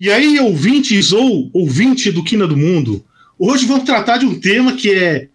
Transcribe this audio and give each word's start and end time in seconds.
E 0.00 0.10
aí, 0.10 0.40
ouvintes 0.40 1.12
ou 1.12 1.48
ouvinte 1.52 2.10
do 2.10 2.24
Quina 2.24 2.48
do 2.48 2.56
Mundo, 2.56 3.04
hoje 3.38 3.64
vamos 3.64 3.84
tratar 3.84 4.18
de 4.18 4.26
um 4.26 4.40
tema 4.40 4.72
que 4.72 4.92
é 4.92 5.28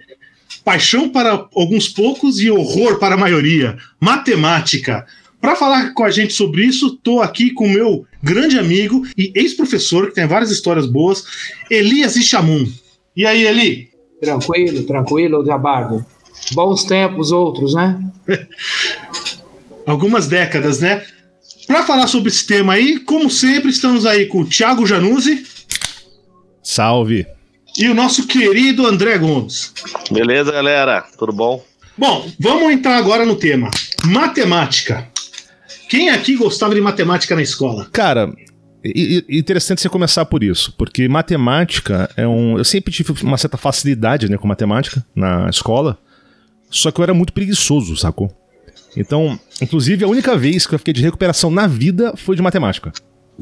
paixão 0.66 1.08
para 1.08 1.47
alguns 1.55 1.88
poucos 1.88 2.41
e 2.41 2.51
horror 2.51 2.99
para 2.99 3.15
a 3.15 3.17
maioria: 3.17 3.77
matemática. 4.01 5.05
Para 5.39 5.55
falar 5.55 5.93
com 5.93 6.03
a 6.03 6.11
gente 6.11 6.33
sobre 6.33 6.65
isso, 6.65 6.87
estou 6.87 7.21
aqui 7.21 7.51
com 7.51 7.67
o 7.67 7.69
meu 7.69 8.05
grande 8.21 8.59
amigo 8.59 9.07
e 9.17 9.31
ex-professor, 9.33 10.08
que 10.08 10.15
tem 10.15 10.28
várias 10.28 10.51
histórias 10.51 10.85
boas, 10.85 11.23
Elias 11.71 12.17
Ixamun. 12.17 12.69
E 13.15 13.26
aí, 13.26 13.47
Eli? 13.47 13.89
Tranquilo, 14.19 14.83
tranquilo, 14.83 15.46
Jabardo. 15.46 16.05
Bons 16.52 16.84
tempos 16.84 17.31
outros, 17.31 17.73
né? 17.73 17.98
Algumas 19.88 20.27
décadas, 20.27 20.81
né? 20.81 21.02
Para 21.70 21.84
falar 21.84 22.08
sobre 22.08 22.30
esse 22.30 22.48
tema 22.48 22.73
aí, 22.73 22.99
como 22.99 23.30
sempre, 23.30 23.70
estamos 23.70 24.04
aí 24.04 24.26
com 24.26 24.41
o 24.41 24.45
Thiago 24.45 24.88
Januzzi. 24.88 25.45
Salve. 26.63 27.27
E 27.77 27.88
o 27.88 27.93
nosso 27.93 28.26
querido 28.26 28.88
André 28.88 29.20
Gomes. 29.20 29.71
Beleza, 30.09 30.52
galera? 30.52 31.05
Tudo 31.16 31.31
bom? 31.31 31.63
Bom, 31.95 32.27
vamos 32.40 32.71
entrar 32.73 32.98
agora 32.98 33.23
no 33.23 33.35
tema. 33.35 33.70
Matemática. 34.03 35.07
Quem 35.88 36.09
aqui 36.09 36.35
gostava 36.35 36.73
de 36.73 36.81
matemática 36.81 37.35
na 37.35 37.43
escola? 37.43 37.88
Cara, 37.91 38.34
interessante 39.29 39.79
você 39.79 39.90
começar 39.90 40.26
por 40.26 40.43
isso, 40.43 40.73
porque 40.76 41.07
matemática 41.07 42.09
é 42.17 42.27
um. 42.27 42.57
Eu 42.57 42.63
sempre 42.63 42.91
tive 42.91 43.13
uma 43.21 43.38
certa 43.38 43.57
facilidade 43.57 44.27
né, 44.27 44.40
com 44.40 44.48
matemática 44.48 45.05
na 45.15 45.48
escola, 45.51 45.99
só 46.71 46.90
que 46.90 46.99
eu 46.99 47.04
era 47.04 47.13
muito 47.13 47.31
preguiçoso, 47.31 47.95
sacou? 47.95 48.38
Então, 48.95 49.39
inclusive, 49.61 50.03
a 50.03 50.07
única 50.07 50.38
vez 50.38 50.66
que 50.66 50.73
eu 50.73 50.79
fiquei 50.79 50.93
de 50.93 51.02
recuperação 51.02 51.52
na 51.52 51.67
vida 51.67 52.13
foi 52.17 52.35
de 52.35 52.41
matemática. 52.41 52.91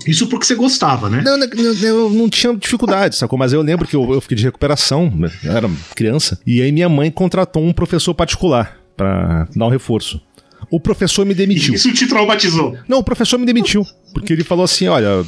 Isso 0.05 0.27
porque 0.27 0.45
você 0.45 0.55
gostava, 0.55 1.09
né? 1.09 1.21
Não, 1.23 1.37
não, 1.37 1.47
eu 1.47 2.09
não 2.09 2.29
tinha 2.29 2.55
dificuldade, 2.55 3.15
sacou? 3.15 3.39
Mas 3.39 3.53
eu 3.53 3.61
lembro 3.61 3.87
que 3.87 3.95
eu, 3.95 4.13
eu 4.13 4.21
fiquei 4.21 4.37
de 4.37 4.43
recuperação, 4.43 5.11
eu 5.43 5.51
era 5.51 5.69
criança, 5.95 6.39
e 6.45 6.61
aí 6.61 6.71
minha 6.71 6.89
mãe 6.89 7.09
contratou 7.09 7.63
um 7.63 7.73
professor 7.73 8.13
particular 8.13 8.77
para 8.95 9.47
dar 9.55 9.65
um 9.65 9.69
reforço. 9.69 10.21
O 10.69 10.79
professor 10.79 11.25
me 11.25 11.33
demitiu. 11.33 11.73
Isso 11.73 11.91
te 11.93 12.07
traumatizou? 12.07 12.77
Não, 12.87 12.99
o 12.99 13.03
professor 13.03 13.39
me 13.39 13.45
demitiu. 13.45 13.85
Porque 14.13 14.33
ele 14.33 14.43
falou 14.43 14.65
assim: 14.65 14.87
olha, 14.87 15.25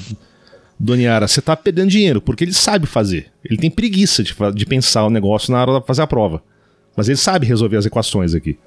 Doniara, 0.79 1.27
você 1.27 1.41
tá 1.41 1.55
perdendo 1.55 1.89
dinheiro, 1.89 2.19
porque 2.19 2.43
ele 2.43 2.53
sabe 2.53 2.85
fazer. 2.85 3.27
Ele 3.43 3.57
tem 3.57 3.69
preguiça 3.69 4.23
de, 4.23 4.35
de 4.53 4.65
pensar 4.65 5.05
o 5.05 5.09
negócio 5.09 5.51
na 5.51 5.61
hora 5.61 5.79
de 5.79 5.85
fazer 5.85 6.01
a 6.01 6.07
prova. 6.07 6.43
Mas 6.95 7.07
ele 7.07 7.17
sabe 7.17 7.45
resolver 7.45 7.77
as 7.77 7.85
equações 7.85 8.33
aqui. 8.33 8.57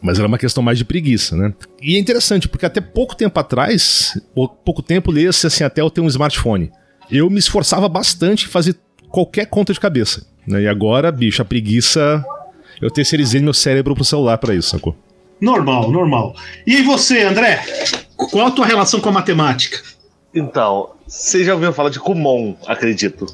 Mas 0.00 0.18
era 0.18 0.28
uma 0.28 0.38
questão 0.38 0.62
mais 0.62 0.78
de 0.78 0.84
preguiça, 0.84 1.36
né? 1.36 1.52
E 1.80 1.96
é 1.96 1.98
interessante, 1.98 2.48
porque 2.48 2.66
até 2.66 2.80
pouco 2.80 3.14
tempo 3.14 3.38
atrás, 3.38 4.20
pouco 4.34 4.82
tempo 4.82 5.10
lê-se 5.10 5.46
assim, 5.46 5.64
até 5.64 5.80
eu 5.80 5.90
ter 5.90 6.00
um 6.00 6.08
smartphone. 6.08 6.70
Eu 7.10 7.28
me 7.30 7.38
esforçava 7.38 7.88
bastante 7.88 8.46
em 8.46 8.48
fazer 8.48 8.76
qualquer 9.08 9.46
conta 9.46 9.72
de 9.72 9.80
cabeça. 9.80 10.26
Né? 10.46 10.62
E 10.62 10.68
agora, 10.68 11.10
bicho, 11.12 11.40
a 11.42 11.44
preguiça. 11.44 12.24
Eu 12.80 12.90
terceirizei 12.90 13.40
meu 13.40 13.54
cérebro 13.54 13.94
pro 13.94 14.04
celular 14.04 14.36
para 14.38 14.54
isso, 14.54 14.70
sacou? 14.70 14.96
Normal, 15.40 15.90
normal. 15.90 16.34
E 16.66 16.82
você, 16.82 17.22
André? 17.22 17.62
Qual 18.16 18.46
a 18.46 18.50
tua 18.50 18.66
relação 18.66 19.00
com 19.00 19.08
a 19.08 19.12
matemática? 19.12 19.80
Então, 20.34 20.90
você 21.06 21.44
já 21.44 21.54
ouviu 21.54 21.72
falar 21.72 21.90
de 21.90 22.00
Kumon, 22.00 22.56
acredito. 22.66 23.26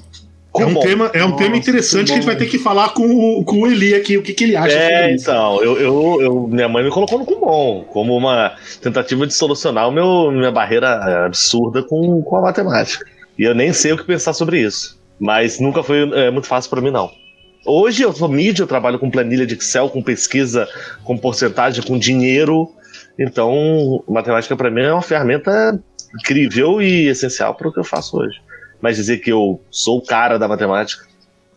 É 0.59 0.67
um, 0.67 0.81
tema, 0.81 1.11
é 1.15 1.25
um 1.25 1.29
Nossa, 1.29 1.45
tema 1.45 1.57
interessante 1.57 2.07
que 2.07 2.13
a 2.13 2.15
gente 2.17 2.27
vai 2.27 2.35
ter 2.35 2.47
que 2.47 2.59
falar 2.59 2.89
com 2.89 3.07
o, 3.07 3.45
com 3.45 3.61
o 3.61 3.67
Eli 3.69 3.95
aqui, 3.95 4.17
o 4.17 4.23
que, 4.23 4.33
que 4.33 4.45
ele 4.45 4.57
acha 4.57 4.77
é, 4.77 5.15
então, 5.15 5.63
eu, 5.63 5.79
eu, 5.79 6.19
eu, 6.21 6.49
minha 6.49 6.69
mãe 6.69 6.83
me 6.83 6.91
colocou 6.91 7.21
no 7.21 7.25
Kumon, 7.25 7.85
como 7.85 8.17
uma 8.17 8.57
tentativa 8.83 9.29
de 9.29 9.33
solucionar 9.33 9.89
o 9.89 9.93
meu, 9.93 10.33
minha 10.33 10.51
barreira 10.51 11.25
absurda 11.27 11.85
com, 11.85 12.21
com 12.23 12.37
a 12.37 12.43
matemática. 12.43 13.07
E 13.39 13.45
eu 13.45 13.55
nem 13.55 13.73
sei 13.73 13.93
o 13.93 13.97
que 13.97 14.03
pensar 14.03 14.33
sobre 14.33 14.61
isso. 14.61 15.01
Mas 15.21 15.61
nunca 15.61 15.85
foi 15.85 16.11
é, 16.15 16.31
muito 16.33 16.49
fácil 16.49 16.69
para 16.69 16.81
mim, 16.81 16.91
não. 16.91 17.13
Hoje 17.65 18.03
eu 18.03 18.13
sou 18.13 18.29
mídia, 18.29 18.65
eu 18.65 18.67
trabalho 18.67 18.99
com 18.99 19.11
planilha 19.11 19.47
de 19.47 19.55
Excel, 19.55 19.89
com 19.89 20.03
pesquisa, 20.03 20.67
com 21.05 21.17
porcentagem, 21.17 21.85
com 21.85 21.97
dinheiro. 21.97 22.73
Então, 23.17 24.03
matemática 24.09 24.57
para 24.57 24.71
mim 24.71 24.83
é 24.83 24.93
uma 24.93 25.03
ferramenta 25.03 25.81
incrível 26.19 26.83
e 26.83 27.07
essencial 27.07 27.55
para 27.55 27.69
o 27.69 27.73
que 27.73 27.79
eu 27.79 27.85
faço 27.85 28.17
hoje 28.19 28.41
mas 28.81 28.97
dizer 28.97 29.19
que 29.19 29.31
eu 29.31 29.61
sou 29.71 29.99
o 29.99 30.03
cara 30.03 30.39
da 30.39 30.49
matemática, 30.49 31.05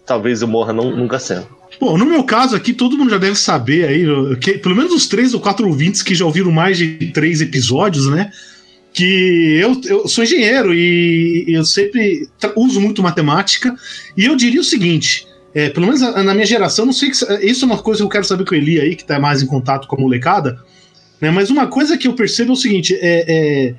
talvez 0.06 0.42
eu 0.42 0.48
morra 0.48 0.74
não, 0.74 0.96
nunca 0.96 1.20
sendo. 1.20 1.48
Bom, 1.80 1.98
no 1.98 2.06
meu 2.06 2.24
caso 2.24 2.56
aqui, 2.56 2.74
todo 2.74 2.98
mundo 2.98 3.10
já 3.10 3.18
deve 3.18 3.36
saber 3.36 3.86
aí, 3.86 4.06
que, 4.38 4.54
pelo 4.54 4.76
menos 4.76 4.94
os 4.94 5.08
três 5.08 5.34
ou 5.34 5.40
quatro 5.40 5.68
ouvintes 5.68 6.02
que 6.02 6.14
já 6.14 6.26
ouviram 6.26 6.52
mais 6.52 6.78
de 6.78 7.12
três 7.14 7.42
episódios, 7.42 8.08
né? 8.08 8.32
Que 8.94 9.60
eu, 9.60 9.82
eu 9.86 10.08
sou 10.08 10.24
engenheiro 10.24 10.74
e 10.74 11.46
eu 11.48 11.66
sempre 11.66 12.30
uso 12.56 12.80
muito 12.80 13.02
matemática. 13.02 13.76
E 14.16 14.26
eu 14.26 14.36
diria 14.36 14.62
o 14.62 14.64
seguinte: 14.64 15.28
é, 15.54 15.70
pelo 15.70 15.88
menos 15.88 16.02
na 16.02 16.34
minha 16.34 16.46
geração, 16.46 16.86
não 16.86 16.94
sei 16.94 17.10
que 17.10 17.18
isso 17.46 17.66
é 17.66 17.68
uma 17.68 17.80
coisa 17.80 18.02
que 18.02 18.06
eu 18.06 18.10
quero 18.10 18.24
saber 18.24 18.46
com 18.46 18.54
o 18.54 18.58
Eli 18.58 18.80
aí, 18.80 18.96
que 18.96 19.04
tá 19.04 19.20
mais 19.20 19.42
em 19.42 19.48
contato 19.48 19.88
com 19.88 19.96
a 19.96 20.00
molecada. 20.00 20.60
Né, 21.20 21.32
mas 21.32 21.50
uma 21.50 21.68
coisa 21.68 21.98
que 21.98 22.08
eu 22.08 22.14
percebo 22.14 22.52
é 22.52 22.54
o 22.54 22.58
seguinte: 22.58 22.96
é, 23.02 23.26
é 23.28 23.76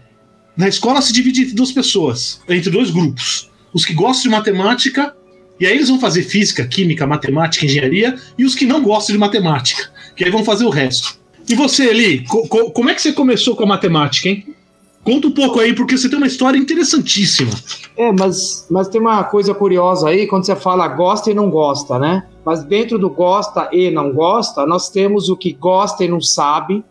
na 0.57 0.69
escola 0.69 1.03
se 1.03 1.13
divide 1.13 1.43
entre 1.43 1.55
duas 1.55 1.73
pessoas, 1.73 2.41
entre 2.49 2.71
dois 2.71 2.91
grupos. 2.91 3.51
Os 3.73 3.85
que 3.85 3.93
gostam 3.93 4.25
de 4.25 4.29
matemática, 4.37 5.15
e 5.59 5.67
aí 5.67 5.75
eles 5.75 5.89
vão 5.89 5.99
fazer 5.99 6.23
física, 6.23 6.67
química, 6.67 7.07
matemática, 7.07 7.65
engenharia, 7.65 8.17
e 8.39 8.45
os 8.45 8.55
que 8.55 8.65
não 8.65 8.83
gostam 8.83 9.15
de 9.15 9.19
matemática, 9.19 9.91
que 10.17 10.25
aí 10.25 10.31
vão 10.31 10.45
fazer 10.45 10.65
o 10.65 10.71
resto. 10.71 11.19
E 11.49 11.55
você, 11.55 11.89
Eli, 11.89 12.25
co 12.25 12.49
co 12.49 12.71
como 12.71 12.91
é 12.91 12.95
que 12.95 13.03
você 13.03 13.13
começou 13.13 13.55
com 13.55 13.65
a 13.65 13.67
matemática, 13.67 14.29
hein? 14.29 14.55
Conta 15.03 15.27
um 15.27 15.33
pouco 15.33 15.61
aí, 15.61 15.75
porque 15.75 15.99
você 15.99 16.09
tem 16.09 16.17
uma 16.17 16.27
história 16.27 16.57
interessantíssima. 16.57 17.51
É, 17.95 18.11
mas, 18.11 18.67
mas 18.71 18.89
tem 18.89 18.99
uma 18.99 19.23
coisa 19.23 19.55
curiosa 19.55 20.09
aí, 20.09 20.27
quando 20.27 20.47
você 20.47 20.57
fala 20.57 20.89
gosta 20.89 21.31
e 21.31 21.35
não 21.35 21.51
gosta, 21.51 21.99
né? 21.99 22.27
Mas 22.45 22.65
dentro 22.65 22.99
do 22.99 23.11
gosta 23.11 23.69
e 23.71 23.91
não 23.91 24.13
gosta, 24.13 24.65
nós 24.65 24.89
temos 24.89 25.29
o 25.29 25.37
que 25.37 25.53
gosta 25.53 26.03
e 26.03 26.09
não 26.09 26.23
sabe, 26.23 26.83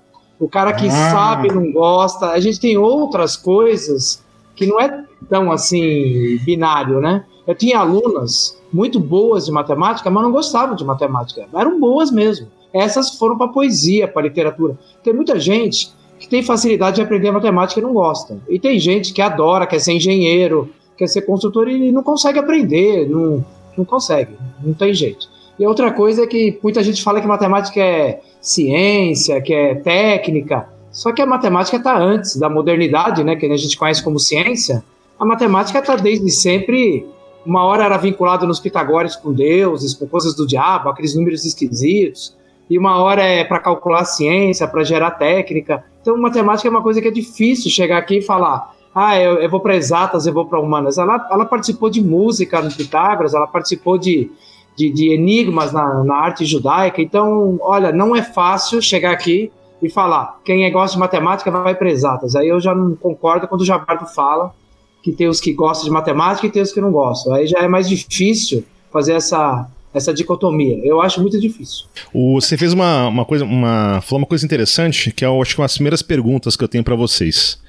o 0.44 0.50
cara 0.50 0.74
que 0.74 0.88
ah. 0.88 1.12
sabe 1.12 1.48
não 1.54 1.72
gosta. 1.72 2.28
A 2.31 2.40
gente 2.40 2.59
tem 2.59 2.78
outras 2.78 3.38
coisas 3.38 4.22
que 4.56 4.66
não 4.66 4.80
é 4.80 5.06
tão 5.30 5.52
assim 5.52 6.38
binário, 6.44 7.00
né? 7.00 7.24
Eu 7.48 7.56
tinha 7.56 7.80
alunas 7.80 8.58
muito 8.72 9.00
boas 9.00 9.46
de 9.46 9.52
matemática, 9.52 10.09
mas 10.09 10.24
não 10.24 10.31
gostavam 10.31 10.76
de 10.76 10.84
matemática. 10.84 11.48
Eram 11.54 11.80
boas 11.80 12.12
mesmo. 12.12 12.48
Essas 12.74 13.18
foram 13.18 13.38
para 13.38 13.48
poesia, 13.48 14.08
para 14.08 14.24
literatura. 14.24 14.78
Tem 15.04 15.14
muita 15.14 15.40
gente 15.40 15.92
que 16.20 16.28
tem 16.28 16.44
facilidade 16.44 16.98
de 16.98 17.02
aprender 17.02 17.31
matemática 17.31 17.80
e 17.80 17.84
não 17.84 17.94
gosta. 17.94 18.38
E 18.50 18.60
tem 18.60 18.80
gente 18.80 19.14
que 19.14 19.22
adora, 19.22 19.68
quer 19.68 19.80
ser 19.80 19.94
engenheiro, 19.94 20.70
quer 20.98 21.08
ser 21.08 21.22
construtor 21.24 21.68
e 21.70 21.92
não 21.92 22.04
consegue 22.04 22.40
aprender, 22.40 23.08
não, 23.10 23.46
não 23.78 23.86
consegue, 23.86 24.34
não 24.64 24.74
tem 24.74 24.94
jeito. 24.94 25.30
E 25.59 25.66
outra 25.66 25.91
coisa 25.91 26.24
é 26.24 26.28
que 26.28 26.59
muita 26.64 26.81
gente 26.81 27.03
fala 27.03 27.22
que 27.22 27.28
matemática 27.28 27.80
é 27.80 28.22
ciência, 28.41 29.41
que 29.41 29.53
é 29.53 29.75
técnica, 29.75 30.68
só 30.94 31.12
que 31.12 31.22
a 31.24 31.25
matemática 31.25 31.78
está 31.78 31.97
antes 31.97 32.36
da 32.36 32.47
modernidade, 32.47 33.24
né, 33.24 33.36
que 33.36 33.47
a 33.47 33.58
gente 33.58 33.75
conhece 33.75 34.03
como 34.03 34.19
ciência. 34.19 34.84
A 35.19 35.25
matemática 35.25 35.80
está 35.80 35.96
desde 35.96 36.30
sempre. 36.30 37.06
Uma 37.44 37.66
hora 37.66 37.84
era 37.84 37.97
vinculada 37.97 38.46
nos 38.46 38.59
pitagóricos 38.59 39.18
com 39.18 39.34
deuses, 39.34 39.96
com 39.96 40.08
coisas 40.08 40.36
do 40.36 40.46
diabo, 40.46 40.90
aqueles 40.90 41.16
números 41.16 41.44
esquisitos. 41.46 42.38
E 42.69 42.78
uma 42.78 43.02
hora 43.02 43.24
é 43.24 43.44
para 43.44 43.59
calcular 43.59 44.06
ciência, 44.06 44.68
para 44.68 44.84
gerar 44.84 45.12
técnica. 45.12 45.84
Então, 46.02 46.16
matemática 46.16 46.69
é 46.69 46.72
uma 46.72 46.84
coisa 46.84 47.02
que 47.02 47.08
é 47.08 47.12
difícil 47.12 47.72
chegar 47.72 47.97
aqui 47.97 48.19
e 48.19 48.22
falar: 48.22 48.74
ah, 48.94 49.19
eu, 49.19 49.38
eu 49.38 49.50
vou 49.50 49.59
para 49.59 49.75
exatas, 49.75 50.28
eu 50.28 50.34
vou 50.34 50.46
para 50.46 50.59
humanas. 50.59 51.00
Ela, 51.00 51.28
ela 51.31 51.46
participou 51.46 51.90
de 51.90 52.02
música 52.02 52.62
no 52.62 52.72
Pitágoras, 52.72 53.34
ela 53.34 53.47
participou 53.47 53.97
de 53.97 54.31
de, 54.76 54.92
de 54.92 55.14
enigmas 55.14 55.72
na, 55.72 56.04
na, 56.04 56.16
arte 56.16 56.46
judaica. 56.46 57.02
Então, 57.02 57.58
olha, 57.62 57.92
não 57.92 58.16
é 58.16 58.22
fácil 58.22 58.82
chegar 58.82 59.12
aqui 59.12 59.52
e 59.82 59.90
falar 59.90 60.40
quem 60.44 60.66
é 60.66 60.70
gosta 60.70 60.96
de 60.96 61.00
matemática 61.00 61.52
vai 61.52 61.76
para 61.76 61.90
exatas. 61.90 62.36
Aí 62.36 62.48
eu 62.48 62.60
já 62.60 62.74
não 62.74 62.96
concordo 62.96 63.48
quando 63.48 63.62
o 63.62 63.66
Jabardo 63.66 64.06
fala 64.06 64.54
que 65.02 65.12
tem 65.12 65.28
os 65.28 65.42
que 65.42 65.52
gostam 65.52 65.86
de 65.86 65.92
matemática 65.92 66.48
e 66.48 66.50
tem 66.50 66.62
os 66.62 66.72
que 66.72 66.80
não 66.80 66.92
gostam. 66.92 67.34
Aí 67.34 67.46
já 67.46 67.60
é 67.60 67.68
mais 67.68 67.90
difícil 67.90 68.64
fazer 68.92 69.14
essa 69.14 69.68
essa 69.94 70.12
dicotomia. 70.12 70.80
Eu 70.84 71.02
acho 71.02 71.22
muito 71.22 71.40
difícil. 71.40 71.86
O, 72.12 72.42
você 72.42 72.58
fez 72.58 72.74
uma, 72.74 73.08
uma 73.08 73.26
coisa, 73.26 73.46
uma, 73.46 74.02
falou 74.02 74.22
uma 74.22 74.28
coisa 74.28 74.44
interessante, 74.44 75.12
que 75.12 75.24
é, 75.24 75.28
eu 75.28 75.40
acho 75.40 75.54
que 75.54 75.62
uma 75.62 75.66
das 75.66 75.76
primeiras 75.76 76.02
perguntas 76.02 76.56
que 76.56 76.64
eu 76.64 76.68
tenho 76.68 76.84
para 76.84 76.96
vocês. 76.96 77.62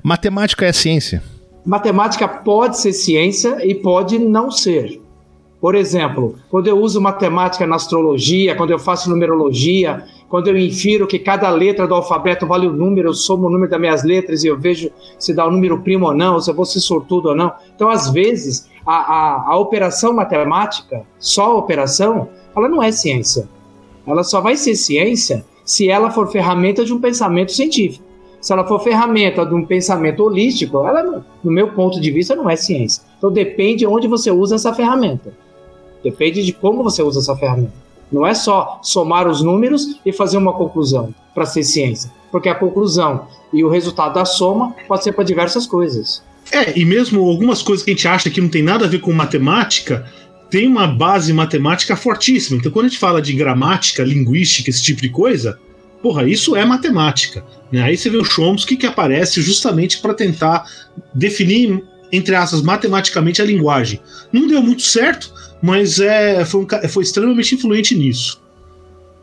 Matemática 0.00 0.64
é 0.64 0.72
ciência? 0.72 1.20
Matemática 1.66 2.28
pode 2.28 2.78
ser 2.78 2.92
ciência 2.92 3.58
e 3.66 3.74
pode 3.74 4.18
não 4.18 4.50
ser. 4.50 5.00
Por 5.60 5.74
exemplo, 5.74 6.36
quando 6.48 6.68
eu 6.68 6.78
uso 6.78 7.00
matemática 7.00 7.66
na 7.66 7.76
astrologia, 7.76 8.54
quando 8.54 8.70
eu 8.70 8.78
faço 8.78 9.10
numerologia, 9.10 10.04
quando 10.28 10.48
eu 10.48 10.56
infiro 10.56 11.06
que 11.06 11.18
cada 11.18 11.50
letra 11.50 11.86
do 11.86 11.94
alfabeto 11.94 12.46
vale 12.46 12.68
um 12.68 12.72
número, 12.72 13.08
eu 13.08 13.14
somo 13.14 13.48
o 13.48 13.50
número 13.50 13.70
das 13.70 13.80
minhas 13.80 14.04
letras 14.04 14.44
e 14.44 14.46
eu 14.46 14.56
vejo 14.56 14.90
se 15.18 15.34
dá 15.34 15.44
o 15.44 15.48
um 15.48 15.52
número 15.52 15.80
primo 15.80 16.06
ou 16.06 16.14
não, 16.14 16.40
se 16.40 16.48
eu 16.48 16.54
vou 16.54 16.64
ser 16.64 16.80
sortudo 16.80 17.30
ou 17.30 17.34
não. 17.34 17.52
Então, 17.74 17.88
às 17.88 18.08
vezes, 18.10 18.68
a, 18.86 18.94
a, 18.94 19.52
a 19.52 19.58
operação 19.58 20.12
matemática, 20.12 21.02
só 21.18 21.46
a 21.46 21.56
operação, 21.56 22.28
ela 22.54 22.68
não 22.68 22.80
é 22.80 22.92
ciência. 22.92 23.48
Ela 24.06 24.22
só 24.22 24.40
vai 24.40 24.56
ser 24.56 24.76
ciência 24.76 25.44
se 25.64 25.90
ela 25.90 26.10
for 26.10 26.30
ferramenta 26.30 26.84
de 26.84 26.92
um 26.92 27.00
pensamento 27.00 27.52
científico. 27.52 28.04
Se 28.40 28.52
ela 28.52 28.64
for 28.64 28.78
ferramenta 28.78 29.44
de 29.44 29.54
um 29.54 29.64
pensamento 29.64 30.22
holístico, 30.22 30.86
ela, 30.86 31.24
no 31.42 31.50
meu 31.50 31.72
ponto 31.72 32.00
de 32.00 32.10
vista, 32.12 32.36
não 32.36 32.48
é 32.48 32.54
ciência. 32.54 33.02
Então 33.18 33.32
depende 33.32 33.78
de 33.78 33.86
onde 33.86 34.06
você 34.06 34.30
usa 34.30 34.54
essa 34.54 34.72
ferramenta. 34.72 35.32
Depende 36.02 36.44
de 36.44 36.52
como 36.52 36.82
você 36.82 37.02
usa 37.02 37.20
essa 37.20 37.36
ferramenta. 37.36 37.72
Não 38.10 38.26
é 38.26 38.34
só 38.34 38.80
somar 38.82 39.28
os 39.28 39.42
números 39.42 40.00
e 40.04 40.12
fazer 40.12 40.38
uma 40.38 40.52
conclusão 40.52 41.14
para 41.34 41.44
ser 41.44 41.62
ciência. 41.62 42.10
Porque 42.30 42.48
a 42.48 42.54
conclusão 42.54 43.26
e 43.52 43.62
o 43.64 43.68
resultado 43.68 44.14
da 44.14 44.24
soma 44.24 44.74
pode 44.86 45.04
ser 45.04 45.12
para 45.12 45.24
diversas 45.24 45.66
coisas. 45.66 46.22
É, 46.50 46.78
e 46.78 46.84
mesmo 46.84 47.28
algumas 47.28 47.62
coisas 47.62 47.84
que 47.84 47.90
a 47.90 47.94
gente 47.94 48.08
acha 48.08 48.30
que 48.30 48.40
não 48.40 48.48
tem 48.48 48.62
nada 48.62 48.86
a 48.86 48.88
ver 48.88 49.00
com 49.00 49.12
matemática, 49.12 50.06
tem 50.50 50.66
uma 50.66 50.86
base 50.86 51.32
matemática 51.32 51.94
fortíssima. 51.96 52.58
Então, 52.58 52.72
quando 52.72 52.86
a 52.86 52.88
gente 52.88 52.98
fala 52.98 53.20
de 53.20 53.32
gramática, 53.34 54.02
linguística, 54.02 54.70
esse 54.70 54.82
tipo 54.82 55.02
de 55.02 55.10
coisa, 55.10 55.58
porra, 56.02 56.28
isso 56.28 56.56
é 56.56 56.64
matemática. 56.64 57.44
Né? 57.70 57.82
Aí 57.82 57.96
você 57.96 58.08
vê 58.08 58.16
o 58.16 58.24
Chomsky 58.24 58.76
que 58.76 58.86
aparece 58.86 59.42
justamente 59.42 60.00
para 60.00 60.14
tentar 60.14 60.64
definir, 61.14 61.84
entre 62.12 62.34
aspas, 62.34 62.62
matematicamente 62.62 63.40
a 63.42 63.44
linguagem. 63.44 64.00
Não 64.32 64.46
deu 64.46 64.62
muito 64.62 64.82
certo, 64.82 65.32
mas 65.62 66.00
é, 66.00 66.44
foi, 66.44 66.62
um, 66.62 66.88
foi 66.88 67.02
extremamente 67.02 67.54
influente 67.54 67.94
nisso. 67.96 68.40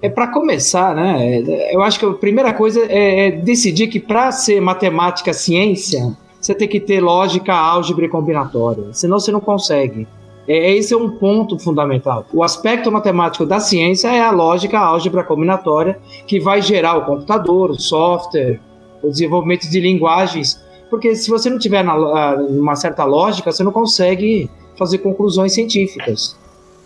É 0.02 0.10
para 0.10 0.28
começar, 0.28 0.94
né? 0.96 1.44
Eu 1.72 1.82
acho 1.82 1.98
que 1.98 2.06
a 2.06 2.14
primeira 2.14 2.54
coisa 2.54 2.80
é, 2.88 3.28
é 3.28 3.32
decidir 3.32 3.88
que 3.88 4.00
para 4.00 4.32
ser 4.32 4.62
matemática 4.62 5.34
ciência, 5.34 6.16
você 6.40 6.54
tem 6.54 6.68
que 6.68 6.80
ter 6.80 7.02
lógica, 7.02 7.54
álgebra 7.54 8.06
e 8.06 8.10
combinatória. 8.10 8.86
Senão 8.92 9.20
você 9.20 9.32
não 9.32 9.40
consegue. 9.40 10.08
É, 10.48 10.74
esse 10.74 10.94
é 10.94 10.98
um 10.98 11.10
ponto 11.10 11.58
fundamental. 11.58 12.26
O 12.32 12.44
aspecto 12.44 12.92
matemático 12.92 13.46
da 13.46 13.60
ciência 13.60 14.10
é 14.10 14.22
a 14.22 14.32
lógica, 14.32 14.78
a 14.78 14.86
álgebra 14.86 15.24
combinatória, 15.24 15.98
que 16.28 16.40
vai 16.40 16.62
gerar 16.62 16.98
o 16.98 17.06
computador, 17.06 17.72
o 17.72 17.80
software, 17.80 18.60
o 19.02 19.10
desenvolvimento 19.10 19.68
de 19.70 19.80
linguagens. 19.80 20.64
Porque 20.96 21.14
se 21.14 21.30
você 21.30 21.50
não 21.50 21.60
tiver 21.60 21.84
na, 21.84 21.94
uma 22.36 22.74
certa 22.74 23.04
lógica, 23.04 23.52
você 23.52 23.62
não 23.66 23.72
consegue 23.74 24.50
fazer 24.80 25.00
conclusões 25.00 25.54
científicas. 25.54 26.38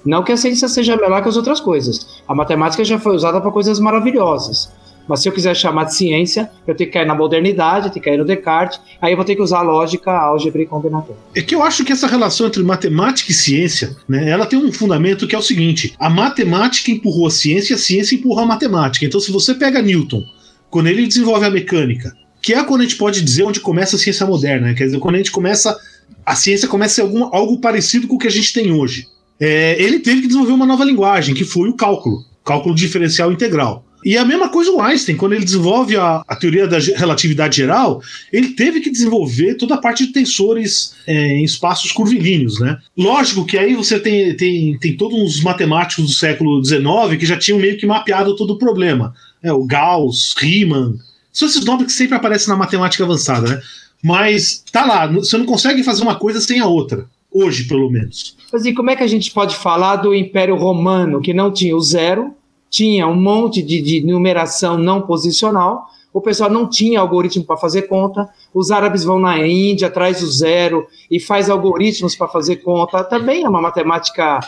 Não 0.04 0.24
que 0.24 0.32
a 0.32 0.38
ciência 0.38 0.68
seja 0.68 0.98
melhor 0.98 1.22
que 1.22 1.30
as 1.30 1.38
outras 1.38 1.60
coisas. 1.60 2.24
A 2.28 2.34
matemática 2.34 2.84
já 2.84 2.98
foi 2.98 3.16
usada 3.16 3.40
para 3.40 3.52
coisas 3.52 3.80
maravilhosas. 3.80 4.72
Mas 5.08 5.22
se 5.22 5.30
eu 5.30 5.32
quiser 5.32 5.56
chamar 5.56 5.84
de 5.84 5.94
ciência, 5.94 6.50
eu 6.66 6.74
tenho 6.74 6.90
que 6.90 6.98
cair 6.98 7.06
na 7.06 7.14
modernidade, 7.14 7.86
eu 7.86 7.92
tenho 7.92 8.04
que 8.04 8.10
cair 8.10 8.18
no 8.18 8.26
Descartes, 8.26 8.82
aí 9.00 9.14
eu 9.14 9.16
vou 9.16 9.24
ter 9.24 9.36
que 9.36 9.44
usar 9.44 9.60
a 9.60 9.62
lógica, 9.62 10.10
a 10.10 10.24
álgebra 10.24 10.64
e 10.64 10.66
combinatória. 10.66 11.16
É 11.36 11.42
que 11.44 11.54
eu 11.54 11.62
acho 11.62 11.86
que 11.86 11.92
essa 11.92 12.08
relação 12.08 12.48
entre 12.48 12.64
matemática 12.64 13.32
e 13.32 13.34
ciência, 13.34 13.96
né, 14.08 14.28
ela 14.28 14.48
tem 14.48 14.58
um 14.58 14.74
fundamento 14.74 15.28
que 15.28 15.36
é 15.36 15.38
o 15.38 15.44
seguinte: 15.44 15.94
a 16.00 16.10
matemática 16.10 16.90
empurrou 16.90 17.28
a 17.28 17.32
ciência 17.32 17.74
e 17.74 17.76
a 17.76 17.80
ciência 17.80 18.16
empurrou 18.16 18.40
a 18.40 18.48
matemática. 18.48 19.06
Então, 19.06 19.20
se 19.20 19.32
você 19.32 19.54
pega 19.54 19.84
Newton, 19.84 20.24
quando 20.72 20.88
ele 20.88 21.06
desenvolve 21.06 21.46
a 21.46 21.52
mecânica, 21.52 22.12
que 22.42 22.54
é 22.54 22.64
quando 22.64 22.82
a 22.82 22.84
gente 22.84 22.96
pode 22.96 23.22
dizer 23.22 23.44
onde 23.44 23.60
começa 23.60 23.96
a 23.96 24.00
ciência 24.00 24.26
moderna, 24.26 24.68
né? 24.68 24.74
quer 24.74 24.86
dizer, 24.86 25.00
quando 25.00 25.16
a 25.16 25.20
gente 25.20 25.32
começa. 25.32 25.78
A 26.26 26.36
ciência 26.36 26.68
começa 26.68 27.02
algum, 27.02 27.24
algo 27.34 27.60
parecido 27.60 28.08
com 28.08 28.16
o 28.16 28.20
que 28.20 28.28
a 28.28 28.32
gente 28.32 28.54
tem 28.54 28.72
hoje. 28.72 29.08
É, 29.40 29.82
ele 29.82 30.00
teve 30.00 30.22
que 30.22 30.28
desenvolver 30.28 30.54
uma 30.54 30.66
nova 30.66 30.84
linguagem, 30.84 31.34
que 31.34 31.44
foi 31.44 31.70
o 31.70 31.74
cálculo, 31.74 32.24
cálculo 32.44 32.76
diferencial 32.76 33.32
integral. 33.32 33.86
E 34.04 34.18
a 34.18 34.24
mesma 34.24 34.48
coisa 34.48 34.72
o 34.72 34.82
Einstein, 34.82 35.18
quando 35.18 35.34
ele 35.34 35.44
desenvolve 35.44 35.98
a, 35.98 36.24
a 36.28 36.36
teoria 36.36 36.68
da 36.68 36.78
relatividade 36.80 37.58
geral, 37.58 38.02
ele 38.32 38.50
teve 38.50 38.80
que 38.80 38.90
desenvolver 38.90 39.56
toda 39.56 39.76
a 39.76 39.78
parte 39.78 40.06
de 40.06 40.14
tensores 40.14 40.96
é, 41.06 41.36
em 41.36 41.44
espaços 41.44 41.92
curvilíneos, 41.92 42.60
né? 42.60 42.78
Lógico 42.98 43.46
que 43.46 43.58
aí 43.58 43.76
você 43.76 44.00
tem, 44.00 44.36
tem, 44.36 44.78
tem 44.80 44.96
todos 44.96 45.36
os 45.36 45.44
matemáticos 45.44 46.06
do 46.06 46.14
século 46.14 46.64
XIX 46.64 47.18
que 47.20 47.26
já 47.26 47.38
tinham 47.38 47.60
meio 47.60 47.78
que 47.78 47.86
mapeado 47.86 48.36
todo 48.36 48.54
o 48.54 48.58
problema. 48.58 49.14
É, 49.44 49.52
o 49.52 49.66
Gauss, 49.66 50.34
Riemann, 50.38 50.98
são 51.32 51.48
esses 51.48 51.64
nomes 51.66 51.88
que 51.88 51.92
sempre 51.92 52.16
aparecem 52.16 52.50
na 52.50 52.56
matemática 52.56 53.04
avançada, 53.04 53.50
né? 53.50 53.62
Mas 54.04 54.64
tá 54.72 54.86
lá, 54.86 55.08
você 55.08 55.38
não 55.38 55.46
consegue 55.46 55.84
fazer 55.84 56.04
uma 56.04 56.16
coisa 56.16 56.40
sem 56.40 56.60
a 56.60 56.68
outra. 56.68 57.06
Hoje, 57.32 57.68
pelo 57.68 57.92
menos. 57.92 58.36
Mas 58.52 58.66
e 58.66 58.74
como 58.74 58.90
é 58.90 58.96
que 58.96 59.04
a 59.04 59.08
gente 59.08 59.32
pode 59.32 59.56
falar 59.56 59.98
do 59.98 60.16
Império 60.16 60.56
Romano, 60.56 61.22
que 61.22 61.34
não 61.34 61.52
tinha 61.52 61.76
o 61.76 61.82
zero, 61.82 62.34
tinha 62.70 63.08
um 63.08 63.16
monte 63.16 63.62
de, 63.62 63.82
de 63.82 64.02
numeração 64.02 64.78
não 64.78 65.02
posicional, 65.02 65.88
o 66.12 66.22
pessoal 66.22 66.50
não 66.50 66.68
tinha 66.68 67.00
algoritmo 67.00 67.44
para 67.44 67.58
fazer 67.58 67.84
conta, 67.84 68.28
os 68.54 68.72
árabes 68.72 69.04
vão 69.04 69.20
na 69.20 69.46
Índia, 69.46 69.88
atrás 69.88 70.22
do 70.22 70.28
zero 70.28 70.88
e 71.10 71.20
faz 71.20 71.50
algoritmos 71.50 72.16
para 72.16 72.28
fazer 72.28 72.58
conta. 72.58 73.04
Também 73.04 73.44
é 73.44 73.50
uma 73.50 73.62
matemática 73.62 74.40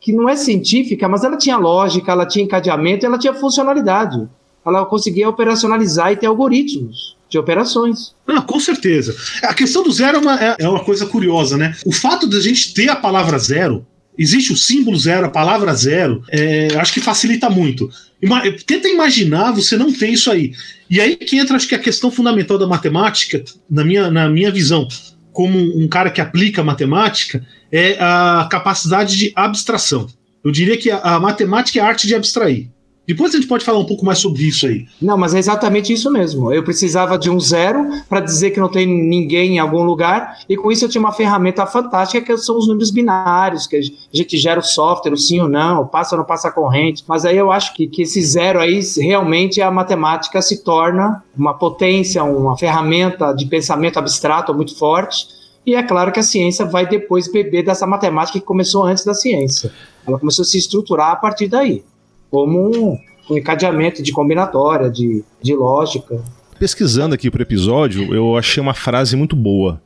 que 0.00 0.12
não 0.12 0.28
é 0.28 0.36
científica, 0.36 1.08
mas 1.08 1.24
ela 1.24 1.38
tinha 1.38 1.56
lógica, 1.56 2.12
ela 2.12 2.26
tinha 2.26 2.44
encadeamento, 2.44 3.06
ela 3.06 3.18
tinha 3.18 3.32
funcionalidade. 3.32 4.28
Ela 4.66 4.84
conseguia 4.84 5.28
operacionalizar 5.28 6.12
e 6.12 6.16
ter 6.16 6.26
algoritmos 6.26 7.16
de 7.28 7.38
operações. 7.38 8.14
Ah, 8.26 8.40
com 8.40 8.58
certeza. 8.58 9.14
A 9.42 9.54
questão 9.54 9.82
do 9.82 9.92
zero 9.92 10.18
é 10.18 10.20
uma, 10.20 10.42
é, 10.42 10.56
é 10.60 10.68
uma 10.68 10.84
coisa 10.84 11.06
curiosa, 11.06 11.56
né? 11.56 11.74
O 11.84 11.92
fato 11.92 12.28
de 12.28 12.36
a 12.36 12.40
gente 12.40 12.72
ter 12.72 12.88
a 12.88 12.96
palavra 12.96 13.38
zero 13.38 13.86
existe 14.18 14.52
o 14.52 14.56
símbolo 14.56 14.98
zero, 14.98 15.26
a 15.26 15.30
palavra 15.30 15.72
zero, 15.74 16.24
é, 16.28 16.74
acho 16.76 16.92
que 16.92 17.00
facilita 17.00 17.48
muito. 17.48 17.88
Ima 18.20 18.42
tenta 18.66 18.88
imaginar 18.88 19.52
você 19.52 19.76
não 19.76 19.92
ter 19.92 20.08
isso 20.08 20.30
aí. 20.30 20.52
E 20.90 21.00
aí 21.00 21.16
que 21.16 21.38
entra, 21.38 21.56
acho 21.56 21.68
que 21.68 21.74
a 21.74 21.78
questão 21.78 22.10
fundamental 22.10 22.58
da 22.58 22.66
matemática, 22.66 23.44
na 23.70 23.84
minha, 23.84 24.10
na 24.10 24.28
minha 24.28 24.50
visão, 24.50 24.88
como 25.32 25.56
um 25.56 25.86
cara 25.86 26.10
que 26.10 26.20
aplica 26.20 26.64
matemática, 26.64 27.46
é 27.70 27.96
a 28.00 28.48
capacidade 28.50 29.16
de 29.16 29.32
abstração. 29.36 30.08
Eu 30.42 30.50
diria 30.50 30.76
que 30.76 30.90
a, 30.90 30.98
a 30.98 31.20
matemática 31.20 31.78
é 31.78 31.82
a 31.82 31.86
arte 31.86 32.06
de 32.08 32.14
abstrair. 32.14 32.68
Depois 33.08 33.32
a 33.32 33.38
gente 33.38 33.48
pode 33.48 33.64
falar 33.64 33.78
um 33.78 33.86
pouco 33.86 34.04
mais 34.04 34.18
sobre 34.18 34.42
isso 34.42 34.66
aí. 34.66 34.86
Não, 35.00 35.16
mas 35.16 35.32
é 35.34 35.38
exatamente 35.38 35.90
isso 35.90 36.10
mesmo. 36.12 36.52
Eu 36.52 36.62
precisava 36.62 37.18
de 37.18 37.30
um 37.30 37.40
zero 37.40 37.88
para 38.06 38.20
dizer 38.20 38.50
que 38.50 38.60
não 38.60 38.68
tem 38.68 38.86
ninguém 38.86 39.54
em 39.54 39.58
algum 39.58 39.82
lugar, 39.82 40.40
e 40.46 40.54
com 40.58 40.70
isso 40.70 40.84
eu 40.84 40.90
tinha 40.90 41.00
uma 41.00 41.10
ferramenta 41.10 41.64
fantástica 41.64 42.20
que 42.20 42.36
são 42.36 42.58
os 42.58 42.68
números 42.68 42.90
binários, 42.90 43.66
que 43.66 43.76
a 43.76 43.80
gente 44.12 44.36
gera 44.36 44.60
o 44.60 44.62
software, 44.62 45.14
o 45.14 45.16
sim 45.16 45.40
ou 45.40 45.48
não, 45.48 45.86
passa 45.86 46.14
ou 46.14 46.18
não 46.18 46.26
passa 46.26 46.48
a 46.48 46.52
corrente. 46.52 47.02
Mas 47.08 47.24
aí 47.24 47.38
eu 47.38 47.50
acho 47.50 47.74
que, 47.74 47.86
que 47.86 48.02
esse 48.02 48.20
zero 48.20 48.60
aí, 48.60 48.78
realmente 48.98 49.62
a 49.62 49.70
matemática 49.70 50.42
se 50.42 50.62
torna 50.62 51.24
uma 51.34 51.54
potência, 51.54 52.22
uma 52.22 52.58
ferramenta 52.58 53.32
de 53.32 53.46
pensamento 53.46 53.98
abstrato 53.98 54.52
muito 54.52 54.76
forte. 54.76 55.28
E 55.64 55.74
é 55.74 55.82
claro 55.82 56.12
que 56.12 56.20
a 56.20 56.22
ciência 56.22 56.66
vai 56.66 56.86
depois 56.86 57.26
beber 57.26 57.64
dessa 57.64 57.86
matemática 57.86 58.38
que 58.38 58.44
começou 58.44 58.82
antes 58.84 59.02
da 59.02 59.14
ciência. 59.14 59.72
Ela 60.06 60.18
começou 60.18 60.42
a 60.42 60.46
se 60.46 60.58
estruturar 60.58 61.12
a 61.12 61.16
partir 61.16 61.48
daí 61.48 61.82
como 62.30 62.98
um, 63.30 63.36
encadeamento 63.36 64.02
de 64.02 64.12
combinatória, 64.12 64.90
de, 64.90 65.24
de 65.42 65.54
lógica. 65.54 66.22
Pesquisando 66.58 67.14
aqui 67.14 67.30
para 67.30 67.40
o 67.40 67.42
episódio, 67.42 68.14
eu 68.14 68.36
achei 68.36 68.60
uma 68.60 68.74
frase 68.74 69.16
muito 69.16 69.36
boa, 69.36 69.80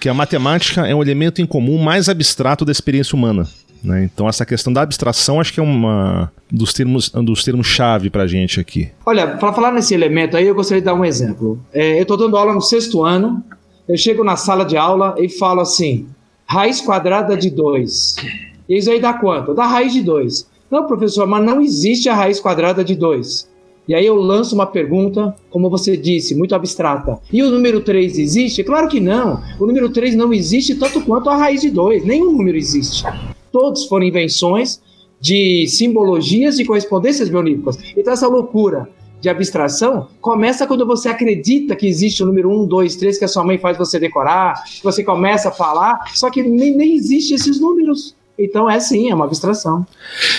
que 0.00 0.08
a 0.08 0.14
matemática 0.14 0.86
é 0.86 0.94
um 0.94 1.02
elemento 1.02 1.40
em 1.40 1.46
comum 1.46 1.78
mais 1.78 2.08
abstrato 2.08 2.64
da 2.64 2.72
experiência 2.72 3.16
humana. 3.16 3.46
Né? 3.82 4.04
Então 4.04 4.28
essa 4.28 4.46
questão 4.46 4.72
da 4.72 4.82
abstração 4.82 5.40
acho 5.40 5.52
que 5.52 5.58
é 5.58 5.62
uma 5.62 6.30
dos 6.50 6.72
termos 6.72 7.12
um 7.14 7.24
dos 7.24 7.42
termos 7.42 7.66
chave 7.66 8.10
para 8.10 8.22
a 8.22 8.26
gente 8.26 8.60
aqui. 8.60 8.90
Olha, 9.04 9.36
para 9.36 9.52
falar 9.52 9.72
nesse 9.72 9.92
elemento 9.92 10.36
aí, 10.36 10.46
eu 10.46 10.54
gostaria 10.54 10.80
de 10.80 10.84
dar 10.84 10.94
um 10.94 11.04
exemplo. 11.04 11.58
É, 11.72 11.98
eu 11.98 12.02
estou 12.02 12.16
dando 12.16 12.36
aula 12.36 12.52
no 12.54 12.60
sexto 12.60 13.02
ano, 13.02 13.42
eu 13.88 13.96
chego 13.96 14.22
na 14.22 14.36
sala 14.36 14.64
de 14.64 14.76
aula 14.76 15.16
e 15.18 15.28
falo 15.28 15.60
assim, 15.60 16.06
raiz 16.46 16.80
quadrada 16.80 17.36
de 17.36 17.50
2. 17.50 18.16
Isso 18.68 18.90
aí 18.90 19.00
dá 19.00 19.14
quanto? 19.14 19.54
Dá 19.54 19.66
raiz 19.66 19.92
de 19.92 20.02
2. 20.02 20.46
Não, 20.72 20.86
professor, 20.86 21.26
mas 21.26 21.44
não 21.44 21.60
existe 21.60 22.08
a 22.08 22.14
raiz 22.14 22.40
quadrada 22.40 22.82
de 22.82 22.94
2. 22.94 23.46
E 23.86 23.94
aí 23.94 24.06
eu 24.06 24.14
lanço 24.14 24.54
uma 24.54 24.64
pergunta, 24.64 25.36
como 25.50 25.68
você 25.68 25.98
disse, 25.98 26.34
muito 26.34 26.54
abstrata. 26.54 27.18
E 27.30 27.42
o 27.42 27.50
número 27.50 27.82
3 27.82 28.18
existe? 28.18 28.64
Claro 28.64 28.88
que 28.88 28.98
não. 28.98 29.38
O 29.60 29.66
número 29.66 29.90
3 29.90 30.14
não 30.14 30.32
existe 30.32 30.74
tanto 30.76 31.02
quanto 31.02 31.28
a 31.28 31.36
raiz 31.36 31.60
de 31.60 31.68
2. 31.68 32.06
Nenhum 32.06 32.32
número 32.32 32.56
existe. 32.56 33.04
Todos 33.52 33.84
foram 33.84 34.06
invenções 34.06 34.80
de 35.20 35.66
simbologias 35.66 36.58
e 36.58 36.64
correspondências 36.64 37.28
bionímicas. 37.28 37.78
Então 37.94 38.14
essa 38.14 38.26
loucura 38.26 38.88
de 39.20 39.28
abstração 39.28 40.08
começa 40.22 40.66
quando 40.66 40.86
você 40.86 41.10
acredita 41.10 41.76
que 41.76 41.86
existe 41.86 42.22
o 42.22 42.26
número 42.26 42.50
1, 42.50 42.66
2, 42.66 42.96
3 42.96 43.18
que 43.18 43.26
a 43.26 43.28
sua 43.28 43.44
mãe 43.44 43.58
faz 43.58 43.76
você 43.76 43.98
decorar, 43.98 44.54
você 44.82 45.04
começa 45.04 45.50
a 45.50 45.52
falar, 45.52 46.10
só 46.14 46.30
que 46.30 46.42
nem, 46.42 46.74
nem 46.74 46.94
existe 46.94 47.34
esses 47.34 47.60
números. 47.60 48.16
Então 48.44 48.68
é 48.68 48.80
sim, 48.80 49.10
é 49.10 49.14
uma 49.14 49.24
abstração. 49.24 49.86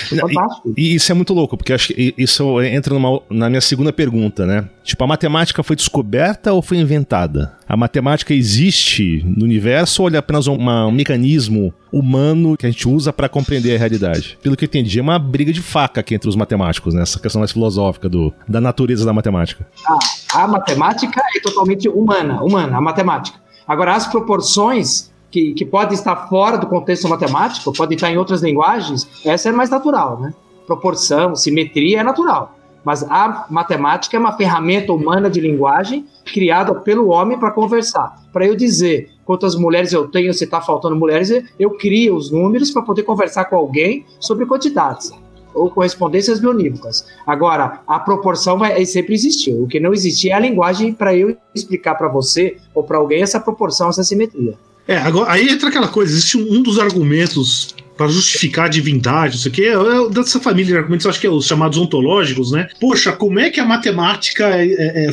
fantástico. 0.08 0.74
E, 0.76 0.92
e, 0.92 0.94
isso 0.94 1.10
é 1.10 1.14
muito 1.14 1.32
louco, 1.32 1.56
porque 1.56 1.72
acho 1.72 1.88
que 1.88 2.14
isso 2.18 2.60
entra 2.62 2.92
numa, 2.92 3.20
na 3.30 3.48
minha 3.48 3.60
segunda 3.60 3.92
pergunta, 3.92 4.44
né? 4.44 4.68
Tipo, 4.82 5.04
a 5.04 5.06
matemática 5.06 5.62
foi 5.62 5.74
descoberta 5.74 6.52
ou 6.52 6.60
foi 6.60 6.76
inventada? 6.76 7.56
A 7.66 7.76
matemática 7.76 8.34
existe 8.34 9.24
no 9.24 9.44
universo 9.44 10.02
ou 10.02 10.10
é 10.10 10.18
apenas 10.18 10.46
um, 10.46 10.54
uma, 10.54 10.86
um 10.86 10.92
mecanismo 10.92 11.72
humano 11.90 12.56
que 12.56 12.66
a 12.66 12.70
gente 12.70 12.86
usa 12.86 13.12
para 13.12 13.28
compreender 13.28 13.74
a 13.74 13.78
realidade? 13.78 14.38
Pelo 14.42 14.56
que 14.56 14.64
eu 14.64 14.66
entendi, 14.66 14.98
é 14.98 15.02
uma 15.02 15.18
briga 15.18 15.52
de 15.52 15.62
faca 15.62 16.00
aqui 16.00 16.14
entre 16.14 16.28
os 16.28 16.36
matemáticos, 16.36 16.92
né? 16.92 17.02
Essa 17.02 17.18
questão 17.18 17.40
mais 17.40 17.52
filosófica 17.52 18.08
do, 18.08 18.32
da 18.46 18.60
natureza 18.60 19.06
da 19.06 19.12
matemática. 19.12 19.66
Ah, 19.86 20.44
a 20.44 20.46
matemática 20.46 21.22
é 21.34 21.40
totalmente 21.40 21.88
humana, 21.88 22.42
humana, 22.42 22.76
a 22.76 22.80
matemática. 22.80 23.38
Agora, 23.66 23.94
as 23.94 24.06
proporções 24.06 25.13
que, 25.34 25.52
que 25.52 25.64
pode 25.64 25.94
estar 25.94 26.28
fora 26.28 26.56
do 26.56 26.68
contexto 26.68 27.08
matemático, 27.08 27.72
pode 27.72 27.96
estar 27.96 28.08
em 28.08 28.16
outras 28.16 28.40
linguagens, 28.40 29.04
essa 29.26 29.48
é 29.48 29.52
mais 29.52 29.68
natural, 29.68 30.20
né? 30.20 30.32
Proporção, 30.64 31.34
simetria 31.34 32.00
é 32.00 32.02
natural. 32.04 32.56
Mas 32.84 33.02
a 33.02 33.46
matemática 33.50 34.16
é 34.16 34.20
uma 34.20 34.36
ferramenta 34.36 34.92
humana 34.92 35.28
de 35.28 35.40
linguagem 35.40 36.06
criada 36.24 36.72
pelo 36.72 37.08
homem 37.08 37.36
para 37.36 37.50
conversar. 37.50 38.14
Para 38.32 38.46
eu 38.46 38.54
dizer 38.54 39.10
quantas 39.24 39.56
mulheres 39.56 39.92
eu 39.92 40.06
tenho, 40.06 40.32
se 40.32 40.44
está 40.44 40.60
faltando 40.60 40.94
mulheres, 40.94 41.32
eu 41.58 41.70
crio 41.70 42.14
os 42.14 42.30
números 42.30 42.70
para 42.70 42.82
poder 42.82 43.02
conversar 43.02 43.46
com 43.46 43.56
alguém 43.56 44.06
sobre 44.20 44.46
quantidades 44.46 45.10
ou 45.52 45.68
correspondências 45.68 46.38
bionívocas. 46.38 47.06
Agora, 47.26 47.80
a 47.88 47.98
proporção 47.98 48.56
vai 48.56 48.84
sempre 48.86 49.14
existiu. 49.14 49.64
O 49.64 49.66
que 49.66 49.80
não 49.80 49.92
existia 49.92 50.34
é 50.34 50.36
a 50.36 50.40
linguagem 50.40 50.92
para 50.92 51.12
eu 51.12 51.36
explicar 51.52 51.96
para 51.96 52.06
você 52.06 52.56
ou 52.72 52.84
para 52.84 52.98
alguém 52.98 53.22
essa 53.22 53.40
proporção, 53.40 53.88
essa 53.88 54.04
simetria. 54.04 54.56
É, 54.86 54.96
agora, 54.96 55.32
aí 55.32 55.48
entra 55.48 55.68
aquela 55.68 55.88
coisa, 55.88 56.12
existe 56.12 56.36
um, 56.36 56.62
dos 56.62 56.78
argumentos 56.78 57.74
para 57.96 58.08
justificar 58.08 58.66
a 58.66 58.68
divindade, 58.68 59.36
isso 59.36 59.48
aqui 59.48 59.64
é, 59.64 59.72
é 59.72 60.08
dessa 60.10 60.40
família 60.40 60.72
de 60.72 60.76
argumentos, 60.76 61.06
acho 61.06 61.20
que 61.20 61.26
é 61.26 61.30
os 61.30 61.46
chamados 61.46 61.78
ontológicos, 61.78 62.52
né? 62.52 62.68
Poxa, 62.80 63.12
como 63.12 63.38
é 63.38 63.50
que 63.50 63.60
a 63.60 63.64
matemática 63.64 64.44
é, 64.48 64.66
é, 64.66 65.06
é 65.06 65.10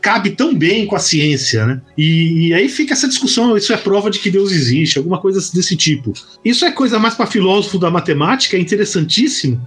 cabe 0.00 0.30
tão 0.30 0.54
bem 0.54 0.86
com 0.86 0.96
a 0.96 0.98
ciência, 0.98 1.64
né? 1.66 1.80
E, 1.96 2.48
e, 2.48 2.54
aí 2.54 2.68
fica 2.68 2.92
essa 2.92 3.08
discussão, 3.08 3.56
isso 3.56 3.72
é 3.72 3.76
prova 3.76 4.10
de 4.10 4.18
que 4.18 4.30
Deus 4.30 4.52
existe, 4.52 4.98
alguma 4.98 5.18
coisa 5.18 5.40
desse 5.52 5.76
tipo. 5.76 6.12
Isso 6.44 6.64
é 6.64 6.72
coisa 6.72 6.98
mais 6.98 7.14
para 7.14 7.26
filósofo 7.26 7.78
da 7.78 7.90
matemática, 7.90 8.56
é 8.56 8.60
interessantíssimo, 8.60 9.60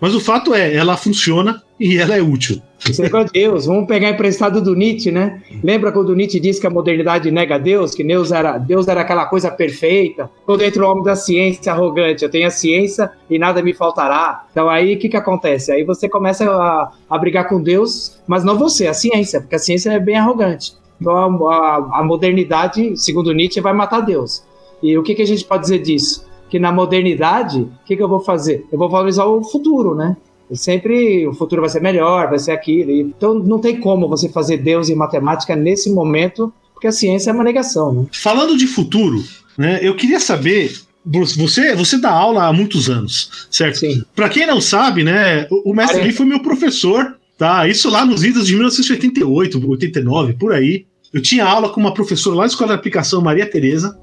mas 0.00 0.14
o 0.14 0.20
fato 0.20 0.54
é, 0.54 0.74
ela 0.74 0.96
funciona 0.96 1.62
e 1.78 1.98
ela 1.98 2.16
é 2.16 2.22
útil. 2.22 2.60
É 2.88 3.24
Deus. 3.32 3.66
Vamos 3.66 3.86
pegar 3.86 4.10
emprestado 4.10 4.62
do 4.62 4.74
Nietzsche, 4.74 5.10
né? 5.10 5.42
Lembra 5.62 5.92
quando 5.92 6.16
Nietzsche 6.16 6.40
disse 6.40 6.60
que 6.60 6.66
a 6.66 6.70
modernidade 6.70 7.30
nega 7.30 7.58
Deus, 7.58 7.94
que 7.94 8.02
Deus 8.02 8.32
era, 8.32 8.56
Deus 8.56 8.88
era 8.88 9.02
aquela 9.02 9.26
coisa 9.26 9.50
perfeita? 9.50 10.30
Quando 10.46 10.62
entra 10.62 10.86
o 10.86 10.90
homem 10.90 11.04
da 11.04 11.14
ciência 11.14 11.72
arrogante, 11.72 12.24
eu 12.24 12.30
tenho 12.30 12.46
a 12.46 12.50
ciência 12.50 13.10
e 13.28 13.38
nada 13.38 13.62
me 13.62 13.74
faltará. 13.74 14.46
Então 14.50 14.68
aí 14.68 14.94
o 14.94 14.98
que, 14.98 15.10
que 15.10 15.16
acontece? 15.16 15.70
Aí 15.70 15.84
você 15.84 16.08
começa 16.08 16.50
a, 16.50 16.90
a 17.08 17.18
brigar 17.18 17.48
com 17.48 17.62
Deus, 17.62 18.18
mas 18.26 18.42
não 18.42 18.58
você, 18.58 18.86
a 18.86 18.94
ciência, 18.94 19.40
porque 19.40 19.56
a 19.56 19.58
ciência 19.58 19.90
é 19.90 19.98
bem 19.98 20.16
arrogante. 20.16 20.72
Então 20.98 21.14
a, 21.16 21.54
a, 21.54 22.00
a 22.00 22.04
modernidade, 22.04 22.96
segundo 22.96 23.32
Nietzsche, 23.32 23.60
vai 23.60 23.74
matar 23.74 24.00
Deus. 24.00 24.42
E 24.82 24.96
o 24.96 25.02
que, 25.02 25.14
que 25.14 25.22
a 25.22 25.26
gente 25.26 25.44
pode 25.44 25.62
dizer 25.62 25.80
disso? 25.80 26.29
Que 26.50 26.58
na 26.58 26.72
modernidade, 26.72 27.60
o 27.60 27.70
que, 27.86 27.96
que 27.96 28.02
eu 28.02 28.08
vou 28.08 28.20
fazer? 28.20 28.66
Eu 28.72 28.78
vou 28.78 28.90
valorizar 28.90 29.24
o 29.24 29.42
futuro, 29.44 29.94
né? 29.94 30.16
E 30.50 30.56
sempre 30.56 31.26
o 31.28 31.32
futuro 31.32 31.62
vai 31.62 31.70
ser 31.70 31.80
melhor, 31.80 32.28
vai 32.28 32.38
ser 32.40 32.50
aquilo. 32.50 32.90
Então 32.90 33.34
não 33.34 33.60
tem 33.60 33.78
como 33.78 34.08
você 34.08 34.28
fazer 34.28 34.56
Deus 34.58 34.88
e 34.88 34.94
matemática 34.96 35.54
nesse 35.54 35.90
momento, 35.90 36.52
porque 36.74 36.88
a 36.88 36.92
ciência 36.92 37.30
é 37.30 37.32
uma 37.32 37.44
negação. 37.44 37.92
Né? 37.92 38.06
Falando 38.12 38.56
de 38.56 38.66
futuro, 38.66 39.22
né, 39.56 39.78
eu 39.80 39.94
queria 39.94 40.18
saber. 40.18 40.76
Você, 41.02 41.74
você 41.74 41.96
dá 41.96 42.10
aula 42.10 42.46
há 42.46 42.52
muitos 42.52 42.90
anos, 42.90 43.48
certo? 43.50 43.78
Sim. 43.78 44.02
Para 44.14 44.28
quem 44.28 44.46
não 44.46 44.60
sabe, 44.60 45.02
né, 45.02 45.46
o, 45.50 45.70
o 45.70 45.74
mestre 45.74 46.02
Lee 46.02 46.12
foi 46.12 46.26
meu 46.26 46.42
professor, 46.42 47.16
tá? 47.38 47.66
Isso 47.66 47.88
lá 47.88 48.04
nos 48.04 48.22
idos 48.22 48.46
de 48.46 48.52
1988, 48.52 49.70
89, 49.70 50.34
por 50.34 50.52
aí. 50.52 50.84
Eu 51.10 51.22
tinha 51.22 51.46
aula 51.46 51.70
com 51.70 51.80
uma 51.80 51.94
professora 51.94 52.36
lá 52.36 52.42
na 52.42 52.48
Escola 52.48 52.72
de 52.72 52.78
Aplicação, 52.78 53.22
Maria 53.22 53.46
Tereza, 53.46 53.98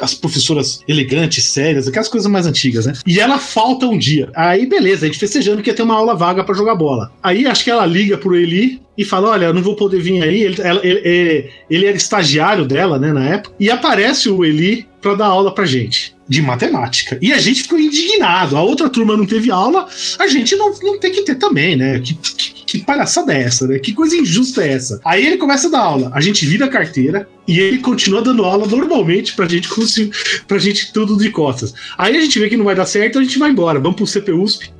as 0.00 0.14
professoras 0.14 0.80
elegantes, 0.88 1.44
sérias, 1.44 1.86
aquelas 1.86 2.08
coisas 2.08 2.30
mais 2.30 2.46
antigas, 2.46 2.86
né? 2.86 2.92
E 3.06 3.20
ela 3.20 3.38
falta 3.38 3.86
um 3.86 3.96
dia. 3.96 4.30
Aí, 4.34 4.66
beleza, 4.66 5.04
a 5.04 5.08
gente 5.08 5.18
festejando 5.18 5.62
que 5.62 5.70
ia 5.70 5.74
ter 5.74 5.82
uma 5.82 5.94
aula 5.94 6.14
vaga 6.14 6.42
para 6.42 6.54
jogar 6.54 6.74
bola. 6.74 7.12
Aí 7.22 7.46
acho 7.46 7.64
que 7.64 7.70
ela 7.70 7.86
liga 7.86 8.18
pro 8.18 8.34
Eli 8.34 8.80
e 8.96 9.04
fala: 9.04 9.30
Olha, 9.30 9.46
eu 9.46 9.54
não 9.54 9.62
vou 9.62 9.76
poder 9.76 10.00
vir 10.00 10.22
aí. 10.22 10.42
Ele, 10.42 10.60
ela, 10.60 10.80
ele, 10.84 11.50
ele 11.70 11.86
era 11.86 11.96
estagiário 11.96 12.64
dela, 12.64 12.98
né, 12.98 13.12
na 13.12 13.28
época. 13.28 13.54
E 13.58 13.70
aparece 13.70 14.28
o 14.28 14.44
Eli 14.44 14.86
para 15.00 15.14
dar 15.14 15.26
aula 15.26 15.54
pra 15.54 15.64
gente 15.64 16.17
de 16.28 16.42
matemática. 16.42 17.18
E 17.22 17.32
a 17.32 17.38
gente 17.38 17.62
ficou 17.62 17.78
indignado. 17.78 18.56
A 18.56 18.62
outra 18.62 18.88
turma 18.88 19.16
não 19.16 19.24
teve 19.24 19.50
aula, 19.50 19.88
a 20.18 20.26
gente 20.26 20.54
não, 20.56 20.72
não 20.82 20.98
tem 20.98 21.10
que 21.10 21.22
ter 21.22 21.36
também, 21.36 21.74
né? 21.74 21.98
Que, 22.00 22.14
que, 22.14 22.64
que 22.64 22.78
palhaçada 22.84 23.32
é 23.32 23.42
essa, 23.42 23.66
né? 23.66 23.78
Que 23.78 23.92
coisa 23.94 24.16
injusta 24.16 24.62
é 24.62 24.72
essa? 24.72 25.00
Aí 25.04 25.26
ele 25.26 25.38
começa 25.38 25.68
a 25.68 25.70
dar 25.70 25.80
aula, 25.80 26.10
a 26.14 26.20
gente 26.20 26.44
vira 26.44 26.66
a 26.66 26.68
carteira 26.68 27.28
e 27.46 27.58
ele 27.58 27.78
continua 27.78 28.20
dando 28.20 28.44
aula 28.44 28.66
normalmente 28.66 29.34
pra 29.34 29.48
gente 29.48 29.68
conseguir, 29.68 30.12
pra 30.46 30.58
gente 30.58 30.92
tudo 30.92 31.16
de 31.16 31.30
costas. 31.30 31.72
Aí 31.96 32.16
a 32.16 32.20
gente 32.20 32.38
vê 32.38 32.48
que 32.48 32.56
não 32.56 32.64
vai 32.64 32.74
dar 32.74 32.86
certo, 32.86 33.18
a 33.18 33.22
gente 33.22 33.38
vai 33.38 33.50
embora, 33.50 33.80
vamos 33.80 33.96
pro 33.96 34.06
CPUSP 34.06 34.70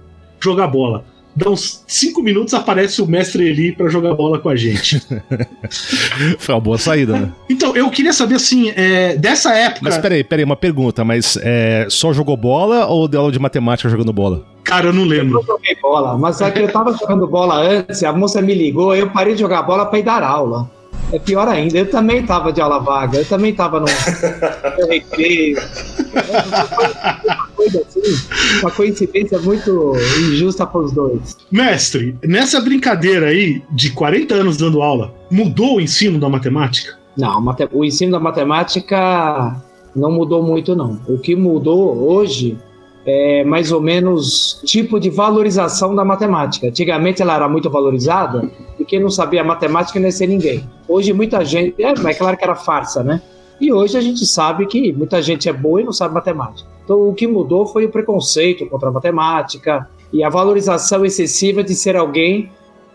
jogar 0.40 0.68
bola 0.68 1.04
dá 1.38 1.50
uns 1.50 1.84
5 1.86 2.20
minutos, 2.20 2.52
aparece 2.52 3.00
o 3.00 3.06
mestre 3.06 3.48
Eli 3.48 3.72
para 3.72 3.88
jogar 3.88 4.14
bola 4.14 4.38
com 4.38 4.48
a 4.48 4.56
gente. 4.56 5.00
Foi 6.38 6.54
uma 6.54 6.60
boa 6.60 6.78
saída, 6.78 7.18
né? 7.18 7.32
Então, 7.48 7.76
eu 7.76 7.88
queria 7.90 8.12
saber 8.12 8.34
assim, 8.34 8.70
é, 8.70 9.16
dessa 9.16 9.54
época. 9.54 9.80
Mas 9.82 9.98
peraí, 9.98 10.24
peraí, 10.24 10.44
uma 10.44 10.56
pergunta, 10.56 11.04
mas 11.04 11.38
é, 11.40 11.86
só 11.88 12.12
jogou 12.12 12.36
bola 12.36 12.86
ou 12.86 13.06
deu 13.06 13.20
aula 13.20 13.32
de 13.32 13.38
matemática 13.38 13.88
jogando 13.88 14.12
bola? 14.12 14.44
Cara, 14.64 14.86
eu 14.86 14.92
não 14.92 15.04
lembro. 15.04 15.38
Eu 15.38 15.40
não 15.40 15.42
joguei 15.42 15.76
bola, 15.80 16.18
mas 16.18 16.40
é 16.40 16.50
que 16.50 16.58
eu 16.58 16.70
tava 16.70 16.92
jogando 16.92 17.26
bola 17.26 17.56
antes, 17.56 18.02
a 18.02 18.12
moça 18.12 18.42
me 18.42 18.54
ligou, 18.54 18.94
eu 18.94 19.08
parei 19.10 19.34
de 19.34 19.40
jogar 19.40 19.62
bola 19.62 19.86
para 19.86 19.98
ir 19.98 20.02
dar 20.02 20.22
aula. 20.22 20.68
É 21.10 21.18
pior 21.18 21.48
ainda, 21.48 21.78
eu 21.78 21.90
também 21.90 22.22
tava 22.26 22.52
de 22.52 22.60
aula 22.60 22.80
vaga, 22.80 23.18
eu 23.18 23.24
também 23.24 23.54
tava 23.54 23.80
no, 23.80 23.86
recreio. 24.88 25.56
Assim, 27.68 28.00
uma 28.60 28.70
coincidência 28.70 29.38
muito 29.38 29.92
injusta 30.30 30.66
para 30.66 30.80
os 30.80 30.92
dois. 30.92 31.36
Mestre, 31.50 32.16
nessa 32.24 32.60
brincadeira 32.60 33.26
aí 33.28 33.62
de 33.70 33.90
40 33.90 34.34
anos 34.34 34.56
dando 34.56 34.82
aula, 34.82 35.14
mudou 35.30 35.76
o 35.76 35.80
ensino 35.80 36.18
da 36.18 36.28
matemática? 36.28 36.96
Não, 37.16 37.44
o 37.72 37.84
ensino 37.84 38.12
da 38.12 38.20
matemática 38.20 39.60
não 39.94 40.12
mudou 40.12 40.42
muito, 40.42 40.76
não. 40.76 41.00
O 41.08 41.18
que 41.18 41.34
mudou 41.34 41.96
hoje 42.08 42.56
é, 43.08 43.42
mais 43.42 43.72
ou 43.72 43.80
menos 43.80 44.60
tipo 44.66 45.00
de 45.00 45.08
valorização 45.08 45.94
da 45.94 46.04
matemática. 46.04 46.68
Antigamente 46.68 47.22
ela 47.22 47.34
era 47.34 47.48
muito 47.48 47.70
valorizada 47.70 48.50
e 48.78 48.84
quem 48.84 49.00
não 49.00 49.08
sabia 49.08 49.42
matemática 49.42 49.98
não 49.98 50.06
ia 50.06 50.12
ser 50.12 50.26
ninguém. 50.26 50.68
Hoje 50.86 51.14
muita 51.14 51.42
gente, 51.44 51.74
é, 51.82 51.88
é 51.88 52.14
claro 52.14 52.36
que 52.36 52.44
era 52.44 52.54
farsa, 52.54 53.02
né? 53.02 53.22
E 53.58 53.72
hoje 53.72 53.96
a 53.96 54.00
gente 54.00 54.24
sabe 54.26 54.66
que 54.66 54.92
muita 54.92 55.22
gente 55.22 55.48
é 55.48 55.52
boa 55.52 55.80
e 55.80 55.84
não 55.84 55.92
sabe 55.92 56.14
matemática. 56.14 56.68
Então 56.88 57.06
o 57.06 57.12
que 57.12 57.26
mudou 57.26 57.66
foi 57.66 57.84
o 57.84 57.90
preconceito 57.90 58.64
contra 58.64 58.88
a 58.88 58.90
matemática 58.90 59.86
e 60.10 60.24
a 60.24 60.30
valorização 60.30 61.04
excessiva 61.04 61.62
de 61.62 61.74
ser 61.74 61.94
alguém 61.96 62.50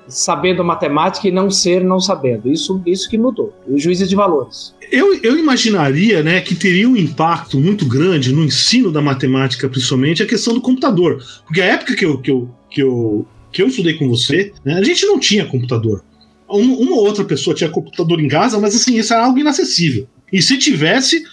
sabendo 0.07 0.63
matemática 0.63 1.27
e 1.27 1.31
não 1.31 1.51
ser 1.51 1.83
não 1.83 1.99
sabendo. 1.99 2.51
Isso, 2.51 2.81
isso 2.87 3.07
que 3.07 3.19
mudou. 3.19 3.53
Os 3.67 3.83
juízes 3.83 4.09
de 4.09 4.15
valores. 4.15 4.73
Eu, 4.91 5.13
eu 5.21 5.37
imaginaria 5.37 6.23
né, 6.23 6.41
que 6.41 6.55
teria 6.55 6.89
um 6.89 6.97
impacto 6.97 7.59
muito 7.59 7.85
grande 7.85 8.33
no 8.33 8.43
ensino 8.43 8.91
da 8.91 8.99
matemática, 8.99 9.69
principalmente, 9.69 10.23
a 10.23 10.25
questão 10.25 10.55
do 10.55 10.61
computador. 10.61 11.23
Porque 11.45 11.61
a 11.61 11.65
época 11.65 11.95
que 11.95 12.03
eu, 12.03 12.17
que 12.17 12.31
eu, 12.31 12.49
que 12.71 12.81
eu, 12.81 13.27
que 13.51 13.61
eu 13.61 13.67
estudei 13.67 13.93
com 13.93 14.09
você, 14.09 14.51
né, 14.65 14.73
a 14.73 14.83
gente 14.83 15.05
não 15.05 15.19
tinha 15.19 15.45
computador. 15.45 16.03
Uma, 16.49 16.77
uma 16.77 16.95
ou 16.95 17.05
outra 17.05 17.23
pessoa 17.23 17.55
tinha 17.55 17.69
computador 17.69 18.19
em 18.19 18.27
casa, 18.27 18.59
mas 18.59 18.75
assim, 18.75 18.97
isso 18.97 19.13
era 19.13 19.23
algo 19.23 19.37
inacessível. 19.37 20.07
E 20.31 20.41
se 20.41 20.57
tivesse, 20.57 21.23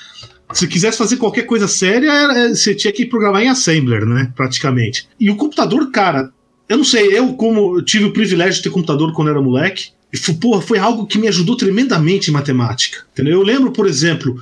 se 0.52 0.66
quisesse 0.66 0.98
fazer 0.98 1.16
qualquer 1.16 1.42
coisa 1.42 1.68
séria, 1.68 2.48
você 2.48 2.74
tinha 2.74 2.92
que 2.92 3.06
programar 3.06 3.42
em 3.42 3.48
Assembler, 3.48 4.04
né? 4.04 4.32
Praticamente. 4.34 5.08
E 5.18 5.30
o 5.30 5.36
computador, 5.36 5.90
cara, 5.90 6.32
eu 6.68 6.76
não 6.76 6.84
sei, 6.84 7.16
eu, 7.16 7.34
como 7.34 7.82
tive 7.82 8.04
o 8.04 8.12
privilégio 8.12 8.54
de 8.54 8.62
ter 8.62 8.70
computador 8.70 9.12
quando 9.12 9.30
era 9.30 9.40
moleque, 9.40 9.90
foi, 10.16 10.34
porra, 10.34 10.60
foi 10.60 10.78
algo 10.78 11.06
que 11.06 11.18
me 11.18 11.28
ajudou 11.28 11.56
tremendamente 11.56 12.30
em 12.30 12.32
matemática. 12.32 13.04
Entendeu? 13.12 13.34
Eu 13.34 13.42
lembro, 13.42 13.72
por 13.72 13.86
exemplo, 13.86 14.36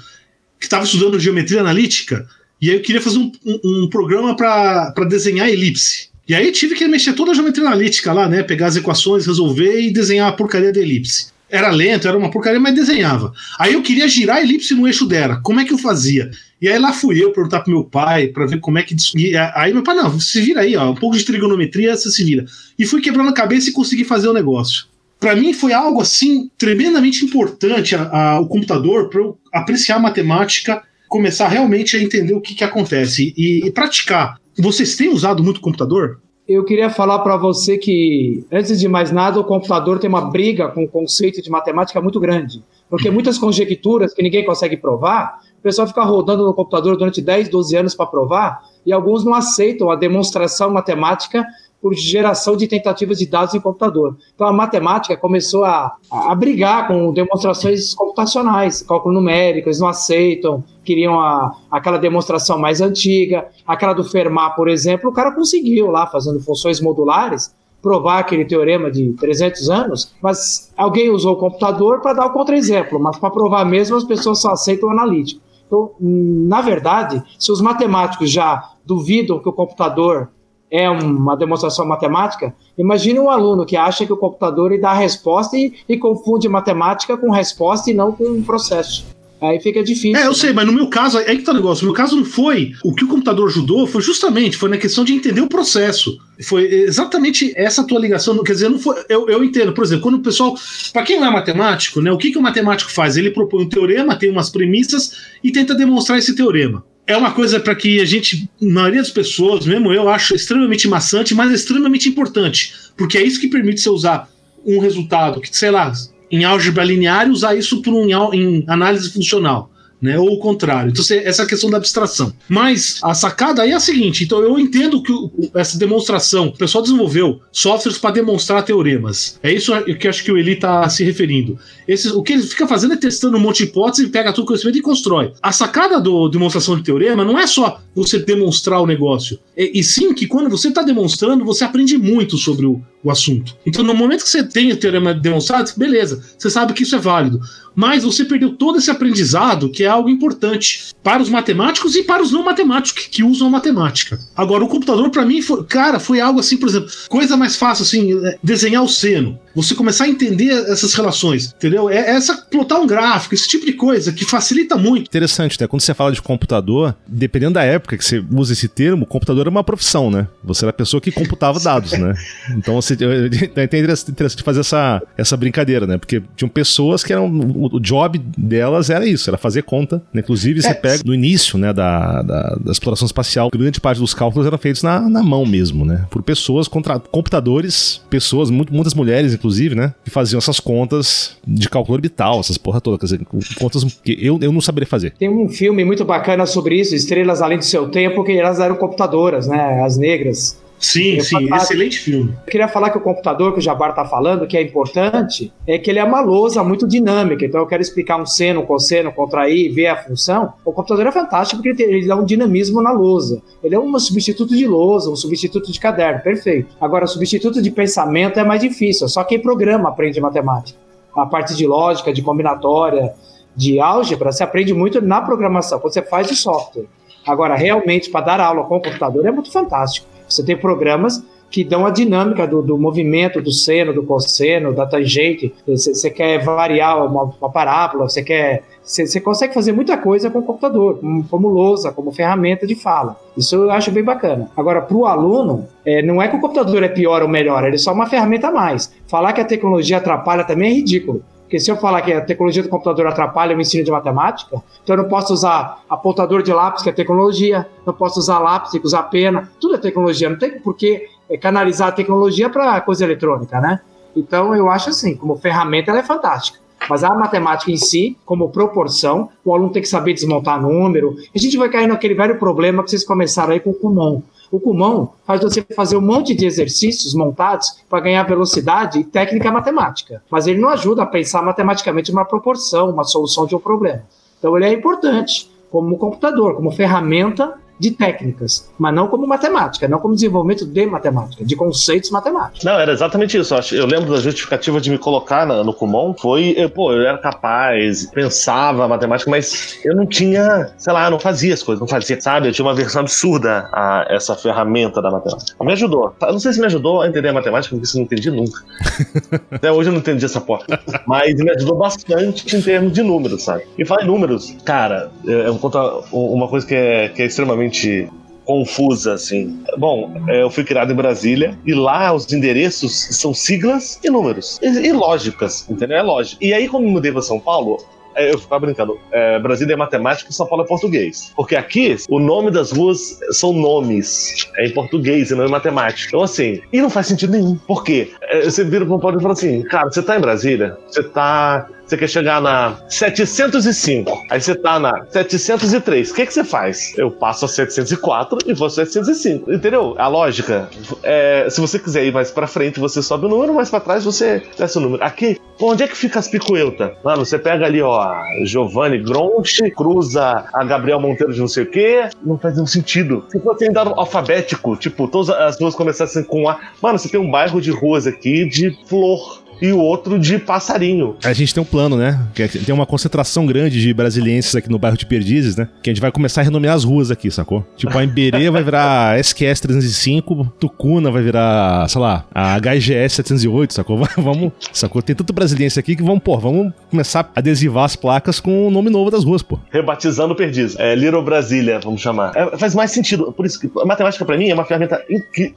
que 0.59 0.67
estava 0.67 0.85
estudando 0.85 1.19
geometria 1.19 1.61
analítica 1.61 2.27
e 2.61 2.71
aí 2.71 2.77
eu 2.77 2.83
queria 2.83 3.01
fazer 3.01 3.19
um, 3.19 3.33
um, 3.45 3.85
um 3.85 3.89
programa 3.89 4.35
para 4.35 5.05
desenhar 5.09 5.49
elipse. 5.49 6.09
E 6.29 6.35
aí 6.35 6.53
tive 6.53 6.75
que 6.75 6.87
mexer 6.87 7.15
toda 7.15 7.31
a 7.31 7.35
geometria 7.35 7.67
analítica 7.67 8.13
lá, 8.13 8.29
né? 8.29 8.43
Pegar 8.43 8.67
as 8.67 8.77
equações, 8.77 9.27
resolver 9.27 9.81
e 9.81 9.93
desenhar 9.93 10.29
a 10.29 10.33
porcaria 10.33 10.73
da 10.73 10.81
elipse. 10.81 11.29
Era 11.51 11.71
lento, 11.71 12.07
era 12.07 12.17
uma 12.17 12.31
porcaria, 12.31 12.61
mas 12.61 12.75
desenhava. 12.75 13.33
Aí 13.59 13.73
eu 13.73 13.83
queria 13.83 14.07
girar 14.07 14.37
a 14.37 14.43
elipse 14.43 14.75
no 14.75 14.87
eixo 14.87 15.07
dela. 15.07 15.41
Como 15.43 15.61
é 15.61 15.65
que 15.65 15.73
eu 15.73 15.79
fazia? 15.79 16.31
E 16.61 16.69
aí 16.69 16.79
lá 16.79 16.93
fui 16.93 17.23
eu 17.23 17.33
perguntar 17.33 17.61
pro 17.61 17.73
meu 17.73 17.85
pai 17.85 18.29
para 18.29 18.47
ver 18.47 18.61
como 18.61 18.79
é 18.79 18.83
que. 18.83 18.95
E 19.17 19.37
aí 19.37 19.73
meu 19.73 19.83
pai, 19.83 19.95
não, 19.95 20.19
se 20.21 20.41
vira 20.41 20.61
aí, 20.61 20.77
ó, 20.77 20.91
um 20.91 20.95
pouco 20.95 21.17
de 21.17 21.25
trigonometria, 21.25 21.97
você 21.97 22.11
se 22.11 22.23
vira. 22.25 22.45
E 22.79 22.85
fui 22.85 23.01
quebrando 23.01 23.31
a 23.31 23.35
cabeça 23.35 23.71
e 23.71 23.73
consegui 23.73 24.05
fazer 24.05 24.29
o 24.29 24.33
negócio. 24.33 24.87
Para 25.19 25.35
mim 25.35 25.53
foi 25.53 25.73
algo 25.73 26.01
assim 26.01 26.51
tremendamente 26.57 27.25
importante 27.25 27.95
a, 27.97 28.03
a, 28.03 28.41
o 28.41 28.47
computador 28.47 29.09
para 29.09 29.21
eu 29.21 29.39
apreciar 29.53 29.97
a 29.97 30.01
matemática, 30.01 30.83
começar 31.09 31.49
realmente 31.49 31.97
a 31.97 32.03
entender 32.03 32.35
o 32.35 32.41
que, 32.41 32.55
que 32.55 32.63
acontece 32.63 33.33
e, 33.37 33.67
e 33.67 33.71
praticar. 33.71 34.39
Vocês 34.57 34.97
têm 34.97 35.09
usado 35.09 35.43
muito 35.43 35.61
computador? 35.61 36.21
Eu 36.49 36.65
queria 36.65 36.89
falar 36.89 37.19
para 37.19 37.37
você 37.37 37.77
que, 37.77 38.43
antes 38.51 38.81
de 38.81 38.89
mais 38.89 39.13
nada, 39.13 39.39
o 39.39 39.45
computador 39.45 39.99
tem 39.99 40.09
uma 40.09 40.31
briga 40.31 40.69
com 40.69 40.85
o 40.85 40.89
conceito 40.89 41.43
de 41.43 41.51
matemática 41.51 42.01
muito 42.01 42.19
grande. 42.19 42.65
Porque 42.89 43.11
muitas 43.11 43.37
conjecturas 43.37 44.15
que 44.15 44.23
ninguém 44.23 44.47
consegue 44.47 44.75
provar, 44.75 45.41
o 45.59 45.63
pessoal 45.63 45.87
fica 45.87 46.03
rodando 46.03 46.47
no 46.47 46.55
computador 46.55 46.97
durante 46.97 47.21
10, 47.21 47.51
12 47.51 47.77
anos 47.77 47.95
para 47.95 48.07
provar, 48.07 48.63
e 48.87 48.95
alguns 48.95 49.27
não 49.27 49.35
aceitam 49.35 49.91
a 49.91 49.95
demonstração 49.95 50.71
matemática 50.71 51.45
por 51.83 51.95
geração 51.95 52.57
de 52.57 52.67
tentativas 52.67 53.19
de 53.19 53.27
dados 53.27 53.55
em 53.55 53.61
computador. 53.61 54.17
Então 54.35 54.47
a 54.47 54.53
matemática 54.53 55.17
começou 55.17 55.65
a, 55.65 55.95
a 56.11 56.35
brigar 56.35 56.89
com 56.89 57.13
demonstrações 57.13 57.95
computacionais, 57.95 58.83
cálculo 58.83 59.15
numérico, 59.15 59.69
eles 59.69 59.81
não 59.81 59.89
aceitam, 59.89 60.65
queriam 60.89 61.21
a, 61.21 61.55
aquela 61.71 61.99
demonstração 61.99 62.59
mais 62.59 62.81
antiga, 62.81 63.47
aquela 63.67 63.93
do 63.93 64.03
Fermat, 64.03 64.57
por 64.57 64.71
exemplo, 64.71 65.11
o 65.11 65.13
cara 65.13 65.33
conseguiu 65.33 65.91
lá, 65.91 66.07
fazendo 66.07 66.41
funções 66.41 66.81
modulares, 66.81 67.55
provar 67.83 68.21
aquele 68.21 68.47
teorema 68.47 68.91
de 68.91 69.13
300 69.13 69.69
anos, 69.69 70.15
mas 70.23 70.73
alguém 70.79 71.11
usou 71.11 71.35
o 71.35 71.37
computador 71.37 72.01
para 72.01 72.15
dar 72.15 72.27
o 72.27 72.33
contra-exemplo, 72.33 72.99
mas 72.99 73.19
para 73.19 73.29
provar 73.31 73.67
mesmo 73.67 73.99
as 73.99 74.05
pessoas 74.05 74.41
só 74.41 74.53
aceitam 74.53 74.89
o 74.89 74.93
analítico. 74.93 75.43
Então, 75.67 75.91
na 76.01 76.63
verdade, 76.63 77.23
se 77.39 77.53
os 77.53 77.61
matemáticos 77.61 78.31
já 78.31 78.71
duvidam 78.87 79.39
que 79.39 79.49
o 79.49 79.53
computador 79.53 80.31
é 80.71 80.89
uma 80.89 81.37
demonstração 81.37 81.85
matemática, 81.87 82.55
imagine 82.79 83.21
um 83.21 83.29
aluno 83.29 83.67
que 83.67 83.77
acha 83.77 84.07
que 84.07 84.13
o 84.13 84.17
computador 84.17 84.79
dá 84.81 84.93
a 84.93 84.95
resposta 84.95 85.55
e, 85.55 85.75
e 85.87 85.99
confunde 85.99 86.49
matemática 86.49 87.15
com 87.19 87.31
resposta 87.31 87.91
e 87.91 87.95
não 87.95 88.11
com 88.11 88.25
um 88.25 88.43
processo. 88.43 89.18
Aí 89.41 89.61
fica 89.61 89.83
difícil. 89.83 90.17
É, 90.17 90.25
eu 90.25 90.31
né? 90.31 90.35
sei, 90.35 90.53
mas 90.53 90.67
no 90.67 90.73
meu 90.73 90.89
caso, 90.89 91.19
é 91.19 91.37
que 91.37 91.43
tá 91.43 91.53
o 91.53 91.55
negócio. 91.55 91.85
No 91.85 91.93
meu 91.93 91.97
caso 91.97 92.17
não 92.17 92.25
foi. 92.25 92.73
O 92.83 92.93
que 92.93 93.05
o 93.05 93.09
computador 93.09 93.49
ajudou 93.49 93.87
foi 93.87 94.03
justamente, 94.03 94.57
foi 94.57 94.69
na 94.69 94.77
questão 94.77 95.05
de 95.05 95.13
entender 95.13 95.41
o 95.41 95.49
processo. 95.49 96.19
Foi 96.43 96.65
exatamente 96.65 97.53
essa 97.57 97.87
tua 97.87 98.01
ligação. 98.01 98.43
Quer 98.43 98.53
dizer, 98.53 98.69
não 98.69 98.79
foi. 98.79 98.97
Eu, 99.09 99.29
eu 99.29 99.45
entendo, 99.45 99.73
por 99.73 99.85
exemplo, 99.85 100.03
quando 100.03 100.17
o 100.17 100.23
pessoal. 100.23 100.57
Para 100.93 101.03
quem 101.03 101.21
não 101.21 101.29
é 101.29 101.31
matemático, 101.31 102.01
né? 102.01 102.11
O 102.11 102.19
que, 102.19 102.33
que 102.33 102.39
o 102.39 102.43
matemático 102.43 102.91
faz? 102.91 103.17
Ele 103.17 103.31
propõe 103.31 103.65
um 103.65 103.69
teorema, 103.69 104.17
tem 104.17 104.31
umas 104.31 104.51
premissas 104.51 105.13
e 105.43 105.53
tenta 105.53 105.75
demonstrar 105.75 106.19
esse 106.19 106.35
teorema 106.35 106.85
é 107.09 107.17
uma 107.17 107.33
coisa 107.33 107.59
para 107.59 107.75
que 107.75 108.03
a 108.03 108.05
gente, 108.05 108.51
a 108.61 108.67
maioria 108.67 109.01
das 109.01 109.11
pessoas, 109.11 109.65
mesmo 109.65 109.91
eu, 109.91 110.11
acho 110.11 110.35
extremamente 110.35 110.87
maçante, 110.87 111.35
mas 111.35 111.51
extremamente 111.51 112.07
importante, 112.07 112.75
porque 112.99 113.17
é 113.17 113.23
isso 113.23 113.41
que 113.41 113.49
permite 113.49 113.81
você 113.81 113.89
usar 113.89 114.31
um 114.63 114.79
resultado 114.79 115.41
que, 115.41 115.57
sei 115.57 115.71
lá, 115.71 115.91
em 116.31 116.45
álgebra 116.45 116.85
linear 116.85 117.27
e 117.27 117.31
usar 117.31 117.55
isso 117.55 117.83
por 117.83 117.93
um, 117.93 118.33
em 118.33 118.65
análise 118.69 119.11
funcional 119.11 119.71
né? 120.01 120.19
Ou 120.19 120.35
o 120.35 120.39
contrário. 120.39 120.91
Então, 120.91 121.05
essa 121.25 121.43
é 121.43 121.47
questão 121.47 121.71
da 121.71 121.77
abstração. 121.77 122.33
Mas 122.49 122.99
a 123.03 123.15
sacada 123.15 123.63
aí 123.63 123.73
é 123.73 123.75
a 123.75 123.81
seguinte: 123.81 124.25
então 124.25 124.41
eu 124.41 124.59
entendo 124.59 125.03
que 125.03 125.13
essa 125.55 125.79
demonstração, 125.79 126.47
o 126.47 126.57
pessoal 126.57 126.83
desenvolveu 126.83 127.41
softwares 127.51 127.99
para 127.99 128.13
demonstrar 128.13 128.65
teoremas. 128.65 129.39
É 129.43 129.53
isso 129.53 129.73
que 129.97 130.09
acho 130.09 130.25
que 130.25 130.33
o 130.33 130.39
Eli 130.39 130.53
está 130.53 130.89
se 130.89 131.05
referindo. 131.05 131.59
Esse, 131.87 132.09
o 132.11 132.23
que 132.23 132.35
ele 132.35 132.43
fica 132.43 132.67
fazendo 132.67 132.95
é 132.95 132.97
testando 132.97 133.37
um 133.37 133.41
monte 133.41 133.59
de 133.59 133.71
hipóteses, 133.71 134.11
pega 134.11 134.33
todo 134.33 134.45
o 134.45 134.47
conhecimento 134.47 134.79
e 134.79 134.83
constrói. 134.83 135.33
A 135.43 135.53
sacada 135.53 136.01
do 136.01 136.29
demonstração 136.29 136.77
de 136.77 136.83
teorema 136.83 137.25
não 137.25 137.39
é 137.39 137.47
só 137.47 137.81
você 137.95 138.19
demonstrar 138.19 138.81
o 138.81 138.87
negócio, 138.87 139.39
é, 139.57 139.71
e 139.77 139.83
sim 139.83 140.15
que 140.15 140.27
quando 140.27 140.49
você 140.49 140.69
está 140.69 140.83
demonstrando, 140.83 141.45
você 141.45 141.65
aprende 141.65 141.99
muito 141.99 142.37
sobre 142.37 142.67
o, 142.67 142.81
o 143.09 143.13
assunto. 143.13 143.57
Então, 143.67 143.85
no 143.85 143.95
momento 143.95 144.25
que 144.25 144.31
você 144.31 144.43
tem 144.43 144.73
o 144.73 144.77
teorema 144.77 145.13
demonstrado, 145.13 145.73
beleza, 145.77 146.23
você 146.37 146.51
sabe 146.51 146.73
que 146.73 146.83
isso 146.83 146.95
é 146.95 146.99
válido 146.99 147.41
mas 147.79 148.03
você 148.03 148.25
perdeu 148.25 148.51
todo 148.51 148.79
esse 148.79 148.91
aprendizado, 148.91 149.71
que 149.71 149.85
é 149.85 149.87
algo 149.87 150.09
importante 150.11 150.93
para 151.01 151.23
os 151.23 151.29
matemáticos 151.29 151.95
e 151.95 152.03
para 152.03 152.21
os 152.21 152.33
não 152.33 152.43
matemáticos 152.43 153.07
que, 153.07 153.23
usam 153.23 153.47
a 153.47 153.51
matemática. 153.51 154.19
Agora, 154.37 154.65
o 154.65 154.69
computador, 154.69 155.09
para 155.11 155.25
mim, 155.25 155.41
foi, 155.41 155.63
cara, 155.63 156.01
foi 156.01 156.21
algo 156.21 156.41
assim, 156.41 156.57
por 156.57 156.69
exemplo, 156.69 156.91
coisa 157.09 157.37
mais 157.37 157.55
fácil, 157.55 157.85
assim, 157.85 158.27
é, 158.27 158.37
desenhar 158.43 158.83
o 158.83 158.89
seno. 158.89 159.39
Você 159.63 159.75
começar 159.75 160.05
a 160.05 160.09
entender 160.09 160.53
essas 160.71 160.95
relações, 160.95 161.53
entendeu? 161.57 161.91
É, 161.91 161.97
é 161.97 162.11
essa 162.11 162.37
plotar 162.37 162.81
um 162.81 162.87
gráfico, 162.87 163.35
esse 163.35 163.49
tipo 163.49 163.67
de 163.67 163.73
coisa 163.73 164.13
que 164.13 164.25
facilita 164.25 164.77
muito. 164.77 165.07
Interessante, 165.07 165.61
né? 165.61 165.67
Quando 165.67 165.83
você 165.83 165.93
fala 165.93 166.13
de 166.13 166.23
computador, 166.23 166.95
dependendo 167.07 167.55
da 167.55 167.65
época 167.65 167.97
que 167.97 168.05
você 168.05 168.25
usa 168.31 168.53
esse 168.53 168.69
termo, 168.69 169.05
computador 169.05 169.47
é 169.47 169.51
uma 169.51 169.65
profissão, 169.65 170.11
né? 170.11 170.29
Você 170.45 170.65
era 170.65 170.71
a 170.71 170.73
pessoa 170.73 171.01
que 171.01 171.11
computava 171.11 171.59
dados, 171.59 171.93
né? 171.93 172.15
Então 172.57 172.81
você 172.81 172.97
é 173.57 173.65
interessante 173.65 174.43
fazer 174.43 174.61
essa, 174.61 175.03
essa 175.17 175.37
brincadeira, 175.37 175.87
né? 175.87 175.99
Porque 175.99 176.23
tinham 176.37 176.49
pessoas 176.49 177.03
que 177.03 177.13
eram 177.13 177.29
o 177.29 177.81
job 177.81 178.19
delas 178.37 178.91
era 178.91 179.07
isso, 179.07 179.29
era 179.29 179.37
fazer 179.37 179.63
conta. 179.63 180.03
Né? 180.13 180.21
Inclusive, 180.21 180.63
você 180.63 180.69
é. 180.69 180.75
pega 180.75 181.03
no 181.05 181.15
início 181.15 181.59
né, 181.59 181.73
da, 181.73 182.23
da, 182.23 182.57
da, 182.61 182.73
exploração 182.73 183.07
espacial, 183.07 183.51
grande 183.53 183.81
parte 183.81 183.99
dos 183.99 184.15
cálculos 184.15 184.47
eram 184.47 184.59
feitos 184.59 184.83
na, 184.83 185.01
na 185.09 185.23
mão 185.23 185.45
mesmo, 185.45 185.85
né? 185.85 186.07
Por 186.11 186.23
pessoas, 186.23 186.69
contra 186.69 186.99
computadores, 186.99 188.01
pessoas, 188.09 188.51
muito, 188.51 188.73
muitas 188.73 188.95
mulheres, 188.95 189.35
inclusive, 189.35 189.48
né? 189.75 189.95
Que 190.05 190.11
faziam 190.11 190.39
essas 190.39 190.61
contas 190.61 191.37
de 191.47 191.69
cálculo 191.69 191.95
orbital, 191.97 192.41
essas 192.41 192.59
porra 192.59 192.81
toda, 192.81 192.99
quer 192.99 193.07
dizer, 193.07 193.21
contas 193.59 193.85
que 194.03 194.17
eu, 194.21 194.39
eu 194.41 194.53
não 194.53 194.61
saberia 194.61 194.87
fazer. 194.87 195.13
Tem 195.19 195.29
um 195.29 195.49
filme 195.49 195.85
muito 195.85 196.05
bacana 196.05 196.47
sobre 196.47 196.79
isso, 196.81 196.95
Estrelas 196.95 197.43
Além 197.43 197.59
do 197.59 197.65
Seu 197.65 197.89
Tempo, 197.89 198.25
que 198.25 198.33
elas 198.33 198.61
eram 198.61 198.77
computadoras, 198.77 199.47
né? 199.47 199.83
As 199.83 199.97
negras. 199.97 200.59
Sim, 200.79 201.17
eu 201.17 201.25
sim, 201.25 201.49
falar, 201.49 201.63
excelente 201.63 201.99
filme. 201.99 202.35
Eu 202.47 202.51
queria 202.51 202.69
falar 202.69 202.91
que 202.91 202.99
o 202.99 203.01
computador 203.01 203.53
que 203.53 203.59
o 203.59 203.63
Jabar 203.63 203.91
está 203.91 204.05
falando, 204.05 204.47
que 204.47 204.57
é 204.57 204.63
importante, 204.63 205.53
é 205.67 205.79
que 205.79 205.91
ele 205.91 205.99
é 205.99 206.05
uma 206.05 206.21
lousa 206.21 206.63
muito 206.63 206.87
dinâmica. 206.87 207.45
Então 207.45 207.61
eu 207.61 207.67
quero 207.67 207.83
explicar 207.83 208.21
um 208.21 208.27
seno, 208.27 208.61
um 208.61 208.67
cosseno, 208.67 209.13
contrair, 209.13 209.73
ver 209.73 209.89
a 209.89 209.97
função. 209.97 210.53
O 210.65 210.73
computador 210.73 211.07
é 211.07 211.13
fantástico 211.13 211.63
porque 211.63 211.83
ele, 211.83 211.97
ele 211.97 212.07
dá 212.07 212.17
um 212.17 212.25
dinamismo 212.25 212.81
na 212.81 212.93
lousa. 212.93 213.43
Ele 213.63 213.75
é 213.75 213.79
um 213.79 213.99
substituto 213.99 214.57
de 214.57 214.67
lousa, 214.67 215.11
um 215.11 215.17
substituto 215.17 215.73
de 215.73 215.81
caderno, 215.81 216.23
perfeito. 216.23 216.75
Agora, 216.81 217.07
substituto 217.07 217.61
de 217.61 217.71
pensamento 217.71 218.39
é 218.39 218.45
mais 218.45 218.61
difícil. 218.61 219.09
Só 219.09 219.25
quem 219.25 219.39
programa 219.39 219.89
aprende 219.89 220.21
matemática. 220.21 220.79
A 221.15 221.27
parte 221.27 221.57
de 221.57 221.67
lógica, 221.67 222.13
de 222.13 222.23
combinatória, 222.23 223.13
de 223.57 223.81
álgebra, 223.81 224.31
se 224.31 224.45
aprende 224.45 224.73
muito 224.73 225.01
na 225.01 225.21
programação, 225.21 225.81
quando 225.81 225.93
você 225.93 226.03
faz 226.03 226.29
de 226.29 226.37
software. 226.37 226.85
Agora, 227.27 227.57
realmente, 227.57 228.09
para 228.09 228.25
dar 228.25 228.41
aula 228.41 228.65
com 228.65 228.77
o 228.77 228.81
computador 228.81 229.27
é 229.27 229.31
muito 229.33 229.51
fantástico. 229.51 230.07
Você 230.29 230.45
tem 230.45 230.57
programas 230.57 231.23
que 231.51 231.65
dão 231.65 231.87
a 231.87 231.91
dinâmica 231.91 232.47
do, 232.47 232.63
do 232.63 232.77
movimento 232.77 233.41
do 233.41 233.51
seno, 233.51 233.93
do 233.93 234.03
cosseno, 234.03 234.75
da 234.75 234.87
tangente. 234.87 235.55
Você 235.67 236.11
quer 236.11 236.45
variar 236.45 237.05
uma, 237.07 237.25
uma 237.25 237.51
parábola, 237.51 238.09
você 238.09 238.23
quer. 238.23 238.63
Você 238.83 239.21
consegue 239.21 239.53
fazer 239.53 239.73
muita 239.73 239.97
coisa 239.99 240.31
com 240.31 240.39
o 240.39 240.43
computador, 240.43 240.99
como, 241.31 241.49
lousa, 241.49 241.93
como 241.93 242.13
ferramenta 242.13 242.67
de 242.67 242.75
fala. 242.75 243.17
Isso 243.37 243.55
eu 243.57 243.71
acho 243.71 243.91
bem 243.91 244.03
bacana. 244.03 244.51
Agora, 244.57 244.81
para 244.81 244.97
o 244.97 245.07
aluno, 245.07 245.67
é, 245.85 246.03
não 246.03 246.23
é 246.23 246.29
que 246.29 246.37
o 246.37 246.41
computador 246.41 246.83
é 246.83 246.89
pior 246.89 247.23
ou 247.23 247.29
melhor, 247.29 247.65
ele 247.65 247.75
é 247.75 247.79
só 247.79 247.93
uma 247.93 248.07
ferramenta 248.07 248.49
a 248.49 248.53
mais. 248.53 248.93
Falar 249.07 249.35
que 249.35 249.41
a 249.41 249.45
tecnologia 249.45 249.99
atrapalha 249.99 250.45
também 250.45 250.71
é 250.71 250.75
ridículo. 250.75 251.23
Porque 251.49 251.59
se 251.59 251.71
eu 251.71 251.79
falar 251.79 252.03
que 252.03 252.13
a 252.13 252.21
tecnologia 252.21 252.63
do 252.63 252.69
computador 252.69 253.07
atrapalha 253.07 253.57
o 253.57 253.61
ensino 253.61 253.83
de 253.83 253.91
matemática, 253.91 254.63
então 254.85 254.95
eu 254.95 255.03
não 255.03 255.09
posso 255.09 255.33
usar 255.33 255.83
apontador 255.89 256.43
de 256.43 256.53
lápis, 256.53 256.83
que 256.83 256.91
é 256.91 256.93
tecnologia, 256.93 257.67
não 257.87 257.95
posso 257.95 258.21
usar 258.21 258.39
lápis, 258.39 258.71
tem 258.71 258.79
que 258.79 258.87
usar 258.87 259.05
pena, 259.05 259.51
tudo 259.59 259.77
é 259.77 259.79
tecnologia, 259.79 260.29
não 260.29 260.39
tem 260.39 260.61
por 260.61 260.77
que 260.77 261.09
é, 261.27 261.39
canalizar 261.39 261.89
a 261.89 261.93
tecnologia 261.93 262.51
para 262.51 262.79
coisa 262.83 263.03
eletrônica, 263.03 263.59
né? 263.63 263.81
Então 264.15 264.55
eu 264.55 264.69
acho 264.69 264.91
assim, 264.91 265.17
como 265.17 265.37
ferramenta 265.37 265.91
ela 265.91 266.01
é 266.01 266.03
fantástica. 266.03 266.59
Mas 266.87 267.03
a 267.03 267.15
matemática 267.15 267.71
em 267.73 267.79
si, 267.79 268.15
como 268.27 268.51
proporção, 268.51 269.31
o 269.43 269.55
aluno 269.55 269.73
tem 269.73 269.81
que 269.81 269.89
saber 269.89 270.13
desmontar 270.13 270.61
número. 270.61 271.17
A 271.35 271.39
gente 271.39 271.57
vai 271.57 271.71
cair 271.71 271.87
naquele 271.87 272.13
velho 272.13 272.39
problema 272.39 272.85
que 272.85 272.91
vocês 272.91 273.07
começaram 273.07 273.55
aí 273.55 273.61
com 273.61 273.71
o 273.71 273.75
Kumon. 273.75 274.21
O 274.51 274.59
Kumon 274.59 275.09
faz 275.27 275.43
você 275.43 275.63
fazer 275.63 275.97
um 275.97 276.01
monte 276.01 276.35
de 276.35 276.47
exercícios 276.47 277.15
montados 277.15 277.83
para 277.89 278.01
ganhar 278.01 278.23
velocidade 278.23 278.99
e 278.99 279.05
técnica 279.05 279.51
matemática, 279.51 280.23
mas 280.31 280.47
ele 280.47 280.61
não 280.61 280.71
ajuda 280.71 281.03
a 281.03 281.07
pensar 281.07 281.43
matematicamente 281.43 282.11
uma 282.11 282.25
proporção, 282.25 282.91
uma 282.91 283.05
solução 283.05 283.47
de 283.47 283.55
um 283.55 283.59
problema. 283.59 284.03
Então 284.39 284.57
ele 284.57 284.67
é 284.67 284.73
importante 284.73 285.51
como 285.71 285.99
computador, 285.99 286.55
como 286.55 286.71
ferramenta 286.71 287.59
de 287.79 287.91
técnicas, 287.91 288.69
mas 288.79 288.95
não 288.95 289.09
como 289.09 289.27
matemática, 289.27 289.87
não 289.87 289.99
como 289.99 290.15
desenvolvimento 290.15 290.67
de 290.67 290.87
matemática, 290.87 291.45
de 291.45 291.57
conceitos 291.57 292.11
matemáticos. 292.11 292.65
Não, 292.65 292.79
era 292.79 292.93
exatamente 292.93 293.39
isso. 293.39 293.55
Eu 293.73 293.87
lembro 293.87 294.13
da 294.13 294.21
justificativa 294.21 294.81
de 294.81 294.91
me 294.91 294.99
colocar 294.99 295.47
no 295.47 295.73
Kumon, 295.73 296.15
foi, 296.15 296.55
eu, 296.57 296.69
pô, 296.69 296.93
eu 296.93 297.03
era 297.03 297.19
capaz, 297.19 298.07
pensava 298.07 298.89
matemática, 298.89 299.31
mas 299.31 299.79
eu 299.85 299.95
não 299.95 300.07
tinha, 300.07 300.73
sei 300.77 300.93
lá, 300.93 301.11
não 301.11 301.19
fazia 301.19 301.55
as 301.55 301.63
coisas, 301.63 301.81
não 301.81 301.89
fazia, 301.89 302.21
sabe? 302.21 302.49
Eu 302.49 302.53
tinha 302.53 302.67
uma 302.67 302.75
versão 302.75 303.01
absurda 303.01 303.69
a 303.73 304.07
essa 304.09 304.35
ferramenta 304.35 305.01
da 305.01 305.11
matemática. 305.11 305.65
Me 305.65 305.73
ajudou. 305.73 306.15
Eu 306.21 306.33
não 306.33 306.41
sei 306.41 306.53
se 306.53 306.61
me 306.61 306.67
ajudou 306.67 307.03
a 307.03 307.09
entender 307.09 307.29
a 307.29 307.33
matemática, 307.33 307.75
porque 307.75 307.87
isso 307.87 307.97
eu 307.97 308.01
não 308.01 308.07
entendi 308.07 308.31
nunca. 308.31 308.63
Até 309.51 309.71
hoje 309.71 309.89
eu 309.89 309.93
não 309.93 310.01
entendi 310.01 310.25
essa 310.25 310.41
porta. 310.41 310.81
Mas 311.07 311.35
me 311.37 311.51
ajudou 311.51 311.77
bastante 311.77 312.57
em 312.57 312.61
termos 312.61 312.93
de 312.93 313.03
números, 313.03 313.43
sabe? 313.43 313.65
E 313.79 313.85
falar 313.85 314.03
em 314.03 314.07
números, 314.07 314.57
cara, 314.65 315.11
eu 315.25 315.53
vou 315.53 315.59
contar 315.61 316.01
uma 316.13 316.49
coisa 316.49 316.67
que 316.67 316.75
é, 316.75 317.09
que 317.09 317.23
é 317.23 317.27
extremamente 317.27 317.68
extremamente 317.69 318.09
confusa, 318.45 319.13
assim. 319.13 319.63
Bom, 319.77 320.11
é, 320.27 320.43
eu 320.43 320.51
fui 320.51 320.65
criado 320.65 320.91
em 320.91 320.97
Brasília 320.97 321.59
e 321.67 321.75
lá 321.75 322.13
os 322.15 322.33
endereços 322.33 323.09
são 323.11 323.35
siglas 323.35 324.01
e 324.03 324.09
números. 324.09 324.59
E, 324.63 324.67
e 324.67 324.93
lógicas, 324.93 325.69
entendeu? 325.69 325.99
É 325.99 326.03
lógico. 326.03 326.43
E 326.43 326.55
aí, 326.55 326.67
quando 326.67 326.85
me 326.85 326.91
mudei 326.91 327.13
para 327.13 327.21
São 327.21 327.39
Paulo, 327.39 327.77
é, 328.15 328.33
eu 328.33 328.39
ficava 328.39 328.61
brincando. 328.61 328.99
É, 329.13 329.39
Brasília 329.39 329.75
é 329.75 329.77
matemática 329.77 330.31
e 330.31 330.35
São 330.35 330.47
Paulo 330.47 330.65
é 330.65 330.67
português. 330.67 331.31
Porque 331.37 331.55
aqui, 331.55 331.95
o 332.09 332.19
nome 332.19 332.51
das 332.51 332.73
ruas 332.73 333.21
são 333.33 333.53
nomes. 333.53 334.49
É 334.57 334.67
em 334.67 334.73
português 334.73 335.31
e 335.31 335.35
não 335.35 335.47
em 335.47 335.51
matemática. 335.51 336.09
Então, 336.09 336.23
assim, 336.23 336.63
e 336.73 336.81
não 336.81 336.89
faz 336.89 337.07
sentido 337.07 337.33
nenhum. 337.33 337.55
Por 337.55 337.85
quê? 337.85 338.11
É, 338.23 338.45
você 338.45 338.65
vira 338.65 338.87
para 338.87 338.95
um 338.95 338.99
pódio 338.99 339.19
e 339.19 339.23
fala 339.23 339.35
assim: 339.35 339.63
cara, 339.65 339.91
você 339.91 340.03
tá 340.03 340.17
em 340.17 340.21
Brasília? 340.21 340.79
Você 340.87 341.03
tá 341.03 341.69
Você 341.89 341.97
quer 341.97 342.09
chegar 342.09 342.43
na 342.43 342.77
705. 342.87 344.27
Aí 344.31 344.39
você 344.39 344.55
tá 344.55 344.79
na 344.79 345.07
703. 345.09 346.11
O 346.11 346.15
que, 346.15 346.27
que 346.27 346.35
você 346.35 346.45
faz? 346.45 346.93
Eu 346.99 347.11
passo 347.11 347.47
a 347.47 347.49
704 347.49 348.41
e 348.45 348.53
vou 348.53 348.67
a 348.67 348.71
705. 348.71 349.51
Entendeu? 349.51 349.95
A 349.97 350.07
lógica. 350.07 350.69
É, 351.03 351.47
se 351.49 351.59
você 351.59 351.79
quiser 351.79 352.05
ir 352.05 352.13
mais 352.13 352.31
pra 352.31 352.47
frente, 352.47 352.79
você 352.79 353.03
sobe 353.03 353.25
o 353.25 353.29
número, 353.31 353.55
mais 353.55 353.71
pra 353.71 353.81
trás 353.81 354.05
você 354.05 354.43
desce 354.59 354.77
o 354.77 354.83
número. 354.83 355.03
Aqui, 355.03 355.41
onde 355.59 355.83
é 355.83 355.89
que 355.89 355.97
fica 355.97 356.19
as 356.19 356.29
picuelta? 356.29 356.95
Mano, 357.03 357.25
você 357.25 357.39
pega 357.39 357.65
ali, 357.65 357.81
ó, 357.81 358.15
Giovanni 358.45 358.99
Gronchi, 358.99 359.71
cruza 359.71 360.45
a 360.53 360.65
Gabriel 360.65 361.01
Monteiro 361.01 361.33
de 361.33 361.41
não 361.41 361.49
sei 361.49 361.63
o 361.63 361.71
quê. 361.71 362.11
Não 362.23 362.37
faz 362.37 362.57
nenhum 362.57 362.67
sentido. 362.67 363.25
Se 363.31 363.41
fosse 363.41 363.65
ainda 363.65 363.81
alfabético, 363.81 364.77
tipo, 364.77 365.09
todas 365.09 365.31
as 365.31 365.59
ruas 365.59 365.75
começassem 365.75 366.23
com 366.23 366.51
A. 366.51 366.61
Mano, 366.83 366.99
você 366.99 367.09
tem 367.09 367.19
um 367.19 367.31
bairro 367.31 367.63
de 367.63 367.71
ruas 367.71 368.07
aqui 368.07 368.45
de 368.45 368.77
flor 368.87 369.38
e 369.61 369.73
o 369.73 369.79
outro 369.79 370.19
de 370.19 370.39
passarinho. 370.39 371.17
A 371.25 371.33
gente 371.33 371.53
tem 371.55 371.63
um 371.63 371.67
plano, 371.67 371.97
né? 371.97 372.21
É- 372.39 372.49
tem 372.49 372.75
uma 372.75 372.87
concentração 372.87 373.47
grande 373.47 373.81
de 373.81 373.93
brasilienses 373.93 374.55
aqui 374.55 374.71
no 374.71 374.79
bairro 374.79 374.97
de 374.97 375.07
Perdizes, 375.07 375.57
né? 375.57 375.69
Que 375.83 375.91
a 375.91 375.93
gente 375.93 376.01
vai 376.01 376.11
começar 376.13 376.41
a 376.41 376.45
renomear 376.45 376.75
as 376.75 376.85
ruas 376.85 377.11
aqui, 377.11 377.31
sacou? 377.31 377.65
Tipo, 377.77 377.97
a 377.99 378.05
Emberê 378.05 378.51
vai 378.51 378.63
virar 378.63 379.19
SQS 379.19 379.61
305, 379.61 380.53
Tucuna 380.59 381.11
vai 381.11 381.23
virar, 381.23 381.89
sei 381.89 382.01
lá, 382.01 382.25
a 382.35 382.59
HGS 382.59 383.17
708, 383.17 383.75
sacou? 383.75 383.99
Vamos, 384.17 384.53
sacou? 384.73 385.03
Tem 385.03 385.15
tanto 385.15 385.33
brasiliense 385.33 385.79
aqui 385.79 385.97
que 385.97 386.03
vamos, 386.03 386.23
pô, 386.23 386.39
vamos 386.39 386.73
começar 386.91 387.21
a 387.35 387.39
adesivar 387.39 387.85
as 387.85 387.97
placas 387.97 388.41
com 388.41 388.67
o 388.67 388.71
nome 388.71 388.91
novo 388.91 389.11
das 389.11 389.25
ruas, 389.25 389.43
pô. 389.43 389.59
Rebatizando 389.71 390.35
Perdiz. 390.35 390.77
É 390.79 390.95
Little 390.95 391.23
Brasília, 391.23 391.81
vamos 391.83 392.01
chamar. 392.01 392.33
É, 392.37 392.57
faz 392.57 392.75
mais 392.75 392.91
sentido. 392.91 393.33
Por 393.33 393.47
isso 393.47 393.59
que 393.61 393.71
a 393.81 393.85
matemática, 393.85 394.25
pra 394.25 394.37
mim, 394.37 394.49
é 394.49 394.55
uma 394.55 394.65
ferramenta 394.65 395.03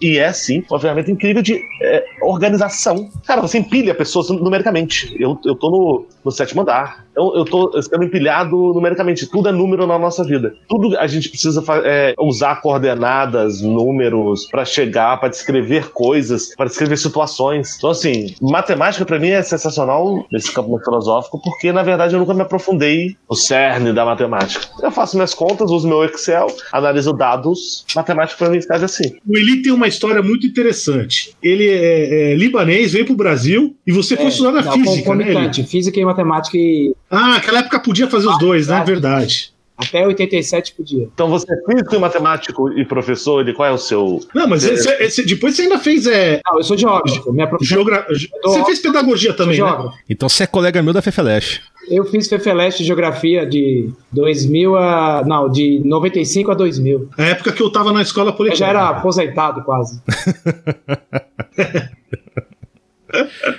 e 0.01 0.17
é 0.17 0.31
sim 0.33 0.63
uma 0.69 0.79
ferramenta 0.79 1.11
incrível 1.11 1.41
de 1.41 1.59
é, 1.81 2.03
organização. 2.21 3.09
Cara, 3.25 3.41
você 3.41 3.57
empilha 3.57 3.90
pessoas 3.93 4.29
numericamente. 4.29 5.15
Eu, 5.19 5.39
eu 5.45 5.55
tô 5.55 5.69
no, 5.69 6.05
no 6.25 6.31
sétimo 6.31 6.61
andar. 6.61 7.05
Eu, 7.15 7.33
eu 7.35 7.45
tô 7.45 7.81
sendo 7.81 8.03
empilhado 8.03 8.55
numericamente. 8.73 9.27
Tudo 9.27 9.49
é 9.49 9.51
número 9.51 9.85
na 9.85 9.99
nossa 9.99 10.23
vida. 10.23 10.55
Tudo 10.67 10.97
a 10.97 11.07
gente 11.07 11.29
precisa 11.29 11.63
é, 11.83 12.13
usar 12.19 12.61
coordenadas, 12.61 13.61
números, 13.61 14.45
pra 14.45 14.63
chegar, 14.63 15.19
pra 15.19 15.29
descrever 15.29 15.91
coisas, 15.91 16.55
pra 16.55 16.65
descrever 16.65 16.97
situações. 16.97 17.75
Então, 17.77 17.89
assim, 17.89 18.35
matemática 18.41 19.05
pra 19.05 19.19
mim 19.19 19.29
é 19.29 19.41
sensacional 19.41 20.25
nesse 20.31 20.51
campo 20.51 20.79
filosófico, 20.83 21.41
porque 21.41 21.71
na 21.71 21.83
verdade 21.83 22.13
eu 22.13 22.19
nunca 22.19 22.33
me 22.33 22.41
aprofundei 22.41 23.15
no 23.29 23.35
cerne 23.35 23.91
da 23.91 24.05
matemática. 24.05 24.67
Eu 24.81 24.91
faço 24.91 25.15
minhas 25.15 25.33
contas, 25.33 25.69
uso 25.71 25.87
meu 25.87 26.03
Excel, 26.03 26.47
analiso 26.71 27.13
dados. 27.13 27.85
Matemática 27.95 28.37
pra 28.37 28.49
mim 28.49 28.61
faz 28.61 28.83
assim. 28.83 29.17
O 29.27 29.37
Eli 29.37 29.61
tem 29.61 29.71
uma 29.71 29.87
história 29.87 30.21
muito 30.21 30.47
interessante. 30.47 31.35
Ele 31.41 31.67
é, 31.67 32.31
é 32.31 32.35
libanês, 32.35 32.93
veio 32.93 33.05
pro 33.05 33.15
Brasil 33.15 33.75
e 33.85 33.91
você 33.91 34.15
foi 34.15 34.27
estudar 34.27 34.51
na 34.51 34.63
física, 34.71 35.15
né? 35.15 35.53
Física 35.53 35.99
e 35.99 36.05
matemática 36.05 36.57
e 36.57 36.93
Ah, 37.09 37.29
naquela 37.29 37.59
época 37.59 37.79
podia 37.79 38.07
fazer 38.07 38.27
os 38.27 38.37
dois, 38.39 38.67
né? 38.67 38.83
Verdade. 38.85 39.51
até 39.77 40.05
87 40.05 40.73
podia. 40.75 41.09
Então 41.11 41.27
você 41.27 41.51
é 41.51 41.55
físico 41.65 41.95
e 41.95 41.97
matemático 41.97 42.71
e 42.77 42.85
professor, 42.85 43.41
ele, 43.41 43.51
qual 43.51 43.67
é 43.67 43.71
o 43.71 43.79
seu. 43.79 44.19
Não, 44.35 44.47
mas 44.47 44.63
esse- 44.63 44.87
esse- 45.03 45.25
depois 45.25 45.55
você 45.55 45.63
ainda 45.63 45.79
fez 45.79 46.05
é, 46.05 46.39
Não, 46.45 46.59
eu 46.59 46.63
sou 46.63 46.77
geógrafo, 46.77 47.33
minha 47.33 47.47
profissão 47.47 47.77
geogra... 47.77 48.05
Você 48.43 48.63
fez 48.65 48.77
pedagogia 48.79 49.31
é 49.31 49.33
também, 49.33 49.59
né? 49.59 49.67
geógrafo. 49.67 49.97
Então 50.07 50.29
você 50.29 50.43
é 50.43 50.47
colega 50.47 50.83
meu 50.83 50.93
da 50.93 51.01
Fefeleche. 51.01 51.61
Eu 51.89 52.05
fiz 52.05 52.27
Fefeleste 52.27 52.83
Geografia 52.83 53.43
de 53.43 53.89
2000 54.11 54.77
a. 54.77 55.23
Não, 55.25 55.49
de 55.49 55.81
95 55.83 56.51
a 56.51 56.53
2000. 56.53 57.09
Na 57.17 57.25
época 57.25 57.51
que 57.51 57.63
eu 57.63 57.71
tava 57.71 57.91
na 57.91 58.03
escola 58.03 58.29
Eu 58.29 58.33
politécnica. 58.35 58.71
já 58.71 58.79
era 58.79 58.87
aposentado 58.89 59.63
quase. 59.63 59.99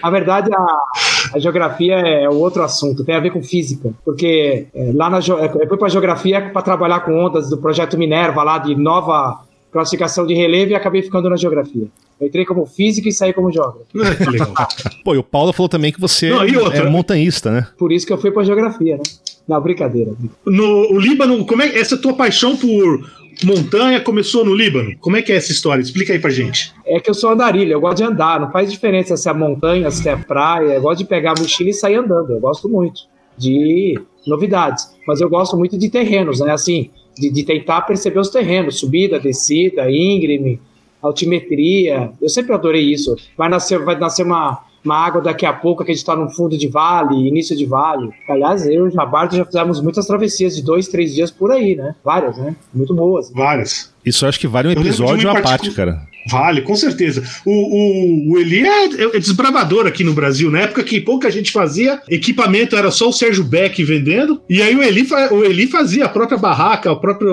Na 0.02 0.10
verdade, 0.10 0.50
a, 0.54 0.82
a 1.34 1.38
geografia 1.38 1.94
é 1.96 2.28
outro 2.28 2.62
assunto, 2.62 3.04
tem 3.04 3.14
a 3.14 3.20
ver 3.20 3.30
com 3.30 3.42
física. 3.42 3.90
Porque 4.04 4.66
é, 4.74 4.90
lá 4.94 5.08
na 5.10 5.18
eu 5.18 5.68
fui 5.68 5.76
para 5.76 5.88
geografia 5.88 6.50
para 6.52 6.62
trabalhar 6.62 7.00
com 7.00 7.16
ondas 7.18 7.48
do 7.48 7.58
projeto 7.58 7.98
Minerva, 7.98 8.42
lá 8.42 8.58
de 8.58 8.74
nova 8.74 9.40
classificação 9.72 10.26
de 10.26 10.34
relevo, 10.34 10.72
e 10.72 10.74
acabei 10.74 11.02
ficando 11.02 11.30
na 11.30 11.36
geografia. 11.36 11.86
Eu 12.20 12.28
entrei 12.28 12.44
como 12.44 12.66
físico 12.66 13.08
e 13.08 13.12
saí 13.12 13.32
como 13.32 13.50
geógrafo. 13.50 13.86
Que 14.16 14.30
legal. 14.30 14.54
Pô, 15.02 15.14
e 15.14 15.18
o 15.18 15.24
Paulo 15.24 15.52
falou 15.52 15.68
também 15.68 15.90
que 15.90 16.00
você 16.00 16.30
Não, 16.30 16.46
e 16.46 16.56
outra? 16.56 16.78
é 16.78 16.88
montanhista, 16.88 17.50
né? 17.50 17.66
Por 17.76 17.90
isso 17.90 18.06
que 18.06 18.12
eu 18.12 18.18
fui 18.18 18.30
para 18.30 18.44
geografia, 18.44 18.96
né? 18.96 19.02
Não, 19.48 19.60
brincadeira. 19.60 20.12
No 20.46 20.92
o 20.92 21.00
Líbano, 21.00 21.44
como 21.44 21.62
é 21.62 21.78
essa 21.78 21.96
tua 21.96 22.14
paixão 22.14 22.56
por 22.56 23.10
montanha 23.46 24.00
começou 24.00 24.44
no 24.44 24.54
Líbano? 24.54 24.96
Como 25.00 25.16
é 25.16 25.22
que 25.22 25.32
é 25.32 25.36
essa 25.36 25.52
história? 25.52 25.82
Explica 25.82 26.12
aí 26.12 26.18
pra 26.18 26.30
gente. 26.30 26.72
É 26.86 27.00
que 27.00 27.10
eu 27.10 27.14
sou 27.14 27.30
andarilho, 27.30 27.72
eu 27.72 27.80
gosto 27.80 27.98
de 27.98 28.04
andar, 28.04 28.40
não 28.40 28.50
faz 28.50 28.70
diferença 28.70 29.16
se 29.16 29.28
é 29.28 29.32
montanha, 29.32 29.90
se 29.90 30.08
é 30.08 30.16
praia, 30.16 30.74
eu 30.74 30.82
gosto 30.82 30.98
de 30.98 31.04
pegar 31.04 31.32
a 31.32 31.40
mochila 31.40 31.70
e 31.70 31.74
sair 31.74 31.96
andando, 31.96 32.32
eu 32.32 32.40
gosto 32.40 32.68
muito 32.68 33.02
de 33.36 34.00
novidades, 34.26 34.94
mas 35.06 35.20
eu 35.20 35.28
gosto 35.28 35.56
muito 35.56 35.78
de 35.78 35.88
terrenos, 35.88 36.40
né, 36.40 36.52
assim, 36.52 36.90
de, 37.16 37.30
de 37.30 37.44
tentar 37.44 37.82
perceber 37.82 38.20
os 38.20 38.28
terrenos, 38.28 38.78
subida, 38.78 39.18
descida, 39.18 39.90
íngreme, 39.90 40.60
altimetria, 41.00 42.12
eu 42.20 42.28
sempre 42.28 42.52
adorei 42.54 42.92
isso, 42.92 43.16
vai 43.36 43.48
nascer, 43.48 43.78
vai 43.84 43.98
nascer 43.98 44.24
uma, 44.24 44.64
uma 44.84 44.96
água 44.96 45.20
daqui 45.20 45.46
a 45.46 45.52
pouco 45.52 45.84
que 45.84 45.90
a 45.90 45.94
gente 45.94 46.02
está 46.02 46.16
no 46.16 46.28
fundo 46.30 46.56
de 46.56 46.68
vale, 46.68 47.28
início 47.28 47.56
de 47.56 47.66
vale, 47.66 48.10
aliás, 48.28 48.66
eu 48.66 48.86
e 48.86 48.88
o 48.88 48.90
Jabardo 48.90 49.36
já 49.36 49.44
fizemos 49.44 49.80
muitas 49.80 50.06
travessias 50.06 50.56
de 50.56 50.62
dois, 50.62 50.88
três 50.88 51.14
dias 51.14 51.30
por 51.30 51.52
aí, 51.52 51.76
né, 51.76 51.94
várias, 52.04 52.36
né, 52.36 52.54
muito 52.74 52.94
boas. 52.94 53.30
Várias. 53.32 53.92
Isso 54.04 54.24
eu 54.24 54.28
acho 54.28 54.40
que 54.40 54.48
vale 54.48 54.68
um 54.68 54.72
episódio 54.72 55.30
à 55.30 55.40
parte, 55.40 55.70
cara. 55.70 56.12
Vale, 56.28 56.62
com 56.62 56.76
certeza. 56.76 57.22
O, 57.44 57.50
o, 57.50 58.32
o 58.32 58.38
Eli 58.38 58.64
é, 58.64 59.16
é 59.16 59.18
desbravador 59.18 59.86
aqui 59.86 60.04
no 60.04 60.12
Brasil. 60.12 60.50
Na 60.50 60.60
época 60.60 60.84
que 60.84 61.00
pouca 61.00 61.30
gente 61.30 61.50
fazia, 61.50 62.00
equipamento 62.08 62.76
era 62.76 62.90
só 62.90 63.08
o 63.08 63.12
Sérgio 63.12 63.44
Beck 63.44 63.82
vendendo. 63.82 64.40
E 64.48 64.62
aí 64.62 64.74
o 64.76 64.82
Eli, 64.82 65.06
o 65.32 65.44
Eli 65.44 65.66
fazia 65.66 66.04
a 66.04 66.08
própria 66.08 66.38
barraca, 66.38 66.92
a 66.92 66.96
própria, 66.96 67.32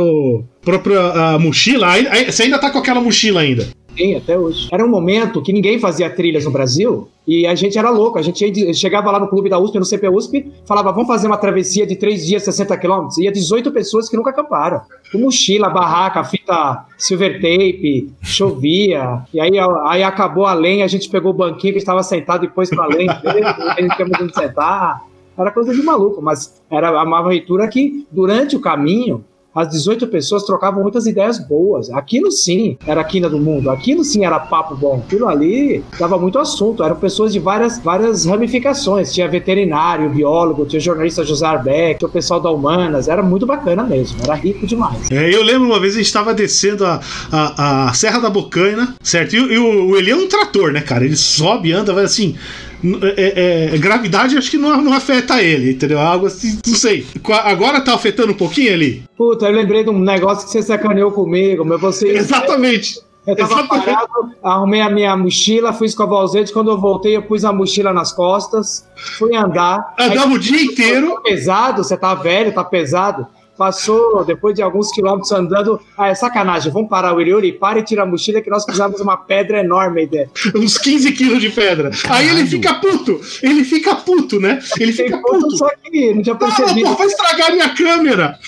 própria 0.61 0.99
ah, 0.99 1.39
mochila. 1.39 1.91
Aí, 1.91 2.07
aí- 2.07 2.31
você 2.31 2.43
ainda 2.43 2.57
tá 2.57 2.71
com 2.71 2.79
aquela 2.79 3.01
mochila 3.01 3.41
ainda. 3.41 3.67
Tem 3.95 4.15
até 4.15 4.37
hoje. 4.37 4.69
Era 4.71 4.85
um 4.85 4.89
momento 4.89 5.41
que 5.41 5.51
ninguém 5.51 5.79
fazia 5.79 6.09
trilhas 6.09 6.45
no 6.45 6.51
Brasil 6.51 7.09
e 7.27 7.45
a 7.45 7.53
gente 7.55 7.77
era 7.77 7.89
louco. 7.89 8.17
A 8.17 8.21
gente 8.21 8.73
chegava 8.73 9.11
lá 9.11 9.19
no 9.19 9.27
clube 9.27 9.49
da 9.49 9.59
USP, 9.59 9.77
no 9.77 9.85
CP 9.85 10.09
USP, 10.09 10.51
falava, 10.65 10.91
vamos 10.91 11.07
fazer 11.07 11.27
uma 11.27 11.37
travessia 11.37 11.85
de 11.85 11.95
três 11.95 12.25
dias, 12.25 12.43
60 12.43 12.77
quilômetros. 12.77 13.17
Ia 13.17 13.31
18 13.31 13.71
pessoas 13.71 14.09
que 14.09 14.17
nunca 14.17 14.31
acamparam. 14.31 14.81
Com 15.11 15.19
mochila, 15.19 15.69
barraca, 15.69 16.23
fita 16.23 16.85
silver 16.97 17.35
tape, 17.35 18.11
chovia. 18.21 19.23
E 19.33 19.39
aí, 19.39 19.51
aí 19.87 20.03
acabou 20.03 20.45
a 20.45 20.53
lenha, 20.53 20.85
a 20.85 20.87
gente 20.87 21.09
pegou 21.09 21.31
o 21.31 21.35
banquinho 21.35 21.73
que 21.73 21.79
estava 21.79 22.01
sentado 22.03 22.45
e 22.45 22.47
pôs 22.47 22.69
pra 22.69 22.85
lenha. 22.87 23.21
a 23.23 23.81
gente 23.81 24.23
onde 24.23 24.33
sentar. 24.33 25.01
Era 25.37 25.51
coisa 25.51 25.73
de 25.73 25.81
maluco, 25.81 26.21
mas 26.21 26.61
era 26.69 26.91
uma 27.01 27.19
aventura 27.19 27.65
que, 27.69 28.05
durante 28.11 28.57
o 28.57 28.59
caminho, 28.59 29.23
as 29.53 29.69
18 29.69 30.07
pessoas 30.07 30.43
trocavam 30.43 30.81
muitas 30.81 31.05
ideias 31.05 31.39
boas. 31.39 31.89
Aquilo 31.89 32.31
sim 32.31 32.77
era 32.85 33.01
a 33.01 33.03
quina 33.03 33.29
do 33.29 33.39
mundo, 33.39 33.69
aquilo 33.69 34.03
sim 34.03 34.25
era 34.25 34.39
papo 34.39 34.75
bom. 34.75 35.03
Aquilo 35.05 35.27
ali 35.27 35.83
dava 35.97 36.17
muito 36.17 36.39
assunto. 36.39 36.83
Eram 36.83 36.95
pessoas 36.95 37.33
de 37.33 37.39
várias, 37.39 37.79
várias 37.79 38.25
ramificações. 38.25 39.13
Tinha 39.13 39.27
veterinário, 39.27 40.09
biólogo, 40.09 40.65
tinha 40.65 40.79
jornalista 40.79 41.23
José 41.23 41.45
Arbeck, 41.45 41.99
tinha 41.99 42.07
o 42.07 42.11
pessoal 42.11 42.39
da 42.39 42.51
Humanas. 42.51 43.07
Era 43.07 43.23
muito 43.23 43.45
bacana 43.45 43.83
mesmo, 43.83 44.21
era 44.23 44.35
rico 44.35 44.65
demais. 44.67 45.09
É, 45.11 45.33
eu 45.33 45.43
lembro 45.43 45.67
uma 45.67 45.79
vez 45.79 45.93
a 45.93 45.97
gente 45.97 46.07
estava 46.07 46.33
descendo 46.33 46.85
a, 46.85 46.99
a, 47.31 47.89
a 47.89 47.93
Serra 47.93 48.19
da 48.19 48.29
Bocaina, 48.29 48.95
certo? 49.01 49.35
E, 49.35 49.37
e 49.37 49.57
o, 49.57 49.89
o 49.89 49.97
Eli 49.97 50.11
é 50.11 50.15
um 50.15 50.27
trator, 50.27 50.71
né, 50.71 50.81
cara? 50.81 51.05
Ele 51.05 51.15
sobe, 51.15 51.71
anda, 51.71 51.93
vai 51.93 52.05
assim. 52.05 52.35
N- 52.83 52.99
é- 53.17 53.73
é- 53.73 53.77
gravidade 53.77 54.37
acho 54.37 54.49
que 54.51 54.57
não, 54.57 54.81
não 54.81 54.93
afeta 54.93 55.41
ele, 55.41 55.71
entendeu? 55.71 55.99
Algo 55.99 56.27
assim, 56.27 56.59
não 56.65 56.75
sei. 56.75 57.05
Agora 57.43 57.81
tá 57.81 57.93
afetando 57.93 58.31
um 58.31 58.37
pouquinho, 58.37 58.71
Eli? 58.71 59.03
Puta, 59.17 59.45
eu 59.47 59.51
lembrei 59.55 59.83
de 59.83 59.89
um 59.89 59.99
negócio 59.99 60.45
que 60.45 60.51
você 60.51 60.61
sacaneou 60.61 61.11
comigo, 61.11 61.63
mas 61.65 61.79
você. 61.79 62.09
Exatamente. 62.09 62.99
Eu 63.27 63.35
tava 63.35 63.53
Exatamente. 63.53 63.85
parado, 63.85 64.09
arrumei 64.41 64.81
a 64.81 64.89
minha 64.89 65.15
mochila, 65.15 65.71
fui 65.73 65.85
escovar 65.87 66.23
os 66.23 66.31
dentes. 66.31 66.51
Quando 66.51 66.71
eu 66.71 66.79
voltei, 66.79 67.15
eu 67.15 67.21
pus 67.21 67.45
a 67.45 67.53
mochila 67.53 67.93
nas 67.93 68.11
costas, 68.11 68.87
fui 69.19 69.35
andar. 69.35 69.93
Andava 69.99 70.33
o 70.33 70.39
dia 70.39 70.63
inteiro. 70.63 71.15
Tá 71.15 71.21
pesado, 71.21 71.83
você 71.83 71.95
tá 71.97 72.15
velho, 72.15 72.51
tá 72.53 72.63
pesado. 72.63 73.27
Passou, 73.59 74.23
depois 74.23 74.55
de 74.55 74.61
alguns 74.61 74.89
quilômetros 74.89 75.33
andando. 75.33 75.81
Ah, 75.97 76.07
é 76.07 76.15
sacanagem, 76.15 76.71
vamos 76.71 76.87
parar 76.89 77.13
o 77.13 77.19
Iriori, 77.19 77.51
para 77.51 77.79
e 77.79 77.83
tira 77.83 78.03
a 78.03 78.05
mochila 78.05 78.39
que 78.39 78.49
nós 78.49 78.63
precisamos 78.63 79.01
uma 79.01 79.17
pedra 79.17 79.59
enorme 79.59 79.99
aí 79.99 80.07
dentro. 80.07 80.31
uns 80.57 80.77
15 80.77 81.11
quilos 81.11 81.41
de 81.41 81.49
pedra. 81.49 81.91
Aí 82.07 82.29
ele 82.29 82.45
fica 82.47 82.73
puto. 82.75 83.19
Ele 83.43 83.65
fica 83.65 83.95
puto, 83.97 84.39
né? 84.39 84.59
Ele 84.79 84.93
fica 84.93 85.17
puto. 85.17 85.57
só 85.57 85.67
que 85.83 86.13
não 86.13 86.21
tinha 86.23 86.33
Não, 86.35 86.39
percebido. 86.39 86.87
pô, 86.89 86.95
vai 86.95 87.07
estragar 87.07 87.51
minha 87.51 87.69
câmera. 87.75 88.39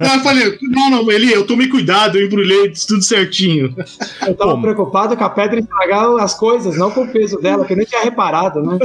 Aí 0.00 0.16
eu 0.16 0.20
falei, 0.20 0.58
não, 0.62 0.90
não, 0.90 1.10
Eli, 1.10 1.32
eu 1.32 1.46
tomei 1.46 1.68
cuidado, 1.68 2.18
eu 2.18 2.26
embrulhei 2.26 2.72
tudo 2.88 3.02
certinho. 3.02 3.74
Eu 4.26 4.34
tava 4.34 4.54
Pô. 4.56 4.60
preocupado 4.60 5.16
com 5.16 5.24
a 5.24 5.30
pedra 5.30 5.60
estragar 5.60 6.10
as 6.20 6.34
coisas, 6.34 6.76
não 6.76 6.90
com 6.90 7.02
o 7.04 7.08
peso 7.08 7.40
dela, 7.40 7.64
que 7.64 7.72
eu 7.72 7.76
nem 7.76 7.86
tinha 7.86 8.02
reparado, 8.02 8.60
né? 8.60 8.78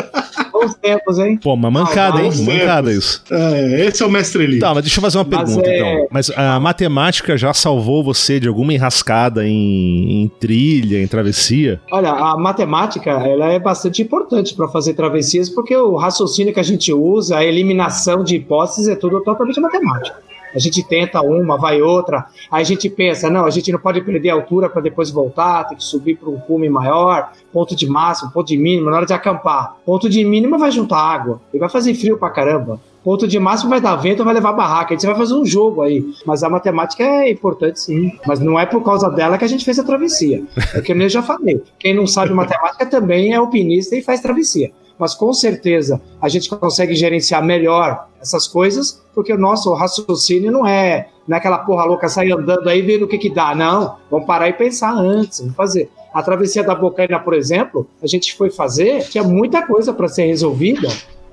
Bons 0.52 0.76
tempos, 0.76 1.18
hein? 1.20 1.38
Pô, 1.42 1.54
uma 1.54 1.72
mancada, 1.72 2.20
Ah, 2.20 2.24
hein? 2.24 2.32
Mancada 2.44 2.92
isso. 2.94 3.24
É, 3.32 3.86
esse 3.88 4.04
é 4.04 4.06
o 4.06 4.10
mestre 4.12 4.44
Eli. 4.44 4.60
Tá, 4.60 4.74
mas 4.74 4.84
deixa 4.84 5.00
eu 5.00 5.02
fazer 5.02 5.18
uma 5.18 5.26
Mas 5.30 5.46
pergunta, 5.50 5.70
é- 5.70 5.78
então. 5.80 6.08
Mas 6.12 6.30
a 6.32 6.60
matemática 6.60 7.36
já 7.38 7.54
salvou 7.54 8.04
você 8.04 8.40
de 8.40 8.48
alguma 8.48 8.74
enrascada 8.74 9.46
em, 9.48 10.24
em 10.24 10.32
trilha, 10.40 11.02
em 11.02 11.08
travessia? 11.08 11.82
Olha, 11.92 12.12
a 12.12 12.38
matemática 12.38 13.10
ela 13.12 13.52
é 13.52 13.60
bastante 13.60 14.02
importante 14.02 14.54
para 14.56 14.68
fazer 14.68 14.94
travessias, 14.94 15.50
porque 15.50 15.76
o 15.76 15.96
raciocínio 15.96 16.54
que 16.54 16.60
a 16.60 16.64
gente 16.64 16.94
usa, 16.94 17.38
a 17.38 17.44
eliminação 17.46 18.24
de 18.24 18.36
hipóteses 18.36 18.88
é 18.88 18.96
tudo 18.96 19.22
totalmente 19.22 19.60
matemática. 19.60 20.28
A 20.54 20.60
gente 20.60 20.84
tenta 20.84 21.22
uma, 21.22 21.58
vai 21.58 21.82
outra, 21.82 22.26
aí 22.52 22.62
a 22.62 22.66
gente 22.66 22.90
pensa, 22.90 23.30
não, 23.30 23.46
a 23.46 23.50
gente 23.50 23.72
não 23.72 23.80
pode 23.80 24.02
perder 24.02 24.30
a 24.30 24.34
altura 24.34 24.70
para 24.70 24.82
depois 24.82 25.10
voltar, 25.10 25.66
tem 25.66 25.78
que 25.78 25.84
subir 25.84 26.16
para 26.16 26.30
um 26.30 26.40
cume 26.40 26.70
maior, 26.70 27.32
ponto 27.52 27.76
de 27.76 27.88
máximo, 27.88 28.32
ponto 28.32 28.48
de 28.48 28.58
mínimo, 28.58 28.90
na 28.90 28.98
hora 28.98 29.06
de 29.06 29.14
acampar. 29.14 29.76
Ponto 29.86 30.10
de 30.10 30.24
mínimo 30.24 30.58
vai 30.58 30.72
juntar 30.72 30.98
água, 30.98 31.42
e 31.54 31.60
vai 31.60 31.70
fazer 31.70 31.94
frio 31.94 32.18
pra 32.18 32.30
caramba. 32.30 32.80
Ponto 33.08 33.26
de 33.26 33.40
máximo 33.40 33.70
vai 33.70 33.80
dar 33.80 33.96
vento, 33.96 34.22
vai 34.26 34.34
levar 34.34 34.52
barraca. 34.52 34.94
Aí 34.94 35.00
você 35.00 35.08
vai 35.08 35.16
fazer 35.16 35.34
um 35.34 35.46
jogo 35.46 35.82
aí. 35.82 36.04
Mas 36.26 36.44
a 36.44 36.50
matemática 36.50 37.02
é 37.02 37.32
importante 37.32 37.80
sim. 37.80 38.12
Mas 38.26 38.42
não 38.42 38.60
é 38.60 38.66
por 38.66 38.84
causa 38.84 39.10
dela 39.10 39.38
que 39.38 39.46
a 39.46 39.48
gente 39.48 39.64
fez 39.64 39.80
a 39.80 39.84
travessia. 39.86 40.44
É 40.76 40.82
que 40.82 40.92
eu 40.92 41.10
já 41.10 41.24
falei. 41.24 41.64
Quem 41.80 41.96
não 41.96 42.06
sabe 42.06 42.34
matemática 42.34 42.86
também 42.86 43.32
é 43.32 43.38
alpinista 43.38 43.96
e 43.96 44.02
faz 44.02 44.20
travessia. 44.20 44.74
Mas 44.98 45.14
com 45.14 45.32
certeza 45.34 46.02
a 46.22 46.28
gente 46.28 46.50
consegue 46.50 46.96
gerenciar 46.96 47.44
melhor 47.44 48.08
essas 48.22 48.48
coisas, 48.48 49.04
porque 49.14 49.32
o 49.32 49.38
nosso 49.38 49.74
raciocínio 49.74 50.52
não 50.52 50.66
é, 50.66 51.10
não 51.28 51.38
é 51.38 51.58
porra 51.66 51.86
louca 51.86 52.10
sair 52.10 52.32
andando 52.32 52.68
aí 52.68 52.82
vendo 52.82 53.04
o 53.04 53.08
que 53.08 53.18
que 53.18 53.30
dá. 53.30 53.54
Não. 53.54 53.98
Vamos 54.10 54.26
parar 54.26 54.50
e 54.50 54.54
pensar 54.54 54.94
antes. 54.94 55.40
Vamos 55.40 55.56
fazer. 55.56 55.90
A 56.14 56.24
travessia 56.24 56.64
da 56.64 56.74
Bocaina, 56.74 57.20
por 57.20 57.34
exemplo, 57.34 57.88
a 58.02 58.08
gente 58.08 58.36
foi 58.36 58.50
fazer, 58.50 59.04
tinha 59.10 59.24
muita 59.24 59.66
coisa 59.66 59.94
para 59.94 60.08
ser 60.08 60.26
resolvida. 60.26 60.88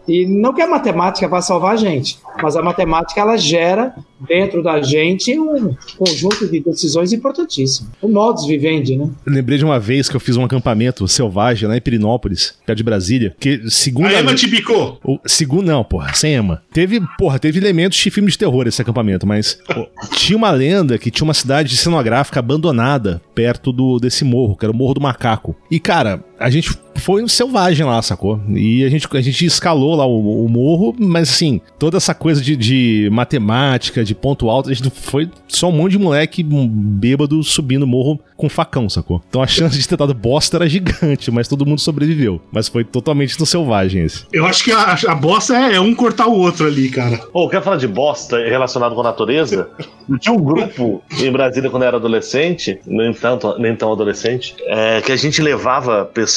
E 0.06 0.26
não 0.26 0.52
que 0.52 0.60
a 0.60 0.66
matemática 0.66 1.26
vá 1.28 1.40
salvar 1.40 1.74
a 1.74 1.76
gente, 1.76 2.18
mas 2.42 2.56
a 2.56 2.62
matemática 2.62 3.20
ela 3.20 3.36
gera 3.36 3.94
dentro 4.20 4.62
da 4.62 4.80
gente 4.80 5.38
um 5.38 5.74
conjunto 5.96 6.48
de 6.48 6.60
decisões 6.60 7.12
importantíssimas. 7.12 7.90
O 8.00 8.08
modus 8.08 8.46
vivendi, 8.46 8.96
né? 8.96 9.08
Eu 9.26 9.32
lembrei 9.32 9.58
de 9.58 9.64
uma 9.64 9.78
vez 9.78 10.08
que 10.08 10.16
eu 10.16 10.20
fiz 10.20 10.36
um 10.36 10.44
acampamento 10.44 11.06
selvagem 11.06 11.68
lá 11.68 11.76
em 11.76 11.80
Pirinópolis, 11.80 12.54
perto 12.66 12.78
de 12.78 12.84
Brasília, 12.84 13.34
que 13.38 13.70
segundo 13.70 14.06
A 14.06 14.12
Ema 14.12 14.34
te 14.34 14.46
bicou. 14.46 14.98
O 15.04 15.18
segundo, 15.26 15.66
não, 15.66 15.84
porra, 15.84 16.12
sem 16.14 16.34
Ema. 16.34 16.62
Teve, 16.72 17.00
porra, 17.18 17.38
teve 17.38 17.58
elementos 17.58 17.98
de 17.98 18.10
filme 18.10 18.30
de 18.30 18.38
terror 18.38 18.66
esse 18.66 18.80
acampamento, 18.80 19.26
mas 19.26 19.58
tinha 20.12 20.36
uma 20.36 20.50
lenda 20.50 20.98
que 20.98 21.10
tinha 21.10 21.24
uma 21.24 21.34
cidade 21.34 21.76
cenográfica 21.76 22.40
abandonada 22.40 23.20
perto 23.34 23.72
do 23.72 23.98
desse 23.98 24.24
morro, 24.24 24.56
que 24.56 24.64
era 24.64 24.72
o 24.72 24.76
Morro 24.76 24.94
do 24.94 25.00
Macaco. 25.00 25.54
E, 25.70 25.78
cara, 25.78 26.24
a 26.44 26.50
gente 26.50 26.78
foi 26.96 27.22
um 27.22 27.28
selvagem 27.28 27.86
lá, 27.86 28.02
sacou? 28.02 28.38
E 28.50 28.84
a 28.84 28.88
gente, 28.90 29.08
a 29.10 29.20
gente 29.20 29.46
escalou 29.46 29.96
lá 29.96 30.06
o, 30.06 30.44
o 30.44 30.48
morro, 30.48 30.94
mas 30.98 31.30
assim, 31.30 31.58
toda 31.78 31.96
essa 31.96 32.14
coisa 32.14 32.40
de, 32.42 32.54
de 32.54 33.08
matemática, 33.10 34.04
de 34.04 34.14
ponto 34.14 34.50
alto, 34.50 34.68
a 34.68 34.74
gente 34.74 34.90
foi 34.90 35.30
só 35.48 35.70
um 35.70 35.72
monte 35.72 35.92
de 35.92 35.98
moleque 35.98 36.42
bêbado 36.42 37.42
subindo 37.42 37.84
o 37.84 37.86
morro 37.86 38.20
com 38.36 38.48
facão, 38.48 38.90
sacou? 38.90 39.22
Então 39.26 39.42
a 39.42 39.46
chance 39.46 39.78
de 39.78 39.88
ter 39.88 39.96
dado 39.96 40.12
bosta 40.12 40.58
era 40.58 40.68
gigante, 40.68 41.30
mas 41.30 41.48
todo 41.48 41.64
mundo 41.64 41.80
sobreviveu. 41.80 42.40
Mas 42.52 42.68
foi 42.68 42.84
totalmente 42.84 43.38
do 43.38 43.46
selvagem 43.46 44.02
esse. 44.02 44.26
Eu 44.30 44.44
acho 44.44 44.64
que 44.64 44.72
a, 44.72 44.98
a 45.08 45.14
bosta 45.14 45.56
é, 45.56 45.76
é 45.76 45.80
um 45.80 45.94
cortar 45.94 46.26
o 46.26 46.38
outro 46.38 46.66
ali, 46.66 46.90
cara. 46.90 47.16
Pô, 47.32 47.48
quer 47.48 47.62
falar 47.62 47.78
de 47.78 47.88
bosta 47.88 48.36
relacionado 48.36 48.94
com 48.94 49.00
a 49.00 49.04
natureza? 49.04 49.68
Tinha 50.20 50.34
um 50.34 50.42
grupo 50.42 51.02
em 51.18 51.32
Brasília 51.32 51.70
quando 51.70 51.84
eu 51.84 51.88
era 51.88 51.96
adolescente, 51.96 52.78
nem 52.86 53.14
tanto, 53.14 53.58
nem 53.58 53.74
tão 53.74 53.90
adolescente, 53.90 54.54
é, 54.66 55.00
que 55.00 55.10
a 55.10 55.16
gente 55.16 55.40
levava 55.40 56.04
pessoas 56.04 56.33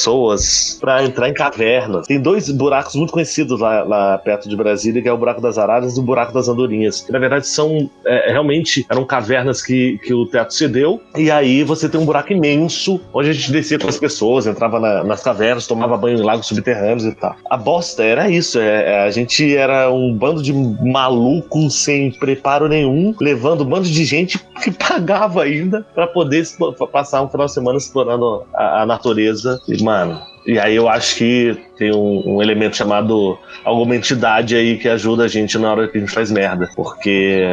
pra 0.80 1.04
entrar 1.04 1.28
em 1.28 1.34
cavernas. 1.34 2.06
Tem 2.06 2.20
dois 2.20 2.48
buracos 2.50 2.94
muito 2.94 3.12
conhecidos 3.12 3.60
lá, 3.60 3.82
lá 3.82 4.18
perto 4.18 4.48
de 4.48 4.56
Brasília, 4.56 5.02
que 5.02 5.08
é 5.08 5.12
o 5.12 5.18
buraco 5.18 5.40
das 5.40 5.58
araras 5.58 5.96
e 5.96 6.00
o 6.00 6.02
buraco 6.02 6.32
das 6.32 6.48
andorinhas. 6.48 7.00
Que, 7.02 7.12
na 7.12 7.18
verdade, 7.18 7.46
são 7.46 7.90
é, 8.06 8.30
realmente 8.32 8.86
eram 8.90 9.04
cavernas 9.04 9.62
que, 9.62 9.98
que 10.04 10.12
o 10.14 10.26
teto 10.26 10.52
cedeu, 10.54 11.00
e 11.16 11.30
aí 11.30 11.62
você 11.62 11.88
tem 11.88 12.00
um 12.00 12.04
buraco 12.04 12.32
imenso 12.32 13.00
onde 13.12 13.30
a 13.30 13.32
gente 13.32 13.50
descia 13.52 13.78
com 13.78 13.88
as 13.88 13.98
pessoas, 13.98 14.46
entrava 14.46 14.78
na- 14.80 15.04
nas 15.04 15.22
cavernas, 15.22 15.66
tomava 15.66 15.96
banho 15.96 16.18
em 16.18 16.22
lagos 16.22 16.46
subterrâneos 16.46 17.04
e 17.04 17.12
tal. 17.12 17.34
A 17.50 17.56
bosta 17.56 18.02
era 18.04 18.28
isso, 18.30 18.58
é, 18.58 18.92
é, 18.92 19.02
a 19.04 19.10
gente 19.10 19.54
era 19.56 19.90
um 19.90 20.14
bando 20.14 20.42
de 20.42 20.52
malucos 20.52 21.74
sem 21.82 22.10
preparo 22.10 22.68
nenhum, 22.68 23.14
levando 23.20 23.62
um 23.62 23.66
bando 23.66 23.88
de 23.88 24.04
gente 24.04 24.38
que 24.62 24.70
pagava 24.72 25.42
ainda 25.42 25.86
pra 25.94 26.06
poder 26.06 26.46
passar 26.92 27.22
um 27.22 27.28
final 27.28 27.46
de 27.46 27.52
semana 27.52 27.78
explorando 27.78 28.44
a, 28.54 28.82
a 28.82 28.86
natureza. 28.86 29.60
Mano, 29.82 30.20
e 30.48 30.58
aí 30.58 30.76
eu 30.76 30.88
acho 30.88 31.16
que 31.16 31.56
tem 31.76 31.94
um, 31.94 32.36
um 32.36 32.42
elemento 32.42 32.74
chamado 32.74 33.38
alguma 33.62 33.94
entidade 33.94 34.56
aí 34.56 34.78
que 34.78 34.88
ajuda 34.88 35.24
a 35.24 35.28
gente 35.28 35.58
na 35.58 35.70
hora 35.70 35.86
que 35.86 35.98
a 35.98 36.00
gente 36.00 36.10
faz 36.10 36.30
merda. 36.30 36.70
Porque. 36.74 37.44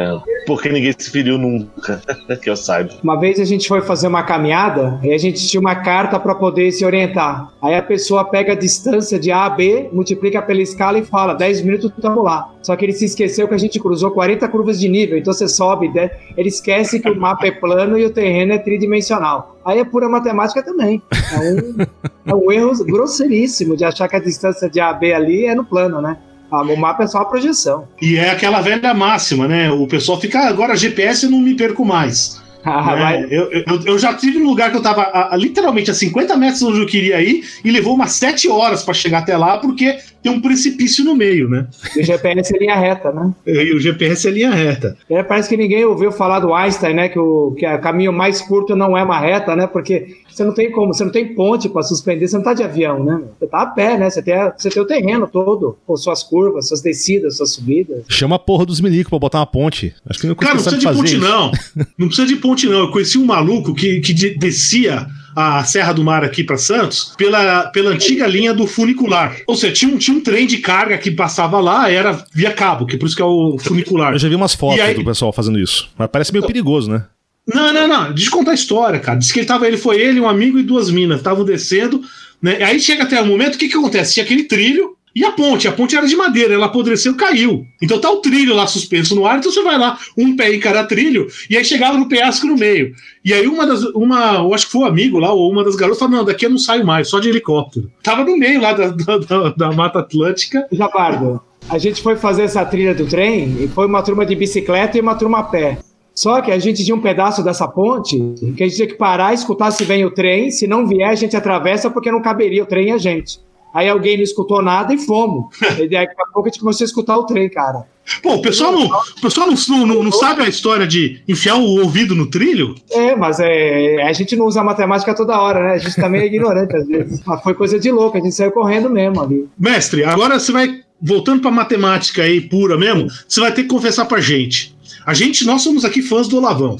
Porque 0.46 0.70
ninguém 0.70 0.94
se 0.96 1.10
feriu 1.10 1.36
nunca, 1.36 2.00
que 2.40 2.48
eu 2.48 2.56
saiba. 2.56 2.90
Uma 3.02 3.20
vez 3.20 3.38
a 3.38 3.44
gente 3.44 3.68
foi 3.68 3.82
fazer 3.82 4.06
uma 4.06 4.22
caminhada 4.22 4.98
e 5.02 5.12
a 5.12 5.18
gente 5.18 5.46
tinha 5.46 5.60
uma 5.60 5.74
carta 5.74 6.18
para 6.18 6.34
poder 6.34 6.72
se 6.72 6.84
orientar. 6.86 7.52
Aí 7.60 7.74
a 7.74 7.82
pessoa 7.82 8.24
pega 8.24 8.52
a 8.52 8.56
distância 8.56 9.18
de 9.18 9.30
A 9.30 9.44
a 9.44 9.50
B, 9.50 9.90
multiplica 9.92 10.40
pela 10.40 10.62
escala 10.62 10.98
e 10.98 11.04
fala: 11.04 11.34
10 11.34 11.62
minutos 11.62 11.92
estamos 11.94 12.24
lá. 12.24 12.50
Só 12.62 12.74
que 12.74 12.84
ele 12.84 12.92
se 12.92 13.04
esqueceu 13.04 13.46
que 13.46 13.54
a 13.54 13.58
gente 13.58 13.78
cruzou 13.78 14.10
40 14.10 14.48
curvas 14.48 14.80
de 14.80 14.88
nível, 14.88 15.18
então 15.18 15.32
você 15.32 15.46
sobe, 15.46 15.88
né? 15.88 16.10
ele 16.36 16.48
esquece 16.48 16.98
que 16.98 17.10
o 17.10 17.14
mapa 17.14 17.46
é 17.46 17.50
plano 17.50 17.98
e 17.98 18.04
o 18.04 18.10
terreno 18.10 18.52
é 18.52 18.58
tridimensional. 18.58 19.55
Aí 19.66 19.80
é 19.80 19.84
pura 19.84 20.08
matemática 20.08 20.62
também. 20.62 21.02
É 21.32 21.38
um, 21.40 21.86
é 22.24 22.34
um 22.34 22.52
erro 22.52 22.84
grosseiríssimo 22.84 23.76
de 23.76 23.84
achar 23.84 24.06
que 24.06 24.14
a 24.14 24.20
distância 24.20 24.70
de 24.70 24.78
A 24.78 24.90
a 24.90 24.92
B 24.92 25.12
ali 25.12 25.44
é 25.44 25.56
no 25.56 25.64
plano, 25.64 26.00
né? 26.00 26.16
Ah, 26.48 26.62
o 26.62 26.76
mapa 26.76 27.02
é 27.02 27.06
só 27.08 27.18
a 27.18 27.24
projeção. 27.24 27.88
E 28.00 28.16
é 28.16 28.30
aquela 28.30 28.60
velha 28.60 28.94
máxima, 28.94 29.48
né? 29.48 29.68
O 29.72 29.88
pessoal 29.88 30.20
fica, 30.20 30.38
ah, 30.38 30.48
agora 30.48 30.76
GPS 30.76 31.28
não 31.28 31.40
me 31.40 31.54
perco 31.54 31.84
mais. 31.84 32.40
Ah, 32.68 32.96
né? 32.96 33.28
eu, 33.30 33.50
eu, 33.52 33.62
eu 33.86 33.98
já 33.98 34.12
tive 34.14 34.38
um 34.38 34.44
lugar 34.46 34.70
que 34.72 34.76
eu 34.76 34.82
tava 34.82 35.02
a- 35.02 35.34
a- 35.34 35.36
literalmente 35.36 35.90
a 35.90 35.94
50 35.94 36.36
metros 36.36 36.62
onde 36.62 36.80
eu 36.80 36.86
queria 36.86 37.22
ir 37.22 37.44
e 37.64 37.70
levou 37.70 37.94
umas 37.94 38.10
7 38.12 38.48
horas 38.48 38.82
pra 38.82 38.92
chegar 38.92 39.18
até 39.18 39.36
lá 39.36 39.58
porque 39.58 39.96
tem 40.22 40.32
um 40.32 40.40
precipício 40.40 41.04
no 41.04 41.14
meio, 41.14 41.48
né? 41.48 41.68
O 41.96 42.02
GPS 42.02 42.54
é 42.54 42.58
linha 42.58 42.74
reta, 42.74 43.12
né? 43.12 43.32
E 43.46 43.72
o 43.72 43.78
GPS 43.78 44.26
é 44.26 44.30
linha 44.32 44.50
reta. 44.50 44.96
É, 45.08 45.22
parece 45.22 45.48
que 45.48 45.56
ninguém 45.56 45.84
ouviu 45.84 46.10
falar 46.10 46.40
do 46.40 46.52
Einstein, 46.52 46.94
né? 46.94 47.08
Que 47.08 47.18
o 47.18 47.54
que 47.56 47.64
o 47.64 47.78
caminho 47.80 48.12
mais 48.12 48.40
curto 48.42 48.74
não 48.74 48.98
é 48.98 49.02
uma 49.04 49.20
reta, 49.20 49.54
né? 49.54 49.68
Porque 49.68 50.16
você 50.36 50.44
não 50.44 50.52
tem 50.52 50.70
como, 50.70 50.92
você 50.92 51.02
não 51.04 51.10
tem 51.10 51.34
ponte 51.34 51.68
para 51.68 51.82
suspender, 51.82 52.28
você 52.28 52.36
não 52.36 52.44
tá 52.44 52.52
de 52.52 52.62
avião, 52.62 53.02
né? 53.02 53.22
Você 53.38 53.46
tá 53.46 53.62
a 53.62 53.66
pé, 53.66 53.96
né? 53.96 54.10
Você 54.10 54.22
tem, 54.22 54.34
a- 54.34 54.54
você 54.56 54.68
tem 54.68 54.82
o 54.82 54.86
terreno 54.86 55.26
todo, 55.26 55.78
com 55.86 55.96
suas 55.96 56.22
curvas, 56.22 56.68
suas 56.68 56.82
descidas, 56.82 57.36
suas 57.38 57.52
subidas. 57.52 58.04
Chama 58.08 58.36
a 58.36 58.38
porra 58.38 58.66
dos 58.66 58.80
milicos 58.80 59.08
pra 59.08 59.18
botar 59.18 59.38
uma 59.38 59.46
ponte. 59.46 59.94
Acho 60.08 60.20
que 60.20 60.26
não 60.26 60.34
Cara, 60.34 60.54
não 60.54 60.62
precisa 60.62 60.78
de 60.78 60.94
ponte, 60.96 61.16
não. 61.16 61.50
Não 61.98 62.06
precisa 62.08 62.28
de 62.28 62.36
ponte, 62.36 62.66
não. 62.66 62.80
Eu 62.80 62.90
conheci 62.90 63.16
um 63.18 63.24
maluco 63.24 63.74
que, 63.74 64.00
que 64.00 64.12
de- 64.12 64.36
descia 64.36 65.06
a 65.34 65.64
Serra 65.64 65.92
do 65.92 66.02
Mar 66.04 66.24
aqui 66.24 66.42
pra 66.44 66.56
Santos 66.58 67.14
pela, 67.16 67.64
pela 67.70 67.90
antiga 67.90 68.26
linha 68.26 68.52
do 68.54 68.66
funicular. 68.66 69.36
Ou 69.46 69.54
seja, 69.56 69.72
tinha 69.72 69.94
um, 69.94 69.98
tinha 69.98 70.16
um 70.16 70.20
trem 70.20 70.46
de 70.46 70.58
carga 70.58 70.96
que 70.98 71.10
passava 71.10 71.58
lá, 71.60 71.90
era 71.90 72.24
via 72.34 72.52
cabo, 72.52 72.86
que 72.86 72.96
por 72.96 73.06
isso 73.06 73.16
que 73.16 73.22
é 73.22 73.24
o 73.24 73.56
funicular. 73.58 74.12
Eu 74.12 74.18
já 74.18 74.28
vi 74.28 74.34
umas 74.34 74.54
fotos 74.54 74.80
aí- 74.80 74.94
do 74.94 75.04
pessoal 75.04 75.32
fazendo 75.32 75.58
isso. 75.58 75.88
Mas 75.98 76.08
parece 76.10 76.32
meio 76.32 76.46
perigoso, 76.46 76.90
né? 76.90 77.04
Não, 77.46 77.72
não, 77.72 77.86
não. 77.86 78.12
Deixa 78.12 78.28
eu 78.28 78.32
contar 78.32 78.50
a 78.52 78.54
história, 78.54 78.98
cara. 79.00 79.18
Diz 79.18 79.30
que 79.32 79.38
ele 79.40 79.46
tava, 79.46 79.66
ele 79.66 79.76
foi 79.76 80.00
ele, 80.00 80.20
um 80.20 80.28
amigo 80.28 80.58
e 80.58 80.62
duas 80.62 80.90
minas. 80.90 81.18
Estavam 81.18 81.44
descendo, 81.44 82.00
né? 82.42 82.62
Aí 82.62 82.80
chega 82.80 83.04
até 83.04 83.20
o 83.20 83.26
momento, 83.26 83.54
o 83.54 83.58
que 83.58 83.68
que 83.68 83.76
acontece? 83.76 84.14
Tinha 84.14 84.24
aquele 84.24 84.44
trilho 84.44 84.96
e 85.14 85.24
a 85.24 85.30
ponte. 85.30 85.66
A 85.68 85.72
ponte 85.72 85.96
era 85.96 86.06
de 86.06 86.16
madeira, 86.16 86.52
ela 86.54 86.66
apodreceu 86.66 87.14
caiu. 87.16 87.64
Então 87.80 87.98
tá 88.00 88.10
o 88.10 88.16
trilho 88.16 88.54
lá 88.54 88.66
suspenso 88.66 89.14
no 89.14 89.24
ar, 89.26 89.38
então 89.38 89.50
você 89.50 89.62
vai 89.62 89.78
lá, 89.78 89.96
um 90.18 90.36
pé 90.36 90.52
em 90.52 90.60
cada 90.60 90.84
trilho, 90.84 91.26
e 91.48 91.56
aí 91.56 91.64
chegava 91.64 91.96
no 91.96 92.08
penhasco 92.08 92.46
no 92.46 92.56
meio. 92.56 92.92
E 93.24 93.32
aí 93.32 93.46
uma 93.46 93.64
das, 93.66 93.82
uma, 93.94 94.34
eu 94.34 94.52
acho 94.52 94.66
que 94.66 94.72
foi 94.72 94.82
um 94.82 94.86
amigo 94.86 95.18
lá, 95.18 95.32
ou 95.32 95.50
uma 95.50 95.64
das 95.64 95.74
garotas, 95.76 96.00
falou, 96.00 96.16
não, 96.18 96.24
daqui 96.24 96.44
eu 96.44 96.50
não 96.50 96.58
saio 96.58 96.84
mais, 96.84 97.08
só 97.08 97.18
de 97.18 97.28
helicóptero. 97.30 97.90
Tava 98.02 98.24
no 98.24 98.36
meio 98.36 98.60
lá 98.60 98.72
da, 98.74 98.88
da, 98.88 99.48
da- 99.56 99.72
Mata 99.72 100.00
Atlântica. 100.00 100.66
Jabardo, 100.70 101.40
a 101.68 101.78
gente 101.78 102.02
foi 102.02 102.16
fazer 102.16 102.42
essa 102.42 102.62
trilha 102.66 102.94
do 102.94 103.06
trem 103.06 103.56
e 103.64 103.68
foi 103.68 103.86
uma 103.86 104.02
turma 104.02 104.26
de 104.26 104.34
bicicleta 104.34 104.98
e 104.98 105.00
uma 105.00 105.14
turma 105.14 105.38
a 105.38 105.42
pé. 105.44 105.78
Só 106.16 106.40
que 106.40 106.50
a 106.50 106.58
gente 106.58 106.82
tinha 106.82 106.96
um 106.96 107.00
pedaço 107.00 107.44
dessa 107.44 107.68
ponte 107.68 108.18
que 108.56 108.62
a 108.62 108.66
gente 108.66 108.76
tinha 108.76 108.88
que 108.88 108.94
parar, 108.94 109.34
escutar 109.34 109.70
se 109.70 109.84
vem 109.84 110.04
o 110.06 110.10
trem. 110.10 110.50
Se 110.50 110.66
não 110.66 110.86
vier, 110.86 111.10
a 111.10 111.14
gente 111.14 111.36
atravessa 111.36 111.90
porque 111.90 112.10
não 112.10 112.22
caberia 112.22 112.62
o 112.62 112.66
trem 112.66 112.88
e 112.88 112.92
a 112.92 112.98
gente. 112.98 113.38
Aí 113.74 113.90
alguém 113.90 114.16
não 114.16 114.24
escutou 114.24 114.62
nada 114.62 114.94
e 114.94 114.98
fomos. 114.98 115.54
E 115.78 115.86
daqui 115.86 116.14
a 116.18 116.32
pouco 116.32 116.48
a 116.48 116.50
gente 116.50 116.60
começou 116.60 116.84
a 116.84 116.86
escutar 116.86 117.18
o 117.18 117.26
trem, 117.26 117.50
cara. 117.50 117.84
Pô, 118.22 118.36
o 118.36 118.42
pessoal 118.42 118.72
não, 118.72 118.86
o 118.86 119.20
pessoal 119.20 119.48
não, 119.48 119.86
não, 119.86 120.02
não 120.04 120.12
sabe 120.12 120.42
a 120.42 120.48
história 120.48 120.86
de 120.86 121.20
enfiar 121.28 121.56
o 121.56 121.80
ouvido 121.82 122.14
no 122.14 122.30
trilho? 122.30 122.74
É, 122.90 123.14
mas 123.14 123.38
é, 123.40 124.02
a 124.02 124.12
gente 124.12 124.36
não 124.36 124.46
usa 124.46 124.62
matemática 124.62 125.14
toda 125.14 125.38
hora, 125.38 125.60
né? 125.60 125.74
A 125.74 125.78
gente 125.78 125.96
também 125.96 126.22
é 126.22 126.26
ignorante 126.26 126.74
às 126.74 126.86
vezes. 126.86 127.20
Mas 127.26 127.42
foi 127.42 127.52
coisa 127.54 127.78
de 127.78 127.90
louco, 127.90 128.16
a 128.16 128.20
gente 128.20 128.34
saiu 128.34 128.52
correndo 128.52 128.88
mesmo 128.88 129.20
ali. 129.20 129.46
Mestre, 129.58 130.04
agora 130.04 130.38
você 130.38 130.52
vai, 130.52 130.80
voltando 131.02 131.42
pra 131.42 131.50
matemática 131.50 132.22
aí 132.22 132.40
pura 132.40 132.78
mesmo, 132.78 133.08
você 133.28 133.40
vai 133.40 133.52
ter 133.52 133.64
que 133.64 133.68
confessar 133.68 134.04
pra 134.04 134.20
gente. 134.20 134.75
A 135.06 135.14
gente, 135.14 135.46
nós 135.46 135.62
somos 135.62 135.84
aqui 135.84 136.02
fãs 136.02 136.26
do 136.26 136.36
Olavão. 136.36 136.76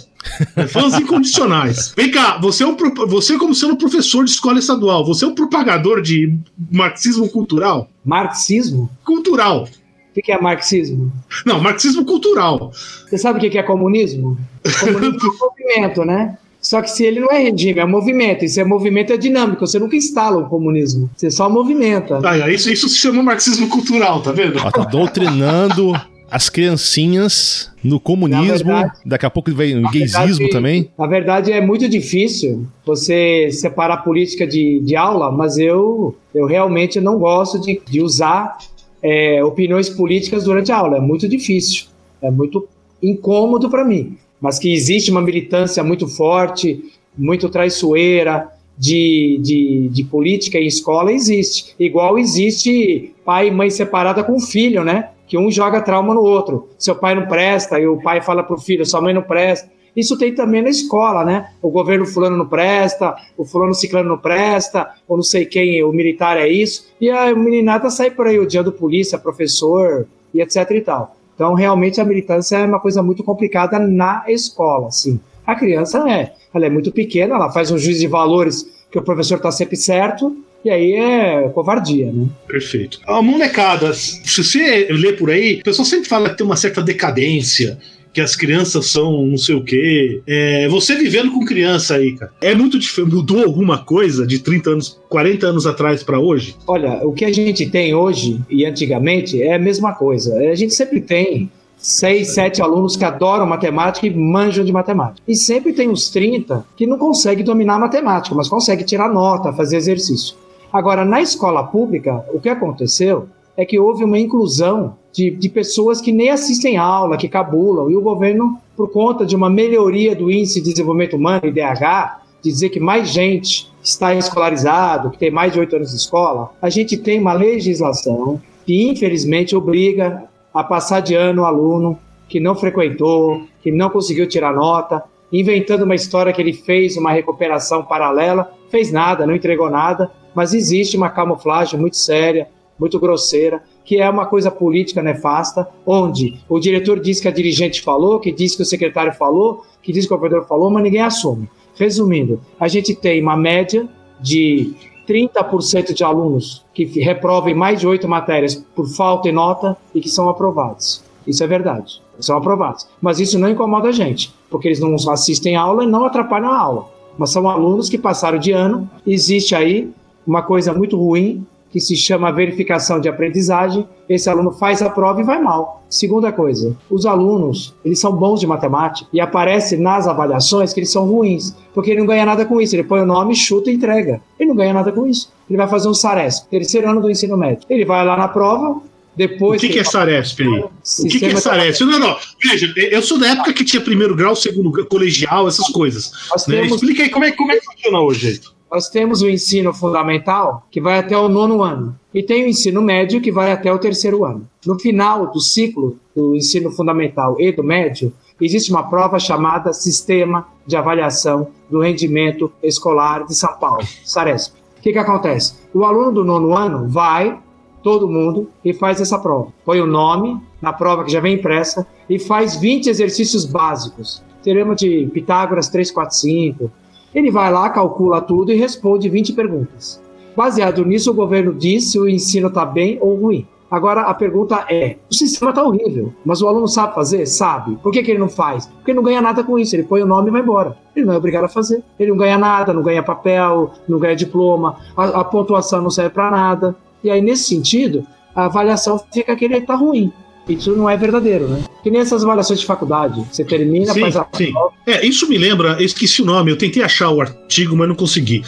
É, 0.56 0.66
fãs 0.66 0.94
incondicionais. 0.98 1.94
Vem 1.96 2.10
cá, 2.10 2.38
você, 2.38 2.64
é 2.64 2.66
um, 2.66 2.76
você, 3.06 3.38
como 3.38 3.54
sendo 3.54 3.76
professor 3.76 4.24
de 4.24 4.32
escola 4.32 4.58
estadual, 4.58 5.06
você 5.06 5.24
é 5.24 5.28
um 5.28 5.34
propagador 5.34 6.02
de 6.02 6.36
marxismo 6.72 7.28
cultural? 7.28 7.88
Marxismo? 8.04 8.90
Cultural. 9.04 9.68
O 10.16 10.20
que 10.20 10.32
é 10.32 10.40
marxismo? 10.40 11.12
Não, 11.44 11.60
marxismo 11.60 12.04
cultural. 12.04 12.72
Você 13.08 13.16
sabe 13.16 13.38
o 13.38 13.50
que 13.50 13.56
é 13.56 13.62
comunismo? 13.62 14.36
Comunismo 14.80 15.18
é 15.22 15.28
um 15.28 15.38
movimento, 15.46 16.04
né? 16.04 16.36
Só 16.60 16.82
que 16.82 16.90
se 16.90 17.04
ele 17.04 17.20
não 17.20 17.30
é 17.30 17.38
regime, 17.38 17.78
é 17.78 17.86
movimento. 17.86 18.44
E 18.44 18.48
se 18.48 18.58
é 18.58 18.64
movimento, 18.64 19.12
é 19.12 19.16
dinâmico. 19.16 19.64
Você 19.64 19.78
nunca 19.78 19.94
instala 19.94 20.38
o 20.38 20.48
comunismo. 20.48 21.08
Você 21.16 21.30
só 21.30 21.48
movimenta. 21.48 22.18
Ah, 22.24 22.50
isso, 22.50 22.68
isso 22.72 22.88
se 22.88 22.96
chama 22.98 23.22
marxismo 23.22 23.68
cultural, 23.68 24.20
tá 24.20 24.32
vendo? 24.32 24.58
Ó, 24.58 24.70
tá 24.70 24.82
doutrinando 24.82 25.92
as 26.30 26.48
criancinhas 26.48 27.70
no 27.82 28.00
comunismo. 28.00 28.72
Verdade, 28.72 28.92
Daqui 29.04 29.26
a 29.26 29.30
pouco 29.30 29.52
vai 29.54 29.74
no 29.74 29.90
gaysismo 29.90 30.48
também. 30.50 30.90
Na 30.98 31.06
verdade, 31.06 31.52
é 31.52 31.60
muito 31.60 31.88
difícil 31.88 32.66
você 32.84 33.50
separar 33.50 33.98
política 33.98 34.46
de, 34.46 34.80
de 34.80 34.96
aula, 34.96 35.30
mas 35.30 35.58
eu, 35.58 36.16
eu 36.34 36.46
realmente 36.46 37.00
não 37.00 37.18
gosto 37.18 37.60
de, 37.60 37.80
de 37.88 38.00
usar 38.00 38.58
é, 39.02 39.42
opiniões 39.44 39.88
políticas 39.88 40.44
durante 40.44 40.72
a 40.72 40.76
aula. 40.76 40.98
É 40.98 41.00
muito 41.00 41.28
difícil. 41.28 41.86
É 42.20 42.30
muito 42.30 42.68
incômodo 43.02 43.68
para 43.68 43.84
mim 43.84 44.16
mas 44.40 44.58
que 44.58 44.72
existe 44.72 45.10
uma 45.10 45.20
militância 45.20 45.82
muito 45.82 46.06
forte, 46.06 46.84
muito 47.16 47.48
traiçoeira 47.48 48.48
de, 48.78 49.40
de, 49.42 49.88
de 49.90 50.04
política 50.04 50.58
em 50.58 50.66
escola, 50.66 51.12
existe. 51.12 51.74
Igual 51.78 52.18
existe 52.18 53.12
pai 53.24 53.48
e 53.48 53.50
mãe 53.50 53.70
separada 53.70 54.22
com 54.22 54.38
filho, 54.38 54.84
né? 54.84 55.10
Que 55.26 55.36
um 55.36 55.50
joga 55.50 55.80
trauma 55.80 56.14
no 56.14 56.20
outro. 56.20 56.68
Seu 56.78 56.94
pai 56.94 57.14
não 57.14 57.26
presta, 57.26 57.78
e 57.80 57.86
o 57.86 58.00
pai 58.00 58.20
fala 58.22 58.42
pro 58.42 58.58
filho, 58.58 58.86
sua 58.86 59.00
mãe 59.00 59.12
não 59.12 59.22
presta. 59.22 59.70
Isso 59.96 60.18
tem 60.18 60.34
também 60.34 60.60
na 60.60 60.68
escola, 60.68 61.24
né? 61.24 61.52
O 61.62 61.70
governo 61.70 62.04
fulano 62.04 62.36
não 62.36 62.46
presta, 62.46 63.16
o 63.36 63.46
fulano 63.46 63.74
ciclano 63.74 64.10
não 64.10 64.18
presta, 64.18 64.90
ou 65.08 65.16
não 65.16 65.24
sei 65.24 65.46
quem, 65.46 65.82
o 65.82 65.90
militar 65.90 66.36
é 66.36 66.46
isso. 66.46 66.86
E 67.00 67.08
a 67.08 67.34
meninada 67.34 67.88
sai 67.88 68.10
por 68.10 68.26
aí, 68.26 68.38
o 68.38 68.46
dia 68.46 68.62
do 68.62 68.70
polícia, 68.70 69.18
professor, 69.18 70.06
e 70.34 70.42
etc 70.42 70.70
e 70.70 70.80
tal. 70.82 71.16
Então, 71.34 71.54
realmente, 71.54 72.00
a 72.00 72.04
militância 72.04 72.56
é 72.56 72.66
uma 72.66 72.80
coisa 72.80 73.02
muito 73.02 73.24
complicada 73.24 73.78
na 73.78 74.24
escola, 74.28 74.90
sim. 74.90 75.18
A 75.46 75.54
criança 75.54 75.98
é, 76.10 76.32
ela 76.52 76.66
é 76.66 76.70
muito 76.70 76.92
pequena, 76.92 77.34
ela 77.34 77.50
faz 77.50 77.70
um 77.70 77.78
juízo 77.78 78.00
de 78.00 78.06
valores 78.06 78.66
que 78.90 78.98
o 78.98 79.02
professor 79.02 79.36
está 79.36 79.50
sempre 79.50 79.76
certo, 79.76 80.36
e 80.64 80.70
aí 80.70 80.92
é 80.92 81.48
covardia, 81.50 82.12
né? 82.12 82.26
Perfeito. 82.46 83.00
A 83.06 83.22
molecada, 83.22 83.92
se 83.92 84.42
você 84.42 84.88
lê 84.90 85.12
por 85.12 85.30
aí, 85.30 85.60
o 85.60 85.64
pessoal 85.64 85.86
sempre 85.86 86.08
fala 86.08 86.30
que 86.30 86.36
tem 86.36 86.46
uma 86.46 86.56
certa 86.56 86.82
decadência, 86.82 87.78
que 88.16 88.20
as 88.22 88.34
crianças 88.34 88.86
são 88.86 89.26
não 89.26 89.36
sei 89.36 89.54
o 89.54 89.62
quê. 89.62 90.22
É, 90.26 90.66
você 90.68 90.94
vivendo 90.96 91.30
com 91.30 91.44
criança 91.44 91.96
aí, 91.96 92.12
cara, 92.16 92.32
é 92.40 92.54
muito 92.54 92.78
diferente. 92.78 93.14
Mudou 93.14 93.44
alguma 93.44 93.84
coisa 93.84 94.26
de 94.26 94.38
30 94.38 94.70
anos, 94.70 94.98
40 95.10 95.46
anos 95.46 95.66
atrás 95.66 96.02
para 96.02 96.18
hoje? 96.18 96.56
Olha, 96.66 97.06
o 97.06 97.12
que 97.12 97.26
a 97.26 97.32
gente 97.32 97.68
tem 97.68 97.94
hoje 97.94 98.40
e 98.48 98.64
antigamente 98.64 99.42
é 99.42 99.54
a 99.54 99.58
mesma 99.58 99.92
coisa. 99.92 100.34
A 100.50 100.54
gente 100.54 100.72
sempre 100.72 101.02
tem 101.02 101.50
seis, 101.76 102.32
sete 102.32 102.62
alunos 102.62 102.96
que 102.96 103.04
adoram 103.04 103.46
matemática 103.46 104.06
e 104.06 104.14
manjam 104.14 104.64
de 104.64 104.72
matemática. 104.72 105.20
E 105.28 105.36
sempre 105.36 105.74
tem 105.74 105.90
uns 105.90 106.08
30 106.08 106.64
que 106.74 106.86
não 106.86 106.96
conseguem 106.96 107.44
dominar 107.44 107.78
matemática, 107.78 108.34
mas 108.34 108.48
conseguem 108.48 108.86
tirar 108.86 109.12
nota, 109.12 109.52
fazer 109.52 109.76
exercício. 109.76 110.34
Agora, 110.76 111.06
na 111.06 111.22
escola 111.22 111.64
pública, 111.64 112.22
o 112.34 112.38
que 112.38 112.50
aconteceu 112.50 113.28
é 113.56 113.64
que 113.64 113.78
houve 113.78 114.04
uma 114.04 114.18
inclusão 114.18 114.94
de, 115.10 115.30
de 115.30 115.48
pessoas 115.48 116.02
que 116.02 116.12
nem 116.12 116.28
assistem 116.28 116.76
aula, 116.76 117.16
que 117.16 117.30
cabulam, 117.30 117.90
e 117.90 117.96
o 117.96 118.02
governo, 118.02 118.60
por 118.76 118.90
conta 118.90 119.24
de 119.24 119.34
uma 119.34 119.48
melhoria 119.48 120.14
do 120.14 120.30
índice 120.30 120.60
de 120.60 120.72
desenvolvimento 120.72 121.16
humano, 121.16 121.46
IDH, 121.46 122.20
de 122.42 122.50
dizer 122.50 122.68
que 122.68 122.78
mais 122.78 123.08
gente 123.08 123.72
está 123.82 124.14
escolarizado, 124.14 125.08
que 125.08 125.16
tem 125.16 125.30
mais 125.30 125.54
de 125.54 125.60
oito 125.60 125.74
anos 125.74 125.92
de 125.92 125.96
escola, 125.96 126.50
a 126.60 126.68
gente 126.68 126.98
tem 126.98 127.18
uma 127.18 127.32
legislação 127.32 128.38
que, 128.66 128.86
infelizmente, 128.86 129.56
obriga 129.56 130.24
a 130.52 130.62
passar 130.62 131.00
de 131.00 131.14
ano 131.14 131.40
o 131.40 131.46
aluno 131.46 131.98
que 132.28 132.38
não 132.38 132.54
frequentou, 132.54 133.40
que 133.62 133.72
não 133.72 133.88
conseguiu 133.88 134.28
tirar 134.28 134.52
nota, 134.52 135.02
inventando 135.32 135.82
uma 135.82 135.94
história 135.94 136.32
que 136.32 136.40
ele 136.40 136.52
fez 136.52 136.96
uma 136.96 137.12
recuperação 137.12 137.84
paralela, 137.84 138.52
fez 138.70 138.92
nada, 138.92 139.26
não 139.26 139.34
entregou 139.34 139.70
nada, 139.70 140.10
mas 140.34 140.54
existe 140.54 140.96
uma 140.96 141.10
camuflagem 141.10 141.78
muito 141.78 141.96
séria, 141.96 142.48
muito 142.78 143.00
grosseira, 143.00 143.62
que 143.84 143.98
é 143.98 144.08
uma 144.08 144.26
coisa 144.26 144.50
política 144.50 145.02
nefasta, 145.02 145.68
onde 145.86 146.38
o 146.48 146.58
diretor 146.58 147.00
diz 147.00 147.20
que 147.20 147.28
a 147.28 147.30
dirigente 147.30 147.82
falou, 147.82 148.20
que 148.20 148.32
diz 148.32 148.54
que 148.54 148.62
o 148.62 148.66
secretário 148.66 149.12
falou, 149.12 149.64
que 149.82 149.92
diz 149.92 150.06
que 150.06 150.12
o 150.12 150.16
governador 150.16 150.46
falou, 150.46 150.70
mas 150.70 150.82
ninguém 150.82 151.00
assume. 151.00 151.48
Resumindo, 151.76 152.40
a 152.58 152.68
gente 152.68 152.94
tem 152.94 153.22
uma 153.22 153.36
média 153.36 153.88
de 154.20 154.74
30% 155.06 155.94
de 155.94 156.02
alunos 156.02 156.64
que 156.74 156.84
reprovem 157.00 157.54
mais 157.54 157.80
de 157.80 157.86
oito 157.86 158.08
matérias 158.08 158.54
por 158.54 158.88
falta 158.88 159.28
e 159.28 159.32
nota 159.32 159.76
e 159.94 160.00
que 160.00 160.08
são 160.08 160.28
aprovados. 160.28 161.04
Isso 161.26 161.42
é 161.42 161.46
verdade, 161.46 162.00
são 162.20 162.36
aprovados. 162.36 162.86
Mas 163.00 163.20
isso 163.20 163.38
não 163.38 163.48
incomoda 163.48 163.88
a 163.88 163.92
gente, 163.92 164.34
porque 164.50 164.68
eles 164.68 164.80
não 164.80 164.94
assistem 165.10 165.56
aula 165.56 165.84
e 165.84 165.86
não 165.86 166.04
atrapalham 166.04 166.50
a 166.50 166.58
aula. 166.58 166.88
Mas 167.18 167.30
são 167.30 167.48
alunos 167.48 167.88
que 167.88 167.98
passaram 167.98 168.38
de 168.38 168.52
ano, 168.52 168.88
existe 169.06 169.54
aí 169.54 169.90
uma 170.26 170.42
coisa 170.42 170.72
muito 170.72 170.98
ruim 170.98 171.46
que 171.70 171.80
se 171.80 171.96
chama 171.96 172.32
verificação 172.32 173.00
de 173.00 173.08
aprendizagem. 173.08 173.86
Esse 174.08 174.30
aluno 174.30 174.50
faz 174.52 174.80
a 174.80 174.88
prova 174.88 175.20
e 175.20 175.24
vai 175.24 175.40
mal. 175.40 175.82
Segunda 175.88 176.32
coisa, 176.32 176.76
os 176.90 177.04
alunos, 177.06 177.74
eles 177.84 177.98
são 177.98 178.12
bons 178.12 178.40
de 178.40 178.46
matemática 178.46 179.08
e 179.12 179.20
aparece 179.20 179.76
nas 179.76 180.08
avaliações 180.08 180.72
que 180.72 180.80
eles 180.80 180.90
são 180.90 181.06
ruins, 181.06 181.54
porque 181.74 181.90
ele 181.90 182.00
não 182.00 182.06
ganha 182.06 182.24
nada 182.24 182.44
com 182.44 182.60
isso. 182.60 182.74
Ele 182.74 182.84
põe 182.84 183.00
o 183.00 183.06
nome, 183.06 183.34
chuta 183.34 183.70
e 183.70 183.74
entrega. 183.74 184.20
Ele 184.38 184.48
não 184.48 184.56
ganha 184.56 184.72
nada 184.72 184.90
com 184.90 185.06
isso. 185.06 185.30
Ele 185.48 185.56
vai 185.56 185.68
fazer 185.68 185.88
um 185.88 185.94
SARESP, 185.94 186.48
terceiro 186.48 186.88
ano 186.88 187.00
do 187.00 187.10
ensino 187.10 187.36
médio. 187.36 187.66
Ele 187.68 187.84
vai 187.84 188.04
lá 188.04 188.16
na 188.16 188.28
prova, 188.28 188.80
depois. 189.16 189.60
O 189.60 189.66
que, 189.66 189.72
que, 189.72 189.78
é 189.78 189.84
Saresp 189.84 190.40
aí? 190.42 190.48
O 190.48 191.08
que, 191.08 191.18
que 191.18 191.26
é 191.26 191.36
Saresp? 191.36 191.82
Não, 191.82 191.98
não. 191.98 192.16
Veja, 192.42 192.72
eu 192.76 193.02
sou 193.02 193.18
da 193.18 193.28
época 193.28 193.52
que 193.52 193.64
tinha 193.64 193.80
primeiro 193.80 194.14
grau, 194.14 194.36
segundo 194.36 194.70
grau, 194.70 194.86
colegial, 194.86 195.48
essas 195.48 195.68
coisas. 195.68 196.12
Né? 196.46 196.60
Temos... 196.60 196.82
Explica 196.82 197.02
aí 197.02 197.08
como 197.08 197.24
é, 197.24 197.32
como 197.32 197.52
é 197.52 197.56
que 197.58 197.64
funciona 197.64 198.00
hoje 198.00 198.40
nós 198.70 198.88
temos 198.88 199.22
o 199.22 199.28
ensino 199.28 199.72
fundamental, 199.72 200.66
que 200.70 200.80
vai 200.80 200.98
até 200.98 201.16
o 201.16 201.28
nono 201.28 201.62
ano, 201.62 201.98
e 202.12 202.22
tem 202.22 202.44
o 202.44 202.48
ensino 202.48 202.82
médio, 202.82 203.20
que 203.20 203.30
vai 203.30 203.52
até 203.52 203.72
o 203.72 203.78
terceiro 203.78 204.24
ano. 204.24 204.48
No 204.66 204.78
final 204.78 205.30
do 205.30 205.40
ciclo 205.40 205.98
do 206.14 206.34
ensino 206.34 206.70
fundamental 206.70 207.36
e 207.40 207.52
do 207.52 207.62
médio, 207.62 208.12
existe 208.40 208.70
uma 208.70 208.88
prova 208.88 209.18
chamada 209.18 209.72
Sistema 209.72 210.46
de 210.66 210.76
Avaliação 210.76 211.48
do 211.70 211.80
Rendimento 211.80 212.52
Escolar 212.62 213.24
de 213.24 213.34
São 213.34 213.56
Paulo, 213.58 213.86
SARESP. 214.04 214.58
O 214.78 214.82
que, 214.82 214.92
que 214.92 214.98
acontece? 214.98 215.54
O 215.72 215.84
aluno 215.84 216.12
do 216.12 216.24
nono 216.24 216.56
ano 216.56 216.88
vai, 216.88 217.38
todo 217.86 218.08
mundo, 218.08 218.50
e 218.64 218.72
faz 218.72 219.00
essa 219.00 219.16
prova. 219.16 219.52
Põe 219.64 219.80
o 219.80 219.86
nome 219.86 220.40
na 220.60 220.72
prova 220.72 221.04
que 221.04 221.12
já 221.12 221.20
vem 221.20 221.34
impressa 221.34 221.86
e 222.10 222.18
faz 222.18 222.56
20 222.56 222.88
exercícios 222.88 223.44
básicos. 223.44 224.20
Teremos 224.42 224.74
de 224.80 225.08
Pitágoras 225.14 225.68
3, 225.68 225.92
4, 225.92 226.16
5, 226.16 226.68
ele 227.14 227.30
vai 227.30 227.52
lá, 227.52 227.70
calcula 227.70 228.20
tudo 228.20 228.50
e 228.50 228.56
responde 228.56 229.08
20 229.08 229.34
perguntas. 229.34 230.02
Baseado 230.36 230.84
nisso, 230.84 231.12
o 231.12 231.14
governo 231.14 231.54
diz 231.54 231.92
se 231.92 231.96
o 231.96 232.08
ensino 232.08 232.48
está 232.48 232.66
bem 232.66 232.98
ou 233.00 233.14
ruim. 233.14 233.46
Agora 233.70 234.02
a 234.02 234.14
pergunta 234.14 234.66
é: 234.68 234.96
o 235.08 235.14
sistema 235.14 235.50
está 235.50 235.62
horrível, 235.62 236.12
mas 236.24 236.42
o 236.42 236.48
aluno 236.48 236.66
sabe 236.66 236.92
fazer? 236.92 237.24
Sabe. 237.26 237.76
Por 237.76 237.92
que, 237.92 238.02
que 238.02 238.10
ele 238.10 238.20
não 238.20 238.28
faz? 238.28 238.66
Porque 238.66 238.90
ele 238.90 238.96
não 238.96 239.04
ganha 239.04 239.20
nada 239.20 239.44
com 239.44 239.58
isso. 239.58 239.76
Ele 239.76 239.84
põe 239.84 240.02
o 240.02 240.06
nome 240.06 240.28
e 240.28 240.32
vai 240.32 240.40
embora. 240.40 240.76
Ele 240.94 241.06
não 241.06 241.14
é 241.14 241.16
obrigado 241.16 241.44
a 241.44 241.48
fazer. 241.48 241.82
Ele 241.98 242.10
não 242.10 242.16
ganha 242.16 242.36
nada, 242.36 242.72
não 242.72 242.82
ganha 242.82 243.02
papel, 243.02 243.72
não 243.88 243.98
ganha 243.98 244.16
diploma, 244.16 244.76
a, 244.96 245.20
a 245.20 245.24
pontuação 245.24 245.80
não 245.82 245.90
serve 245.90 246.10
para 246.10 246.30
nada. 246.30 246.76
E 247.02 247.10
aí, 247.10 247.20
nesse 247.20 247.44
sentido, 247.44 248.06
a 248.34 248.46
avaliação 248.46 249.00
fica 249.12 249.34
que 249.36 249.44
ele 249.44 249.56
está 249.58 249.74
ruim. 249.74 250.12
Isso 250.48 250.76
não 250.76 250.88
é 250.88 250.96
verdadeiro, 250.96 251.48
né? 251.48 251.64
Que 251.82 251.90
nem 251.90 252.00
essas 252.00 252.22
avaliações 252.22 252.60
de 252.60 252.66
faculdade. 252.66 253.24
Você 253.32 253.44
termina, 253.44 253.92
sim, 253.92 254.00
faz 254.00 254.16
a 254.16 254.26
sim. 254.32 254.52
É, 254.86 255.04
isso 255.04 255.28
me 255.28 255.36
lembra, 255.36 255.76
eu 255.78 255.84
esqueci 255.84 256.22
o 256.22 256.24
nome, 256.24 256.52
eu 256.52 256.56
tentei 256.56 256.82
achar 256.82 257.10
o 257.10 257.20
artigo, 257.20 257.76
mas 257.76 257.88
não 257.88 257.96
consegui. 257.96 258.42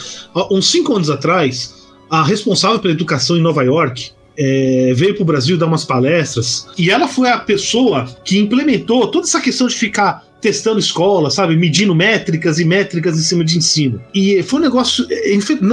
Uns 0.49 0.71
cinco 0.71 0.95
anos 0.95 1.09
atrás, 1.09 1.75
a 2.09 2.23
responsável 2.23 2.79
pela 2.79 2.93
educação 2.93 3.35
em 3.35 3.41
Nova 3.41 3.63
York 3.63 4.11
é, 4.37 4.93
veio 4.95 5.13
para 5.13 5.23
o 5.23 5.25
Brasil 5.25 5.57
dar 5.57 5.65
umas 5.65 5.83
palestras 5.83 6.67
e 6.77 6.89
ela 6.89 7.09
foi 7.09 7.29
a 7.29 7.37
pessoa 7.37 8.05
que 8.23 8.39
implementou 8.39 9.07
toda 9.07 9.27
essa 9.27 9.41
questão 9.41 9.67
de 9.67 9.75
ficar 9.75 10.23
testando 10.41 10.79
escola, 10.79 11.29
sabe? 11.29 11.55
Medindo 11.55 11.93
métricas 11.93 12.59
e 12.59 12.65
métricas 12.65 13.17
em 13.17 13.21
cima 13.21 13.43
de 13.43 13.57
ensino. 13.57 14.01
E 14.13 14.41
foi 14.43 14.59
um 14.59 14.63
negócio, 14.63 15.05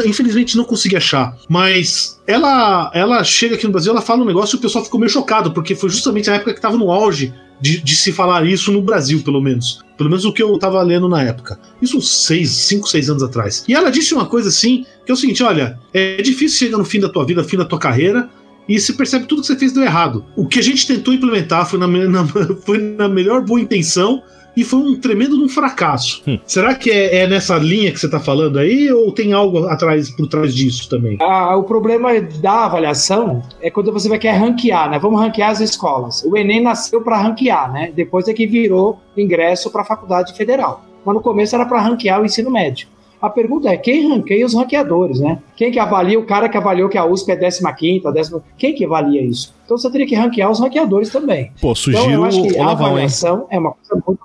infelizmente 0.05 0.57
não 0.57 0.65
consegui 0.65 0.97
achar, 0.97 1.37
mas 1.49 2.21
ela 2.27 2.91
ela 2.95 3.23
chega 3.25 3.55
aqui 3.55 3.67
no 3.67 3.73
Brasil, 3.73 3.93
ela 3.93 4.03
fala 4.03 4.23
um 4.23 4.27
negócio 4.27 4.57
e 4.57 4.59
o 4.59 4.61
pessoal 4.61 4.85
ficou 4.85 4.99
meio 4.99 5.11
chocado, 5.11 5.53
porque 5.53 5.75
foi 5.75 5.89
justamente 5.91 6.31
a 6.31 6.35
época 6.35 6.53
que 6.53 6.59
estava 6.59 6.77
no 6.77 6.91
auge 6.91 7.33
de, 7.61 7.81
de, 7.81 7.97
se 7.97 8.13
falar 8.13 8.47
isso 8.47 8.71
no 8.71 8.83
Brasil, 8.83 9.23
pelo 9.23 9.41
menos. 9.41 9.81
Pelo 9.97 10.11
menos 10.11 10.25
o 10.27 10.33
que 10.33 10.43
eu 10.43 10.55
estava 10.55 10.83
lendo 10.83 11.09
na 11.09 11.23
época. 11.23 11.59
Isso 11.81 12.01
seis, 12.03 12.51
cinco, 12.51 12.87
seis 12.87 13.09
anos 13.09 13.23
atrás. 13.23 13.65
E 13.67 13.75
ela 13.75 13.91
disse 13.91 14.13
uma 14.13 14.27
coisa 14.27 14.51
assim, 14.51 14.85
que 15.05 15.11
é 15.11 15.15
o 15.15 15.17
seguinte: 15.17 15.43
olha, 15.43 15.79
é 15.93 16.21
difícil 16.21 16.59
chegar 16.59 16.77
no 16.77 16.85
fim 16.85 17.01
da 17.01 17.09
tua 17.09 17.25
vida, 17.25 17.43
fim 17.43 17.57
da 17.57 17.65
tua 17.65 17.79
carreira, 17.79 18.29
e 18.69 18.79
você 18.79 18.93
percebe 18.93 19.27
tudo 19.27 19.41
que 19.41 19.47
você 19.47 19.57
fez 19.57 19.73
deu 19.73 19.83
errado. 19.83 20.25
O 20.37 20.47
que 20.47 20.59
a 20.59 20.63
gente 20.63 20.87
tentou 20.87 21.15
implementar 21.15 21.69
foi 21.69 21.79
na, 21.79 21.87
na 21.89 22.27
foi 22.27 22.79
na 22.79 23.09
melhor 23.09 23.43
boa 23.43 23.61
intenção 23.61 24.23
e 24.57 24.65
foi 24.65 24.81
um 24.81 24.99
tremendo 24.99 25.37
um 25.43 25.49
fracasso. 25.49 26.23
Hum. 26.27 26.39
Será 26.47 26.75
que 26.75 26.91
é, 26.91 27.23
é, 27.23 27.27
nessa 27.27 27.57
linha 27.57 27.93
que 27.93 28.01
você 28.01 28.07
está 28.07 28.19
falando 28.19 28.59
aí 28.59 28.91
ou 28.91 29.13
tem 29.13 29.33
algo 29.33 29.67
atrás 29.67 30.11
por 30.11 30.27
trás 30.27 30.55
disso 30.55 30.89
também? 30.89 31.19
Ah, 31.21 31.57
o 31.57 31.65
problema 31.65 32.19
da 32.21 32.65
avaliação 32.65 33.43
é 33.61 33.71
quando 33.71 33.93
você 33.93 34.09
vai 34.09 34.19
querer 34.19 34.39
ranquear, 34.39 34.91
né? 34.91 34.99
Vamos 34.99 35.21
ranquear 35.21 35.51
as 35.51 35.61
escolas. 35.61 36.25
O 36.25 36.37
Enem 36.37 36.63
nasceu 36.63 37.03
para 37.03 37.19
ranquear, 37.19 37.71
né? 37.71 37.93
Depois 37.95 38.27
é 38.29 38.33
que 38.33 38.47
virou 38.47 38.99
ingresso 39.17 39.71
para 39.71 39.83
a 39.83 39.85
faculdade 39.85 40.35
federal. 40.35 40.85
Mas 41.05 41.15
no 41.15 41.21
começo 41.21 41.55
era 41.55 41.67
para 41.67 41.81
ranquear 41.81 42.21
o 42.21 42.25
ensino 42.25 42.51
médio. 42.51 42.89
A 43.21 43.31
pergunta 43.31 43.69
é 43.69 43.77
quem 43.77 44.09
ranqueia 44.09 44.45
os 44.45 44.55
ranqueadores, 44.55 45.21
né? 45.21 45.39
Quem 45.57 45.71
que 45.71 45.79
avalia 45.79 46.19
o 46.19 46.27
cara 46.27 46.49
que 46.49 46.57
avaliou 46.57 46.89
que 46.89 46.99
a 46.99 47.05
USP 47.05 47.33
é 47.33 47.37
15 47.37 48.07
a 48.07 48.11
décima... 48.11 48.45
Quem 48.59 48.75
que 48.75 48.85
avalia 48.85 49.23
isso? 49.23 49.55
Então 49.65 49.79
você 49.79 49.91
teria 49.91 50.07
que 50.07 50.15
ranquear 50.15 50.51
os 50.51 50.61
ranqueadores 50.61 51.11
também. 51.11 51.51
Pô, 51.61 51.75
sugiro 51.75 52.05
então, 52.05 52.13
eu 52.13 52.25
acho 52.25 52.43
que 52.43 52.59
a 52.59 52.71
avaliação 52.71 53.47
é 53.51 53.59
uma 53.59 53.73
coisa 53.73 54.03
muito 54.07 54.21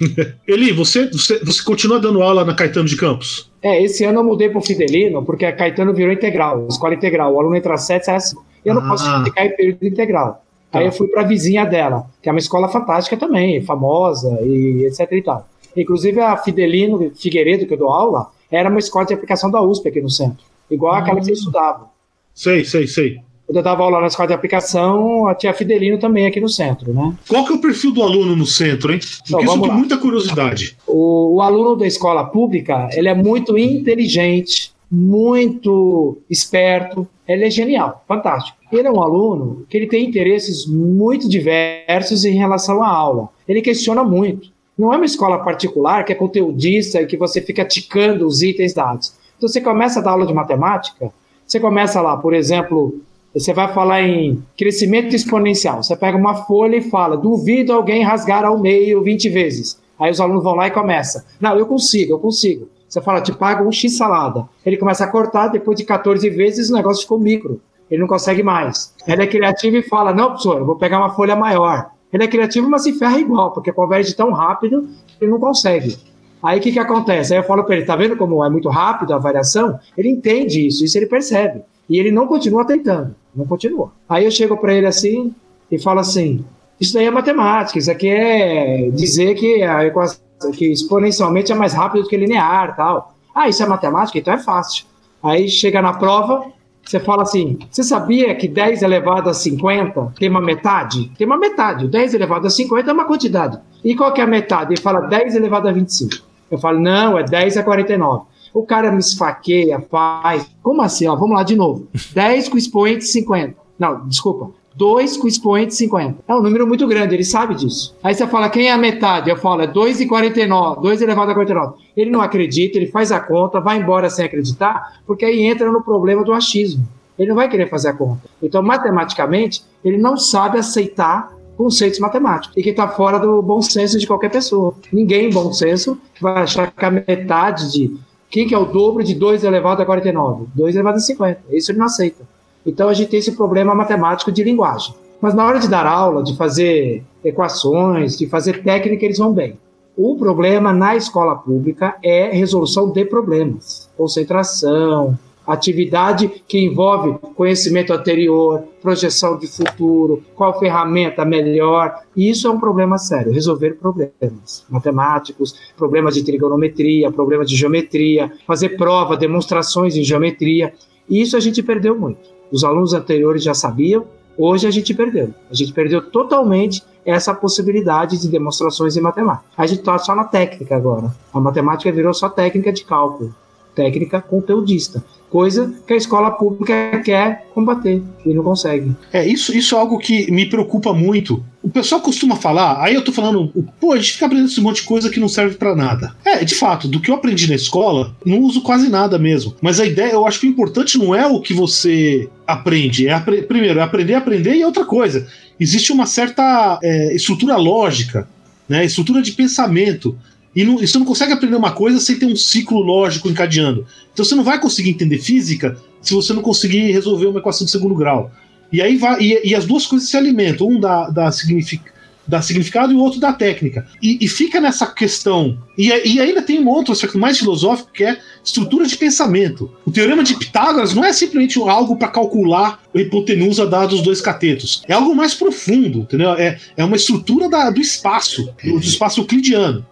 Eli, 0.46 0.72
você, 0.72 1.10
você, 1.10 1.38
você 1.44 1.62
continua 1.62 2.00
dando 2.00 2.22
aula 2.22 2.44
na 2.44 2.54
Caetano 2.54 2.86
de 2.86 2.96
Campos? 2.96 3.50
É, 3.62 3.82
esse 3.82 4.04
ano 4.04 4.20
eu 4.20 4.24
mudei 4.24 4.48
para 4.48 4.58
o 4.58 4.62
Fidelino, 4.62 5.24
porque 5.24 5.44
a 5.44 5.52
Caetano 5.52 5.92
virou 5.92 6.12
integral, 6.12 6.66
escola 6.68 6.94
integral. 6.94 7.34
O 7.34 7.40
aluno 7.40 7.56
entra 7.56 7.76
7, 7.76 8.06
sai 8.06 8.20
5. 8.20 8.44
Eu 8.64 8.74
não 8.74 8.82
ah. 8.82 8.88
posso 8.88 9.24
ficar 9.24 9.46
em 9.46 9.54
período 9.54 9.86
integral. 9.86 10.42
Tá. 10.70 10.78
Aí 10.78 10.86
eu 10.86 10.92
fui 10.92 11.08
para 11.08 11.22
a 11.22 11.26
vizinha 11.26 11.64
dela, 11.64 12.06
que 12.22 12.28
é 12.28 12.32
uma 12.32 12.38
escola 12.38 12.68
fantástica 12.68 13.16
também, 13.16 13.60
famosa 13.62 14.38
e 14.42 14.86
etc 14.86 15.10
e 15.12 15.22
tal. 15.22 15.48
Inclusive 15.76 16.20
a 16.20 16.36
Fidelino 16.36 17.12
Figueiredo, 17.14 17.66
que 17.66 17.74
eu 17.74 17.78
dou 17.78 17.90
aula, 17.90 18.30
era 18.50 18.68
uma 18.68 18.78
escola 18.78 19.04
de 19.04 19.14
aplicação 19.14 19.50
da 19.50 19.60
USP 19.60 19.88
aqui 19.88 20.00
no 20.00 20.10
centro. 20.10 20.44
Igual 20.70 20.94
aquela 20.94 21.18
que 21.18 21.26
você 21.26 21.32
estudava. 21.32 21.90
Sei, 22.34 22.64
sei, 22.64 22.86
sei. 22.86 23.20
Quando 23.50 23.56
eu 23.56 23.62
dava 23.64 23.82
aula 23.82 24.00
na 24.00 24.06
escola 24.06 24.28
de 24.28 24.34
aplicação, 24.34 25.24
tinha 25.36 25.52
Fidelino 25.52 25.98
também 25.98 26.24
aqui 26.24 26.40
no 26.40 26.48
centro, 26.48 26.94
né? 26.94 27.12
Qual 27.26 27.44
que 27.44 27.52
é 27.52 27.56
o 27.56 27.60
perfil 27.60 27.90
do 27.90 28.00
aluno 28.00 28.36
no 28.36 28.46
centro, 28.46 28.92
hein? 28.92 29.00
Porque 29.00 29.22
então, 29.26 29.40
isso 29.40 29.60
tem 29.60 29.72
muita 29.72 29.98
curiosidade. 29.98 30.76
O, 30.86 31.34
o 31.34 31.42
aluno 31.42 31.74
da 31.74 31.84
escola 31.84 32.24
pública, 32.26 32.88
ele 32.92 33.08
é 33.08 33.14
muito 33.14 33.58
inteligente, 33.58 34.72
muito 34.88 36.16
esperto, 36.30 37.08
ele 37.26 37.44
é 37.44 37.50
genial, 37.50 38.04
fantástico. 38.06 38.56
Ele 38.70 38.86
é 38.86 38.90
um 38.92 39.02
aluno 39.02 39.66
que 39.68 39.76
ele 39.76 39.88
tem 39.88 40.06
interesses 40.06 40.64
muito 40.64 41.28
diversos 41.28 42.24
em 42.24 42.36
relação 42.36 42.84
à 42.84 42.88
aula. 42.88 43.30
Ele 43.48 43.60
questiona 43.62 44.04
muito. 44.04 44.48
Não 44.78 44.94
é 44.94 44.96
uma 44.96 45.04
escola 45.06 45.40
particular 45.40 46.04
que 46.04 46.12
é 46.12 46.14
conteudista 46.14 47.02
e 47.02 47.06
que 47.06 47.16
você 47.16 47.40
fica 47.40 47.64
ticando 47.64 48.28
os 48.28 48.42
itens 48.42 48.72
dados. 48.72 49.12
Então 49.36 49.48
você 49.48 49.60
começa 49.60 49.98
a 49.98 50.02
dar 50.04 50.12
aula 50.12 50.24
de 50.24 50.32
matemática, 50.32 51.12
você 51.44 51.58
começa 51.58 52.00
lá, 52.00 52.16
por 52.16 52.32
exemplo, 52.32 53.00
você 53.34 53.54
vai 53.54 53.72
falar 53.72 54.02
em 54.02 54.42
crescimento 54.56 55.14
exponencial. 55.14 55.82
Você 55.82 55.96
pega 55.96 56.16
uma 56.16 56.34
folha 56.34 56.76
e 56.76 56.82
fala: 56.82 57.16
duvido 57.16 57.72
alguém 57.72 58.02
rasgar 58.02 58.44
ao 58.44 58.58
meio 58.58 59.02
20 59.02 59.28
vezes. 59.28 59.80
Aí 59.98 60.10
os 60.10 60.20
alunos 60.20 60.42
vão 60.42 60.54
lá 60.54 60.66
e 60.66 60.70
começam. 60.70 61.22
Não, 61.40 61.56
eu 61.56 61.66
consigo, 61.66 62.14
eu 62.14 62.18
consigo. 62.18 62.68
Você 62.88 63.00
fala, 63.00 63.20
te 63.20 63.32
paga 63.32 63.62
um 63.62 63.70
X 63.70 63.96
salada. 63.96 64.48
Ele 64.66 64.76
começa 64.76 65.04
a 65.04 65.06
cortar, 65.06 65.48
depois 65.48 65.76
de 65.76 65.84
14 65.84 66.28
vezes 66.30 66.70
o 66.70 66.74
negócio 66.74 67.02
ficou 67.02 67.20
micro. 67.20 67.60
Ele 67.88 68.00
não 68.00 68.08
consegue 68.08 68.42
mais. 68.42 68.94
Ele 69.06 69.22
é 69.22 69.26
criativo 69.26 69.76
e 69.76 69.82
fala: 69.82 70.12
não, 70.12 70.28
professor, 70.28 70.58
eu 70.58 70.66
vou 70.66 70.76
pegar 70.76 70.98
uma 70.98 71.10
folha 71.10 71.36
maior. 71.36 71.90
Ele 72.12 72.24
é 72.24 72.28
criativo, 72.28 72.68
mas 72.68 72.82
se 72.82 72.92
ferra 72.94 73.18
igual, 73.20 73.52
porque 73.52 73.72
converte 73.72 74.16
tão 74.16 74.32
rápido 74.32 74.88
que 75.06 75.24
ele 75.24 75.30
não 75.30 75.38
consegue. 75.38 75.96
Aí 76.42 76.58
o 76.58 76.62
que, 76.62 76.72
que 76.72 76.78
acontece? 76.78 77.32
Aí 77.32 77.38
eu 77.38 77.44
falo 77.44 77.62
para 77.64 77.76
ele: 77.76 77.84
tá 77.84 77.94
vendo 77.94 78.16
como 78.16 78.44
é 78.44 78.50
muito 78.50 78.68
rápido 78.68 79.14
a 79.14 79.18
variação? 79.18 79.78
Ele 79.96 80.08
entende 80.08 80.66
isso, 80.66 80.84
isso 80.84 80.98
ele 80.98 81.06
percebe. 81.06 81.62
E 81.90 81.98
ele 81.98 82.12
não 82.12 82.28
continua 82.28 82.64
tentando, 82.64 83.16
não 83.34 83.44
continua. 83.44 83.90
Aí 84.08 84.24
eu 84.24 84.30
chego 84.30 84.56
para 84.56 84.72
ele 84.72 84.86
assim 84.86 85.34
e 85.68 85.76
falo 85.76 85.98
assim: 85.98 86.44
Isso 86.80 86.94
daí 86.94 87.06
é 87.06 87.10
matemática, 87.10 87.80
isso 87.80 87.90
aqui 87.90 88.08
é 88.08 88.88
dizer 88.92 89.34
que 89.34 89.64
a 89.64 89.84
equação 89.84 90.20
que 90.54 90.70
exponencialmente 90.70 91.50
é 91.50 91.54
mais 91.54 91.74
rápido 91.74 92.04
do 92.04 92.08
que 92.08 92.16
linear 92.16 92.76
tal. 92.76 93.14
Ah, 93.34 93.48
isso 93.48 93.60
é 93.62 93.66
matemática? 93.66 94.16
Então 94.16 94.32
é 94.32 94.38
fácil. 94.38 94.86
Aí 95.20 95.48
chega 95.48 95.82
na 95.82 95.92
prova, 95.92 96.46
você 96.84 97.00
fala 97.00 97.24
assim: 97.24 97.58
você 97.68 97.82
sabia 97.82 98.34
que 98.36 98.46
10 98.46 98.82
elevado 98.82 99.28
a 99.28 99.34
50 99.34 100.14
tem 100.16 100.28
uma 100.28 100.40
metade? 100.40 101.10
Tem 101.18 101.26
uma 101.26 101.36
metade. 101.36 101.88
10 101.88 102.14
elevado 102.14 102.46
a 102.46 102.50
50 102.50 102.88
é 102.88 102.94
uma 102.94 103.04
quantidade. 103.04 103.58
E 103.84 103.96
qual 103.96 104.12
que 104.12 104.20
é 104.20 104.24
a 104.24 104.28
metade? 104.28 104.74
Ele 104.74 104.80
fala 104.80 105.00
10 105.00 105.34
elevado 105.34 105.68
a 105.68 105.72
25. 105.72 106.24
Eu 106.50 106.58
falo: 106.58 106.78
não, 106.78 107.18
é 107.18 107.24
10 107.24 107.56
a 107.56 107.62
49. 107.64 108.29
O 108.52 108.62
cara 108.62 108.90
me 108.90 108.98
esfaqueia, 108.98 109.80
faz. 109.90 110.46
Como 110.62 110.82
assim? 110.82 111.06
Ó, 111.06 111.14
vamos 111.16 111.36
lá 111.36 111.42
de 111.42 111.56
novo. 111.56 111.86
10 112.12 112.48
com 112.48 112.58
expoente 112.58 113.04
50. 113.04 113.54
Não, 113.78 114.06
desculpa. 114.08 114.50
2 114.74 115.16
com 115.18 115.26
expoente 115.26 115.74
50. 115.74 116.24
É 116.26 116.34
um 116.34 116.42
número 116.42 116.66
muito 116.66 116.86
grande, 116.86 117.14
ele 117.14 117.24
sabe 117.24 117.54
disso. 117.54 117.94
Aí 118.02 118.14
você 118.14 118.26
fala, 118.26 118.48
quem 118.48 118.68
é 118.68 118.72
a 118.72 118.78
metade? 118.78 119.28
Eu 119.28 119.36
falo, 119.36 119.62
é 119.62 119.66
2 119.66 120.00
e 120.00 120.06
49, 120.06 120.80
2 120.80 121.02
elevado 121.02 121.30
a 121.30 121.34
49. 121.34 121.74
Ele 121.96 122.10
não 122.10 122.20
acredita, 122.20 122.78
ele 122.78 122.86
faz 122.86 123.12
a 123.12 123.20
conta, 123.20 123.60
vai 123.60 123.78
embora 123.78 124.08
sem 124.08 124.24
acreditar, 124.24 125.00
porque 125.06 125.24
aí 125.24 125.42
entra 125.44 125.70
no 125.70 125.82
problema 125.82 126.24
do 126.24 126.32
achismo. 126.32 126.86
Ele 127.18 127.28
não 127.28 127.36
vai 127.36 127.48
querer 127.48 127.68
fazer 127.68 127.88
a 127.88 127.92
conta. 127.92 128.22
Então, 128.42 128.62
matematicamente, 128.62 129.62
ele 129.84 129.98
não 129.98 130.16
sabe 130.16 130.58
aceitar 130.58 131.30
conceitos 131.58 131.98
matemáticos 131.98 132.56
e 132.56 132.62
que 132.62 132.70
está 132.70 132.88
fora 132.88 133.18
do 133.18 133.42
bom 133.42 133.60
senso 133.60 133.98
de 133.98 134.06
qualquer 134.06 134.30
pessoa. 134.30 134.74
Ninguém, 134.90 135.26
em 135.26 135.30
bom 135.30 135.52
senso, 135.52 135.98
vai 136.18 136.42
achar 136.42 136.70
que 136.70 136.84
a 136.84 136.90
metade 136.90 137.70
de 137.70 137.94
quem 138.30 138.46
que 138.46 138.54
é 138.54 138.58
o 138.58 138.64
dobro 138.64 139.02
de 139.02 139.14
2 139.14 139.42
elevado 139.42 139.82
a 139.82 139.84
49? 139.84 140.46
2 140.54 140.74
elevado 140.76 140.96
a 140.96 141.00
50. 141.00 141.40
Isso 141.50 141.72
ele 141.72 141.78
não 141.78 141.86
aceita. 141.86 142.22
Então 142.64 142.88
a 142.88 142.94
gente 142.94 143.10
tem 143.10 143.18
esse 143.18 143.32
problema 143.32 143.74
matemático 143.74 144.30
de 144.30 144.44
linguagem. 144.44 144.94
Mas 145.20 145.34
na 145.34 145.44
hora 145.44 145.58
de 145.58 145.68
dar 145.68 145.86
aula, 145.86 146.22
de 146.22 146.36
fazer 146.36 147.02
equações, 147.24 148.16
de 148.16 148.26
fazer 148.26 148.62
técnica, 148.62 149.04
eles 149.04 149.18
vão 149.18 149.32
bem. 149.32 149.58
O 149.96 150.16
problema 150.16 150.72
na 150.72 150.96
escola 150.96 151.36
pública 151.36 151.96
é 152.02 152.30
resolução 152.30 152.90
de 152.90 153.04
problemas, 153.04 153.90
concentração, 153.96 155.18
atividade 155.52 156.28
que 156.46 156.60
envolve 156.60 157.18
conhecimento 157.34 157.92
anterior, 157.92 158.62
projeção 158.80 159.36
de 159.36 159.48
futuro, 159.48 160.22
qual 160.34 160.58
ferramenta 160.58 161.24
melhor. 161.24 161.92
E 162.16 162.30
isso 162.30 162.46
é 162.46 162.50
um 162.50 162.60
problema 162.60 162.98
sério, 162.98 163.32
resolver 163.32 163.72
problemas 163.74 164.64
matemáticos, 164.68 165.54
problemas 165.76 166.14
de 166.14 166.22
trigonometria, 166.22 167.10
problemas 167.10 167.48
de 167.48 167.56
geometria, 167.56 168.32
fazer 168.46 168.70
prova, 168.70 169.16
demonstrações 169.16 169.96
em 169.96 170.04
geometria. 170.04 170.72
E 171.08 171.20
isso 171.20 171.36
a 171.36 171.40
gente 171.40 171.62
perdeu 171.62 171.98
muito. 171.98 172.20
Os 172.52 172.62
alunos 172.62 172.94
anteriores 172.94 173.42
já 173.42 173.54
sabiam, 173.54 174.04
hoje 174.38 174.68
a 174.68 174.70
gente 174.70 174.94
perdeu. 174.94 175.34
A 175.50 175.54
gente 175.54 175.72
perdeu 175.72 176.00
totalmente 176.00 176.82
essa 177.04 177.34
possibilidade 177.34 178.20
de 178.20 178.28
demonstrações 178.28 178.96
em 178.96 179.00
matemática. 179.00 179.46
A 179.56 179.66
gente 179.66 179.80
está 179.80 179.98
só 179.98 180.14
na 180.14 180.24
técnica 180.24 180.76
agora. 180.76 181.12
A 181.32 181.40
matemática 181.40 181.90
virou 181.90 182.14
só 182.14 182.28
técnica 182.28 182.72
de 182.72 182.84
cálculo, 182.84 183.34
técnica 183.74 184.20
conteudista 184.20 185.02
coisa 185.30 185.72
que 185.86 185.92
a 185.92 185.96
escola 185.96 186.32
pública 186.32 187.00
quer 187.04 187.46
combater 187.54 188.02
e 188.26 188.34
não 188.34 188.42
consegue. 188.42 188.92
É, 189.12 189.26
isso, 189.26 189.56
isso 189.56 189.76
é 189.76 189.78
algo 189.78 189.96
que 189.96 190.30
me 190.30 190.44
preocupa 190.46 190.92
muito. 190.92 191.42
O 191.62 191.70
pessoal 191.70 192.00
costuma 192.00 192.36
falar, 192.36 192.82
aí 192.82 192.94
eu 192.94 193.04
tô 193.04 193.12
falando, 193.12 193.52
pô, 193.78 193.92
a 193.92 193.96
gente 193.96 194.14
fica 194.14 194.26
aprendendo 194.26 194.50
esse 194.50 194.60
monte 194.60 194.76
de 194.76 194.88
coisa 194.88 195.08
que 195.08 195.20
não 195.20 195.28
serve 195.28 195.56
para 195.56 195.76
nada. 195.76 196.14
É, 196.24 196.44
de 196.44 196.54
fato, 196.54 196.88
do 196.88 197.00
que 197.00 197.10
eu 197.10 197.14
aprendi 197.14 197.48
na 197.48 197.54
escola, 197.54 198.16
não 198.24 198.40
uso 198.40 198.62
quase 198.62 198.88
nada 198.88 199.18
mesmo. 199.18 199.54
Mas 199.60 199.78
a 199.78 199.86
ideia, 199.86 200.12
eu 200.12 200.26
acho 200.26 200.40
que 200.40 200.46
o 200.46 200.50
importante 200.50 200.98
não 200.98 201.14
é 201.14 201.26
o 201.26 201.40
que 201.40 201.54
você 201.54 202.28
aprende, 202.46 203.06
é 203.06 203.12
apre 203.12 203.42
primeiro, 203.42 203.78
é 203.78 203.82
aprender 203.82 204.14
aprender 204.14 204.56
e 204.56 204.64
outra 204.64 204.84
coisa. 204.84 205.28
Existe 205.58 205.92
uma 205.92 206.06
certa 206.06 206.80
é, 206.82 207.14
estrutura 207.14 207.56
lógica, 207.56 208.28
né, 208.68 208.84
estrutura 208.84 209.20
de 209.20 209.32
pensamento 209.32 210.16
e, 210.54 210.64
não, 210.64 210.82
e 210.82 210.86
você 210.86 210.98
não 210.98 211.06
consegue 211.06 211.32
aprender 211.32 211.56
uma 211.56 211.72
coisa 211.72 212.00
sem 212.00 212.18
ter 212.18 212.26
um 212.26 212.36
ciclo 212.36 212.80
lógico 212.80 213.28
encadeando. 213.28 213.86
Então 214.12 214.24
você 214.24 214.34
não 214.34 214.42
vai 214.42 214.60
conseguir 214.60 214.90
entender 214.90 215.18
física 215.18 215.76
se 216.02 216.14
você 216.14 216.32
não 216.32 216.42
conseguir 216.42 216.90
resolver 216.90 217.26
uma 217.26 217.38
equação 217.38 217.64
de 217.64 217.70
segundo 217.70 217.94
grau. 217.94 218.30
E 218.72 218.80
aí 218.80 218.96
vai, 218.96 219.20
e, 219.20 219.48
e 219.48 219.54
as 219.54 219.64
duas 219.64 219.86
coisas 219.86 220.08
se 220.08 220.16
alimentam, 220.16 220.68
um 220.68 220.80
dá, 220.80 221.08
dá, 221.10 221.30
signific, 221.30 221.82
dá 222.26 222.40
significado 222.40 222.92
e 222.92 222.96
o 222.96 223.00
outro 223.00 223.20
dá 223.20 223.32
técnica. 223.32 223.86
E, 224.00 224.18
e 224.20 224.28
fica 224.28 224.60
nessa 224.60 224.86
questão. 224.86 225.58
E, 225.76 225.88
e, 225.88 226.20
ainda 226.20 226.42
tem 226.42 226.60
um 226.60 226.68
outro 226.68 226.92
aspecto 226.92 227.18
mais 227.18 227.38
filosófico 227.38 227.90
que 227.92 228.04
é 228.04 228.18
estrutura 228.44 228.86
de 228.86 228.96
pensamento. 228.96 229.70
O 229.84 229.90
teorema 229.90 230.22
de 230.22 230.36
Pitágoras 230.36 230.94
não 230.94 231.04
é 231.04 231.12
simplesmente 231.12 231.60
algo 231.60 231.96
para 231.96 232.08
calcular 232.08 232.80
a 232.94 233.00
hipotenusa 233.00 233.66
dada 233.66 233.88
dos 233.88 234.02
dois 234.02 234.20
catetos. 234.20 234.82
É 234.88 234.94
algo 234.94 235.14
mais 235.14 235.34
profundo, 235.34 236.00
entendeu? 236.00 236.30
É, 236.32 236.58
é 236.76 236.84
uma 236.84 236.96
estrutura 236.96 237.48
da, 237.48 237.70
do 237.70 237.80
espaço, 237.80 238.48
do, 238.64 238.78
do 238.78 238.84
espaço 238.86 239.20
euclidiano. 239.20 239.84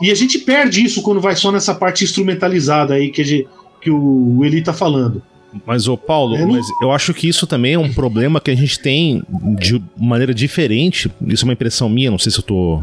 E 0.00 0.10
a 0.10 0.14
gente 0.14 0.38
perde 0.38 0.84
isso 0.84 1.02
quando 1.02 1.20
vai 1.20 1.34
só 1.36 1.50
nessa 1.50 1.74
parte 1.74 2.04
instrumentalizada 2.04 2.94
aí 2.94 3.10
que, 3.10 3.24
gente, 3.24 3.48
que 3.80 3.90
o 3.90 4.44
Eli 4.44 4.62
tá 4.62 4.72
falando. 4.72 5.22
Mas, 5.64 5.88
ô 5.88 5.96
Paulo, 5.96 6.36
é, 6.36 6.44
mas 6.44 6.66
eu 6.82 6.92
acho 6.92 7.14
que 7.14 7.28
isso 7.28 7.46
também 7.46 7.74
é 7.74 7.78
um 7.78 7.92
problema 7.92 8.40
que 8.40 8.50
a 8.50 8.54
gente 8.54 8.78
tem 8.78 9.22
de 9.58 9.82
maneira 9.96 10.34
diferente. 10.34 11.10
Isso 11.26 11.44
é 11.44 11.46
uma 11.46 11.52
impressão 11.52 11.88
minha, 11.88 12.10
não 12.10 12.18
sei 12.18 12.30
se 12.30 12.38
eu 12.38 12.42
tô, 12.42 12.82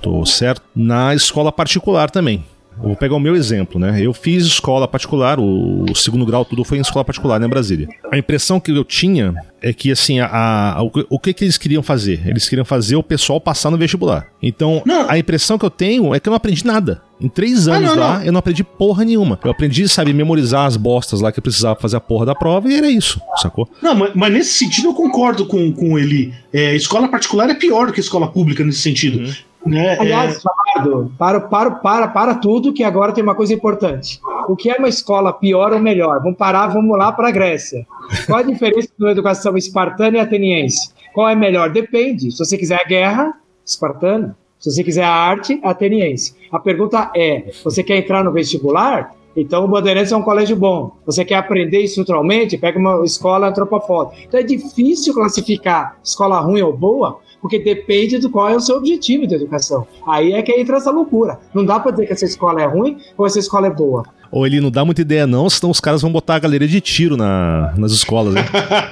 tô 0.00 0.24
certo. 0.24 0.62
Na 0.74 1.14
escola 1.14 1.52
particular 1.52 2.10
também. 2.10 2.44
Vou 2.78 2.96
pegar 2.96 3.16
o 3.16 3.20
meu 3.20 3.34
exemplo, 3.34 3.80
né? 3.80 4.00
Eu 4.00 4.12
fiz 4.12 4.44
escola 4.44 4.86
particular, 4.86 5.38
o, 5.38 5.84
segundo 5.94 6.26
grau 6.26 6.44
tudo 6.44 6.64
foi 6.64 6.78
em 6.78 6.80
escola 6.80 7.04
particular, 7.04 7.40
né, 7.40 7.48
Brasília. 7.48 7.88
A 8.10 8.18
impressão 8.18 8.60
que 8.60 8.70
eu 8.70 8.84
tinha 8.84 9.34
é 9.60 9.72
que, 9.72 9.90
assim, 9.90 10.20
a, 10.20 10.74
a, 10.76 10.82
o, 10.82 10.90
o 11.10 11.18
que, 11.18 11.32
que 11.32 11.44
eles 11.44 11.58
queriam 11.58 11.82
fazer? 11.82 12.22
Eles 12.26 12.48
queriam 12.48 12.64
fazer 12.64 12.96
o 12.96 13.02
pessoal 13.02 13.40
passar 13.40 13.70
no 13.70 13.78
vestibular. 13.78 14.28
Então, 14.42 14.82
Não. 14.84 15.10
a 15.10 15.18
impressão 15.18 15.58
que 15.58 15.64
eu 15.64 15.70
tenho 15.70 16.14
é 16.14 16.20
que 16.20 16.28
eu 16.28 16.30
não 16.30 16.36
aprendi 16.36 16.64
nada. 16.64 17.02
Em 17.18 17.28
três 17.28 17.66
anos 17.66 17.90
não, 17.90 17.98
lá, 17.98 18.18
não. 18.18 18.24
eu 18.26 18.32
não 18.32 18.38
aprendi 18.38 18.62
porra 18.62 19.04
nenhuma. 19.04 19.38
Eu 19.42 19.50
aprendi, 19.50 19.88
sabe, 19.88 20.12
memorizar 20.12 20.66
as 20.66 20.76
bostas 20.76 21.20
lá 21.20 21.32
que 21.32 21.38
eu 21.38 21.42
precisava 21.42 21.78
fazer 21.80 21.96
a 21.96 22.00
porra 22.00 22.26
da 22.26 22.34
prova 22.34 22.70
e 22.70 22.76
era 22.76 22.90
isso, 22.90 23.20
sacou? 23.36 23.68
Não, 23.80 23.94
mas, 23.94 24.10
mas 24.14 24.32
nesse 24.32 24.52
sentido 24.52 24.88
eu 24.88 24.94
concordo 24.94 25.46
com, 25.46 25.72
com 25.72 25.98
ele. 25.98 26.34
É, 26.52 26.76
escola 26.76 27.08
particular 27.08 27.48
é 27.48 27.54
pior 27.54 27.86
do 27.86 27.92
que 27.92 28.00
escola 28.00 28.28
pública 28.28 28.62
nesse 28.62 28.80
sentido. 28.80 29.34
Né? 29.66 29.94
É, 29.94 30.00
Aliás, 30.00 30.42
Falardo, 30.42 31.12
para, 31.18 31.40
para, 31.40 31.70
para, 31.72 32.08
para 32.08 32.34
tudo, 32.36 32.72
que 32.72 32.84
agora 32.84 33.12
tem 33.12 33.22
uma 33.22 33.34
coisa 33.34 33.52
importante. 33.52 34.20
O 34.48 34.54
que 34.54 34.70
é 34.70 34.76
uma 34.76 34.88
escola 34.88 35.32
pior 35.32 35.72
ou 35.72 35.80
melhor? 35.80 36.20
Vamos 36.22 36.38
parar, 36.38 36.68
vamos 36.68 36.96
lá 36.96 37.10
para 37.12 37.28
a 37.28 37.32
Grécia. 37.32 37.86
Qual 38.26 38.38
a 38.38 38.42
diferença 38.42 38.88
da 38.98 39.10
educação 39.10 39.56
espartana 39.56 40.18
e 40.18 40.20
ateniense? 40.20 40.92
Qual 41.12 41.28
é 41.28 41.34
melhor? 41.34 41.70
Depende. 41.70 42.30
Se 42.30 42.38
você 42.38 42.56
quiser 42.56 42.80
a 42.80 42.88
guerra, 42.88 43.34
espartana. 43.64 44.36
Se 44.58 44.70
você 44.70 44.84
quiser 44.84 45.04
a 45.04 45.10
arte, 45.10 45.60
ateniense. 45.62 46.34
A 46.50 46.58
pergunta 46.58 47.10
é: 47.14 47.50
você 47.64 47.82
quer 47.82 47.98
entrar 47.98 48.24
no 48.24 48.32
vestibular? 48.32 49.14
Então 49.36 49.64
o 49.64 49.68
Bandeirantes 49.68 50.12
é 50.12 50.16
um 50.16 50.22
colégio 50.22 50.56
bom. 50.56 50.92
Você 51.04 51.24
quer 51.24 51.34
aprender 51.34 51.80
estruturalmente? 51.80 52.56
Pega 52.56 52.78
uma 52.78 53.04
escola 53.04 53.48
antropofoda. 53.48 54.12
Então 54.26 54.40
é 54.40 54.42
difícil 54.42 55.12
classificar 55.12 55.98
escola 56.02 56.40
ruim 56.40 56.62
ou 56.62 56.74
boa, 56.74 57.18
porque 57.46 57.60
depende 57.60 58.18
do 58.18 58.28
qual 58.28 58.48
é 58.48 58.56
o 58.56 58.60
seu 58.60 58.76
objetivo 58.76 59.24
de 59.26 59.34
educação. 59.36 59.86
Aí 60.06 60.32
é 60.32 60.42
que 60.42 60.52
entra 60.52 60.76
essa 60.78 60.90
loucura. 60.90 61.38
Não 61.54 61.64
dá 61.64 61.78
para 61.78 61.92
dizer 61.92 62.06
que 62.06 62.12
essa 62.12 62.24
escola 62.24 62.60
é 62.60 62.66
ruim 62.66 62.98
ou 63.16 63.24
essa 63.24 63.38
escola 63.38 63.68
é 63.68 63.70
boa. 63.70 64.04
Ou 64.32 64.44
ele 64.44 64.60
não 64.60 64.70
dá 64.70 64.84
muita 64.84 65.00
ideia, 65.02 65.26
não, 65.26 65.48
senão 65.48 65.70
os 65.70 65.78
caras 65.78 66.02
vão 66.02 66.10
botar 66.10 66.34
a 66.34 66.38
galeria 66.40 66.66
de 66.66 66.80
tiro 66.80 67.16
na, 67.16 67.72
nas 67.78 67.92
escolas, 67.92 68.34
né? 68.34 68.44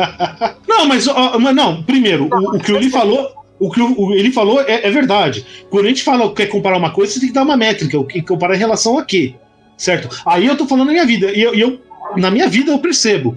Não, 0.68 0.86
mas, 0.86 1.06
ó, 1.08 1.38
mas 1.38 1.54
não, 1.54 1.82
primeiro, 1.82 2.28
o, 2.32 2.56
o 2.56 2.58
que 2.60 2.72
ele 2.72 2.90
falou. 2.90 3.28
O 3.58 3.70
que 3.70 3.80
o- 3.80 4.12
ele 4.12 4.32
falou 4.32 4.60
é, 4.60 4.86
é 4.86 4.90
verdade. 4.90 5.46
Quando 5.70 5.86
a 5.86 5.88
gente 5.88 6.02
fala 6.02 6.28
que 6.28 6.34
quer 6.34 6.46
comparar 6.46 6.76
uma 6.76 6.90
coisa, 6.90 7.12
você 7.12 7.20
tem 7.20 7.28
que 7.28 7.34
dar 7.34 7.42
uma 7.44 7.56
métrica. 7.56 7.98
O 7.98 8.04
que 8.04 8.20
comparar 8.22 8.54
em 8.56 8.58
relação 8.58 8.98
a 8.98 9.04
quê? 9.04 9.34
Certo? 9.78 10.08
Aí 10.26 10.46
eu 10.46 10.56
tô 10.56 10.66
falando 10.66 10.86
na 10.86 10.92
minha 10.92 11.06
vida. 11.06 11.30
E 11.32 11.40
eu, 11.42 11.54
e 11.54 11.60
eu- 11.60 11.78
na 12.16 12.30
minha 12.30 12.48
vida 12.48 12.70
eu 12.72 12.78
percebo. 12.78 13.34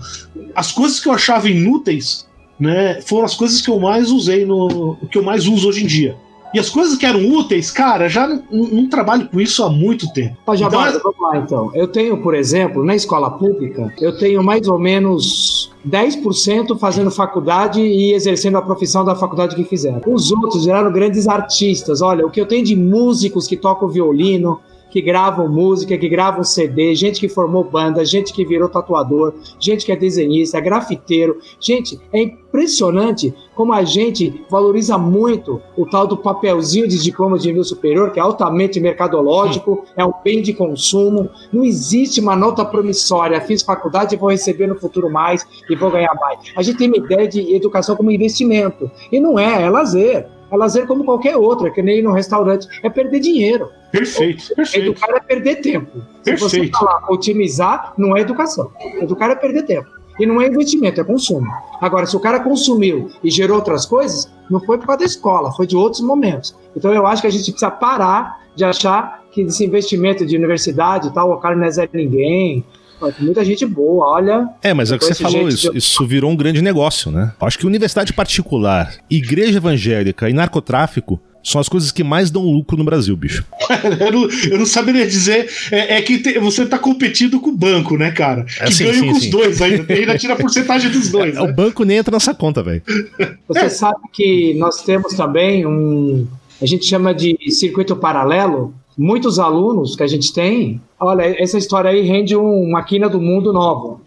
As 0.55 0.71
coisas 0.71 0.99
que 0.99 1.07
eu 1.07 1.13
achava 1.13 1.47
inúteis, 1.49 2.26
né, 2.59 3.01
foram 3.01 3.25
as 3.25 3.35
coisas 3.35 3.61
que 3.61 3.69
eu 3.69 3.79
mais 3.79 4.11
usei 4.11 4.45
no. 4.45 4.97
que 5.11 5.17
eu 5.17 5.23
mais 5.23 5.47
uso 5.47 5.69
hoje 5.69 5.83
em 5.83 5.87
dia. 5.87 6.17
E 6.53 6.59
as 6.59 6.69
coisas 6.69 6.97
que 6.97 7.05
eram 7.05 7.29
úteis, 7.29 7.69
cara, 7.69 8.07
já 8.07 8.25
não, 8.25 8.41
não 8.49 8.89
trabalho 8.89 9.27
com 9.29 9.39
isso 9.39 9.63
há 9.63 9.69
muito 9.69 10.11
tempo. 10.13 10.37
Ó, 10.47 10.53
Então, 10.53 10.55
Jabardo, 10.55 10.99
vamos 11.03 11.19
lá 11.19 11.37
então. 11.37 11.71
Eu 11.75 11.87
tenho, 11.87 12.21
por 12.21 12.33
exemplo, 12.33 12.85
na 12.85 12.95
escola 12.95 13.31
pública, 13.31 13.93
eu 13.99 14.17
tenho 14.17 14.41
mais 14.41 14.67
ou 14.67 14.79
menos 14.79 15.71
10% 15.87 16.77
fazendo 16.79 17.11
faculdade 17.11 17.81
e 17.81 18.13
exercendo 18.13 18.57
a 18.57 18.61
profissão 18.61 19.03
da 19.03 19.15
faculdade 19.15 19.55
que 19.55 19.65
fizeram. 19.65 20.01
Os 20.07 20.31
outros 20.31 20.65
viraram 20.65 20.91
grandes 20.91 21.27
artistas. 21.27 22.01
Olha, 22.01 22.25
o 22.25 22.29
que 22.29 22.39
eu 22.39 22.45
tenho 22.45 22.63
de 22.63 22.75
músicos 22.75 23.45
que 23.45 23.57
tocam 23.57 23.89
violino, 23.89 24.59
que 24.97 25.01
gravam 25.03 25.47
música, 25.47 25.95
que 25.95 26.09
gravam 26.09 26.43
CD, 26.43 26.95
gente 26.95 27.19
que 27.19 27.29
formou 27.29 27.63
banda, 27.63 28.03
gente 28.03 28.33
que 28.33 28.43
virou 28.43 28.67
tatuador, 28.67 29.31
gente 29.59 29.85
que 29.85 29.91
é 29.91 29.95
desenhista, 29.95 30.59
grafiteiro. 30.59 31.37
Gente, 31.59 31.99
é 32.11 32.19
impressionante 32.19 33.31
como 33.53 33.73
a 33.73 33.83
gente 33.83 34.43
valoriza 34.49 34.97
muito 34.97 35.61
o 35.77 35.85
tal 35.85 36.07
do 36.07 36.17
papelzinho 36.17 36.87
de 36.87 36.97
diploma 36.97 37.37
de 37.37 37.47
nível 37.47 37.63
superior, 37.63 38.11
que 38.11 38.19
é 38.19 38.23
altamente 38.23 38.79
mercadológico, 38.79 39.85
é 39.95 40.03
um 40.03 40.13
bem 40.23 40.41
de 40.41 40.51
consumo. 40.51 41.29
Não 41.53 41.63
existe 41.63 42.19
uma 42.19 42.35
nota 42.35 42.65
promissória. 42.65 43.39
Fiz 43.41 43.61
faculdade 43.61 44.15
e 44.15 44.17
vou 44.17 44.31
receber 44.31 44.65
no 44.65 44.79
futuro 44.79 45.11
mais 45.11 45.45
e 45.69 45.75
vou 45.75 45.91
ganhar 45.91 46.15
mais. 46.15 46.39
A 46.55 46.63
gente 46.63 46.79
tem 46.79 46.87
uma 46.87 46.97
ideia 46.97 47.27
de 47.27 47.53
educação 47.53 47.95
como 47.95 48.09
investimento. 48.09 48.89
E 49.11 49.19
não 49.19 49.37
é, 49.37 49.61
é 49.61 49.69
lazer. 49.69 50.36
É 50.49 50.55
lazer 50.55 50.87
como 50.87 51.03
qualquer 51.03 51.35
outro, 51.35 51.67
é 51.67 51.71
que 51.71 51.81
nem 51.81 51.99
ir 51.99 52.01
no 52.01 52.11
restaurante. 52.11 52.67
É 52.83 52.89
perder 52.89 53.19
dinheiro. 53.19 53.69
Perfeito, 53.91 54.55
perfeito. 54.55 54.91
Educar 54.91 55.15
é 55.15 55.19
perder 55.19 55.55
tempo. 55.57 56.01
Se 56.23 56.35
você 56.35 56.57
Perfeito. 56.57 56.77
falar 56.77 57.05
otimizar, 57.09 57.93
não 57.97 58.15
é 58.15 58.21
educação. 58.21 58.71
Educar 59.01 59.29
é 59.29 59.35
perder 59.35 59.63
tempo. 59.63 59.89
E 60.19 60.25
não 60.25 60.41
é 60.41 60.47
investimento, 60.47 60.99
é 60.99 61.03
consumo. 61.03 61.47
Agora, 61.79 62.05
se 62.05 62.15
o 62.15 62.19
cara 62.19 62.39
consumiu 62.39 63.09
e 63.23 63.29
gerou 63.29 63.57
outras 63.57 63.85
coisas, 63.85 64.31
não 64.49 64.59
foi 64.59 64.77
por 64.77 64.87
causa 64.87 64.99
da 64.99 65.05
escola, 65.05 65.51
foi 65.51 65.67
de 65.67 65.75
outros 65.75 66.01
momentos. 66.01 66.55
Então 66.75 66.91
eu 66.91 67.05
acho 67.05 67.21
que 67.21 67.27
a 67.27 67.31
gente 67.31 67.51
precisa 67.51 67.69
parar 67.69 68.41
de 68.55 68.65
achar 68.65 69.23
que 69.31 69.41
esse 69.41 69.63
investimento 69.63 70.25
de 70.25 70.35
universidade 70.35 71.09
e 71.09 71.13
tal, 71.13 71.31
o 71.31 71.37
cara 71.37 71.55
não 71.55 71.65
é 71.65 71.71
Zé 71.71 71.87
ninguém. 71.93 72.65
Pô, 72.99 73.11
tem 73.11 73.25
muita 73.25 73.45
gente 73.45 73.65
boa, 73.65 74.07
olha. 74.07 74.47
É, 74.63 74.73
mas 74.73 74.91
é 74.91 74.95
o 74.95 74.99
que 74.99 75.05
você 75.05 75.15
falou, 75.15 75.47
isso, 75.47 75.71
de- 75.71 75.77
isso 75.77 76.05
virou 76.07 76.31
um 76.31 76.35
grande 76.35 76.61
negócio, 76.61 77.11
né? 77.11 77.31
Acho 77.39 77.59
que 77.59 77.67
universidade 77.67 78.11
particular, 78.13 78.93
igreja 79.09 79.57
evangélica 79.57 80.29
e 80.29 80.33
narcotráfico 80.33 81.19
são 81.43 81.61
as 81.61 81.69
coisas 81.69 81.91
que 81.93 82.03
mais 82.03 82.29
dão 82.29 82.43
lucro 82.43 82.75
no 82.75 82.83
Brasil, 82.83 83.15
bicho. 83.15 83.45
eu, 84.01 84.11
não, 84.11 84.29
eu 84.51 84.57
não 84.59 84.65
saberia 84.65 85.07
dizer. 85.07 85.49
É, 85.71 85.97
é 85.97 86.01
que 86.01 86.17
te- 86.19 86.39
você 86.39 86.65
tá 86.65 86.77
competindo 86.77 87.39
com 87.39 87.51
o 87.51 87.55
banco, 87.55 87.95
né, 87.97 88.11
cara? 88.11 88.43
Que 88.43 88.63
É, 88.63 88.71
sim, 88.71 88.83
ganha 88.85 88.95
sim, 88.95 89.05
com 89.07 89.11
os 89.13 89.23
sim. 89.23 89.29
dois 89.29 89.61
ainda. 89.61 89.93
E 89.93 89.99
ainda 89.99 90.17
tira 90.17 90.33
a 90.33 90.35
porcentagem 90.35 90.91
dos 90.91 91.07
dois. 91.11 91.35
É, 91.37 91.41
O 91.41 91.45
né? 91.47 91.53
banco 91.53 91.83
nem 91.85 91.97
entra 91.97 92.11
nessa 92.11 92.33
conta, 92.33 92.61
velho. 92.63 92.81
Você 93.47 93.69
sabe 93.69 93.99
que 94.11 94.55
nós 94.55 94.81
temos 94.81 95.13
também 95.13 95.65
um. 95.65 96.27
A 96.61 96.65
gente 96.65 96.85
chama 96.85 97.13
de 97.13 97.37
circuito 97.51 97.95
paralelo. 97.95 98.73
Muitos 98.97 99.37
alunos 99.39 99.95
que 99.95 100.03
a 100.03 100.07
gente 100.07 100.33
tem. 100.33 100.81
Olha, 100.99 101.23
essa 101.41 101.57
história 101.57 101.89
aí 101.91 102.01
rende 102.01 102.35
um- 102.35 102.63
uma 102.63 102.81
quina 102.83 103.07
do 103.07 103.21
mundo 103.21 103.53
nova. 103.53 103.99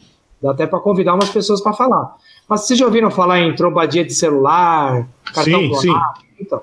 Dá 0.42 0.50
até 0.50 0.66
para 0.66 0.80
convidar 0.80 1.14
umas 1.14 1.28
pessoas 1.30 1.60
para 1.60 1.72
falar. 1.72 2.16
Mas 2.48 2.62
vocês 2.62 2.78
já 2.78 2.86
ouviram 2.86 3.10
falar 3.10 3.40
em 3.40 3.54
trombadia 3.54 4.04
de 4.04 4.12
celular, 4.14 5.06
cartão 5.32 5.60
Sim, 5.60 5.68
clonado? 5.68 5.80
sim. 6.18 6.26
Então, 6.40 6.60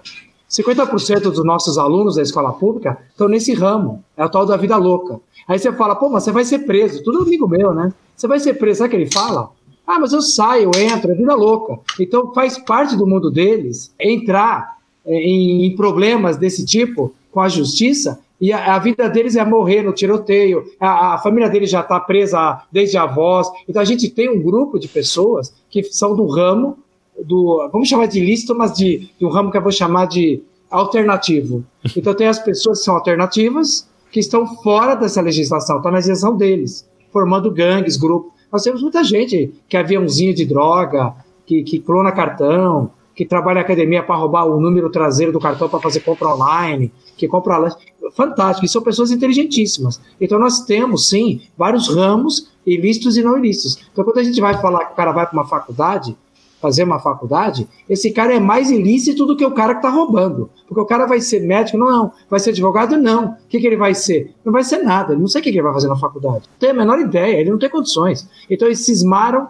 50% 0.50 1.30
dos 1.32 1.44
nossos 1.46 1.78
alunos 1.78 2.16
da 2.16 2.22
escola 2.22 2.52
pública 2.54 2.98
estão 3.10 3.28
nesse 3.30 3.54
ramo. 3.54 4.04
É 4.18 4.26
o 4.26 4.30
tal 4.30 4.46
da 4.46 4.58
vida 4.58 4.76
louca. 4.78 5.20
Aí 5.48 5.58
você 5.60 5.72
fala, 5.72 5.96
pô, 5.96 6.10
mas 6.10 6.24
você 6.24 6.32
vai 6.32 6.44
ser 6.44 6.60
preso. 6.60 7.04
Tudo 7.04 7.22
amigo 7.22 7.48
meu, 7.48 7.74
né? 7.74 7.94
Você 8.16 8.28
vai 8.28 8.40
ser 8.40 8.56
preso. 8.56 8.80
Sabe 8.80 8.88
o 8.88 8.92
que 8.92 9.04
ele 9.04 9.12
fala? 9.14 9.50
Ah, 9.86 10.00
mas 10.00 10.12
eu 10.12 10.22
saio, 10.22 10.72
eu 10.74 10.82
entro, 10.82 11.12
é 11.12 11.16
vida 11.16 11.34
louca. 11.36 11.80
Então 12.00 12.34
faz 12.34 12.58
parte 12.58 12.96
do 12.98 13.08
mundo 13.08 13.32
deles 13.32 13.94
entrar 14.00 14.76
eh, 15.06 15.14
em, 15.16 15.66
em 15.66 15.76
problemas 15.78 16.36
desse 16.36 16.66
tipo 16.66 17.14
com 17.38 17.42
a 17.42 17.50
justiça 17.50 18.20
e 18.42 18.52
a, 18.52 18.74
a 18.74 18.80
vida 18.80 19.08
deles 19.08 19.36
é 19.36 19.46
morrer 19.46 19.84
no 19.84 19.94
tiroteio. 19.94 20.66
A, 20.80 21.14
a 21.14 21.18
família 21.20 21.48
deles 21.48 21.70
já 21.70 21.82
está 21.82 22.00
presa 22.00 22.64
desde 22.72 22.98
a 22.98 23.04
avós. 23.04 23.48
Então 23.70 23.80
a 23.80 23.86
gente 23.86 24.10
tem 24.10 24.28
um 24.28 24.42
grupo 24.42 24.80
de 24.80 24.88
pessoas 24.88 25.54
que 25.70 25.84
são 25.84 26.16
do 26.16 26.26
ramo 26.26 26.80
do, 27.24 27.70
vamos 27.72 27.88
chamar 27.88 28.08
de 28.08 28.20
ilícito, 28.20 28.56
mas 28.56 28.74
de, 28.74 29.08
de 29.20 29.24
um 29.24 29.30
ramo 29.30 29.52
que 29.52 29.58
eu 29.58 29.62
vou 29.62 29.72
chamar 29.72 30.08
de 30.08 30.42
alternativo. 30.68 31.64
Então 31.96 32.16
tem 32.16 32.26
as 32.26 32.40
pessoas 32.40 32.80
que 32.80 32.86
são 32.86 32.96
alternativas, 32.96 33.88
que 34.12 34.20
estão 34.20 34.48
fora 34.64 34.96
dessa 34.96 35.22
legislação, 35.22 35.78
estão 35.78 35.92
na 35.92 35.98
legislação 35.98 36.36
deles, 36.36 36.90
formando 37.14 37.52
gangues, 37.52 37.98
grupos. 37.98 38.32
Nós 38.52 38.64
temos 38.64 38.82
muita 38.82 39.04
gente 39.04 39.54
que 39.70 39.78
é 39.78 39.80
aviãozinho 39.82 40.34
de 40.34 40.44
droga, 40.44 41.14
que, 41.46 41.62
que 41.62 41.78
clona 41.78 42.12
cartão, 42.12 42.90
que 43.18 43.26
trabalha 43.26 43.56
na 43.56 43.62
academia 43.62 44.04
para 44.04 44.16
roubar 44.16 44.46
o 44.46 44.62
número 44.62 44.92
traseiro 44.92 45.32
do 45.32 45.40
cartão 45.40 45.68
para 45.68 45.80
fazer 45.80 46.02
compra 46.02 46.36
online, 46.36 46.94
que 47.18 47.28
compra 47.28 47.58
lanche. 47.58 47.78
Fantástico, 48.16 48.64
e 48.64 48.70
são 48.70 48.80
pessoas 48.84 49.10
inteligentíssimas. 49.10 50.00
Então 50.22 50.38
nós 50.38 50.62
temos, 50.62 51.10
sim, 51.10 51.42
vários 51.58 51.90
ramos 51.90 52.52
ilícitos 52.64 53.18
e 53.18 53.24
não 53.24 53.36
ilícitos. 53.36 53.80
Então 53.92 54.06
quando 54.06 54.20
a 54.20 54.24
gente 54.24 54.40
vai 54.40 54.62
falar 54.62 54.86
que 54.86 54.94
o 54.94 54.96
cara 54.96 55.12
vai 55.12 55.26
para 55.26 55.34
uma 55.34 55.48
faculdade, 55.48 56.16
fazer 56.62 56.84
uma 56.84 57.00
faculdade, 57.00 57.68
esse 57.90 58.12
cara 58.12 58.36
é 58.36 58.40
mais 58.40 58.70
ilícito 58.70 59.26
do 59.26 59.36
que 59.36 59.46
o 59.46 59.52
cara 59.52 59.74
que 59.74 59.80
está 59.80 59.90
roubando. 59.90 60.52
Porque 60.68 60.82
o 60.82 60.86
cara 60.86 61.08
vai 61.08 61.20
ser 61.20 61.40
médico? 61.40 61.80
Não. 61.80 62.12
Vai 62.30 62.40
ser 62.40 62.52
advogado? 62.52 62.98
Não. 62.98 63.30
O 63.30 63.36
que, 63.50 63.60
que 63.60 63.66
ele 63.66 63.78
vai 63.78 63.96
ser? 63.96 64.36
Não 64.46 64.54
vai 64.54 64.64
ser 64.64 64.78
nada. 64.84 65.14
Ele 65.14 65.22
não 65.22 65.28
sei 65.28 65.42
o 65.42 65.44
que, 65.44 65.52
que 65.52 65.58
ele 65.58 65.64
vai 65.64 65.74
fazer 65.74 65.88
na 65.88 65.96
faculdade. 65.96 66.46
Não 66.52 66.60
tem 66.60 66.70
a 66.70 66.74
menor 66.74 67.00
ideia, 67.00 67.40
ele 67.40 67.50
não 67.50 67.58
tem 67.58 67.70
condições. 67.70 68.30
Então 68.48 68.68
eles 68.68 68.86
cismaram, 68.86 69.48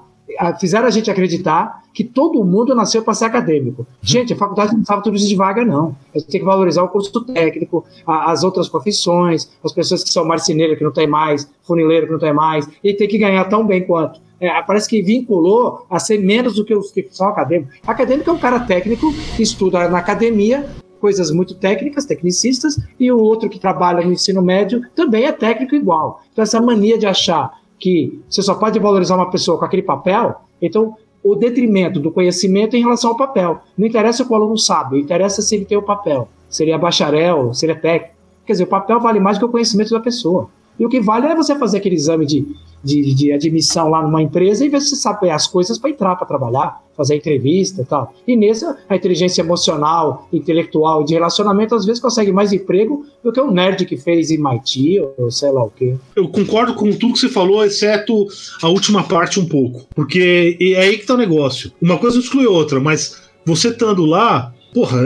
fizeram 0.59 0.88
a 0.88 0.89
gente 0.91 1.09
acreditar 1.09 1.84
que 1.93 2.03
todo 2.03 2.43
mundo 2.43 2.75
nasceu 2.75 3.01
para 3.01 3.13
ser 3.13 3.25
acadêmico. 3.25 3.88
Gente, 4.01 4.34
a 4.34 4.36
faculdade 4.36 4.69
não 4.71 4.78
precisava 4.80 5.01
tudo 5.01 5.15
isso 5.17 5.28
de 5.28 5.36
vaga, 5.36 5.65
não. 5.65 5.95
A 6.13 6.19
gente 6.19 6.30
tem 6.30 6.39
que 6.41 6.45
valorizar 6.45 6.84
o 6.84 6.89
curso 6.89 7.21
técnico, 7.25 7.84
a- 8.05 8.32
as 8.32 8.43
outras 8.43 8.69
profissões, 8.69 9.49
as 9.63 9.71
pessoas 9.73 10.03
que 10.03 10.09
são 10.11 10.23
marceneiros 10.25 10.78
que 10.78 10.84
não 10.84 10.91
tem 10.91 11.07
mais, 11.07 11.49
funileiro 11.63 12.05
que 12.05 12.11
não 12.11 12.19
tem 12.19 12.34
mais, 12.34 12.69
e 12.84 12.93
tem 12.93 13.07
que 13.07 13.17
ganhar 13.17 13.45
tão 13.45 13.65
bem 13.65 13.86
quanto. 13.86 14.19
É, 14.39 14.61
parece 14.61 14.88
que 14.88 15.01
vinculou 15.01 15.88
a 15.89 15.97
ser 15.97 16.19
menos 16.19 16.55
do 16.55 16.63
que 16.63 16.75
os 16.75 16.91
que 16.91 17.07
são 17.09 17.28
acadêmicos. 17.30 17.73
Acadêmico 17.88 18.30
é 18.30 18.34
um 18.34 18.38
cara 18.38 18.59
técnico 18.59 19.11
que 19.36 19.41
estuda 19.41 19.89
na 19.89 19.97
academia 19.97 20.67
coisas 20.99 21.30
muito 21.32 21.53
técnicas, 21.55 22.05
tecnicistas, 22.05 22.80
e 22.99 23.11
o 23.11 23.19
outro 23.19 23.49
que 23.49 23.59
trabalha 23.59 24.03
no 24.05 24.11
ensino 24.11 24.41
médio 24.41 24.82
também 24.95 25.25
é 25.25 25.32
técnico 25.32 25.75
igual. 25.75 26.21
Então, 26.32 26.41
essa 26.43 26.59
mania 26.61 26.97
de 26.97 27.05
achar 27.05 27.51
que 27.80 28.19
você 28.30 28.41
só 28.41 28.55
pode 28.55 28.80
valorizar 28.80 29.15
uma 29.15 29.30
pessoa 29.30 29.57
com 29.57 29.65
aquele 29.65 29.84
papel, 29.84 30.41
então 30.61 30.95
o 31.23 31.36
detrimento 31.36 31.99
do 31.99 32.11
conhecimento 32.11 32.75
em 32.75 32.82
relação 32.82 33.11
ao 33.11 33.17
papel. 33.17 33.61
Não 33.78 33.86
interessa 33.86 34.23
o 34.23 34.25
que 34.25 34.32
o 34.32 34.36
aluno 34.36 34.57
sabe, 34.57 34.99
interessa 34.99 35.41
se 35.41 35.55
ele 35.55 35.65
tem 35.65 35.78
o 35.78 35.84
papel. 35.84 36.28
Se 36.49 36.63
ele 36.63 36.71
é 36.71 36.78
bacharel, 36.78 37.53
se 37.53 37.65
ele 37.65 37.73
é 37.73 37.75
técnico. 37.75 38.15
Quer 38.45 38.53
dizer, 38.53 38.63
o 38.63 38.67
papel 38.67 38.99
vale 38.99 39.19
mais 39.19 39.38
do 39.38 39.41
que 39.41 39.45
o 39.45 39.51
conhecimento 39.51 39.89
da 39.91 39.99
pessoa. 39.99 40.49
E 40.80 40.86
o 40.86 40.89
que 40.89 40.99
vale 40.99 41.28
é 41.28 41.36
você 41.36 41.55
fazer 41.57 41.78
aquele 41.78 41.95
exame 41.95 42.25
de, 42.25 42.45
de, 42.84 43.13
de 43.13 43.34
admissão 43.34 43.89
lá 43.89 44.01
numa 44.01 44.21
empresa 44.21 44.65
e 44.65 44.69
ver 44.69 44.82
se 44.82 44.89
você 44.89 44.95
sabe 44.95 45.30
as 45.30 45.47
coisas 45.47 45.78
para 45.78 45.89
entrar 45.89 46.15
para 46.15 46.28
trabalhar, 46.28 46.82
fazer 46.95 47.15
entrevista 47.15 47.82
e 47.82 47.86
tal. 47.86 48.13
E 48.28 48.36
nessa, 48.36 48.78
a 48.88 48.95
inteligência 48.95 49.41
emocional, 49.41 50.28
intelectual 50.32 51.03
de 51.03 51.13
relacionamento 51.13 51.75
às 51.75 51.86
vezes 51.86 52.01
consegue 52.01 52.32
mais 52.32 52.53
emprego 52.53 53.05
do 53.23 53.32
que 53.32 53.41
um 53.41 53.51
nerd 53.51 53.86
que 53.86 53.97
fez 53.97 54.32
MIT 54.32 55.01
ou 55.17 55.32
sei 55.32 55.51
lá 55.51 55.63
o 55.63 55.69
quê. 55.69 55.95
Eu 56.15 56.28
concordo 56.30 56.73
com 56.73 56.91
tudo 56.91 57.13
que 57.13 57.19
você 57.19 57.30
falou, 57.30 57.63
exceto 57.65 58.28
a 58.61 58.69
última 58.69 59.03
parte 59.03 59.39
um 59.39 59.45
pouco. 59.47 59.88
Porque 59.95 60.57
é 60.59 60.80
aí 60.80 60.97
que 60.97 61.05
tá 61.05 61.15
o 61.15 61.17
negócio. 61.17 61.71
Uma 61.82 61.97
coisa 61.97 62.19
exclui 62.19 62.45
outra, 62.45 62.80
mas 62.80 63.21
você 63.45 63.69
estando 63.69 64.05
lá, 64.05 64.53
porra, 64.73 65.01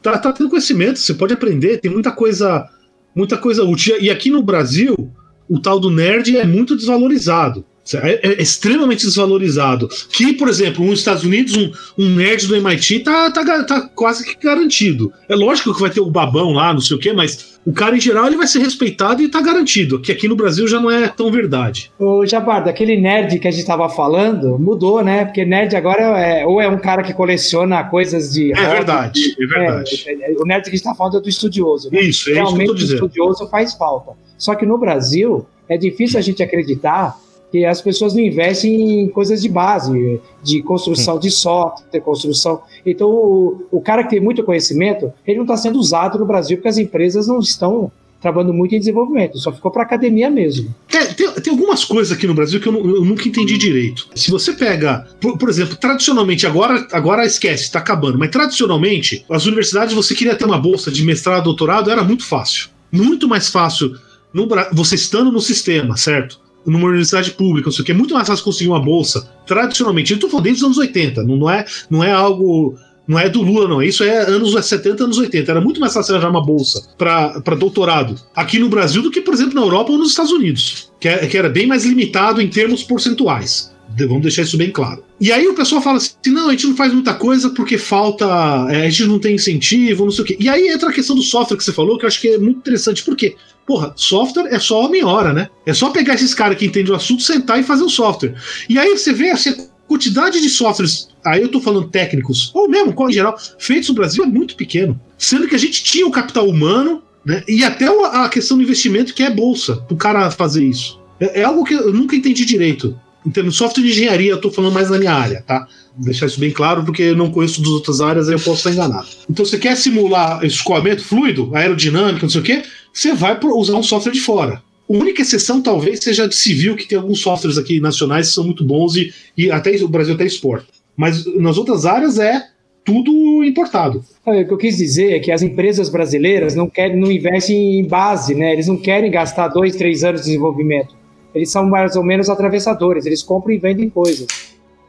tá, 0.00 0.18
tá 0.18 0.32
tendo 0.32 0.50
conhecimento, 0.50 0.98
você 0.98 1.14
pode 1.14 1.32
aprender, 1.32 1.78
tem 1.78 1.90
muita 1.90 2.10
coisa 2.10 2.68
muita 3.14 3.36
coisa 3.36 3.64
útil. 3.64 3.96
E 4.00 4.10
aqui 4.10 4.30
no 4.30 4.42
Brasil, 4.42 5.10
o 5.48 5.58
tal 5.58 5.78
do 5.78 5.90
nerd 5.90 6.36
é 6.36 6.46
muito 6.46 6.76
desvalorizado. 6.76 7.64
É, 7.94 8.28
é, 8.28 8.42
extremamente 8.42 9.04
desvalorizado. 9.04 9.88
Que, 10.10 10.32
por 10.34 10.48
exemplo, 10.48 10.84
nos 10.84 11.00
Estados 11.00 11.24
Unidos, 11.24 11.56
um, 11.56 11.72
um 11.98 12.10
nerd 12.10 12.46
do 12.46 12.54
MIT 12.54 13.00
tá, 13.00 13.30
tá, 13.30 13.64
tá, 13.64 13.80
quase 13.94 14.24
que 14.24 14.46
garantido. 14.46 15.12
É 15.28 15.34
lógico 15.34 15.74
que 15.74 15.80
vai 15.80 15.90
ter 15.90 16.00
o 16.00 16.10
babão 16.10 16.52
lá, 16.52 16.72
não 16.72 16.80
sei 16.80 16.96
o 16.96 17.00
quê, 17.00 17.12
mas 17.12 17.51
o 17.64 17.72
cara 17.72 17.96
em 17.96 18.00
geral 18.00 18.26
ele 18.26 18.36
vai 18.36 18.46
ser 18.46 18.58
respeitado 18.58 19.22
e 19.22 19.28
tá 19.28 19.40
garantido. 19.40 20.00
Que 20.00 20.12
aqui 20.12 20.26
no 20.26 20.36
Brasil 20.36 20.66
já 20.66 20.80
não 20.80 20.90
é 20.90 21.08
tão 21.08 21.30
verdade. 21.30 21.92
O 21.98 22.26
Jabardo, 22.26 22.68
aquele 22.68 22.96
nerd 23.00 23.38
que 23.38 23.46
a 23.46 23.50
gente 23.50 23.66
tava 23.66 23.88
falando 23.88 24.58
mudou, 24.58 25.02
né? 25.02 25.24
Porque 25.24 25.44
nerd 25.44 25.74
agora 25.76 26.02
é, 26.18 26.44
ou 26.44 26.60
é 26.60 26.68
um 26.68 26.78
cara 26.78 27.02
que 27.02 27.14
coleciona 27.14 27.84
coisas 27.84 28.32
de. 28.32 28.52
É 28.52 28.56
rock, 28.56 28.70
verdade, 28.70 29.36
é 29.40 29.46
verdade. 29.46 30.04
É, 30.06 30.34
o 30.38 30.44
nerd 30.44 30.64
que 30.64 30.70
a 30.70 30.72
gente 30.72 30.84
tá 30.84 30.94
falando 30.94 31.18
é 31.18 31.20
do 31.20 31.28
estudioso. 31.28 31.90
Né? 31.90 32.00
Isso, 32.00 32.30
é 32.30 32.34
Realmente, 32.34 32.52
isso 32.52 32.56
que 32.56 32.62
eu 32.62 32.66
tô 32.66 32.74
dizendo. 32.74 33.02
o 33.02 33.06
estudioso 33.06 33.48
faz 33.48 33.74
falta. 33.74 34.12
Só 34.36 34.54
que 34.54 34.66
no 34.66 34.76
Brasil 34.76 35.46
é 35.68 35.76
difícil 35.76 36.18
a 36.18 36.22
gente 36.22 36.42
acreditar 36.42 37.16
que 37.52 37.66
as 37.66 37.82
pessoas 37.82 38.14
não 38.14 38.22
investem 38.22 39.02
em 39.02 39.08
coisas 39.08 39.42
de 39.42 39.48
base, 39.50 40.18
de 40.42 40.62
construção 40.62 41.18
de 41.18 41.30
software, 41.30 42.00
construção. 42.00 42.62
Então, 42.84 43.10
o, 43.10 43.66
o 43.70 43.80
cara 43.82 44.02
que 44.02 44.10
tem 44.10 44.20
muito 44.20 44.42
conhecimento, 44.42 45.12
ele 45.26 45.36
não 45.36 45.44
está 45.44 45.58
sendo 45.58 45.78
usado 45.78 46.18
no 46.18 46.24
Brasil 46.24 46.56
porque 46.56 46.68
as 46.68 46.78
empresas 46.78 47.26
não 47.26 47.38
estão 47.38 47.92
trabalhando 48.22 48.54
muito 48.54 48.74
em 48.74 48.78
desenvolvimento, 48.78 49.36
só 49.36 49.52
ficou 49.52 49.70
para 49.70 49.82
academia 49.82 50.30
mesmo. 50.30 50.74
É, 50.94 51.06
tem, 51.06 51.30
tem, 51.32 51.52
algumas 51.52 51.84
coisas 51.84 52.16
aqui 52.16 52.26
no 52.26 52.32
Brasil 52.32 52.58
que 52.60 52.68
eu, 52.68 52.74
eu 52.74 53.04
nunca 53.04 53.28
entendi 53.28 53.58
direito. 53.58 54.08
Se 54.14 54.30
você 54.30 54.52
pega, 54.52 55.06
por, 55.20 55.36
por, 55.36 55.50
exemplo, 55.50 55.76
tradicionalmente, 55.76 56.46
agora, 56.46 56.86
agora 56.92 57.26
esquece, 57.26 57.64
está 57.64 57.80
acabando, 57.80 58.18
mas 58.18 58.30
tradicionalmente, 58.30 59.26
as 59.28 59.44
universidades, 59.44 59.92
você 59.92 60.14
queria 60.14 60.36
ter 60.36 60.44
uma 60.44 60.58
bolsa 60.58 60.90
de 60.90 61.04
mestrado, 61.04 61.44
doutorado, 61.44 61.90
era 61.90 62.02
muito 62.02 62.24
fácil. 62.24 62.70
Muito 62.90 63.28
mais 63.28 63.48
fácil 63.50 63.94
no, 64.32 64.48
você 64.72 64.94
estando 64.94 65.30
no 65.30 65.40
sistema, 65.40 65.96
certo? 65.96 66.40
Numa 66.66 66.88
universidade 66.88 67.32
pública, 67.32 67.66
não 67.66 67.72
sei 67.72 67.82
o 67.82 67.84
que, 67.84 67.92
é 67.92 67.94
muito 67.94 68.14
mais 68.14 68.26
fácil 68.26 68.44
conseguir 68.44 68.68
uma 68.70 68.80
bolsa. 68.80 69.28
Tradicionalmente, 69.46 70.12
eu 70.12 70.16
estou 70.16 70.30
falando 70.30 70.44
desde 70.44 70.62
os 70.62 70.66
anos 70.66 70.78
80, 70.78 71.22
não, 71.22 71.36
não, 71.36 71.50
é, 71.50 71.64
não 71.90 72.04
é 72.04 72.12
algo. 72.12 72.76
Não 73.04 73.18
é 73.18 73.28
do 73.28 73.42
Lula, 73.42 73.66
não. 73.66 73.82
Isso 73.82 74.04
é 74.04 74.30
anos 74.30 74.54
70, 74.64 75.02
anos 75.02 75.18
80. 75.18 75.50
Era 75.50 75.60
muito 75.60 75.80
mais 75.80 75.92
fácil 75.92 76.14
arranjar 76.14 76.30
uma 76.30 76.44
bolsa 76.44 76.86
para 76.96 77.56
doutorado 77.58 78.14
aqui 78.34 78.60
no 78.60 78.68
Brasil 78.68 79.02
do 79.02 79.10
que, 79.10 79.20
por 79.20 79.34
exemplo, 79.34 79.56
na 79.56 79.60
Europa 79.60 79.90
ou 79.90 79.98
nos 79.98 80.10
Estados 80.10 80.30
Unidos, 80.30 80.92
que, 81.00 81.08
é, 81.08 81.26
que 81.26 81.36
era 81.36 81.48
bem 81.48 81.66
mais 81.66 81.84
limitado 81.84 82.40
em 82.40 82.48
termos 82.48 82.84
percentuais. 82.84 83.71
Vamos 83.98 84.22
deixar 84.22 84.42
isso 84.42 84.56
bem 84.56 84.70
claro. 84.70 85.04
E 85.20 85.30
aí 85.30 85.46
o 85.46 85.54
pessoal 85.54 85.82
fala 85.82 85.98
assim: 85.98 86.12
não, 86.26 86.48
a 86.48 86.52
gente 86.52 86.66
não 86.66 86.76
faz 86.76 86.92
muita 86.92 87.14
coisa 87.14 87.50
porque 87.50 87.78
falta. 87.78 88.26
É, 88.70 88.86
a 88.86 88.90
gente 88.90 89.06
não 89.06 89.18
tem 89.18 89.34
incentivo, 89.34 90.04
não 90.04 90.10
sei 90.10 90.24
o 90.24 90.26
quê. 90.26 90.36
E 90.38 90.48
aí 90.48 90.68
entra 90.68 90.90
a 90.90 90.92
questão 90.92 91.16
do 91.16 91.22
software 91.22 91.56
que 91.56 91.64
você 91.64 91.72
falou, 91.72 91.98
que 91.98 92.04
eu 92.04 92.08
acho 92.08 92.20
que 92.20 92.28
é 92.28 92.38
muito 92.38 92.58
interessante. 92.58 93.04
Por 93.04 93.16
quê? 93.16 93.36
Porra, 93.66 93.92
software 93.96 94.48
é 94.52 94.58
só 94.58 94.84
homem 94.84 95.04
hora, 95.04 95.32
né? 95.32 95.48
É 95.64 95.72
só 95.72 95.90
pegar 95.90 96.14
esses 96.14 96.34
caras 96.34 96.58
que 96.58 96.66
entendem 96.66 96.92
o 96.92 96.96
assunto, 96.96 97.22
sentar 97.22 97.60
e 97.60 97.62
fazer 97.62 97.84
o 97.84 97.88
software. 97.88 98.34
E 98.68 98.78
aí 98.78 98.90
você 98.96 99.12
vê 99.12 99.30
assim, 99.30 99.50
a 99.50 99.56
quantidade 99.86 100.40
de 100.40 100.48
softwares, 100.48 101.08
aí 101.24 101.42
eu 101.42 101.48
tô 101.48 101.60
falando 101.60 101.88
técnicos, 101.88 102.50
ou 102.54 102.68
mesmo 102.68 102.94
em 103.08 103.12
geral, 103.12 103.36
feitos 103.58 103.88
no 103.88 103.94
Brasil 103.94 104.24
é 104.24 104.26
muito 104.26 104.56
pequeno. 104.56 105.00
Sendo 105.16 105.46
que 105.46 105.54
a 105.54 105.58
gente 105.58 105.84
tinha 105.84 106.06
o 106.06 106.10
capital 106.10 106.48
humano, 106.48 107.02
né? 107.24 107.44
E 107.46 107.64
até 107.64 107.86
a 107.86 108.28
questão 108.28 108.56
do 108.56 108.62
investimento, 108.62 109.14
que 109.14 109.22
é 109.22 109.30
bolsa, 109.30 109.76
pro 109.76 109.96
cara 109.96 110.30
fazer 110.30 110.64
isso. 110.64 111.00
É, 111.20 111.40
é 111.40 111.44
algo 111.44 111.64
que 111.64 111.74
eu 111.74 111.92
nunca 111.92 112.16
entendi 112.16 112.44
direito. 112.44 112.98
De 113.24 113.52
software 113.52 113.84
de 113.84 113.90
engenharia, 113.90 114.32
eu 114.32 114.40
tô 114.40 114.50
falando 114.50 114.72
mais 114.72 114.90
na 114.90 114.98
minha 114.98 115.12
área, 115.12 115.42
tá? 115.46 115.66
Vou 115.96 116.06
deixar 116.06 116.26
isso 116.26 116.40
bem 116.40 116.50
claro, 116.50 116.84
porque 116.84 117.02
eu 117.02 117.16
não 117.16 117.30
conheço 117.30 117.60
das 117.60 117.70
outras 117.70 118.00
áreas, 118.00 118.28
aí 118.28 118.34
eu 118.34 118.40
posso 118.40 118.68
estar 118.68 118.72
enganado. 118.72 119.06
Então, 119.28 119.44
você 119.44 119.58
quer 119.58 119.76
simular 119.76 120.44
escoamento 120.44 121.04
fluido, 121.04 121.54
aerodinâmica, 121.54 122.22
não 122.22 122.30
sei 122.30 122.40
o 122.40 122.44
quê, 122.44 122.62
você 122.92 123.14
vai 123.14 123.38
usar 123.42 123.76
um 123.76 123.82
software 123.82 124.12
de 124.12 124.20
fora. 124.20 124.62
A 124.88 124.92
única 124.92 125.22
exceção 125.22 125.62
talvez 125.62 126.00
seja 126.02 126.26
de 126.26 126.34
civil, 126.34 126.76
que 126.76 126.86
tem 126.86 126.98
alguns 126.98 127.20
softwares 127.20 127.56
aqui 127.56 127.80
nacionais 127.80 128.28
que 128.28 128.34
são 128.34 128.44
muito 128.44 128.64
bons 128.64 128.96
e, 128.96 129.12
e 129.36 129.50
até 129.50 129.70
o 129.76 129.88
Brasil 129.88 130.14
até 130.14 130.24
exporta. 130.24 130.66
Mas 130.96 131.24
nas 131.36 131.56
outras 131.56 131.86
áreas 131.86 132.18
é 132.18 132.42
tudo 132.84 133.44
importado. 133.44 134.04
O 134.26 134.44
que 134.44 134.52
eu 134.52 134.58
quis 134.58 134.76
dizer 134.76 135.12
é 135.12 135.20
que 135.20 135.30
as 135.30 135.42
empresas 135.42 135.88
brasileiras 135.88 136.54
não 136.54 136.68
querem, 136.68 136.96
não 136.96 137.10
investem 137.10 137.78
em 137.78 137.86
base, 137.86 138.34
né? 138.34 138.52
Eles 138.52 138.66
não 138.66 138.76
querem 138.76 139.10
gastar 139.10 139.48
dois, 139.48 139.76
três 139.76 140.04
anos 140.04 140.22
de 140.22 140.26
desenvolvimento. 140.26 140.94
Eles 141.34 141.50
são 141.50 141.66
mais 141.66 141.96
ou 141.96 142.02
menos 142.02 142.28
atravessadores, 142.28 143.06
eles 143.06 143.22
compram 143.22 143.54
e 143.54 143.58
vendem 143.58 143.88
coisas. 143.88 144.26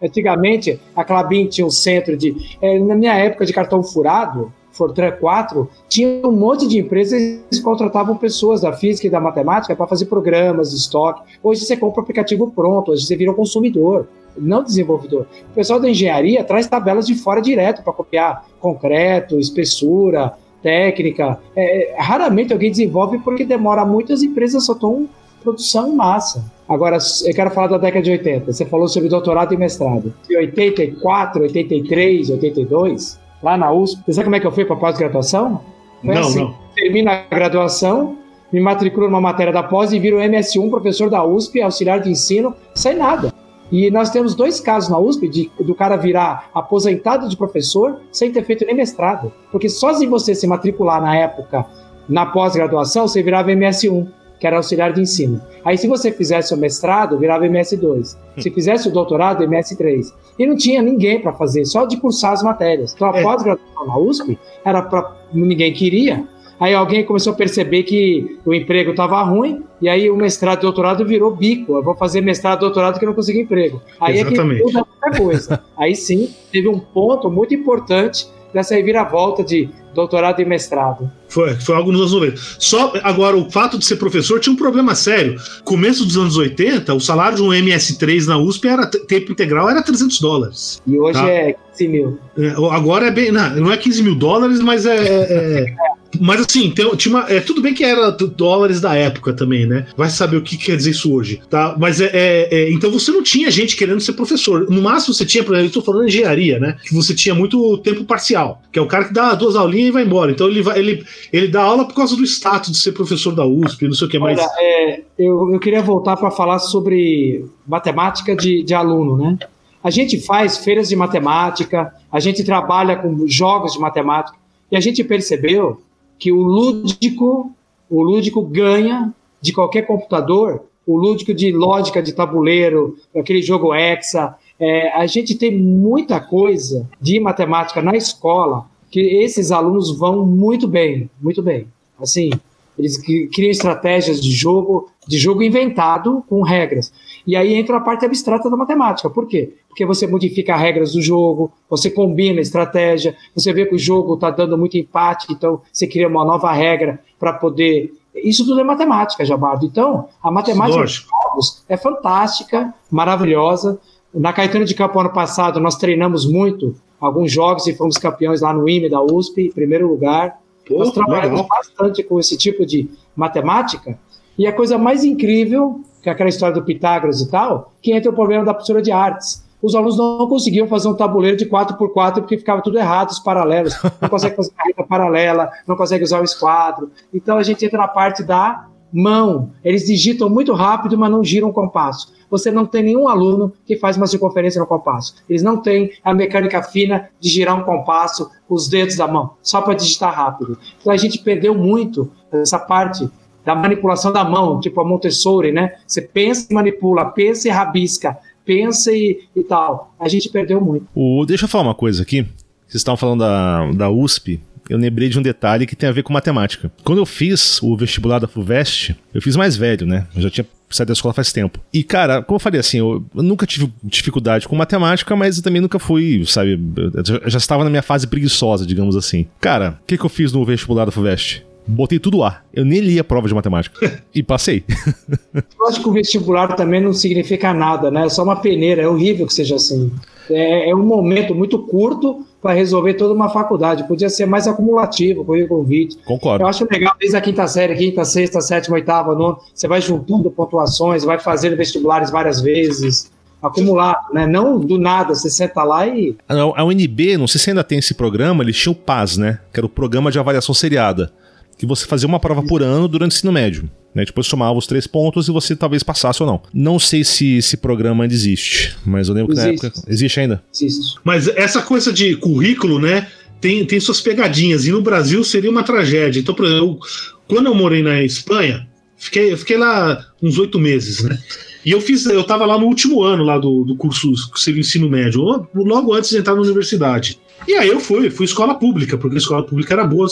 Antigamente, 0.02 0.80
a 0.96 1.04
Clabin 1.04 1.48
tinha 1.48 1.66
um 1.66 1.72
centro 1.72 2.18
de. 2.18 2.36
É, 2.62 2.78
na 2.80 2.96
minha 2.96 3.14
época 3.14 3.46
de 3.46 3.54
cartão 3.54 3.82
furado, 3.82 4.52
Fortran 4.74 5.12
4, 5.12 5.70
tinha 5.88 6.28
um 6.28 6.32
monte 6.32 6.68
de 6.68 6.80
empresas 6.80 7.40
que 7.50 7.62
contratavam 7.62 8.18
pessoas 8.18 8.62
da 8.62 8.74
física 8.74 9.08
e 9.08 9.10
da 9.10 9.20
matemática 9.20 9.76
para 9.76 9.88
fazer 9.88 10.06
programas 10.06 10.72
de 10.72 10.78
estoque. 10.78 11.22
Hoje 11.42 11.64
você 11.64 11.78
compra 11.78 12.02
o 12.02 12.04
aplicativo 12.04 12.52
pronto, 12.52 12.92
hoje 12.92 13.06
você 13.06 13.16
vira 13.16 13.32
um 13.32 13.36
consumidor, 13.36 14.08
não 14.36 14.64
desenvolvedor. 14.64 15.28
O 15.52 15.54
pessoal 15.54 15.80
da 15.80 15.90
engenharia 15.90 16.44
traz 16.44 16.68
tabelas 16.68 17.06
de 17.06 17.16
fora 17.16 17.40
direto 17.40 17.84
para 17.84 17.94
copiar 17.94 18.46
concreto, 18.60 19.40
espessura, 19.40 20.34
técnica. 20.62 21.40
É, 21.56 21.96
raramente 21.98 22.52
alguém 22.52 22.72
desenvolve 22.72 23.20
porque 23.20 23.46
demora 23.46 23.86
muito, 23.86 24.12
as 24.12 24.24
empresas 24.24 24.66
só 24.66 24.74
estão 24.74 25.08
produção 25.44 25.90
em 25.90 25.96
massa. 25.96 26.44
Agora, 26.68 26.98
eu 27.26 27.34
quero 27.34 27.52
falar 27.52 27.68
da 27.68 27.78
década 27.78 28.04
de 28.04 28.12
80. 28.12 28.52
Você 28.52 28.66
falou 28.66 28.88
sobre 28.88 29.10
doutorado 29.10 29.54
e 29.54 29.58
mestrado. 29.58 30.14
Em 30.30 30.38
84, 30.38 31.44
83, 31.44 32.30
82, 32.30 33.20
lá 33.42 33.58
na 33.58 33.72
USP. 33.72 34.02
Você 34.06 34.14
sabe 34.14 34.26
como 34.26 34.36
é 34.36 34.40
que 34.40 34.48
eu 34.48 34.52
fui 34.52 34.66
para 34.66 34.76
pós-graduação? 34.76 35.62
Não, 36.02 36.22
assim, 36.22 36.40
não. 36.40 36.56
Termino 36.76 37.12
a 37.12 37.24
graduação, 37.30 38.18
me 38.52 38.60
matriculo 38.60 39.08
numa 39.08 39.22
matéria 39.22 39.54
da 39.54 39.62
pós 39.62 39.94
e 39.94 40.00
viro 40.00 40.18
MS1, 40.18 40.70
professor 40.70 41.10
da 41.10 41.24
USP, 41.24 41.62
auxiliar 41.62 42.00
de 42.00 42.10
ensino, 42.10 42.56
sem 42.74 42.96
nada. 42.96 43.34
E 43.72 43.90
nós 43.90 44.10
temos 44.10 44.36
dois 44.36 44.60
casos 44.60 44.90
na 44.90 45.00
USP 45.00 45.28
de, 45.28 45.52
do 45.60 45.74
cara 45.74 45.96
virar 45.96 46.50
aposentado 46.54 47.28
de 47.28 47.36
professor 47.36 48.00
sem 48.12 48.32
ter 48.32 48.44
feito 48.44 48.66
nem 48.66 48.76
mestrado. 48.76 49.32
Porque 49.52 49.70
só 49.70 49.94
se 49.94 50.06
você 50.06 50.36
se 50.36 50.46
matricular 50.46 51.02
na 51.02 51.16
época, 51.16 51.66
na 52.08 52.26
pós-graduação, 52.26 53.08
você 53.08 53.24
virava 53.24 53.50
MS1 53.50 54.08
que 54.44 54.48
era 54.48 54.58
auxiliar 54.58 54.92
de 54.92 55.00
ensino. 55.00 55.42
Aí, 55.64 55.78
se 55.78 55.88
você 55.88 56.12
fizesse 56.12 56.54
o 56.54 56.58
mestrado, 56.58 57.18
virava 57.18 57.46
MS2. 57.46 58.18
Se 58.38 58.52
fizesse 58.52 58.90
o 58.90 58.92
doutorado, 58.92 59.42
MS3. 59.42 60.14
E 60.38 60.46
não 60.46 60.58
tinha 60.58 60.82
ninguém 60.82 61.22
para 61.22 61.32
fazer, 61.32 61.64
só 61.64 61.86
de 61.86 61.96
cursar 61.96 62.34
as 62.34 62.44
matérias. 62.44 62.94
Então, 62.94 63.10
a 63.10 63.18
é. 63.18 63.24
pós-graduação 63.24 63.88
na 63.88 63.98
USP 63.98 64.38
era 64.66 64.82
para. 64.82 65.16
ninguém 65.34 65.72
queria. 65.72 66.26
Aí 66.60 66.74
alguém 66.74 67.06
começou 67.06 67.32
a 67.32 67.36
perceber 67.38 67.84
que 67.84 68.38
o 68.46 68.54
emprego 68.54 68.92
estava 68.92 69.24
ruim, 69.24 69.64
e 69.82 69.88
aí 69.88 70.12
o 70.12 70.18
mestrado 70.18 70.60
e 70.60 70.62
doutorado 70.64 71.06
virou 71.06 71.34
bico. 71.34 71.78
Eu 71.78 71.84
vou 71.84 71.96
fazer 71.96 72.20
mestrado 72.20 72.60
e 72.60 72.62
doutorado 72.62 73.00
que 73.00 73.06
não 73.06 73.14
consigo 73.14 73.40
emprego. 73.40 73.82
Aí 74.02 74.20
Exatamente. 74.20 74.62
é 74.78 75.10
que 75.10 75.18
coisa. 75.20 75.64
aí 75.78 75.96
sim, 75.96 76.36
teve 76.52 76.68
um 76.68 76.80
ponto 76.80 77.32
muito 77.32 77.54
importante 77.54 78.28
dessa 78.54 78.76
reviravolta 78.76 79.44
de 79.44 79.70
doutorado 79.94 80.42
e 80.42 80.46
mestrado. 80.46 81.10
Foi, 81.28 81.56
foi 81.56 81.76
algo 81.76 81.92
nos 81.92 82.02
anos 82.02 82.14
90. 82.14 82.38
Só 82.60 82.94
agora, 83.04 83.36
o 83.38 83.50
fato 83.50 83.78
de 83.78 83.86
ser 83.86 83.96
professor 83.96 84.40
tinha 84.40 84.54
um 84.54 84.58
problema 84.58 84.96
sério. 84.96 85.36
Começo 85.64 86.06
dos 86.06 86.18
anos 86.18 86.38
80, 86.38 86.94
o 86.94 87.00
salário 87.00 87.38
de 87.38 87.44
um 87.44 87.50
MS3 87.50 88.28
na 88.28 88.38
USP 88.38 88.68
era 88.68 88.86
tempo 88.86 89.32
integral 89.32 89.70
era 89.70 89.82
300 89.82 90.20
dólares. 90.20 90.82
E 90.86 90.98
hoje 90.98 91.20
tá? 91.20 91.28
é 91.28 91.56
15 91.72 91.88
mil. 91.88 92.20
É, 92.38 92.50
agora 92.72 93.08
é 93.08 93.12
bem. 93.12 93.32
Não, 93.32 93.50
não 93.56 93.72
é 93.72 93.78
15 93.78 94.04
mil 94.04 94.16
dólares, 94.16 94.60
mas 94.60 94.86
é, 94.86 94.96
é, 94.96 95.60
é 95.62 95.76
Mas 96.20 96.42
assim, 96.42 96.72
tem, 96.72 96.90
tinha 96.96 97.16
uma, 97.16 97.30
é, 97.30 97.40
tudo 97.40 97.62
bem 97.62 97.74
que 97.74 97.84
era 97.84 98.12
dólares 98.12 98.80
da 98.80 98.96
época 98.96 99.34
também, 99.34 99.66
né? 99.66 99.88
Vai 99.96 100.10
saber 100.10 100.38
o 100.38 100.42
que 100.42 100.58
quer 100.58 100.76
dizer 100.76 100.92
isso 100.92 101.14
hoje, 101.14 101.42
tá? 101.50 101.76
Mas 101.80 102.00
é, 102.02 102.10
é, 102.14 102.48
é, 102.52 102.72
Então 102.72 102.92
você 102.92 103.12
não 103.12 103.24
tinha 103.24 103.50
gente 103.50 103.76
querendo 103.76 104.00
ser 104.00 104.14
professor. 104.14 104.70
No 104.70 104.82
máximo 104.82 105.14
você 105.14 105.26
tinha, 105.26 105.44
por 105.44 105.54
exemplo, 105.54 105.70
eu 105.70 105.74
tô 105.74 105.82
falando 105.82 106.08
engenharia, 106.08 106.60
né? 106.60 106.78
Que 106.84 106.94
você 106.94 107.14
tinha 107.14 107.34
muito 107.34 107.78
tempo 107.80 108.04
parcial, 108.06 108.62
que 108.72 108.80
é 108.80 108.82
o 108.82 108.88
cara 108.88 109.06
que 109.06 109.14
dá 109.14 109.34
duas 109.36 109.56
aulinhas 109.56 109.90
e 109.90 109.92
vai 109.92 110.04
embora. 110.04 110.32
Então 110.32 110.48
ele, 110.48 110.62
vai, 110.62 110.80
ele, 110.80 111.06
ele 111.32 111.48
dá 111.48 111.64
aula 111.64 111.86
por 111.86 111.96
causa 111.96 112.16
do 112.16 112.24
status 112.24 112.72
de 112.72 112.78
ser 112.78 112.92
professor 112.92 113.34
da 113.34 113.46
USP, 113.46 113.86
não 113.86 113.94
sei 113.94 114.08
o 114.08 114.10
que 114.10 114.20
mais. 114.20 114.38
Olha, 114.40 114.50
é, 114.60 115.02
eu, 115.18 115.52
eu 115.54 115.60
queria 115.60 115.82
voltar 115.82 116.18
para 116.18 116.32
falar 116.32 116.60
sobre 116.60 117.46
matemática 117.68 118.36
de, 118.36 118.64
de 118.64 118.74
aluno, 118.74 119.18
né? 119.18 119.38
A 119.84 119.90
gente 119.90 120.20
faz 120.22 120.58
feiras 120.58 120.88
de 120.88 120.96
matemática, 120.96 121.94
a 122.10 122.20
gente 122.20 122.44
trabalha 122.44 122.96
com 122.96 123.28
jogos 123.28 123.74
de 123.74 123.80
matemática, 123.80 124.38
e 124.72 124.78
a 124.78 124.80
gente 124.80 125.04
percebeu 125.04 125.82
que 126.24 126.32
o 126.32 126.42
lúdico, 126.42 127.52
O 127.90 128.02
lúdico 128.02 128.42
ganha 128.42 129.14
de 129.42 129.52
qualquer 129.52 129.86
computador, 129.86 130.64
o 130.88 130.96
lúdico 130.96 131.34
de 131.34 131.52
lógica 131.52 132.02
de 132.02 132.14
tabuleiro, 132.14 132.96
aquele 133.14 133.42
jogo 133.42 133.76
Hexa. 133.76 134.34
É, 134.58 134.90
a 134.94 135.06
gente 135.06 135.36
tem 135.36 135.56
muita 135.56 136.22
coisa 136.22 136.90
de 137.00 137.20
matemática 137.20 137.82
na 137.82 137.94
escola 137.98 138.66
que 138.90 139.02
esses 139.02 139.52
alunos 139.52 139.98
vão 139.98 140.26
muito 140.26 140.66
bem, 140.66 141.10
muito 141.22 141.44
bem. 141.44 141.68
Assim, 142.00 142.30
eles 142.78 142.98
criam 142.98 143.52
estratégias 143.52 144.22
de 144.22 144.32
jogo, 144.32 144.90
de 145.08 145.18
jogo 145.18 145.44
inventado 145.44 146.24
com 146.28 146.42
regras. 146.42 146.92
E 147.26 147.36
aí 147.36 147.54
entra 147.54 147.78
a 147.78 147.82
parte 147.82 148.06
abstrata 148.06 148.50
da 148.50 148.58
matemática. 148.58 149.10
Por 149.10 149.28
quê? 149.28 149.54
Porque 149.68 149.86
você 149.86 150.06
modifica 150.06 150.56
as 150.56 150.62
regras 150.62 150.94
do 150.94 151.02
jogo, 151.02 151.52
você 151.70 151.90
combina 151.90 152.40
a 152.40 152.42
estratégia, 152.42 153.16
você 153.36 153.54
vê 153.54 153.66
que 153.66 153.76
o 153.76 153.80
jogo 153.80 154.16
está 154.16 154.30
dando 154.30 154.58
muito 154.58 154.78
empate, 154.78 155.28
então 155.32 155.62
você 155.72 155.88
cria 155.88 156.08
uma 156.08 156.26
nova 156.26 156.52
regra 156.52 157.00
para 157.20 157.34
poder. 157.34 157.94
Isso 158.16 158.46
tudo 158.46 158.60
é 158.60 158.64
matemática, 158.64 159.26
Jabardo. 159.26 159.66
Então, 159.66 160.08
a 160.22 160.30
matemática 160.30 160.82
dos 160.82 161.08
jogos 161.10 161.64
é 161.68 161.78
fantástica, 161.78 162.74
maravilhosa. 162.92 163.80
Na 164.14 164.32
Caetano 164.32 164.66
de 164.66 164.76
Campo, 164.76 165.00
ano 165.00 165.12
passado, 165.12 165.60
nós 165.60 165.76
treinamos 165.76 166.30
muito 166.30 166.76
alguns 167.00 167.32
jogos 167.32 167.66
e 167.68 167.74
fomos 167.74 167.98
campeões 167.98 168.42
lá 168.42 168.54
no 168.54 168.70
IME 168.70 168.90
da 168.90 169.02
USP, 169.02 169.48
em 169.48 169.52
primeiro 169.52 169.88
lugar. 169.88 170.40
Pô, 170.68 170.80
Nós 170.80 170.92
trabalhamos 170.92 171.42
legal. 171.42 171.48
bastante 171.50 172.04
com 172.04 172.20
esse 172.20 172.38
tipo 172.38 172.66
de 172.66 172.90
matemática. 173.16 173.98
E 174.38 174.48
a 174.48 174.54
coisa 174.54 174.78
mais 174.78 175.04
incrível, 175.04 175.82
que 176.02 176.10
é 176.10 176.12
aquela 176.12 176.30
história 176.30 176.56
do 176.56 176.64
Pitágoras 176.64 177.22
e 177.22 177.30
tal, 177.30 177.74
que 177.82 177.94
entra 177.94 178.10
o 178.12 178.16
problema 178.16 178.44
da 178.44 178.54
professora 178.54 178.82
de 178.82 178.92
artes. 178.92 179.44
Os 179.62 179.76
alunos 179.76 179.98
não 179.98 180.28
conseguiam 180.28 180.68
fazer 180.68 180.90
um 180.90 180.94
tabuleiro 180.94 181.38
de 181.38 181.46
4x4 181.46 182.16
porque 182.16 182.38
ficava 182.38 182.62
tudo 182.62 182.78
errado, 182.78 183.12
os 183.12 183.20
paralelos. 183.20 183.76
Não 184.02 184.10
consegue 184.10 184.36
fazer 184.36 184.52
carreta 184.52 184.84
paralela, 184.84 185.50
não 185.66 185.78
consegue 185.78 186.04
usar 186.04 186.20
o 186.20 186.24
esquadro. 186.26 186.92
Então 187.14 187.38
a 187.38 187.44
gente 187.44 187.66
entra 187.66 187.78
na 187.78 187.88
parte 187.88 188.24
da 188.24 188.68
mão. 188.92 189.52
Eles 189.64 189.86
digitam 189.86 190.30
muito 190.30 190.54
rápido, 190.54 190.98
mas 190.98 191.10
não 191.10 191.24
giram 191.24 191.50
o 191.50 191.54
compasso. 191.54 192.12
Você 192.34 192.50
não 192.50 192.66
tem 192.66 192.82
nenhum 192.82 193.08
aluno 193.08 193.54
que 193.64 193.78
faz 193.78 193.96
uma 193.96 194.08
circunferência 194.08 194.60
no 194.60 194.66
compasso. 194.66 195.14
Eles 195.30 195.44
não 195.44 195.62
têm 195.62 195.92
a 196.04 196.16
mecânica 196.16 196.64
fina 196.64 197.08
de 197.20 197.30
girar 197.30 197.56
um 197.56 197.64
compasso 197.64 198.28
com 198.48 198.56
os 198.56 198.68
dedos 198.68 198.96
da 198.96 199.08
mão, 199.08 199.36
só 199.44 199.62
para 199.62 199.76
digitar 199.76 200.12
rápido. 200.12 200.58
Então 200.82 200.92
a 200.92 200.98
gente 200.98 201.20
perdeu 201.20 201.54
muito 201.54 202.12
essa 202.32 202.58
parte 202.58 203.08
da 203.46 203.54
manipulação 203.54 204.12
da 204.12 204.24
mão, 204.24 204.60
tipo 204.60 204.82
a 204.82 204.84
Montessori, 204.84 205.52
né? 205.52 205.76
Você 205.86 206.02
pensa 206.02 206.48
e 206.50 206.54
manipula, 206.56 207.06
pensa 207.06 207.48
e 207.48 207.52
rabisca, 207.52 208.18
pensa 208.44 208.92
e, 208.92 209.20
e 209.36 209.44
tal. 209.44 209.94
A 210.00 210.08
gente 210.08 210.28
perdeu 210.28 210.60
muito. 210.60 210.88
O, 210.96 211.24
deixa 211.28 211.46
eu 211.46 211.50
falar 211.50 211.66
uma 211.66 211.76
coisa 211.76 212.02
aqui. 212.02 212.24
Vocês 212.66 212.82
estavam 212.82 212.98
falando 212.98 213.20
da, 213.20 213.72
da 213.74 213.90
USP 213.92 214.42
eu 214.70 214.78
lembrei 214.78 215.10
de 215.10 215.20
um 215.20 215.22
detalhe 215.22 215.66
que 215.66 215.76
tem 215.76 215.90
a 215.90 215.92
ver 215.92 216.04
com 216.04 216.14
matemática. 216.14 216.72
Quando 216.84 217.00
eu 217.00 217.06
fiz 217.06 217.62
o 217.62 217.76
vestibular 217.76 218.20
da 218.20 218.28
FUVEST, 218.28 218.96
eu 219.14 219.22
fiz 219.22 219.36
mais 219.36 219.56
velho, 219.56 219.86
né? 219.86 220.08
Eu 220.16 220.22
já 220.22 220.30
tinha 220.30 220.46
saído 220.70 220.88
da 220.88 220.94
escola 220.94 221.14
faz 221.14 221.32
tempo. 221.32 221.60
E, 221.72 221.84
cara, 221.84 222.22
como 222.22 222.36
eu 222.36 222.40
falei 222.40 222.60
assim, 222.60 222.80
eu, 222.80 223.06
nunca 223.14 223.46
tive 223.46 223.72
dificuldade 223.84 224.48
com 224.48 224.56
matemática, 224.56 225.16
mas 225.16 225.38
eu 225.38 225.44
também 225.44 225.62
nunca 225.62 225.80
fui, 225.80 226.24
sabe? 226.26 226.60
Eu 226.76 227.30
já, 227.30 227.38
estava 227.38 227.64
na 227.64 227.70
minha 227.70 227.82
fase 227.82 228.08
preguiçosa, 228.08 228.66
digamos 228.66 228.96
assim. 228.96 229.28
Cara, 229.40 229.80
o 229.82 229.86
que, 229.86 229.98
que 229.98 230.06
eu 230.06 230.10
fiz 230.10 230.32
no 230.32 230.44
vestibular 230.46 230.86
da 230.86 230.92
FUVEST? 230.92 231.46
Botei 231.66 231.98
tudo 231.98 232.24
A. 232.24 232.42
Eu 232.54 232.66
nem 232.66 232.82
li 232.82 233.00
a 233.00 233.04
prova 233.04 233.28
de 233.28 233.34
matemática. 233.34 234.02
e 234.14 234.22
passei. 234.22 234.64
eu 235.34 235.68
acho 235.68 235.82
que 235.82 235.88
o 235.88 235.94
vestibular 235.94 236.56
também 236.56 236.82
não 236.82 236.94
significa 236.94 237.54
nada, 237.54 237.90
né? 237.90 238.06
É 238.06 238.10
só 238.10 238.24
uma 238.24 238.36
peneira. 238.36 238.82
É 238.82 238.88
horrível 238.88 239.26
que 239.26 239.34
seja 239.34 239.56
assim. 239.56 239.92
É, 240.30 240.70
é 240.70 240.76
um 240.76 240.86
momento 240.86 241.34
muito 241.34 241.60
curto 241.60 242.26
para 242.44 242.54
resolver 242.54 242.96
toda 242.96 243.14
uma 243.14 243.30
faculdade. 243.30 243.88
Podia 243.88 244.10
ser 244.10 244.26
mais 244.26 244.48
acumulativo, 244.50 245.24
com 245.24 245.32
o 245.32 245.48
convite. 245.48 245.98
Concordo. 246.04 246.44
Eu 246.44 246.48
acho 246.48 246.68
legal, 246.70 246.94
desde 247.00 247.16
a 247.16 247.22
quinta 247.22 247.48
série, 247.48 247.74
quinta, 247.74 248.04
sexta, 248.04 248.42
sétima, 248.42 248.76
oitava, 248.76 249.16
nona, 249.16 249.38
você 249.54 249.66
vai 249.66 249.80
juntando 249.80 250.30
pontuações, 250.30 251.06
vai 251.06 251.18
fazendo 251.18 251.56
vestibulares 251.56 252.12
várias 252.12 252.42
vezes. 252.42 253.10
Acumulado, 253.42 254.14
né? 254.14 254.26
Não 254.26 254.60
do 254.60 254.78
nada, 254.78 255.16
você 255.16 255.30
senta 255.30 255.64
lá 255.64 255.88
e. 255.88 256.16
A 256.30 256.64
UNB, 256.64 257.18
não 257.18 257.28
sei 257.28 257.40
se 257.40 257.50
ainda 257.50 257.64
tem 257.64 257.80
esse 257.80 257.94
programa, 257.94 258.44
eles 258.44 258.58
tinham 258.58 258.74
o 258.74 258.76
PAS, 258.76 259.18
né? 259.18 259.40
Que 259.52 259.60
era 259.60 259.66
o 259.66 259.70
Programa 259.70 260.12
de 260.12 260.20
Avaliação 260.20 260.54
Seriada. 260.54 261.12
Que 261.58 261.66
você 261.66 261.86
fazia 261.86 262.08
uma 262.08 262.20
prova 262.20 262.44
por 262.44 262.62
ano 262.62 262.88
durante 262.88 263.12
o 263.12 263.16
ensino 263.16 263.32
médio. 263.32 263.70
Né? 263.94 264.06
Depois 264.06 264.28
somava 264.28 264.58
os 264.58 264.68
três 264.68 264.88
pontos 264.88 265.28
e 265.28 265.32
você 265.32 265.56
talvez 265.56 265.84
passasse 265.84 266.22
ou 266.24 266.28
não. 266.28 266.42
Não 266.54 266.80
sei 266.80 267.04
se 267.04 267.38
esse 267.38 267.58
programa 267.58 268.04
ainda 268.04 268.14
existe, 268.14 268.76
mas 268.86 269.08
eu 269.08 269.14
lembro 269.14 269.34
existe. 269.34 269.56
que 269.58 269.64
na 269.64 269.68
época. 269.68 269.84
Existe 269.88 270.20
ainda? 270.20 270.44
Existe. 270.54 270.96
Mas 271.04 271.28
essa 271.28 271.62
coisa 271.62 271.94
de 271.94 272.16
currículo, 272.16 272.80
né? 272.80 273.08
Tem, 273.40 273.66
tem 273.66 273.80
suas 273.80 274.00
pegadinhas. 274.02 274.66
E 274.66 274.72
no 274.72 274.82
Brasil 274.82 275.24
seria 275.24 275.52
uma 275.52 275.64
tragédia. 275.64 276.20
Então, 276.20 276.34
por 276.34 276.46
exemplo, 276.46 276.80
quando 277.28 277.48
eu 277.48 277.56
morei 277.56 277.84
na 277.84 278.02
Espanha, 278.02 278.68
fiquei, 278.98 279.36
fiquei 279.36 279.58
lá 279.58 280.06
uns 280.22 280.38
oito 280.38 280.58
meses, 280.58 281.04
né? 281.04 281.18
E 281.66 281.72
eu 281.72 281.80
fiz, 281.80 282.06
eu 282.06 282.24
tava 282.24 282.46
lá 282.46 282.58
no 282.58 282.66
último 282.66 283.02
ano 283.02 283.24
lá 283.24 283.38
do, 283.38 283.64
do 283.64 283.76
curso 283.76 284.12
que 284.32 284.40
seria 284.40 284.60
o 284.60 284.62
ensino 284.62 284.90
médio, 284.90 285.48
logo 285.54 285.94
antes 285.94 286.10
de 286.10 286.18
entrar 286.18 286.36
na 286.36 286.42
universidade. 286.42 287.20
E 287.48 287.54
aí 287.54 287.68
eu 287.68 287.80
fui, 287.80 288.10
fui 288.10 288.26
escola 288.26 288.56
pública, 288.56 288.98
porque 288.98 289.16
a 289.16 289.20
escola 289.20 289.44
pública 289.44 289.74
era 289.74 289.86
boa. 289.86 290.08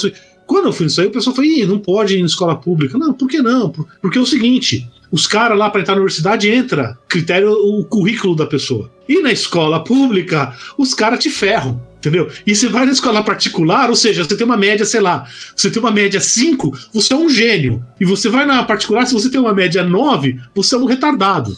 Quando 0.46 0.66
eu 0.66 0.74
fui 0.74 0.86
nisso 0.86 1.02
aí, 1.02 1.08
o 1.08 1.12
pessoal 1.12 1.36
falou: 1.36 1.50
Ih, 1.50 1.66
não 1.66 1.80
pode 1.80 2.16
ir 2.16 2.20
em 2.20 2.26
escola 2.26 2.56
pública. 2.56 2.98
Não, 2.98 3.14
por 3.14 3.28
que 3.28 3.42
não? 3.42 3.74
Porque 4.02 4.18
é 4.18 4.22
o 4.22 4.26
seguinte: 4.26 4.88
os 5.12 5.28
caras 5.28 5.58
lá 5.58 5.70
para 5.70 5.82
entrar 5.82 5.94
na 5.94 6.02
universidade 6.02 6.50
entra 6.50 6.98
critério 7.08 7.52
o 7.52 7.84
currículo 7.86 8.36
da 8.36 8.46
pessoa. 8.46 8.90
E 9.08 9.22
na 9.22 9.32
escola 9.32 9.84
pública, 9.84 10.56
os 10.78 10.94
caras 10.94 11.20
te 11.20 11.30
ferram. 11.30 11.82
Entendeu? 12.02 12.32
E 12.48 12.56
você 12.56 12.68
vai 12.68 12.84
na 12.88 12.92
escola 12.92 13.24
particular, 13.24 13.88
ou 13.88 13.96
seja, 13.96 14.24
você 14.24 14.36
tem 14.36 14.44
uma 14.44 14.58
média, 14.58 14.84
sei 14.84 15.00
lá, 15.00 15.28
você 15.56 15.70
tem 15.70 15.80
uma 15.80 15.92
média 15.92 16.20
5, 16.20 16.90
você 16.92 17.14
é 17.14 17.16
um 17.16 17.30
gênio. 17.30 17.86
E 18.00 18.06
você 18.06 18.28
vai 18.28 18.44
na 18.44 18.64
particular, 18.64 19.06
se 19.06 19.14
você 19.14 19.30
tem 19.30 19.40
uma 19.40 19.54
média 19.54 19.84
9, 19.84 20.40
você 20.56 20.74
é 20.74 20.80
um 20.80 20.86
retardado. 20.86 21.56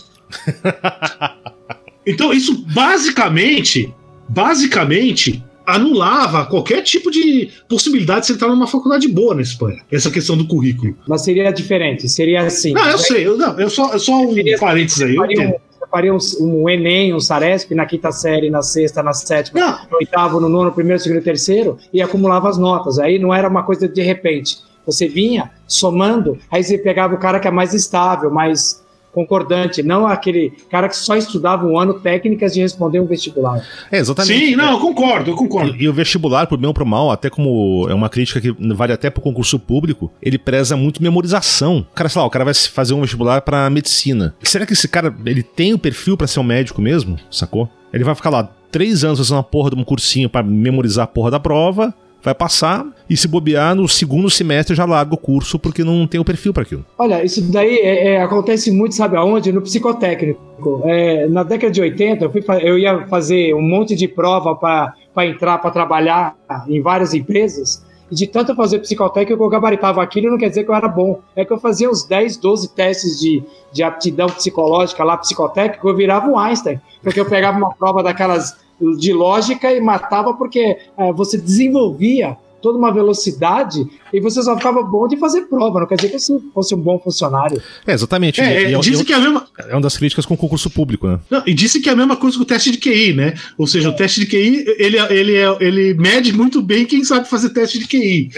então, 2.06 2.34
isso 2.34 2.66
basicamente, 2.74 3.94
basicamente, 4.28 5.41
anulava 5.66 6.46
qualquer 6.46 6.82
tipo 6.82 7.10
de 7.10 7.50
possibilidade 7.70 8.22
de 8.22 8.28
você 8.28 8.34
entrar 8.34 8.50
numa 8.50 8.68
faculdade 8.68 9.08
boa 9.08 9.34
na 9.34 9.41
Espanha. 9.41 9.80
Essa 9.89 10.12
questão 10.12 10.36
do 10.36 10.46
currículo. 10.46 10.98
Mas 11.08 11.24
seria 11.24 11.50
diferente, 11.52 12.10
seria 12.10 12.41
assim. 12.41 12.74
Não, 12.74 12.86
eu 12.89 12.98
sei, 12.98 13.26
eu, 13.26 13.38
não, 13.38 13.58
eu 13.58 13.70
só, 13.70 13.94
eu 13.94 14.00
só 14.00 14.20
um 14.20 14.36
parênteses 14.60 15.02
aí. 15.04 15.16
Eu 15.16 15.24
entendo 15.24 15.54
faria 15.94 16.12
um, 16.12 16.18
um, 16.39 16.68
Enem, 16.68 17.14
um 17.14 17.20
Saresp 17.20 17.76
na 17.76 17.86
quinta 17.86 18.12
série, 18.12 18.50
na 18.50 18.64
sexta, 18.64 19.04
na 19.04 19.14
sétima, 19.14 19.60
não. 19.60 19.78
no 19.91 19.98
oitavo, 19.98 20.39
no 20.39 20.50
nono, 20.50 20.72
primeiro, 20.72 21.00
segundo 21.00 21.20
e 21.20 21.24
terceiro, 21.24 21.78
e 21.94 22.02
acumulava 22.02 22.50
as 22.50 22.58
notas. 22.58 22.98
Aí 22.98 23.20
não 23.20 23.32
era 23.32 23.48
uma 23.48 23.62
coisa 23.62 23.88
de 23.88 24.02
repente. 24.02 24.58
Você 24.88 25.08
vinha 25.08 25.52
somando, 25.68 26.39
aí 26.50 26.64
você 26.64 26.80
pegava 26.80 27.14
o 27.14 27.20
cara 27.20 27.39
que 27.39 27.48
é 27.48 27.52
mais 27.52 27.76
estável, 27.76 28.32
mais 28.32 28.83
concordante, 29.14 29.84
não 29.84 30.07
aquele 30.07 30.51
cara 30.70 30.89
que 30.89 30.95
só 30.95 31.16
estudava 31.16 31.66
um 31.66 31.78
ano 31.78 31.93
técnicas 31.99 32.53
de 32.53 32.61
responder 32.61 32.99
um 32.99 33.05
vestibular. 33.05 33.66
É, 33.91 33.99
exatamente. 33.99 34.47
Sim, 34.47 34.55
não, 34.55 34.72
eu 34.72 34.80
concordo, 34.80 35.32
eu 35.32 35.36
concordo. 35.36 35.76
E, 35.76 35.84
e, 35.84 35.89
o 35.89 35.93
vestibular, 35.93 36.47
por 36.47 36.57
bem 36.57 36.68
ou 36.68 36.74
por 36.74 36.86
mal, 36.86 37.11
até 37.11 37.30
como 37.30 37.88
é 37.89 37.93
uma 37.93 38.09
crítica 38.09 38.41
que 38.41 38.51
vale 38.74 38.91
até 38.91 39.09
pro 39.09 39.22
concurso 39.22 39.59
público, 39.59 40.11
ele 40.22 40.38
preza 40.38 40.76
muito 40.76 41.01
memorização. 41.01 41.86
O 41.91 41.95
cara, 41.95 42.09
sei 42.09 42.20
lá, 42.20 42.28
o 42.28 42.30
cara 42.30 42.45
vai 42.45 42.53
fazer 42.53 42.93
um 42.93 43.01
vestibular 43.01 43.41
para 43.41 43.70
medicina. 43.70 44.36
Será 44.41 44.66
que 44.66 44.74
esse 44.74 44.88
cara, 44.88 45.14
ele 45.26 45.43
tem 45.43 45.74
o 45.74 45.80
perfil 45.80 46.18
para 46.18 46.28
ser 46.28 46.39
um 46.39 46.43
médico 46.43 46.82
mesmo? 46.82 47.18
Sacou? 47.30 47.70
Ele 47.93 48.03
vai 48.03 48.16
ficar 48.16 48.32
lá 48.32 48.49
três 48.72 49.03
anos 49.03 49.20
fazendo 49.20 49.38
uma 49.38 49.43
porra 49.43 49.70
de 49.70 49.76
um 49.76 49.84
cursinho 49.84 50.28
para 50.28 50.41
memorizar 50.41 51.03
a 51.03 51.07
porra 51.07 51.30
da 51.30 51.39
prova, 51.39 51.93
vai 52.24 52.34
passar 52.34 52.86
e 53.10 53.18
se 53.18 53.28
bobear 53.28 53.76
no 53.76 53.88
segundo 53.88 54.30
semestre 54.30 54.76
já 54.76 54.86
larga 54.86 55.14
o 55.14 55.18
curso 55.18 55.60
porque 55.60 55.84
não 55.84 56.08
tem 56.08 56.20
o 56.20 56.26
perfil 56.26 56.54
para 56.54 56.64
aquilo. 56.64 56.86
Olha, 56.98 57.24
isso 57.24 57.42
daí 57.52 57.76
é, 57.76 58.14
é, 58.14 58.22
acontece 58.22 58.72
muito, 58.72 58.96
sabe 58.96 59.18
aonde? 59.18 59.52
No 59.52 59.62
psicotécnico. 59.62 60.82
É, 60.86 61.28
na 61.28 61.44
década 61.44 61.72
de 61.72 61.82
80, 61.82 62.24
eu, 62.24 62.32
fui, 62.32 62.44
eu 62.62 62.80
ia 62.80 63.06
fazer 63.08 63.54
um 63.54 63.62
monte 63.62 63.96
de 63.96 64.08
prova 64.08 64.56
para 64.56 64.94
entrar, 65.26 65.58
para 65.58 65.70
trabalhar 65.70 66.36
em 66.68 66.82
várias 66.82 67.14
empresas. 67.14 67.86
E 68.10 68.16
de 68.16 68.28
tanto 68.28 68.56
fazer 68.56 68.80
psicotécnico, 68.80 69.44
eu 69.44 69.50
gabaritava 69.50 70.02
aquilo 70.02 70.30
não 70.30 70.38
quer 70.38 70.50
dizer 70.50 70.64
que 70.64 70.70
eu 70.70 70.76
era 70.76 70.88
bom. 70.88 71.20
É 71.36 71.44
que 71.44 71.52
eu 71.52 71.60
fazia 71.60 71.90
uns 71.90 72.04
10, 72.06 72.38
12 72.38 72.74
testes 72.74 73.20
de, 73.20 73.44
de 73.74 73.84
aptidão 73.84 74.28
psicológica 74.28 75.04
lá, 75.04 75.18
psicotécnico, 75.18 75.90
eu 75.90 75.96
virava 75.96 76.28
um 76.28 76.38
Einstein. 76.38 76.80
Porque 77.02 77.20
eu 77.20 77.26
pegava 77.26 77.58
uma 77.58 77.74
prova 77.74 78.02
daquelas 78.02 78.56
de 79.00 79.14
lógica 79.14 79.72
e 79.72 79.80
matava 79.80 80.34
porque 80.34 80.78
é, 80.98 81.14
você 81.14 81.38
desenvolvia 81.38 82.38
toda 82.64 82.78
uma 82.78 82.92
velocidade 82.92 83.86
e 84.14 84.22
você 84.22 84.42
só 84.42 84.56
ficava 84.56 84.82
bom 84.82 85.06
de 85.06 85.18
fazer 85.18 85.42
prova, 85.42 85.82
não 85.82 85.86
quer 85.86 85.96
dizer 85.96 86.10
que 86.10 86.18
você 86.18 86.40
fosse 86.54 86.74
um 86.74 86.80
bom 86.80 86.98
funcionário. 86.98 87.62
É, 87.86 87.92
exatamente. 87.92 88.40
É, 88.40 88.72
e, 88.72 88.74
é, 88.74 88.80
disse 88.80 89.04
que 89.04 89.12
é 89.12 89.18
a 89.18 89.20
mesma... 89.20 89.46
É 89.68 89.74
uma 89.74 89.82
das 89.82 89.98
críticas 89.98 90.26
com 90.26 90.36
o 90.36 90.38
concurso 90.38 90.70
público, 90.70 91.06
né? 91.06 91.20
Não, 91.30 91.44
e 91.46 91.54
disse 91.54 91.82
que 91.82 91.90
é 91.90 91.92
a 91.92 91.96
mesma 91.96 92.16
coisa 92.16 92.38
com 92.38 92.44
o 92.44 92.46
teste 92.46 92.72
de 92.72 92.78
QI, 92.78 93.14
né? 93.14 93.34
Ou 93.58 93.68
seja, 93.68 93.90
o 93.90 93.94
teste 93.94 94.22
de 94.22 94.28
QI, 94.28 94.64
ele, 94.78 94.98
ele, 94.98 95.34
ele 95.60 95.94
mede 95.96 96.32
muito 96.32 96.62
bem 96.62 96.86
quem 96.86 97.04
sabe 97.04 97.28
fazer 97.28 97.50
teste 97.50 97.80
de 97.80 97.88
QI. 97.88 98.30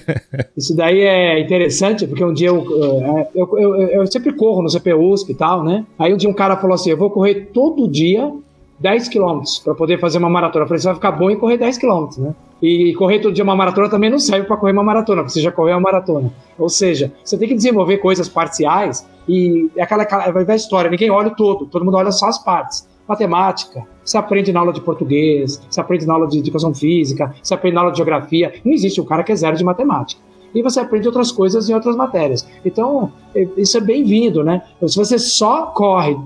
Isso 0.56 0.74
daí 0.74 1.00
é 1.00 1.38
interessante, 1.38 2.06
porque 2.06 2.24
um 2.24 2.32
dia 2.32 2.48
eu, 2.48 2.66
é, 3.02 3.28
eu, 3.34 3.58
eu, 3.58 3.76
eu, 3.76 3.88
eu 3.88 4.06
sempre 4.06 4.32
corro 4.32 4.62
no 4.62 4.70
CPU 4.70 5.14
e 5.28 5.34
tal, 5.34 5.62
né? 5.62 5.84
Aí 5.98 6.14
um 6.14 6.16
dia 6.16 6.30
um 6.30 6.34
cara 6.34 6.56
falou 6.56 6.74
assim, 6.74 6.90
eu 6.90 6.96
vou 6.96 7.10
correr 7.10 7.50
todo 7.52 7.86
dia 7.86 8.32
10 8.78 9.08
quilômetros 9.08 9.58
para 9.58 9.74
poder 9.74 9.98
fazer 9.98 10.18
uma 10.18 10.28
maratona. 10.28 10.64
Eu 10.64 10.68
falei, 10.68 10.80
você 10.80 10.88
vai 10.88 10.94
ficar 10.94 11.12
bom 11.12 11.30
em 11.30 11.36
correr 11.36 11.56
10 11.56 11.78
quilômetros, 11.78 12.18
né? 12.18 12.34
E 12.62 12.94
correr 12.94 13.20
todo 13.20 13.34
dia 13.34 13.44
uma 13.44 13.56
maratona 13.56 13.88
também 13.88 14.10
não 14.10 14.18
serve 14.18 14.46
para 14.46 14.56
correr 14.56 14.72
uma 14.72 14.82
maratona, 14.82 15.22
porque 15.22 15.34
você 15.34 15.40
já 15.40 15.52
correu 15.52 15.74
uma 15.74 15.80
maratona. 15.80 16.32
Ou 16.58 16.68
seja, 16.68 17.12
você 17.22 17.36
tem 17.36 17.48
que 17.48 17.54
desenvolver 17.54 17.98
coisas 17.98 18.28
parciais 18.28 19.06
e 19.28 19.70
é 19.76 19.82
aquela, 19.82 20.02
aquela 20.04 20.52
a 20.52 20.56
história, 20.56 20.90
ninguém 20.90 21.10
olha 21.10 21.28
o 21.28 21.34
todo, 21.34 21.66
todo 21.66 21.84
mundo 21.84 21.96
olha 21.96 22.12
só 22.12 22.26
as 22.26 22.38
partes. 22.38 22.88
Matemática, 23.06 23.86
você 24.04 24.18
aprende 24.18 24.52
na 24.52 24.60
aula 24.60 24.72
de 24.72 24.80
português, 24.80 25.62
você 25.70 25.80
aprende 25.80 26.06
na 26.06 26.14
aula 26.14 26.26
de 26.26 26.38
educação 26.38 26.74
física, 26.74 27.34
você 27.42 27.54
aprende 27.54 27.74
na 27.74 27.82
aula 27.82 27.92
de 27.92 27.98
geografia. 27.98 28.52
Não 28.64 28.72
existe 28.72 29.00
um 29.00 29.04
cara 29.04 29.22
que 29.22 29.30
é 29.30 29.36
zero 29.36 29.56
de 29.56 29.62
matemática. 29.62 30.20
E 30.54 30.62
você 30.62 30.80
aprende 30.80 31.06
outras 31.06 31.30
coisas 31.30 31.68
em 31.68 31.74
outras 31.74 31.94
matérias. 31.94 32.48
Então, 32.64 33.12
é, 33.34 33.46
isso 33.58 33.76
é 33.76 33.80
bem-vindo, 33.80 34.42
né? 34.42 34.62
Se 34.86 34.96
você 34.96 35.18
só 35.18 35.66
corre 35.66 36.16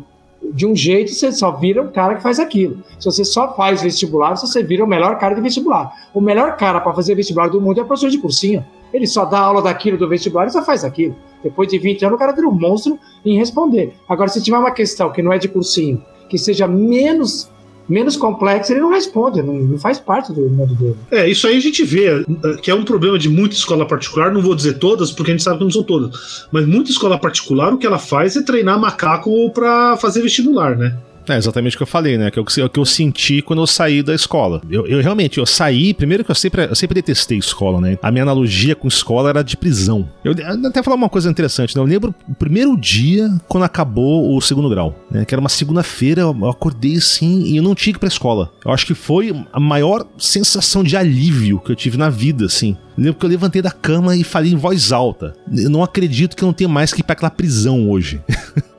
de 0.43 0.67
um 0.67 0.75
jeito, 0.75 1.13
você 1.13 1.31
só 1.33 1.53
vira 1.53 1.83
o 1.83 1.91
cara 1.91 2.15
que 2.15 2.23
faz 2.23 2.41
aquilo. 2.41 2.83
Se 2.99 3.05
você 3.05 3.25
só 3.25 3.55
faz 3.55 3.83
vestibular, 3.83 4.35
você 4.37 4.63
vira 4.63 4.85
o 4.85 4.89
melhor 4.89 5.19
cara 5.19 5.35
de 5.35 5.41
vestibular. 5.41 5.93
O 6.15 6.21
melhor 6.21 6.57
cara 6.57 6.81
para 6.81 6.95
fazer 6.95 7.15
vestibular 7.15 7.49
do 7.49 7.61
mundo 7.61 7.79
é 7.79 7.83
o 7.83 7.87
professor 7.87 8.11
de 8.11 8.19
cursinho. 8.19 8.65
Ele 8.93 9.07
só 9.07 9.25
dá 9.25 9.39
aula 9.39 9.63
daquilo 9.63 9.99
do 9.99 10.09
vestibular 10.09 10.47
e 10.47 10.51
só 10.51 10.65
faz 10.65 10.85
aquilo. 10.85 11.15
Depois 11.43 11.69
de 11.69 11.79
20 11.79 12.05
anos, 12.05 12.17
o 12.17 12.19
cara 12.19 12.33
vira 12.33 12.49
um 12.49 12.53
monstro 12.53 12.99
em 13.25 13.39
responder. 13.39 13.95
Agora, 14.09 14.29
se 14.29 14.43
tiver 14.43 14.59
uma 14.59 14.73
questão 14.73 15.13
que 15.13 15.23
não 15.23 15.33
é 15.33 15.39
de 15.39 15.49
cursinho, 15.49 16.03
que 16.29 16.39
seja 16.39 16.67
menos 16.67 17.51
menos 17.91 18.17
complexo, 18.17 18.73
ele 18.73 18.81
não 18.81 18.91
responde, 18.91 19.43
não, 19.43 19.55
não, 19.55 19.79
faz 19.79 19.99
parte 19.99 20.33
do 20.33 20.43
mundo 20.43 20.75
dele. 20.75 20.97
É, 21.11 21.29
isso 21.29 21.47
aí 21.47 21.57
a 21.57 21.61
gente 21.61 21.85
vê, 21.85 22.25
que 22.63 22.71
é 22.71 22.75
um 22.75 22.85
problema 22.85 23.19
de 23.19 23.29
muita 23.29 23.57
escola 23.57 23.85
particular, 23.85 24.33
não 24.33 24.41
vou 24.41 24.55
dizer 24.55 24.79
todas, 24.79 25.11
porque 25.11 25.33
a 25.33 25.35
gente 25.35 25.43
sabe 25.43 25.59
que 25.59 25.65
não 25.65 25.71
são 25.71 25.83
todas, 25.83 26.47
mas 26.53 26.67
muita 26.67 26.91
escola 26.91 27.19
particular, 27.19 27.75
o 27.75 27.79
que 27.79 27.87
ela 27.87 27.99
faz 27.99 28.37
é 28.37 28.43
treinar 28.43 28.79
macaco 28.79 29.51
para 29.51 29.97
fazer 29.97 30.23
vestibular, 30.23 30.77
né? 30.77 30.97
É 31.35 31.39
exatamente 31.39 31.77
o 31.77 31.79
que 31.79 31.83
eu 31.83 31.87
falei, 31.87 32.19
né? 32.19 32.31
Que 32.31 32.39
é 32.39 32.43
o 32.43 32.45
que, 32.45 32.61
é 32.61 32.65
o 32.65 32.69
que 32.69 32.79
eu 32.79 32.85
senti 32.85 33.43
quando 33.43 33.63
eu 33.63 33.67
saí 33.67 34.03
da 34.03 34.15
escola. 34.15 34.61
Eu, 34.71 34.87
eu, 34.87 35.01
realmente, 35.01 35.39
eu 35.39 35.47
saí, 35.47 35.95
primeiro 35.95 36.25
que 36.25 36.31
eu 36.31 36.35
sempre, 36.35 36.65
eu 36.65 36.75
sempre 36.75 36.95
detestei 36.95 37.39
escola, 37.39 37.81
né? 37.81 37.99
A 38.03 38.11
minha 38.11 38.23
analogia 38.23 38.75
com 38.75 38.89
escola 38.89 39.31
era 39.31 39.43
de 39.43 39.57
prisão. 39.57 40.09
Eu 40.25 40.35
até 40.67 40.83
falar 40.83 40.97
uma 40.97 41.09
coisa 41.09 41.31
interessante, 41.31 41.77
né? 41.77 41.83
Eu 41.83 41.87
lembro 41.87 42.15
o 42.29 42.35
primeiro 42.35 42.77
dia 42.77 43.31
quando 43.49 43.65
acabou 43.65 44.37
o 44.37 44.41
segundo 44.41 44.69
grau, 44.69 44.95
né? 45.11 45.25
Que 45.25 45.35
era 45.35 45.41
uma 45.41 45.49
segunda-feira, 45.49 46.23
eu 46.23 46.49
acordei 46.49 46.97
assim 46.97 47.43
e 47.43 47.57
eu 47.57 47.63
não 47.63 47.75
tinha 47.75 47.93
que 47.93 47.99
ir 47.99 48.01
pra 48.01 48.09
escola. 48.09 48.51
Eu 48.65 48.73
acho 48.73 48.87
que 48.87 48.95
foi 48.95 49.35
a 49.53 49.61
maior 49.61 50.07
sensação 50.19 50.83
de 50.83 50.97
alívio 50.97 51.61
que 51.61 51.71
eu 51.71 51.77
tive 51.77 51.97
na 51.97 52.09
vida, 52.09 52.45
assim. 52.45 52.77
Eu 52.97 53.05
lembro 53.05 53.19
que 53.19 53.27
eu 53.27 53.31
levantei 53.31 53.63
da 53.63 53.71
cama 53.71 54.17
e 54.17 54.25
falei 54.25 54.53
em 54.53 54.57
voz 54.57 54.93
alta. 54.93 55.35
Eu 55.51 55.71
não 55.71 55.83
acredito 55.83 56.37
que 56.37 56.43
eu 56.43 56.47
não 56.47 56.53
tenho 56.53 56.69
mais 56.69 56.93
que 56.93 57.01
ir 57.01 57.03
pra 57.03 57.15
aquela 57.15 57.31
prisão 57.31 57.89
hoje. 57.89 58.21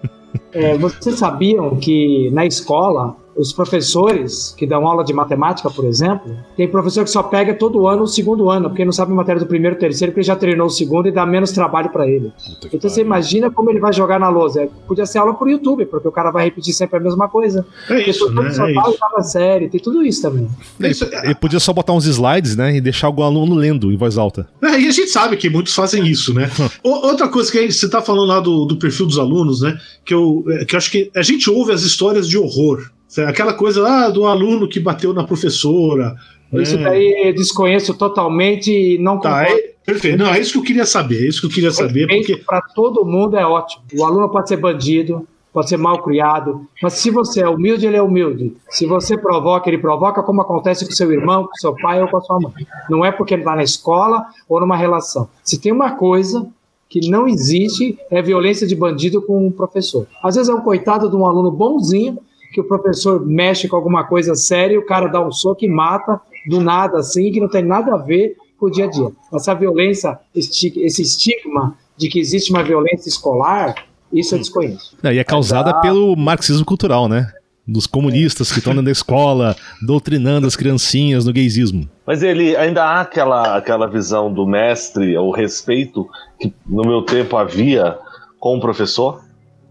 É, 0.51 0.77
vocês 0.77 1.17
sabiam 1.17 1.77
que 1.77 2.29
na 2.31 2.45
escola 2.45 3.15
os 3.35 3.53
professores 3.53 4.53
que 4.57 4.65
dão 4.65 4.85
aula 4.85 5.03
de 5.03 5.13
matemática, 5.13 5.69
por 5.69 5.85
exemplo, 5.85 6.35
tem 6.55 6.67
professor 6.67 7.03
que 7.03 7.09
só 7.09 7.23
pega 7.23 7.53
todo 7.53 7.87
ano 7.87 8.03
o 8.03 8.07
segundo 8.07 8.49
ano, 8.49 8.69
porque 8.69 8.83
não 8.83 8.91
sabe 8.91 9.13
matéria 9.13 9.39
do 9.39 9.47
primeiro 9.47 9.75
e 9.75 9.79
terceiro, 9.79 10.11
porque 10.11 10.23
já 10.23 10.35
treinou 10.35 10.67
o 10.67 10.69
segundo 10.69 11.07
e 11.07 11.11
dá 11.11 11.25
menos 11.25 11.51
trabalho 11.51 11.89
para 11.89 12.07
ele. 12.07 12.31
Então 12.71 12.89
você 12.89 13.01
imagina 13.01 13.49
como 13.49 13.69
ele 13.69 13.79
vai 13.79 13.93
jogar 13.93 14.19
na 14.19 14.29
lousa. 14.29 14.67
Podia 14.87 15.05
ser 15.05 15.19
aula 15.19 15.33
por 15.33 15.49
YouTube, 15.49 15.85
porque 15.85 16.07
o 16.07 16.11
cara 16.11 16.31
vai 16.31 16.45
repetir 16.45 16.73
sempre 16.73 16.97
a 16.97 16.99
mesma 16.99 17.27
coisa. 17.29 17.65
É 17.89 18.09
isso, 18.09 18.31
né? 18.31 18.51
Só 18.51 18.67
é 18.67 18.71
isso. 18.71 19.31
série, 19.31 19.69
tem 19.69 19.79
tudo 19.79 20.03
isso 20.03 20.21
também. 20.21 20.47
Ele, 20.79 20.93
ele, 21.23 21.35
podia 21.35 21.59
só 21.59 21.71
botar 21.73 21.93
uns 21.93 22.05
slides, 22.05 22.55
né, 22.55 22.75
e 22.75 22.81
deixar 22.81 23.07
algum 23.07 23.23
aluno 23.23 23.55
lendo 23.55 23.91
em 23.91 23.97
voz 23.97 24.17
alta. 24.17 24.47
É, 24.61 24.79
e 24.79 24.87
a 24.87 24.91
gente 24.91 25.09
sabe 25.09 25.37
que 25.37 25.49
muitos 25.49 25.73
fazem 25.73 26.05
isso, 26.07 26.33
né? 26.33 26.49
Outra 26.83 27.27
coisa 27.27 27.51
que 27.51 27.71
você 27.71 27.85
está 27.85 28.01
falando 28.01 28.27
lá 28.27 28.39
do, 28.39 28.65
do 28.65 28.77
perfil 28.77 29.05
dos 29.05 29.17
alunos, 29.17 29.61
né, 29.61 29.77
que 30.05 30.13
eu, 30.13 30.43
é, 30.49 30.65
que 30.65 30.75
eu 30.75 30.77
acho 30.77 30.91
que 30.91 31.11
a 31.15 31.21
gente 31.21 31.49
ouve 31.49 31.71
as 31.71 31.81
histórias 31.81 32.27
de 32.27 32.37
horror 32.37 32.91
Aquela 33.27 33.53
coisa 33.53 33.81
lá 33.81 34.09
do 34.09 34.25
aluno 34.25 34.67
que 34.67 34.79
bateu 34.79 35.13
na 35.13 35.23
professora. 35.23 36.15
Isso 36.53 36.77
né? 36.77 36.83
daí 36.83 37.27
eu 37.27 37.33
desconheço 37.33 37.93
totalmente 37.93 38.71
e 38.71 38.97
não 38.97 39.19
tá, 39.19 39.43
é, 39.43 39.73
perfeito. 39.85 40.17
Não, 40.17 40.33
é 40.33 40.39
isso 40.39 40.53
que 40.53 40.57
eu 40.59 40.63
queria 40.63 40.85
saber. 40.85 41.23
É 41.23 41.27
isso 41.27 41.39
que 41.41 41.47
eu 41.47 41.51
queria 41.51 41.71
saber. 41.71 42.07
Porque... 42.07 42.37
Para 42.37 42.61
todo 42.61 43.05
mundo 43.05 43.37
é 43.37 43.45
ótimo. 43.45 43.83
O 43.97 44.03
aluno 44.03 44.29
pode 44.29 44.49
ser 44.49 44.57
bandido, 44.57 45.27
pode 45.53 45.69
ser 45.69 45.77
mal 45.77 46.01
criado, 46.01 46.67
mas 46.81 46.93
se 46.93 47.09
você 47.09 47.41
é 47.41 47.49
humilde, 47.49 47.85
ele 47.85 47.97
é 47.97 48.01
humilde. 48.01 48.55
Se 48.69 48.85
você 48.85 49.17
provoca, 49.17 49.69
ele 49.69 49.77
provoca, 49.77 50.23
como 50.23 50.41
acontece 50.41 50.85
com 50.85 50.91
seu 50.91 51.11
irmão, 51.11 51.45
com 51.45 51.55
seu 51.55 51.75
pai 51.75 52.01
ou 52.01 52.07
com 52.07 52.17
a 52.17 52.21
sua 52.21 52.39
mãe. 52.39 52.53
Não 52.89 53.05
é 53.05 53.11
porque 53.11 53.33
ele 53.33 53.41
está 53.41 53.55
na 53.55 53.63
escola 53.63 54.25
ou 54.47 54.59
numa 54.59 54.77
relação. 54.77 55.29
Se 55.43 55.59
tem 55.59 55.71
uma 55.71 55.91
coisa 55.91 56.47
que 56.89 57.09
não 57.09 57.27
existe, 57.27 57.97
é 58.09 58.21
violência 58.21 58.67
de 58.67 58.75
bandido 58.75 59.21
com 59.21 59.47
um 59.47 59.51
professor. 59.51 60.07
Às 60.21 60.35
vezes 60.35 60.49
é 60.49 60.53
um 60.53 60.61
coitado 60.61 61.09
de 61.09 61.15
um 61.15 61.25
aluno 61.25 61.49
bonzinho 61.49 62.17
que 62.51 62.59
o 62.59 62.63
professor 62.63 63.25
mexe 63.25 63.67
com 63.67 63.75
alguma 63.75 64.03
coisa 64.03 64.35
séria 64.35 64.75
e 64.75 64.77
o 64.77 64.85
cara 64.85 65.07
dá 65.07 65.25
um 65.25 65.31
soco 65.31 65.63
e 65.63 65.69
mata 65.69 66.19
do 66.47 66.59
nada, 66.59 66.99
assim, 66.99 67.31
que 67.31 67.39
não 67.39 67.47
tem 67.47 67.63
nada 67.63 67.93
a 67.93 67.97
ver 67.97 68.35
com 68.57 68.65
o 68.65 68.69
dia 68.69 68.85
a 68.85 68.89
dia. 68.89 69.11
Essa 69.33 69.53
violência, 69.53 70.19
esse 70.35 71.01
estigma 71.01 71.75
de 71.97 72.09
que 72.09 72.19
existe 72.19 72.51
uma 72.51 72.63
violência 72.63 73.09
escolar, 73.09 73.75
isso 74.11 74.35
eu 74.35 74.39
desconheço. 74.39 74.95
e 75.03 75.17
é 75.17 75.23
causada 75.23 75.79
pelo 75.81 76.15
marxismo 76.15 76.65
cultural, 76.65 77.07
né? 77.07 77.31
Dos 77.65 77.87
comunistas 77.87 78.51
que 78.51 78.57
estão 78.57 78.73
dentro 78.73 78.85
da 78.85 78.91
escola, 78.91 79.55
doutrinando 79.85 80.47
as 80.47 80.55
criancinhas 80.55 81.25
no 81.25 81.31
gaysismo. 81.31 81.87
Mas 82.05 82.21
ele 82.21 82.55
ainda 82.55 82.83
há 82.83 83.01
aquela, 83.01 83.55
aquela 83.55 83.87
visão 83.87 84.33
do 84.33 84.45
mestre, 84.45 85.15
o 85.17 85.31
respeito 85.31 86.09
que 86.39 86.53
no 86.65 86.81
meu 86.81 87.03
tempo 87.03 87.37
havia 87.37 87.97
com 88.39 88.57
o 88.57 88.59
professor? 88.59 89.21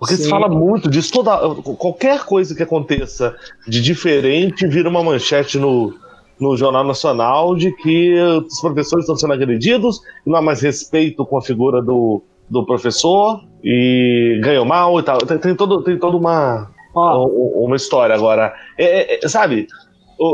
Porque 0.01 0.17
Sim. 0.17 0.23
se 0.23 0.31
fala 0.31 0.49
muito 0.49 0.89
disso, 0.89 1.13
toda, 1.13 1.39
qualquer 1.77 2.25
coisa 2.25 2.55
que 2.55 2.63
aconteça 2.63 3.37
de 3.69 3.83
diferente 3.83 4.67
vira 4.67 4.89
uma 4.89 5.05
manchete 5.05 5.59
no, 5.59 5.93
no 6.41 6.57
Jornal 6.57 6.83
Nacional 6.85 7.55
de 7.55 7.71
que 7.71 8.19
os 8.19 8.61
professores 8.63 9.05
estão 9.05 9.15
sendo 9.15 9.35
agredidos, 9.35 10.01
não 10.25 10.39
há 10.39 10.43
mais 10.43 10.63
respeito 10.63 11.27
com 11.27 11.37
a 11.37 11.43
figura 11.43 11.83
do, 11.83 12.23
do 12.49 12.65
professor 12.65 13.45
e 13.63 14.41
ganham 14.43 14.65
mal 14.65 14.99
e 14.99 15.03
tal. 15.03 15.19
Tem, 15.19 15.37
tem, 15.37 15.55
todo, 15.55 15.85
tem 15.85 15.99
toda 15.99 16.17
uma, 16.17 16.71
oh. 16.95 17.67
uma 17.67 17.77
história 17.77 18.15
agora. 18.15 18.55
É, 18.79 19.17
é, 19.17 19.21
é, 19.23 19.29
sabe, 19.29 19.67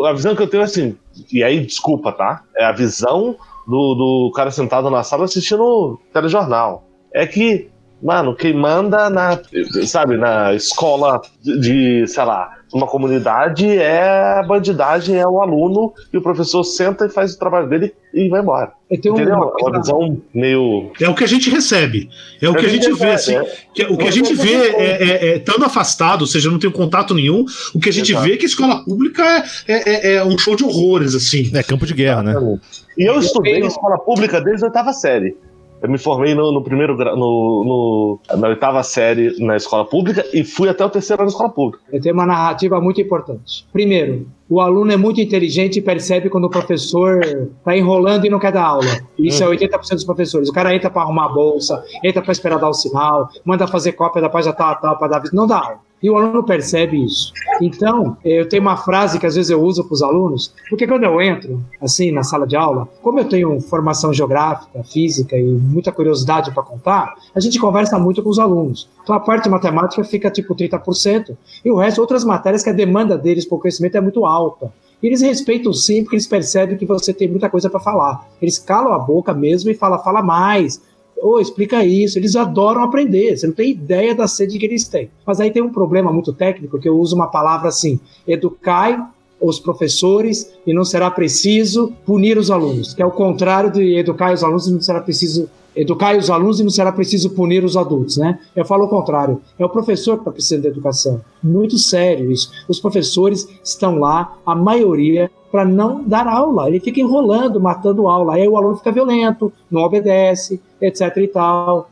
a 0.04 0.12
visão 0.12 0.36
que 0.36 0.42
eu 0.42 0.48
tenho 0.48 0.60
é 0.60 0.64
assim, 0.64 0.96
e 1.32 1.42
aí 1.42 1.58
desculpa, 1.58 2.12
tá? 2.12 2.44
É 2.56 2.64
a 2.64 2.72
visão 2.72 3.34
do, 3.66 3.94
do 3.96 4.32
cara 4.32 4.52
sentado 4.52 4.88
na 4.90 5.02
sala 5.02 5.24
assistindo 5.24 5.98
telejornal. 6.12 6.84
É 7.12 7.26
que 7.26 7.68
Mano, 8.03 8.34
quem 8.34 8.53
manda 8.53 9.09
na, 9.09 9.40
sabe, 9.86 10.16
na 10.16 10.55
escola 10.55 11.20
de, 11.42 12.07
sei 12.07 12.24
lá, 12.24 12.57
uma 12.72 12.86
comunidade 12.86 13.66
é 13.66 14.38
a 14.38 14.42
bandidagem, 14.42 15.16
é 15.16 15.26
o 15.26 15.40
aluno, 15.40 15.94
e 16.12 16.18
o 16.18 16.22
professor 16.22 16.62
senta 16.64 17.07
e 17.07 17.09
faz 17.09 17.34
o 17.34 17.38
trabalho 17.38 17.68
dele 17.68 17.94
e 18.12 18.28
vai 18.28 18.40
embora. 18.40 18.72
Entendeu? 18.90 19.34
Uma, 19.34 19.53
uma 19.59 19.78
visão 19.78 20.22
meio. 20.34 20.90
É 21.01 21.09
o 21.09 21.14
que 21.14 21.24
a 21.24 21.26
gente 21.26 21.49
recebe. 21.49 22.11
É 22.40 22.49
o 22.49 22.55
que 22.55 22.66
a 22.66 22.68
gente 22.68 22.92
vê, 22.92 23.11
assim. 23.11 23.36
É. 23.36 23.57
Que, 23.72 23.84
o 23.84 23.97
que 23.97 24.09
a 24.09 24.11
gente 24.11 24.34
vê 24.34 24.55
é, 24.55 24.84
é, 24.84 25.28
é, 25.28 25.36
estando 25.38 25.64
afastado, 25.64 26.20
ou 26.22 26.26
seja, 26.26 26.51
não 26.51 26.59
tem 26.59 26.70
contato 26.70 27.14
nenhum, 27.14 27.44
o 27.74 27.80
que 27.80 27.88
a 27.88 27.92
gente 27.92 28.12
Exato. 28.12 28.26
vê 28.26 28.34
é 28.34 28.36
que 28.36 28.44
a 28.44 28.49
escola 28.49 28.84
pública 28.84 29.22
é, 29.66 30.12
é, 30.12 30.14
é, 30.16 30.24
um 30.24 30.36
show 30.36 30.55
de 30.55 30.64
horrores, 30.64 31.14
assim. 31.14 31.51
É 31.55 31.62
campo 31.62 31.86
de 31.86 31.94
guerra, 31.94 32.22
né? 32.22 32.59
E 32.99 33.05
eu 33.05 33.18
estudei 33.18 33.61
em 33.61 33.66
escola 33.66 33.99
pública 33.99 34.40
desde 34.40 34.64
a 34.64 34.68
oitava 34.68 34.92
série. 34.92 35.36
Eu 35.81 35.91
me 35.91 35.99
formei 35.99 36.35
no, 36.35 36.53
no 36.53 36.62
primeiro 36.62 36.97
no, 36.97 38.18
no, 38.29 38.37
na 38.37 38.49
oitava 38.49 38.83
série 38.83 39.37
na 39.45 39.57
escola 39.57 39.85
pública 39.85 40.24
e 40.33 40.43
fui 40.43 40.68
até 40.68 40.85
o 40.85 40.91
terceiro 40.91 41.22
ano 41.22 41.31
na 41.31 41.33
escola 41.33 41.51
pública. 41.51 41.85
Eu 41.93 42.01
tenho 42.01 42.14
uma 42.14 42.27
narrativa 42.27 42.81
muito 42.81 43.01
importante. 43.01 43.66
Primeiro, 43.72 44.27
o 44.49 44.61
aluno 44.61 44.93
é 44.93 44.97
muito 44.97 45.20
inteligente 45.20 45.79
e 45.79 45.83
percebe 45.83 46.31
quando 46.31 46.45
o 46.45 46.51
professor 46.51 47.20
está 47.20 47.77
enrolando 47.77 48.24
e 48.24 48.31
não 48.31 48.39
quer 48.39 48.53
dar 48.53 48.64
aula. 48.64 48.87
Isso 49.18 49.43
é 49.43 49.47
80% 49.47 49.95
dos 49.95 50.05
professores. 50.05 50.49
O 50.49 50.53
cara 50.53 50.74
entra 50.74 50.89
para 50.89 51.03
arrumar 51.03 51.27
a 51.27 51.33
bolsa, 51.33 51.85
entra 52.03 52.22
para 52.22 52.33
esperar 52.33 52.59
dar 52.59 52.68
o 52.68 52.74
sinal, 52.74 53.29
manda 53.45 53.66
fazer 53.66 53.93
cópia 53.93 54.22
da 54.22 54.29
página 54.29 54.53
tal, 54.53 54.77
tal, 54.77 54.99
para 54.99 55.09
dar 55.09 55.22
não 55.33 55.47
dá 55.47 55.59
aula. 55.59 55.86
E 56.03 56.11
o 56.11 56.16
aluno 56.16 56.44
percebe 56.44 57.03
isso. 57.03 57.32
Então, 57.61 58.16
eu 58.24 58.49
tenho 58.49 58.62
uma 58.62 58.76
frase 58.76 59.18
que 59.18 59.26
às 59.26 59.34
vezes 59.34 59.51
eu 59.51 59.62
uso 59.62 59.82
para 59.84 59.94
os 59.94 60.03
alunos, 60.03 60.53
porque 60.68 60.86
quando 60.86 61.05
eu 61.05 61.20
entro, 61.22 61.64
assim, 61.80 62.11
na 62.11 62.22
sala 62.22 62.47
de 62.47 62.55
aula, 62.55 62.86
como 63.03 63.18
eu 63.18 63.24
tenho 63.24 63.59
formação 63.61 64.12
geográfica, 64.12 64.84
física 64.84 65.36
e 65.36 65.42
muita 65.42 65.90
curiosidade 65.90 66.53
para 66.53 66.62
contar, 66.62 67.14
a 67.34 67.40
gente 67.40 67.59
conversa 67.59 67.99
muito 67.99 68.22
com 68.22 68.28
os 68.28 68.38
alunos. 68.38 68.88
Então, 69.03 69.16
a 69.16 69.20
parte 69.20 69.44
de 69.44 69.51
matemática 69.51 70.05
fica 70.05 70.30
tipo 70.30 70.55
30%, 70.55 71.36
e 71.64 71.70
o 71.70 71.76
resto, 71.76 72.01
outras 72.01 72.24
matérias 72.24 72.62
que 72.62 72.70
a 72.70 72.74
demanda 72.74 73.16
deles 73.16 73.47
por 73.47 73.59
conhecimento 73.59 73.97
é 73.97 74.01
muito 74.01 74.26
alta. 74.26 74.70
E 75.03 75.07
eles 75.07 75.22
respeitam 75.22 75.72
sim, 75.72 76.03
porque 76.03 76.16
eles 76.16 76.26
percebem 76.26 76.76
que 76.76 76.86
você 76.86 77.12
tem 77.12 77.28
muita 77.28 77.49
coisa 77.49 77.68
para 77.70 77.80
falar. 77.80 78.26
Eles 78.40 78.59
calam 78.59 78.92
a 78.92 78.99
boca 78.99 79.32
mesmo 79.32 79.70
e 79.70 79.74
falam, 79.74 80.03
fala 80.03 80.22
mais, 80.22 80.80
oh, 81.20 81.40
explica 81.40 81.84
isso. 81.84 82.18
Eles 82.18 82.36
adoram 82.36 82.82
aprender, 82.82 83.36
você 83.36 83.46
não 83.46 83.54
tem 83.54 83.70
ideia 83.70 84.14
da 84.14 84.26
sede 84.26 84.58
que 84.58 84.66
eles 84.66 84.86
têm. 84.86 85.10
Mas 85.24 85.40
aí 85.40 85.50
tem 85.50 85.62
um 85.62 85.72
problema 85.72 86.12
muito 86.12 86.32
técnico, 86.32 86.78
que 86.78 86.88
eu 86.88 86.98
uso 86.98 87.14
uma 87.14 87.28
palavra 87.28 87.68
assim: 87.68 88.00
educai 88.26 88.98
os 89.40 89.60
professores 89.60 90.50
e 90.66 90.72
não 90.72 90.84
será 90.84 91.10
preciso 91.10 91.92
punir 92.04 92.38
os 92.38 92.50
alunos, 92.50 92.94
que 92.94 93.02
é 93.02 93.06
o 93.06 93.10
contrário 93.10 93.70
de 93.70 93.96
educar 93.98 94.32
os 94.32 94.42
alunos 94.42 94.66
e 94.66 94.72
não 94.72 94.80
será 94.80 95.00
preciso 95.00 95.48
educar 95.77 96.16
os 96.16 96.31
alunos 96.31 96.59
e 96.59 96.62
não 96.62 96.70
será 96.70 96.91
preciso 96.91 97.31
punir 97.31 97.62
os 97.62 97.77
adultos, 97.77 98.16
né? 98.16 98.39
Eu 98.57 98.64
falo 98.64 98.87
o 98.87 98.89
contrário. 98.89 99.41
É 99.59 99.64
o 99.64 99.68
professor 99.68 100.14
que 100.14 100.22
está 100.22 100.33
precisando 100.33 100.62
de 100.62 100.68
educação. 100.68 101.20
Muito 101.43 101.79
sério 101.79 102.33
isso. 102.33 102.51
Os 102.66 102.81
professores 102.81 103.47
estão 103.62 103.99
lá, 103.99 104.37
a 104.45 104.55
maioria, 104.55 105.31
para 105.53 105.64
não 105.64 106.03
dar 106.03 106.27
aula. 106.27 106.68
Ele 106.68 106.81
fica 106.81 107.01
enrolando, 107.01 107.61
matando 107.61 108.09
aula. 108.09 108.35
Aí 108.35 108.49
o 108.49 108.57
aluno 108.57 108.77
fica 108.77 108.91
violento, 108.91 109.53
não 109.70 109.83
obedece, 109.83 110.61
etc 110.81 111.14
e 111.18 111.29
tal. 111.29 111.91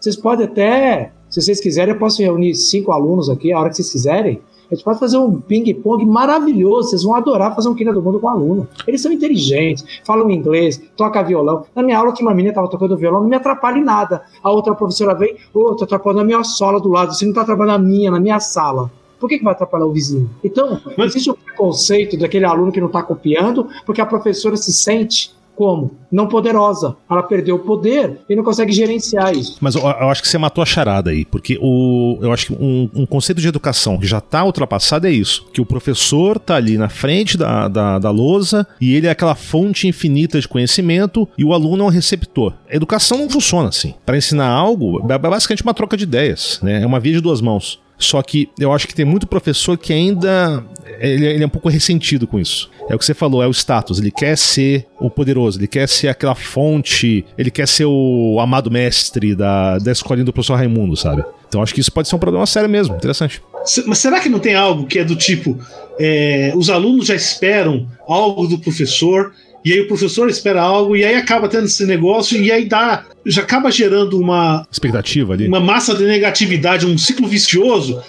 Vocês 0.00 0.16
podem 0.16 0.46
até, 0.46 1.12
se 1.28 1.40
vocês 1.42 1.60
quiserem, 1.60 1.94
eu 1.94 1.98
posso 1.98 2.22
reunir 2.22 2.54
cinco 2.54 2.92
alunos 2.92 3.28
aqui, 3.28 3.52
a 3.52 3.58
hora 3.58 3.70
que 3.70 3.76
vocês 3.76 3.90
quiserem, 3.90 4.40
a 4.74 4.76
gente 4.76 4.84
pode 4.84 4.98
fazer 4.98 5.16
um 5.16 5.40
ping-pong 5.40 6.04
maravilhoso. 6.04 6.90
Vocês 6.90 7.04
vão 7.04 7.14
adorar 7.14 7.54
fazer 7.54 7.68
um 7.68 7.74
Quina 7.74 7.92
do 7.92 8.02
Mundo 8.02 8.18
com 8.18 8.26
o 8.26 8.30
aluno. 8.30 8.68
Eles 8.86 9.00
são 9.00 9.12
inteligentes, 9.12 9.84
falam 10.04 10.30
inglês, 10.30 10.82
tocam 10.96 11.24
violão. 11.24 11.64
Na 11.74 11.82
minha 11.82 11.96
aula 11.96 12.12
tinha 12.12 12.26
uma 12.26 12.34
menina 12.34 12.52
que 12.52 12.58
estava 12.58 12.70
tocando 12.70 12.96
violão, 12.96 13.22
não 13.22 13.28
me 13.28 13.36
atrapalha 13.36 13.78
em 13.78 13.84
nada. 13.84 14.22
A 14.42 14.50
outra 14.50 14.74
professora 14.74 15.14
vem, 15.14 15.36
ô, 15.54 15.60
oh, 15.60 15.74
tô 15.74 15.84
atrapalhando 15.84 16.22
a 16.22 16.24
minha 16.24 16.42
sola 16.42 16.80
do 16.80 16.88
lado. 16.88 17.14
Você 17.14 17.24
não 17.24 17.30
está 17.30 17.42
atrapalhando 17.42 17.76
a 17.76 17.78
minha, 17.78 18.10
na 18.10 18.18
minha 18.18 18.40
sala. 18.40 18.90
Por 19.20 19.28
que, 19.28 19.38
que 19.38 19.44
vai 19.44 19.54
atrapalhar 19.54 19.86
o 19.86 19.92
vizinho? 19.92 20.28
Então, 20.42 20.80
existe 20.98 21.30
o 21.30 21.34
preconceito 21.34 22.18
daquele 22.18 22.44
aluno 22.44 22.72
que 22.72 22.80
não 22.80 22.88
está 22.88 23.02
copiando, 23.02 23.68
porque 23.86 24.00
a 24.00 24.06
professora 24.06 24.56
se 24.56 24.72
sente 24.72 25.34
como? 25.54 25.98
Não 26.10 26.28
poderosa. 26.28 26.96
Ela 27.10 27.22
perdeu 27.22 27.56
o 27.56 27.60
poder 27.60 28.20
e 28.28 28.36
não 28.36 28.44
consegue 28.44 28.72
gerenciar 28.72 29.34
isso. 29.34 29.56
Mas 29.60 29.74
eu, 29.74 29.82
eu 29.82 30.08
acho 30.08 30.22
que 30.22 30.28
você 30.28 30.38
matou 30.38 30.62
a 30.62 30.66
charada 30.66 31.10
aí, 31.10 31.24
porque 31.24 31.58
o, 31.60 32.18
eu 32.22 32.32
acho 32.32 32.46
que 32.46 32.52
um, 32.52 32.88
um 32.94 33.06
conceito 33.06 33.40
de 33.40 33.48
educação 33.48 33.98
que 33.98 34.06
já 34.06 34.18
está 34.18 34.44
ultrapassado 34.44 35.06
é 35.06 35.10
isso: 35.10 35.46
que 35.52 35.60
o 35.60 35.66
professor 35.66 36.36
está 36.36 36.56
ali 36.56 36.78
na 36.78 36.88
frente 36.88 37.36
da, 37.36 37.68
da, 37.68 37.98
da 37.98 38.10
lousa 38.10 38.66
e 38.80 38.94
ele 38.94 39.06
é 39.06 39.10
aquela 39.10 39.34
fonte 39.34 39.88
infinita 39.88 40.40
de 40.40 40.48
conhecimento 40.48 41.28
e 41.36 41.44
o 41.44 41.52
aluno 41.52 41.84
é 41.84 41.86
um 41.86 41.90
receptor. 41.90 42.54
A 42.70 42.76
educação 42.76 43.18
não 43.18 43.28
funciona 43.28 43.68
assim. 43.68 43.94
Para 44.04 44.16
ensinar 44.16 44.48
algo, 44.48 45.04
é 45.10 45.18
basicamente 45.18 45.62
uma 45.62 45.74
troca 45.74 45.96
de 45.96 46.04
ideias, 46.04 46.60
né? 46.62 46.82
É 46.82 46.86
uma 46.86 47.00
via 47.00 47.12
de 47.12 47.20
duas 47.20 47.40
mãos. 47.40 47.83
Só 47.98 48.22
que 48.22 48.48
eu 48.58 48.72
acho 48.72 48.86
que 48.88 48.94
tem 48.94 49.04
muito 49.04 49.26
professor 49.26 49.78
que 49.78 49.92
ainda 49.92 50.64
ele, 50.98 51.26
ele, 51.26 51.44
é 51.44 51.46
um 51.46 51.50
pouco 51.50 51.68
ressentido 51.68 52.26
com 52.26 52.38
isso. 52.38 52.70
É 52.88 52.94
o 52.94 52.98
que 52.98 53.04
você 53.04 53.14
falou, 53.14 53.42
é 53.42 53.46
o 53.46 53.50
status. 53.50 53.98
Ele 53.98 54.10
quer 54.10 54.36
ser 54.36 54.86
o 55.00 55.08
poderoso, 55.08 55.58
ele 55.58 55.66
quer 55.66 55.88
ser 55.88 56.08
aquela 56.08 56.34
fonte, 56.34 57.24
ele 57.38 57.50
quer 57.50 57.66
ser 57.66 57.86
o 57.86 58.38
amado 58.40 58.70
mestre 58.70 59.34
da, 59.34 59.78
da 59.78 59.92
escolinha 59.92 60.24
do 60.24 60.32
professor 60.32 60.56
Raimundo, 60.56 60.96
sabe? 60.96 61.24
Então 61.48 61.62
acho 61.62 61.72
que 61.72 61.80
isso 61.80 61.92
pode 61.92 62.08
ser 62.08 62.16
um 62.16 62.18
problema 62.18 62.44
sério 62.46 62.68
mesmo, 62.68 62.96
interessante. 62.96 63.40
Mas 63.86 63.98
será 63.98 64.20
que 64.20 64.28
não 64.28 64.38
tem 64.38 64.54
algo 64.54 64.86
que 64.86 64.98
é 64.98 65.04
do 65.04 65.16
tipo: 65.16 65.58
é, 65.98 66.52
os 66.56 66.68
alunos 66.68 67.06
já 67.06 67.14
esperam 67.14 67.86
algo 68.06 68.46
do 68.46 68.58
professor 68.58 69.32
e 69.64 69.72
aí 69.72 69.80
o 69.80 69.88
professor 69.88 70.28
espera 70.28 70.60
algo, 70.60 70.94
e 70.94 71.04
aí 71.04 71.14
acaba 71.14 71.48
tendo 71.48 71.64
esse 71.64 71.86
negócio, 71.86 72.40
e 72.40 72.52
aí 72.52 72.66
dá. 72.66 73.04
Já 73.24 73.42
acaba 73.42 73.70
gerando 73.70 74.20
uma. 74.20 74.66
Expectativa 74.70 75.32
ali. 75.32 75.46
Uma 75.46 75.60
massa 75.60 75.94
de 75.94 76.04
negatividade, 76.04 76.86
um 76.86 76.98
ciclo 76.98 77.26
vicioso 77.26 78.02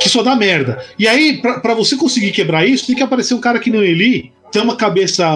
que 0.00 0.08
só 0.08 0.22
dá 0.22 0.34
merda. 0.34 0.82
E 0.98 1.06
aí, 1.06 1.42
para 1.42 1.74
você 1.74 1.96
conseguir 1.96 2.30
quebrar 2.30 2.66
isso, 2.66 2.86
tem 2.86 2.96
que 2.96 3.02
aparecer 3.02 3.34
um 3.34 3.40
cara 3.40 3.58
que 3.58 3.70
nem 3.70 3.82
Eli, 3.82 4.32
tem 4.50 4.62
uma 4.62 4.76
cabeça 4.76 5.26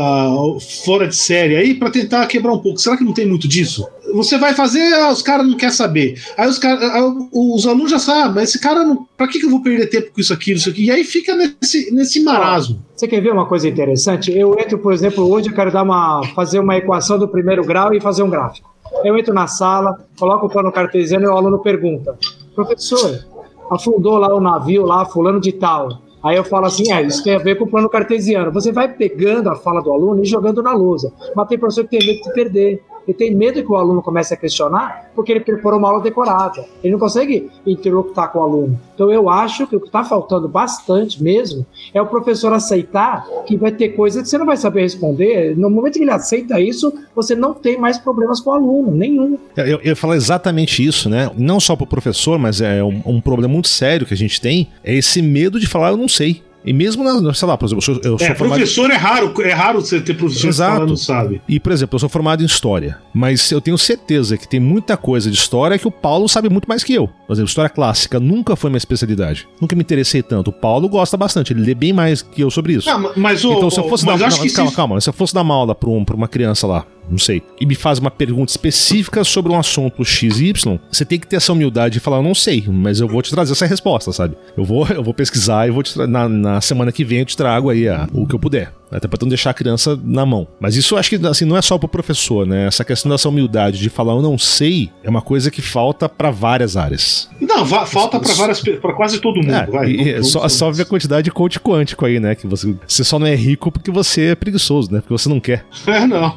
fora 0.85 1.07
de 1.07 1.15
série 1.15 1.57
aí 1.57 1.75
para 1.75 1.91
tentar 1.91 2.27
quebrar 2.27 2.53
um 2.53 2.59
pouco. 2.59 2.81
Será 2.81 2.97
que 2.97 3.05
não 3.05 3.13
tem 3.13 3.27
muito 3.27 3.47
disso? 3.47 3.87
Você 4.13 4.39
vai 4.39 4.55
fazer, 4.55 4.95
ah, 4.95 5.11
os 5.11 5.23
caras 5.23 5.47
não 5.47 5.57
querem 5.57 5.75
saber. 5.75 6.21
Aí 6.37 6.49
os, 6.49 6.59
cara, 6.59 6.81
ah, 6.87 7.15
os 7.33 7.67
alunos 7.67 7.91
já 7.91 7.99
sabem, 7.99 8.35
mas 8.35 8.51
esse 8.51 8.61
cara 8.61 8.85
não. 8.85 9.07
Pra 9.17 9.27
que, 9.27 9.39
que 9.39 9.47
eu 9.47 9.51
vou 9.51 9.63
perder 9.63 9.87
tempo 9.89 10.13
com 10.13 10.21
isso 10.21 10.33
aqui, 10.33 10.53
isso 10.53 10.69
aqui? 10.69 10.87
E 10.87 10.91
aí 10.91 11.05
fica 11.05 11.35
nesse, 11.35 11.93
nesse 11.93 12.23
marasmo. 12.23 12.81
Você 12.95 13.09
quer 13.09 13.21
ver 13.21 13.33
uma 13.33 13.47
coisa 13.47 13.69
interessante? 13.69 14.37
Eu 14.37 14.59
entro, 14.59 14.79
por 14.79 14.93
exemplo, 14.93 15.29
hoje 15.29 15.49
eu 15.49 15.55
quero 15.55 15.73
dar 15.73 15.83
uma, 15.83 16.23
fazer 16.35 16.59
uma 16.59 16.77
equação 16.77 17.19
do 17.19 17.29
primeiro 17.29 17.65
grau 17.65 17.95
e 17.95 18.01
fazer 18.01 18.23
um 18.23 18.31
gráfico. 18.31 18.73
Eu 19.05 19.17
entro 19.19 19.35
na 19.35 19.47
sala, 19.47 19.99
coloco 20.19 20.47
o 20.47 20.51
plano 20.51 20.71
cartesiano 20.71 21.25
e 21.25 21.29
o 21.29 21.37
aluno 21.37 21.59
pergunta: 21.61 22.17
professor, 22.55 23.25
afundou 23.71 24.19
lá 24.19 24.35
o 24.35 24.41
navio, 24.41 24.85
lá, 24.85 25.05
fulano 25.05 25.41
de 25.41 25.53
tal 25.53 26.05
Aí 26.25 26.37
eu 26.39 26.45
falo 26.45 26.65
assim, 26.65 26.91
é, 26.91 27.03
isso 27.03 27.23
tem 27.23 27.35
a 27.35 27.39
ver 27.39 27.57
com 27.57 27.65
o 27.65 27.71
plano 27.71 27.87
cartesiano. 27.87 28.51
Você 28.51 28.73
vai 28.73 28.89
pegando 28.89 29.51
a 29.51 29.55
fala 29.55 29.83
do 29.83 29.93
aluno 29.93 30.23
e 30.23 30.25
jogando 30.25 30.63
na 30.63 30.73
lousa. 30.73 31.13
Mas 31.37 31.47
tem 31.49 31.59
professor 31.59 31.85
que 31.85 31.99
tem 31.99 32.07
medo 32.07 32.23
de 32.23 32.33
perder. 32.33 32.83
Ele 33.07 33.17
tem 33.17 33.35
medo 33.35 33.63
que 33.63 33.71
o 33.71 33.77
aluno 33.77 34.03
comece 34.03 34.35
a 34.35 34.37
questionar 34.37 35.11
porque 35.15 35.33
ele 35.33 35.41
preparou 35.41 35.79
uma 35.79 35.89
aula 35.89 36.03
decorada. 36.03 36.65
Ele 36.83 36.93
não 36.93 36.99
consegue 36.99 37.51
interlocutar 37.67 38.33
com 38.33 38.39
o 38.39 38.43
aluno. 38.43 38.81
Então 38.95 39.11
eu 39.11 39.29
acho 39.29 39.67
que 39.67 39.77
o 39.77 39.81
que 39.81 39.87
está 39.87 40.05
faltando 40.05 40.49
bastante 40.49 41.23
mesmo 41.23 41.67
é 41.93 42.01
o 42.01 42.07
professor 42.07 42.53
aceitar 42.53 43.27
que 43.47 43.57
vai 43.57 43.73
ter 43.73 43.91
coisas 43.91 44.23
que 44.23 44.29
você 44.29 44.39
não 44.39 44.47
vai 44.47 44.57
saber 44.57 44.83
responder. 44.83 45.57
No 45.57 45.71
momento 45.71 45.95
que 45.95 46.03
ele 46.03 46.11
aceita 46.11 46.61
isso, 46.61 46.93
você 47.15 47.35
não 47.35 47.55
tem 47.55 47.79
mais 47.79 47.99
problemas 47.99 48.41
com 48.41 48.51
o 48.51 48.55
aluno, 48.55 48.91
nenhum. 48.93 49.39
Eu, 49.57 49.67
eu 49.67 49.81
ia 49.83 49.97
falar 49.97 50.17
exatamente 50.17 50.85
isso, 50.85 51.09
né? 51.09 51.31
Não 51.37 51.61
só 51.61 51.77
para 51.77 51.85
o 51.85 51.89
professor, 51.89 52.39
mas 52.39 52.61
é 52.61 52.83
um, 52.83 53.03
um 53.05 53.21
problema 53.21 53.53
muito 53.53 53.69
sério 53.69 54.07
que 54.07 54.15
a 54.15 54.17
gente 54.17 54.41
tem, 54.41 54.69
é 54.83 54.95
esse 54.95 55.21
medo 55.23 55.61
de 55.61 55.67
falar 55.67 55.91
eu 55.91 55.97
não 55.97 56.09
sei. 56.09 56.43
E 56.65 56.73
mesmo, 56.73 57.05
na, 57.05 57.35
sei 57.35 57.47
lá, 57.47 57.59
por 57.59 57.67
exemplo, 57.67 57.79
eu 57.79 57.83
sou, 57.83 57.95
eu 58.03 58.19
sou 58.19 58.27
é, 58.27 58.35
formado... 58.35 58.59
professor 58.59 58.91
é 58.91 58.97
raro, 58.97 59.35
é 59.43 59.53
raro 59.53 59.81
você 59.81 60.01
ter 60.01 60.15
professor 60.15 60.49
Exato. 60.49 60.81
que 60.81 60.87
não 60.87 60.97
sabe. 60.97 61.43
E, 61.49 61.61
por 61.61 61.73
exemplo, 61.73 61.97
eu 61.97 61.99
sou 61.99 62.09
formado 62.09 62.43
em 62.43 62.47
História, 62.47 62.99
mas 63.13 63.51
eu 63.51 63.61
tenho 63.61 63.77
certeza 63.77 64.39
que 64.39 64.49
tem 64.49 64.59
muita 64.59 64.97
coisa 64.97 65.31
de 65.31 65.37
História 65.37 65.79
que 65.79 65.87
o 65.87 65.91
Paulo 65.91 66.29
sabe 66.29 66.49
muito 66.49 66.67
mais 66.67 66.83
que 66.83 66.95
eu. 66.95 67.09
Por 67.27 67.33
exemplo, 67.33 67.49
História 67.49 67.69
Clássica 67.69 68.19
nunca 68.19 68.57
foi 68.57 68.71
minha 68.71 68.79
especialidade. 68.79 69.47
Nunca 69.61 69.77
me 69.77 69.83
interessei 69.83 70.23
tanto. 70.23 70.49
O 70.49 70.53
Paulo 70.53 70.89
gosta 70.89 71.17
bastante, 71.17 71.53
ele 71.53 71.63
lê 71.63 71.75
bem 71.75 71.93
mais 71.93 72.23
que 72.23 72.43
eu 72.43 72.51
sobre 72.51 72.75
isso. 72.75 72.89
Ah, 72.89 73.13
mas 73.17 73.45
o, 73.45 73.53
então, 73.53 73.71
se 73.71 73.79
eu 73.79 73.89
fosse 73.89 74.07
dar... 74.07 74.19
Não, 74.19 74.29
calma, 74.29 74.49
se... 74.49 74.77
calma, 74.77 75.01
se 75.01 75.09
eu 75.09 75.13
fosse 75.13 75.35
dar 75.35 75.43
uma 75.43 75.55
aula 75.55 75.75
pra, 75.75 75.91
um, 75.91 76.05
pra 76.05 76.17
uma 76.17 76.29
criança 76.29 76.67
lá, 76.67 76.87
não 77.09 77.19
sei, 77.19 77.43
e 77.61 77.67
me 77.67 77.75
faz 77.75 77.99
uma 77.99 78.11
pergunta 78.11 78.51
específica 78.51 79.25
sobre 79.25 79.53
um 79.53 79.59
assunto 79.59 80.05
XY, 80.05 80.53
você 80.91 81.05
tem 81.05 81.19
que 81.19 81.27
ter 81.27 81.37
essa 81.37 81.53
humildade 81.53 81.95
de 81.95 82.01
falar, 82.01 82.19
eu 82.19 82.23
não 82.23 82.35
sei, 82.35 82.65
mas 82.67 83.01
eu 83.01 83.09
vou 83.09 83.23
te 83.23 83.31
trazer 83.31 83.53
essa 83.53 83.67
resposta, 83.67 84.13
sabe? 84.13 84.37
Eu 84.57 84.65
vou, 84.65 84.87
eu 84.89 85.03
vou 85.03 85.15
pesquisar 85.15 85.67
e 85.67 85.71
vou 85.71 85.83
te 85.83 85.97
na, 86.07 86.29
na 86.29 86.61
semana 86.61 86.93
que 86.93 87.05
vem 87.05 87.21
eu 87.21 87.25
te 87.25 87.37
trago 87.37 87.71
aí 87.71 87.89
a, 87.89 88.09
o 88.13 88.27
que 88.27 88.35
eu 88.35 88.39
puder. 88.39 88.73
Até 88.95 89.09
pra 89.09 89.19
não 89.21 89.29
deixar 89.29 89.51
a 89.51 89.55
criança 89.55 89.99
na 90.05 90.25
mão. 90.25 90.47
Mas 90.61 90.77
isso 90.77 90.97
acho 90.97 91.11
que 91.11 91.27
assim, 91.27 91.45
não 91.45 91.57
é 91.57 91.63
só 91.63 91.77
pro 91.77 91.89
professor, 91.89 92.47
né? 92.47 92.67
Essa 92.67 92.85
questão 92.85 93.11
dessa 93.11 93.29
humildade 93.29 93.79
de 93.79 93.91
falar 93.91 94.13
eu 94.13 94.23
não 94.23 94.39
sei 94.39 94.91
é 95.03 95.11
uma 95.11 95.21
coisa 95.21 95.51
que 95.51 95.61
falta 95.61 96.09
para 96.09 96.31
várias 96.31 96.77
áreas. 96.77 97.29
Não, 97.41 97.67
falta 97.67 98.21
para 98.21 98.33
várias 98.35 98.61
para 98.61 98.93
quase 98.95 99.19
todo 99.19 99.37
mundo. 99.37 99.53
É, 99.53 99.67
vai, 99.67 99.91
e, 99.91 100.23
só, 100.23 100.49
só 100.49 100.71
ver 100.71 100.83
a 100.83 100.87
quantidade 100.87 101.25
de 101.25 101.33
coach 101.33 101.59
quântico 101.59 102.07
aí, 102.07 102.21
né? 102.21 102.37
Que 102.37 102.47
você, 102.47 102.73
você 102.87 103.03
só 103.03 103.19
não 103.19 103.27
é 103.27 103.35
rico 103.35 103.73
porque 103.73 103.91
você 103.91 104.27
é 104.27 104.35
preguiçoso, 104.37 104.93
né? 104.93 105.01
Porque 105.01 105.13
você 105.13 105.29
não 105.29 105.41
quer. 105.41 105.65
É, 105.95 106.07
não. 106.07 106.35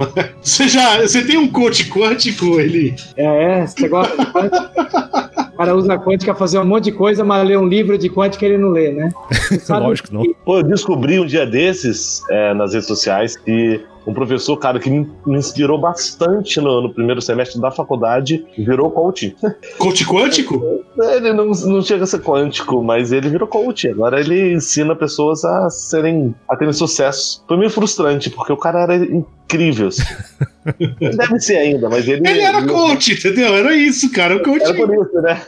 Você 0.58 0.70
já. 0.70 1.00
Você 1.00 1.24
tem 1.24 1.38
um 1.38 1.48
coach 1.48 1.88
quântico, 1.88 2.60
ele. 2.60 2.96
É, 3.16 3.60
é, 3.60 3.68
você 3.68 3.88
gosta 3.88 4.16
de 4.18 4.24
O 4.24 5.58
cara 5.58 5.76
usa 5.76 6.00
quântica 6.00 6.34
pra 6.34 6.40
fazer 6.40 6.58
um 6.58 6.66
monte 6.66 6.86
de 6.86 6.94
coisa, 6.94 7.24
mas 7.24 7.48
lê 7.48 7.56
um 7.56 7.68
livro 7.68 7.96
de 7.96 8.10
quântica 8.10 8.44
ele 8.44 8.58
não 8.58 8.70
lê, 8.70 8.92
né? 8.92 9.12
Lógico 9.70 10.08
que 10.08 10.14
não. 10.16 10.24
Pô, 10.44 10.58
eu 10.58 10.64
descobri 10.64 11.20
um 11.20 11.28
dia 11.28 11.46
desses 11.46 12.24
é, 12.32 12.56
nas 12.56 12.74
redes 12.74 12.88
sociais 12.88 13.38
que 13.38 13.80
um 14.08 14.14
professor, 14.14 14.56
cara, 14.56 14.80
que 14.80 14.90
me 14.90 15.06
inspirou 15.28 15.78
bastante 15.78 16.62
no, 16.62 16.82
no, 16.82 16.94
primeiro 16.94 17.22
semestre 17.22 17.60
da 17.60 17.70
faculdade, 17.70 18.46
virou 18.58 18.90
coach. 18.90 19.36
Coach 19.78 20.06
quântico? 20.06 20.86
Ele 20.98 21.34
não, 21.34 21.48
não 21.48 21.82
chega 21.82 22.06
a 22.06 22.08
ser 22.08 22.22
quântico, 22.22 22.82
mas 22.82 23.12
ele 23.12 23.30
virou 23.30 23.48
coach. 23.48 23.90
Agora 23.90 24.20
ele 24.20 24.54
ensina 24.54 24.96
pessoas 24.96 25.44
a 25.44 25.70
serem, 25.70 26.34
a 26.50 26.56
terem 26.56 26.72
sucesso. 26.72 27.44
Foi 27.48 27.58
meio 27.58 27.70
frustrante, 27.70 28.30
porque 28.30 28.54
o 28.54 28.58
cara 28.58 28.84
era 28.84 28.96
incrível. 28.96 29.90
Assim. 29.90 30.04
Deve 31.00 31.40
ser 31.40 31.58
ainda, 31.58 31.90
mas 31.90 32.08
ele. 32.08 32.28
Ele 32.28 32.42
era 32.42 32.66
coach, 32.66 33.14
entendeu? 33.14 33.56
Era 33.56 33.76
isso, 33.76 34.12
cara. 34.12 34.38
O 34.38 34.44
coach. 34.44 34.64
Era 34.64 34.74
por 34.74 34.94
isso, 34.94 35.22
né? 35.22 35.42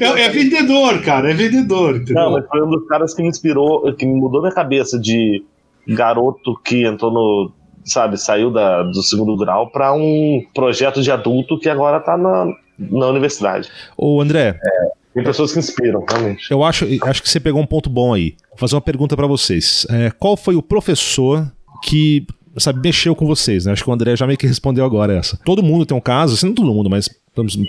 É, 0.00 0.22
é 0.22 0.28
vendedor, 0.28 1.02
cara. 1.02 1.30
É 1.30 1.34
vendedor, 1.34 1.96
entendeu? 1.96 2.22
Não, 2.22 2.32
mas 2.32 2.46
foi 2.46 2.62
um 2.62 2.70
dos 2.70 2.86
caras 2.86 3.14
que 3.14 3.22
me 3.22 3.28
inspirou, 3.28 3.92
que 3.94 4.06
me 4.06 4.14
mudou 4.14 4.40
minha 4.40 4.54
cabeça 4.54 4.98
de 4.98 5.44
garoto 5.88 6.58
que 6.64 6.86
entrou 6.86 7.12
no 7.12 7.52
sabe, 7.86 8.18
saiu 8.18 8.50
da, 8.50 8.82
do 8.82 9.02
segundo 9.02 9.36
grau 9.36 9.70
para 9.70 9.92
um 9.94 10.44
projeto 10.52 11.00
de 11.00 11.10
adulto 11.10 11.58
que 11.58 11.68
agora 11.68 11.98
está 11.98 12.16
na, 12.16 12.46
na 12.78 13.06
universidade. 13.06 13.70
Ô, 13.96 14.20
André. 14.20 14.58
É, 14.62 14.88
tem 15.14 15.24
pessoas 15.24 15.52
que 15.52 15.58
inspiram, 15.58 16.04
realmente. 16.06 16.50
Eu 16.50 16.62
acho, 16.62 16.86
acho 17.02 17.22
que 17.22 17.28
você 17.28 17.40
pegou 17.40 17.62
um 17.62 17.66
ponto 17.66 17.88
bom 17.88 18.12
aí. 18.12 18.34
Vou 18.50 18.58
fazer 18.58 18.74
uma 18.74 18.82
pergunta 18.82 19.16
para 19.16 19.26
vocês. 19.26 19.86
É, 19.88 20.10
qual 20.10 20.36
foi 20.36 20.56
o 20.56 20.62
professor 20.62 21.50
que 21.82 22.26
sabe, 22.58 22.80
mexeu 22.80 23.14
com 23.14 23.26
vocês, 23.26 23.66
né? 23.66 23.72
Acho 23.72 23.84
que 23.84 23.90
o 23.90 23.92
André 23.92 24.16
já 24.16 24.26
meio 24.26 24.38
que 24.38 24.46
respondeu 24.46 24.84
agora 24.84 25.14
essa. 25.14 25.38
Todo 25.44 25.62
mundo 25.62 25.84
tem 25.84 25.96
um 25.96 26.00
caso, 26.00 26.34
assim, 26.34 26.46
não 26.46 26.54
todo 26.54 26.72
mundo, 26.72 26.88
mas 26.88 27.08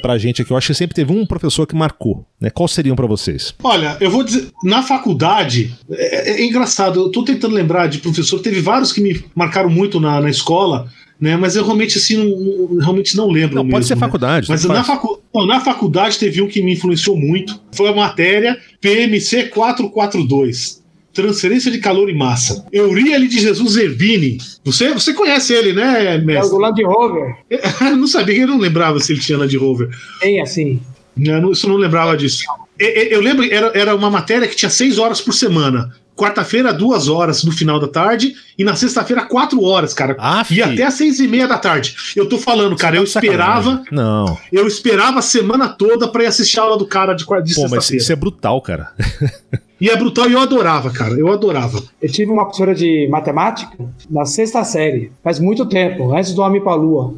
pra 0.01 0.17
gente 0.17 0.41
aqui, 0.41 0.51
eu 0.51 0.57
acho 0.57 0.67
que 0.67 0.73
sempre 0.73 0.95
teve 0.95 1.11
um 1.11 1.25
professor 1.25 1.65
que 1.65 1.75
marcou, 1.75 2.25
né? 2.39 2.49
Qual 2.49 2.67
seriam 2.67 2.95
para 2.95 3.07
vocês? 3.07 3.53
Olha, 3.63 3.97
eu 3.99 4.09
vou 4.09 4.23
dizer, 4.23 4.49
na 4.63 4.81
faculdade, 4.83 5.75
é, 5.89 6.31
é, 6.31 6.41
é, 6.41 6.45
engraçado, 6.45 6.99
eu 6.99 7.09
tô 7.09 7.23
tentando 7.23 7.55
lembrar 7.55 7.87
de 7.87 7.99
professor, 7.99 8.39
teve 8.39 8.61
vários 8.61 8.93
que 8.93 9.01
me 9.01 9.23
marcaram 9.35 9.69
muito 9.69 9.99
na, 9.99 10.21
na 10.21 10.29
escola, 10.29 10.87
né? 11.19 11.35
Mas 11.35 11.55
eu 11.55 11.63
realmente 11.63 11.97
assim 11.97 12.15
não, 12.15 12.77
realmente 12.79 13.17
não 13.17 13.27
lembro. 13.29 13.55
Não, 13.55 13.63
mesmo, 13.63 13.75
pode 13.75 13.87
ser 13.87 13.95
né? 13.95 13.99
faculdade. 13.99 14.49
Mas 14.49 14.63
na, 14.65 14.83
facu... 14.83 15.21
na 15.47 15.59
faculdade 15.59 16.17
teve 16.17 16.41
um 16.41 16.47
que 16.47 16.61
me 16.61 16.73
influenciou 16.73 17.17
muito. 17.17 17.59
Foi 17.71 17.89
a 17.89 17.93
matéria 17.93 18.57
PMC 18.79 19.45
442. 19.45 20.83
Transferência 21.21 21.71
de 21.71 21.79
calor 21.79 22.09
e 22.09 22.13
massa. 22.13 22.65
Euríale 22.71 23.27
de 23.27 23.39
Jesus 23.39 23.75
Ervini. 23.75 24.37
Você, 24.63 24.93
você 24.93 25.13
conhece 25.13 25.53
ele, 25.53 25.73
né, 25.73 26.15
É 26.15 26.17
o 26.19 26.25
mestre? 26.25 26.49
do 26.51 26.57
Land 26.57 26.83
Rover. 26.83 27.35
Eu 27.81 27.95
não 27.97 28.07
sabia, 28.07 28.41
eu 28.43 28.47
não 28.47 28.57
lembrava 28.59 28.99
se 28.99 29.11
ele 29.13 29.19
tinha 29.19 29.37
Land 29.37 29.55
Rover. 29.57 29.89
Tem 30.19 30.41
assim. 30.41 30.79
Eu 31.19 31.41
não, 31.41 31.51
isso 31.51 31.65
eu 31.65 31.71
não 31.71 31.77
lembrava 31.77 32.15
disso. 32.15 32.43
Eu 32.77 33.21
lembro, 33.21 33.43
era, 33.51 33.71
era 33.73 33.95
uma 33.95 34.09
matéria 34.11 34.47
que 34.47 34.55
tinha 34.55 34.69
seis 34.69 34.99
horas 34.99 35.19
por 35.19 35.33
semana. 35.33 35.91
Quarta-feira, 36.15 36.73
duas 36.73 37.07
horas 37.07 37.43
no 37.43 37.51
final 37.51 37.79
da 37.79 37.87
tarde, 37.87 38.33
e 38.57 38.63
na 38.63 38.75
sexta-feira, 38.75 39.25
quatro 39.25 39.63
horas, 39.63 39.93
cara. 39.93 40.15
Ah, 40.19 40.43
E 40.49 40.61
até 40.61 40.83
às 40.83 40.95
seis 40.95 41.19
e 41.19 41.27
meia 41.27 41.47
da 41.47 41.57
tarde. 41.59 41.95
Eu 42.15 42.27
tô 42.27 42.37
falando, 42.39 42.75
cara, 42.75 42.97
eu 42.97 43.03
esperava, 43.03 43.63
Sacanagem. 43.83 43.85
Não. 43.91 44.37
eu 44.51 44.65
esperava 44.67 45.19
a 45.19 45.21
semana 45.23 45.69
toda 45.69 46.07
pra 46.07 46.23
ir 46.23 46.27
assistir 46.27 46.59
a 46.59 46.63
aula 46.63 46.77
do 46.77 46.87
cara 46.87 47.13
de, 47.13 47.23
quarta- 47.25 47.45
de 47.45 47.53
Pô, 47.55 47.61
mas 47.63 47.71
sexta-feira. 47.71 48.01
isso 48.03 48.11
é 48.11 48.15
brutal, 48.15 48.61
cara. 48.61 48.91
E 49.79 49.89
é 49.89 49.95
brutal 49.95 50.29
e 50.29 50.33
eu 50.33 50.39
adorava, 50.39 50.89
cara. 50.89 51.13
Eu 51.13 51.31
adorava. 51.31 51.81
Eu 52.01 52.11
tive 52.11 52.31
uma 52.31 52.43
professora 52.45 52.73
de 52.73 53.07
matemática 53.09 53.77
na 54.09 54.25
sexta 54.25 54.63
série, 54.63 55.11
faz 55.23 55.39
muito 55.39 55.65
tempo, 55.65 56.13
antes 56.13 56.33
do 56.33 56.41
Homem 56.41 56.61
pra 56.61 56.73
Lua. 56.73 57.13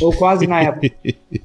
Ou 0.00 0.12
quase 0.12 0.46
na 0.46 0.60
época. 0.60 0.90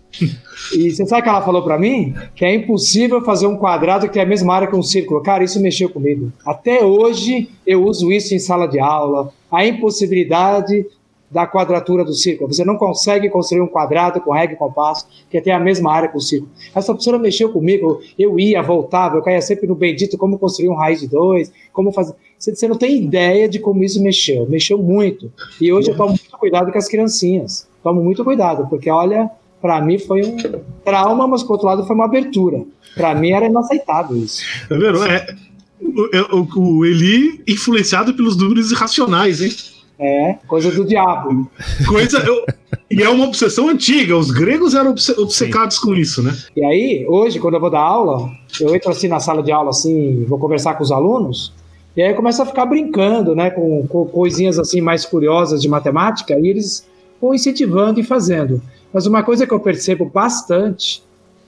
E 0.74 0.92
você 0.92 1.06
sabe 1.06 1.22
o 1.22 1.24
que 1.24 1.30
ela 1.30 1.42
falou 1.44 1.64
pra 1.64 1.78
mim? 1.78 2.14
Que 2.36 2.44
é 2.44 2.54
impossível 2.54 3.22
fazer 3.22 3.48
um 3.48 3.56
quadrado 3.56 4.08
que 4.08 4.14
tem 4.14 4.22
a 4.24 4.26
mesma 4.26 4.54
área 4.54 4.68
que 4.68 4.76
um 4.76 4.82
círculo. 4.82 5.22
Cara, 5.22 5.44
isso 5.44 5.62
mexeu 5.62 5.90
comigo. 5.90 6.32
Até 6.46 6.84
hoje 6.84 7.50
eu 7.66 7.84
uso 7.86 8.12
isso 8.12 8.34
em 8.34 8.40
sala 8.40 8.68
de 8.68 8.80
aula. 8.80 9.32
A 9.52 9.66
impossibilidade 9.66 10.86
da 11.30 11.46
quadratura 11.46 12.06
do 12.06 12.14
círculo. 12.14 12.54
Você 12.54 12.64
não 12.64 12.78
consegue 12.78 13.30
construir 13.30 13.62
um 13.62 13.68
quadrado 13.68 14.22
com 14.22 14.32
regra 14.32 14.56
e 14.56 14.58
compasso 14.58 15.06
que 15.30 15.42
tem 15.42 15.52
a 15.52 15.60
mesma 15.60 15.92
área 15.92 16.08
que 16.08 16.16
o 16.18 16.22
círculo. 16.22 16.50
Essa 16.74 16.94
professora 16.94 17.20
mexeu 17.20 17.52
comigo. 17.52 18.00
Eu 18.18 18.40
ia, 18.40 18.62
voltava, 18.64 19.18
eu 19.18 19.22
caía 19.22 19.42
sempre 19.42 19.68
no 19.68 19.76
bendito 19.76 20.18
como 20.18 20.40
construir 20.40 20.70
um 20.70 20.76
raiz 20.76 21.02
de 21.02 21.08
dois, 21.08 21.52
como 21.74 21.92
fazer. 21.92 22.14
Você 22.40 22.68
não 22.68 22.78
tem 22.78 23.04
ideia 23.04 23.50
de 23.50 23.60
como 23.60 23.84
isso 23.84 24.02
mexeu. 24.02 24.48
Mexeu 24.48 24.78
muito. 24.78 25.32
E 25.60 25.74
hoje 25.74 25.90
eu 25.92 25.98
tomo 25.98 26.10
muito 26.10 26.38
cuidado 26.38 26.72
com 26.72 26.78
as 26.78 26.88
criancinhas. 26.88 27.68
Tomo 27.84 28.02
muito 28.04 28.24
cuidado, 28.24 28.68
porque 28.70 28.90
olha, 28.90 29.30
para 29.62 29.82
mim 29.82 29.98
foi 30.00 30.22
um 30.24 30.38
trauma, 30.86 31.28
mas 31.28 31.44
por 31.44 31.54
outro 31.54 31.68
lado 31.68 31.86
foi 31.86 31.96
uma 31.96 32.06
abertura. 32.06 32.64
Para 32.96 33.14
mim 33.16 33.32
era 33.32 33.48
inaceitável 33.48 34.16
isso. 34.16 34.44
Tá? 34.70 34.76
É, 35.14 35.36
o, 35.82 36.38
o- 36.38 36.78
o 36.78 36.86
Eli 36.86 37.42
influenciado 37.48 38.14
pelos 38.14 38.38
números 38.38 38.72
irracionais, 38.72 39.42
hein? 39.42 39.52
É, 40.00 40.36
coisa 40.48 40.72
do 40.72 40.86
diabo. 40.86 41.50
Coisa. 41.88 42.20
eu- 42.20 42.46
e 42.90 43.02
é 43.02 43.10
uma 43.10 43.26
obsessão 43.26 43.68
antiga. 43.70 44.16
Os 44.16 44.30
gregos 44.32 44.76
eram 44.76 44.92
obce- 44.92 45.20
obcecados 45.20 45.80
com 45.80 45.96
isso, 45.96 46.22
né? 46.22 46.38
E 46.56 46.64
aí, 46.64 47.06
hoje, 47.10 47.40
quando 47.40 47.56
eu 47.56 47.60
vou 47.60 47.70
dar 47.72 47.82
aula, 47.82 48.30
eu 48.62 48.74
entro 48.76 48.92
assim 48.92 49.08
na 49.08 49.20
sala 49.20 49.42
de 49.42 49.52
aula, 49.52 49.72
assim, 49.72 50.24
vou 50.26 50.38
conversar 50.38 50.76
com 50.76 50.84
os 50.84 50.92
alunos, 50.92 51.52
e 51.96 52.02
aí 52.02 52.10
eu 52.12 52.16
começo 52.16 52.42
a 52.42 52.46
ficar 52.46 52.66
brincando, 52.68 53.36
né, 53.36 53.50
com, 53.50 53.88
com 53.88 54.06
coisinhas 54.06 54.60
assim 54.60 54.82
mais 54.82 55.04
curiosas 55.04 55.62
de 55.62 55.68
matemática, 55.68 56.38
e 56.40 56.48
eles 56.48 56.88
vão 57.20 57.34
incentivando 57.34 58.00
e 58.00 58.04
fazendo. 58.04 58.62
Mas 58.94 59.08
uma 59.08 59.24
coisa 59.24 59.48
que 59.48 59.54
eu 59.54 59.60
percebo 59.60 60.06
bastante 60.06 61.04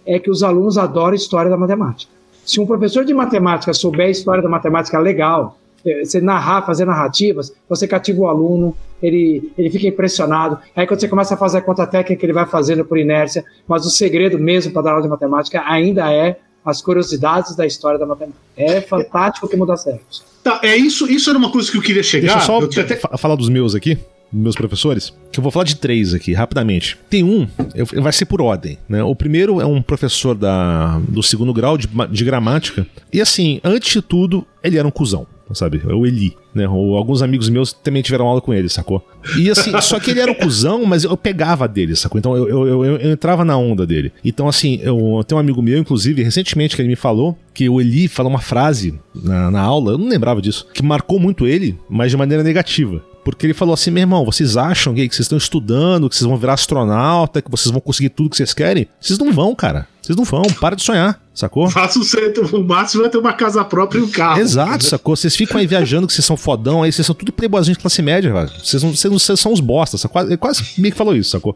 é 0.06 0.18
que 0.18 0.30
os 0.32 0.42
alunos 0.42 0.78
adoram 0.78 1.14
história 1.16 1.52
da 1.52 1.58
matemática. 1.58 2.12
Se 2.44 2.60
um 2.60 2.66
professor 2.66 3.06
de 3.06 3.14
matemática 3.14 3.72
souber 3.74 4.08
a 4.08 4.10
história 4.10 4.42
da 4.42 4.50
matemática 4.50 4.98
legal, 4.98 5.56
você 6.04 6.20
narrar, 6.22 6.66
fazer 6.66 6.86
narrativas, 6.86 7.54
você 7.68 7.88
cativa 7.88 8.22
o 8.22 8.28
aluno, 8.28 8.76
ele, 9.02 9.52
ele 9.58 9.70
fica 9.70 9.88
impressionado. 9.88 10.58
Aí 10.76 10.86
quando 10.86 11.00
você 11.00 11.08
começa 11.08 11.34
a 11.34 11.38
fazer 11.38 11.60
a 11.60 11.62
conta 11.62 11.88
técnica, 11.88 12.26
ele 12.26 12.34
vai 12.34 12.46
fazendo 12.46 12.84
por 12.84 12.98
inércia, 12.98 13.44
mas 13.68 13.86
o 13.86 13.90
segredo 13.90 14.38
mesmo 14.38 14.72
para 14.74 14.82
dar 14.82 14.92
aula 14.92 15.02
de 15.04 15.08
matemática 15.08 15.64
ainda 15.66 16.12
é 16.12 16.38
as 16.66 16.82
curiosidades 16.82 17.56
da 17.56 17.66
história 17.66 17.98
da 17.98 18.06
matemática. 18.06 18.38
É 18.58 18.82
fantástico 18.82 19.48
que 19.48 19.56
muda 19.56 19.78
cérebros. 19.78 20.24
Tá, 20.44 20.60
é 20.64 20.76
isso, 20.76 21.10
isso 21.10 21.30
era 21.30 21.40
uma 21.40 21.52
coisa 21.52 21.72
que 21.72 21.78
eu 21.78 21.82
queria 21.82 22.04
chegar. 22.04 22.34
Deixa 22.36 22.52
eu 22.52 22.70
só 22.70 22.82
eu 22.82 22.98
fa- 22.98 23.18
falar 23.18 23.36
dos 23.36 23.48
meus 23.50 23.74
aqui, 23.76 23.96
dos 24.32 24.42
meus 24.44 24.56
professores, 24.56 25.14
que 25.32 25.40
eu 25.40 25.42
vou 25.42 25.52
falar 25.52 25.66
de 25.66 25.78
três 25.78 26.14
aqui, 26.14 26.34
rapidamente. 26.34 26.98
Tem 27.10 27.24
um, 27.24 27.48
eu- 27.74 27.86
vai 28.02 28.12
ser 28.12 28.26
por 28.26 28.42
ordem, 28.42 28.78
né? 28.88 29.02
O 29.04 29.16
primeiro 29.16 29.60
é 29.62 29.66
um 29.66 29.82
professor 29.82 30.36
da, 30.36 31.00
do 31.08 31.24
segundo 31.24 31.54
grau 31.54 31.78
de, 31.78 31.88
de 32.12 32.24
gramática, 32.26 32.86
e 33.12 33.22
assim, 33.22 33.60
antes 33.64 33.92
de 33.92 34.02
tudo, 34.02 34.46
ele 34.64 34.78
era 34.78 34.88
um 34.88 34.92
cuzão. 34.92 35.26
Sabe? 35.54 35.82
É 35.88 35.94
o 35.94 36.06
Eli, 36.06 36.36
né? 36.54 36.68
Ou 36.68 36.96
alguns 36.96 37.22
amigos 37.22 37.50
meus 37.50 37.74
também 37.74 38.02
tiveram 38.02 38.28
aula 38.28 38.40
com 38.42 38.54
ele, 38.54 38.70
sacou? 38.70 39.04
E 39.38 39.50
assim, 39.50 39.72
só 39.82 40.00
que 40.00 40.12
ele 40.12 40.20
era 40.20 40.32
um 40.32 40.36
cuzão, 40.36 40.86
mas 40.86 41.04
eu 41.04 41.18
pegava 41.18 41.68
dele, 41.68 41.96
sacou? 41.96 42.20
Então 42.20 42.36
eu, 42.38 42.48
eu, 42.48 42.68
eu- 42.86 42.98
eu 42.98 43.12
entrava 43.12 43.44
na 43.44 43.58
onda 43.58 43.86
dele. 43.86 44.12
Então, 44.24 44.48
assim, 44.48 44.80
eu 44.84 45.24
tenho 45.28 45.38
um 45.38 45.42
amigo 45.42 45.62
meu, 45.62 45.78
inclusive, 45.80 46.22
recentemente, 46.24 46.76
que 46.76 46.82
ele 46.82 46.90
me 46.90 46.96
falou 46.96 47.38
que 47.54 47.68
o 47.68 47.82
Eli 47.82 48.08
falou 48.08 48.30
uma 48.32 48.40
frase 48.40 48.94
na, 49.16 49.50
na 49.52 49.62
aula, 49.62 49.94
eu 49.94 49.98
não 49.98 50.08
lembrava 50.08 50.42
disso, 50.42 50.68
que 50.74 50.82
marcou 50.84 51.20
muito 51.20 51.46
ele, 51.48 51.78
mas 51.90 52.12
de 52.12 52.18
maneira 52.18 52.44
negativa. 52.44 53.02
Porque 53.26 53.46
ele 53.46 53.54
falou 53.54 53.74
assim: 53.74 53.92
meu 53.92 54.02
irmão, 54.02 54.24
vocês 54.26 54.56
acham 54.56 54.94
que 54.94 55.02
vocês 55.02 55.20
estão 55.20 55.38
estudando, 55.38 56.10
que 56.10 56.16
vocês 56.16 56.28
vão 56.28 56.38
virar 56.38 56.54
astronauta, 56.54 57.42
que 57.42 57.52
vocês 57.52 57.72
vão 57.72 57.82
conseguir 57.82 58.10
tudo 58.10 58.30
que 58.30 58.38
vocês 58.38 58.54
querem? 58.54 58.88
Vocês 59.00 59.20
não 59.20 59.32
vão, 59.34 59.54
cara. 59.54 59.88
Vocês 60.10 60.18
não 60.18 60.24
vão. 60.24 60.42
Para 60.60 60.76
de 60.76 60.82
sonhar, 60.82 61.22
sacou? 61.36 61.70
Faça 61.70 62.00
o 62.00 62.04
centro, 62.04 62.44
o 62.58 62.64
máximo 62.68 63.04
vai 63.04 63.12
ter 63.12 63.20
uma 63.20 63.32
casa 63.32 63.64
própria 63.64 64.00
e 64.00 64.02
um 64.02 64.10
carro. 64.10 64.40
Exato, 64.42 64.84
sacou? 64.84 65.16
Vocês 65.16 65.36
ficam 65.36 65.58
aí 65.60 65.68
viajando 65.68 66.08
que 66.08 66.14
vocês 66.14 66.26
são 66.26 66.36
fodão, 66.36 66.82
aí 66.82 66.92
vocês 66.92 67.06
são 67.06 67.14
tudo 67.14 67.32
playboyzinho 67.32 67.76
de 67.76 67.80
classe 67.82 68.02
média, 68.02 68.34
velho. 68.34 68.50
Vocês, 68.64 68.82
não, 68.82 68.90
vocês, 68.96 69.12
não- 69.12 69.20
vocês 69.20 69.40
são 69.40 69.54
os 69.54 69.60
bostas, 69.60 70.02
sacou? 70.02 70.24
Ele 70.24 70.36
quase 70.36 70.64
meio 70.80 70.92
que 70.92 70.98
falou 70.98 71.16
isso, 71.16 71.30
sacou? 71.30 71.56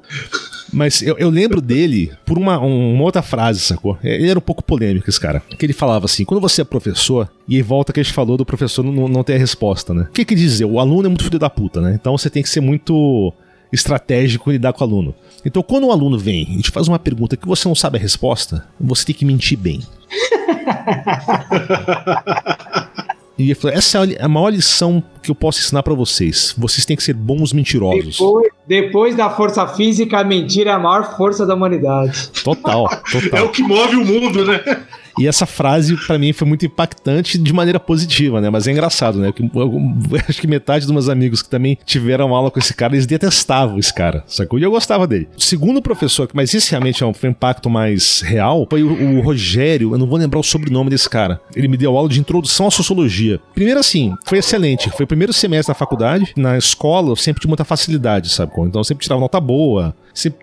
Mas 0.72 1.02
eu, 1.02 1.18
eu 1.18 1.30
lembro 1.32 1.60
dele 1.62 2.12
por 2.26 2.38
uma, 2.38 2.60
um- 2.60 2.94
uma 2.94 3.04
outra 3.04 3.24
frase, 3.24 3.60
sacou? 3.60 3.98
Ele 4.04 4.30
era 4.30 4.38
um 4.38 4.42
pouco 4.42 4.64
polêmico, 4.64 5.10
esse 5.10 5.20
cara. 5.20 5.42
Que 5.58 5.66
ele 5.66 5.74
falava 5.74 6.06
assim: 6.06 6.24
quando 6.24 6.40
você 6.42 6.62
é 6.62 6.64
professor, 6.64 7.28
e 7.48 7.56
aí 7.56 7.62
volta 7.64 7.92
que 7.92 8.00
a 8.00 8.04
gente 8.04 8.14
falou 8.14 8.38
do 8.38 8.46
professor 8.46 8.84
não, 8.84 9.08
não 9.08 9.24
ter 9.24 9.34
a 9.34 9.38
resposta, 9.40 9.94
né? 9.96 10.04
O 10.10 10.14
que 10.14 10.24
que 10.26 10.36
dizer? 10.36 10.66
O 10.66 10.80
aluno 10.80 11.06
é 11.06 11.10
muito 11.10 11.24
filho 11.24 11.40
da 11.40 11.50
puta, 11.50 11.82
né? 11.82 11.98
Então 12.00 12.16
você 12.18 12.30
tem 12.30 12.42
que 12.44 12.50
ser 12.50 12.62
muito 12.62 13.34
estratégico 13.74 14.50
em 14.50 14.54
lidar 14.54 14.72
com 14.72 14.84
o 14.84 14.88
aluno. 14.88 15.14
Então, 15.44 15.62
quando 15.62 15.88
um 15.88 15.92
aluno 15.92 16.18
vem 16.18 16.48
e 16.58 16.62
te 16.62 16.72
faz 16.72 16.88
uma 16.88 17.00
pergunta 17.00 17.36
que 17.36 17.48
você 17.48 17.68
não 17.68 17.76
sabe 17.76 17.98
a 17.98 18.02
resposta, 18.02 18.66
você 18.80 19.06
tem 19.06 19.16
que 19.16 19.26
mentir 19.26 19.58
bem. 19.58 19.82
E 23.38 23.46
ele 23.46 23.56
falou: 23.56 23.76
essa 23.76 24.06
é 24.06 24.24
a 24.24 24.28
maior 24.28 24.50
lição 24.50 25.04
que 25.22 25.32
eu 25.32 25.36
posso 25.36 25.60
ensinar 25.60 25.82
pra 25.82 25.96
vocês. 25.96 26.54
Vocês 26.56 26.86
têm 26.86 26.96
que 26.96 27.02
ser 27.04 27.16
bons 27.16 27.52
mentirosos. 27.52 28.18
Depois, 28.20 28.48
depois 28.68 29.16
da 29.16 29.30
força 29.32 29.66
física, 29.70 30.20
a 30.20 30.24
mentira 30.24 30.70
é 30.70 30.74
a 30.74 30.80
maior 30.80 31.18
força 31.18 31.44
da 31.44 31.56
humanidade. 31.56 32.30
Total, 32.44 32.88
É 32.92 33.22
total. 33.22 33.46
o 33.46 33.50
que 33.50 33.64
move 33.64 33.96
o 33.96 34.06
mundo, 34.06 34.46
né? 34.46 34.62
E 35.20 35.28
essa 35.28 35.46
frase, 35.46 35.96
pra 36.08 36.18
mim, 36.18 36.34
foi 36.34 36.48
muito 36.48 36.66
impactante 36.66 37.38
de 37.38 37.54
maneira 37.54 37.80
positiva, 37.80 38.42
né? 38.42 38.50
Mas 38.50 38.68
é 38.68 38.72
engraçado, 38.72 39.20
né? 39.20 39.32
Eu- 39.54 39.62
eu 39.62 40.20
acho 40.28 40.40
que 40.42 40.48
metade 40.48 40.86
dos 40.86 40.92
meus 40.94 41.10
amigos 41.10 41.42
que 41.42 41.50
também 41.50 41.78
tiveram 41.86 42.34
aula 42.36 42.50
com 42.50 42.60
esse 42.60 42.74
cara, 42.74 42.94
eles 42.96 43.06
detestavam 43.06 43.78
esse 43.78 43.94
cara, 43.94 44.24
sacou? 44.28 44.58
E 44.60 44.64
eu 44.64 44.72
gostava 44.72 45.06
dele. 45.08 45.28
O 45.38 45.42
segundo 45.42 45.82
professor, 45.82 46.28
mas 46.34 46.54
esse 46.54 46.72
realmente 46.72 47.04
é 47.04 47.14
foi 47.14 47.30
um 47.30 47.32
impacto 47.32 47.70
mais 47.70 48.22
real, 48.22 48.66
foi 48.70 48.82
o, 48.84 49.18
o 49.18 49.22
Rogério, 49.22 49.94
eu 49.94 49.98
não 49.98 50.08
vou 50.08 50.18
lembrar 50.18 50.40
o 50.40 50.44
sobrenome 50.44 50.90
desse 50.90 51.10
cara. 51.10 51.40
Ele 51.56 51.68
me 51.68 51.78
deu 51.78 51.96
aula 51.96 52.10
de 52.10 52.20
introdução 52.20 52.68
à 52.68 52.72
sociologia. 52.72 53.40
Primeiro 53.54 53.80
assim, 53.80 54.14
foi 54.26 54.40
excelente. 54.40 54.90
Foi 54.90 55.04
o 55.04 55.08
primeiro 55.08 55.32
semestre 55.34 55.72
da 55.74 55.78
faculdade. 55.78 56.34
Na 56.36 56.58
escola, 56.58 57.10
eu 57.10 57.16
sempre 57.16 57.42
tinha 57.42 57.50
muita 57.50 57.64
facilidade, 57.64 58.30
sabe? 58.30 58.52
Então 58.58 58.80
eu 58.80 58.84
sempre 58.84 59.04
tirava 59.04 59.22
nota 59.22 59.40
boa. 59.40 59.96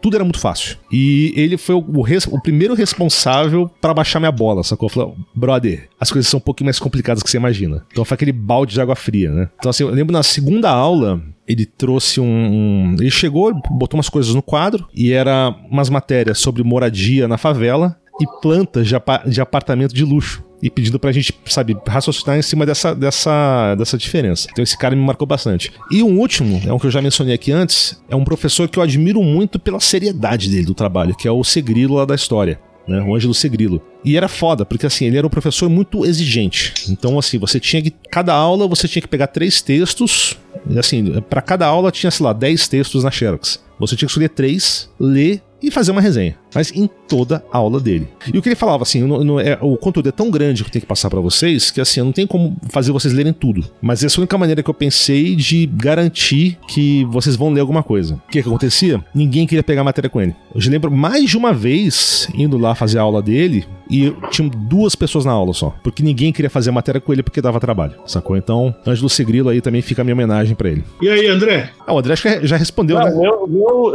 Tudo 0.02 0.16
era 0.16 0.24
muito 0.24 0.38
fácil. 0.40 0.76
E 0.90 1.32
ele 1.36 1.56
foi 1.56 1.74
o, 1.74 2.02
res- 2.02 2.26
o 2.26 2.40
primeiro 2.40 2.74
responsável 2.74 3.70
pra 3.80 3.94
baixar 3.94 4.18
minha 4.20 4.32
bola, 4.32 4.62
sacou? 4.62 4.88
Falou, 4.88 5.16
brother, 5.34 5.88
as 5.98 6.10
coisas 6.10 6.28
são 6.28 6.38
um 6.38 6.42
pouquinho 6.42 6.66
mais 6.66 6.78
complicadas 6.78 7.22
que 7.22 7.30
você 7.30 7.36
imagina. 7.36 7.84
Então 7.92 8.04
foi 8.04 8.14
aquele 8.14 8.32
balde 8.32 8.74
de 8.74 8.80
água 8.80 8.96
fria, 8.96 9.30
né? 9.30 9.48
Então 9.58 9.70
assim, 9.70 9.82
eu 9.84 9.90
lembro 9.90 10.12
na 10.12 10.22
segunda 10.22 10.70
aula, 10.70 11.22
ele 11.46 11.64
trouxe 11.66 12.20
um, 12.20 12.24
um- 12.26 12.96
Ele 12.98 13.10
chegou, 13.10 13.52
botou 13.70 13.96
umas 13.98 14.08
coisas 14.08 14.34
no 14.34 14.42
quadro, 14.42 14.86
e 14.94 15.12
era 15.12 15.54
umas 15.70 15.88
matérias 15.88 16.38
sobre 16.38 16.62
moradia 16.62 17.26
na 17.28 17.38
favela 17.38 17.96
e 18.20 18.26
plantas 18.40 18.86
de, 18.86 18.94
de 19.26 19.40
apartamento 19.40 19.94
de 19.94 20.04
luxo. 20.04 20.42
E 20.62 20.68
pedindo 20.68 20.98
pra 20.98 21.10
gente, 21.10 21.34
sabe, 21.46 21.74
raciocinar 21.86 22.36
em 22.36 22.42
cima 22.42 22.66
dessa, 22.66 22.94
dessa, 22.94 23.74
dessa 23.76 23.96
diferença. 23.96 24.46
Então 24.52 24.62
esse 24.62 24.76
cara 24.76 24.94
me 24.94 25.02
marcou 25.02 25.26
bastante. 25.26 25.72
E 25.90 26.02
um 26.02 26.18
último, 26.18 26.60
é 26.66 26.72
um 26.72 26.78
que 26.78 26.86
eu 26.86 26.90
já 26.90 27.00
mencionei 27.00 27.34
aqui 27.34 27.50
antes, 27.50 27.98
é 28.10 28.14
um 28.14 28.24
professor 28.24 28.68
que 28.68 28.78
eu 28.78 28.82
admiro 28.82 29.22
muito 29.22 29.58
pela 29.58 29.80
seriedade 29.80 30.50
dele 30.50 30.66
do 30.66 30.74
trabalho, 30.74 31.14
que 31.16 31.26
é 31.26 31.30
o 31.30 31.42
Segrilo 31.42 31.94
lá 31.94 32.04
da 32.04 32.14
história. 32.14 32.60
Né, 32.88 33.00
o 33.02 33.14
Ângelo 33.14 33.32
Segrilo. 33.32 33.80
E 34.04 34.16
era 34.16 34.26
foda, 34.26 34.64
porque 34.64 34.84
assim, 34.84 35.04
ele 35.04 35.16
era 35.16 35.26
um 35.26 35.30
professor 35.30 35.68
muito 35.68 36.04
exigente. 36.04 36.72
Então, 36.88 37.18
assim, 37.18 37.38
você 37.38 37.60
tinha 37.60 37.80
que. 37.80 37.92
Cada 38.10 38.34
aula 38.34 38.66
você 38.66 38.88
tinha 38.88 39.00
que 39.00 39.06
pegar 39.06 39.28
três 39.28 39.62
textos. 39.62 40.36
E 40.68 40.78
assim, 40.78 41.20
para 41.28 41.40
cada 41.40 41.66
aula 41.66 41.92
tinha, 41.92 42.10
sei 42.10 42.24
lá, 42.24 42.32
dez 42.32 42.66
textos 42.66 43.04
na 43.04 43.10
Xerox. 43.10 43.62
Você 43.78 43.94
tinha 43.94 44.06
que 44.06 44.10
escolher 44.10 44.30
três, 44.30 44.90
ler 44.98 45.40
e 45.62 45.70
fazer 45.70 45.90
uma 45.92 46.00
resenha. 46.00 46.36
Mas 46.54 46.72
em 46.74 46.88
toda 47.08 47.44
a 47.52 47.58
aula 47.58 47.80
dele. 47.80 48.08
E 48.32 48.38
o 48.38 48.42
que 48.42 48.48
ele 48.48 48.56
falava, 48.56 48.82
assim, 48.82 49.02
não- 49.02 49.22
não 49.24 49.40
é, 49.40 49.58
o 49.60 49.76
conteúdo 49.76 50.08
é 50.08 50.12
tão 50.12 50.30
grande 50.30 50.62
que 50.62 50.68
eu 50.68 50.72
tenho 50.72 50.80
que 50.82 50.86
passar 50.88 51.08
pra 51.10 51.20
vocês 51.20 51.70
que, 51.70 51.80
assim, 51.80 52.00
eu 52.00 52.04
não 52.06 52.12
tenho 52.12 52.26
como 52.28 52.56
fazer 52.68 52.92
vocês 52.92 53.12
lerem 53.14 53.32
tudo. 53.32 53.64
Mas 53.80 54.02
essa 54.04 54.16
é 54.16 54.18
a 54.18 54.22
única 54.22 54.38
maneira 54.38 54.62
que 54.62 54.70
eu 54.70 54.74
pensei 54.74 55.34
de 55.36 55.66
garantir 55.66 56.58
que 56.68 57.04
vocês 57.06 57.36
vão 57.36 57.50
ler 57.52 57.60
alguma 57.60 57.82
coisa. 57.82 58.14
O 58.14 58.30
que, 58.30 58.42
que 58.42 58.48
acontecia? 58.48 59.02
Ninguém 59.14 59.46
queria 59.46 59.62
pegar 59.62 59.84
matéria 59.84 60.08
com 60.10 60.20
ele. 60.20 60.34
Eu 60.54 60.60
já 60.60 60.70
lembro 60.70 60.90
mais 60.90 61.28
de 61.30 61.36
uma 61.36 61.52
vez, 61.52 62.28
indo 62.34 62.56
lá 62.58 62.74
fazer 62.74 62.98
a 62.98 63.02
aula 63.02 63.22
dele, 63.22 63.64
e 63.90 64.14
tinham 64.30 64.48
duas 64.48 64.94
pessoas 64.94 65.24
na 65.24 65.32
aula 65.32 65.52
só. 65.52 65.74
Porque 65.82 66.02
ninguém 66.02 66.32
queria 66.32 66.50
fazer 66.50 66.70
matéria 66.70 67.00
com 67.00 67.12
ele 67.12 67.22
porque 67.22 67.40
dava 67.40 67.58
trabalho, 67.60 67.94
sacou? 68.06 68.36
Então, 68.36 68.74
Ângelo 68.86 69.08
Segrilo 69.08 69.48
aí 69.48 69.60
também 69.60 69.82
fica 69.82 70.02
a 70.02 70.04
minha 70.04 70.14
homenagem 70.14 70.54
pra 70.54 70.68
ele. 70.68 70.84
E 71.02 71.08
aí, 71.08 71.26
André? 71.26 71.70
Ah, 71.86 71.92
o 71.94 71.98
André 71.98 72.12
acho 72.12 72.22
que 72.22 72.46
já 72.46 72.56
respondeu, 72.56 72.98
Não, 72.98 73.04
né? 73.04 73.12
meu, 73.16 73.46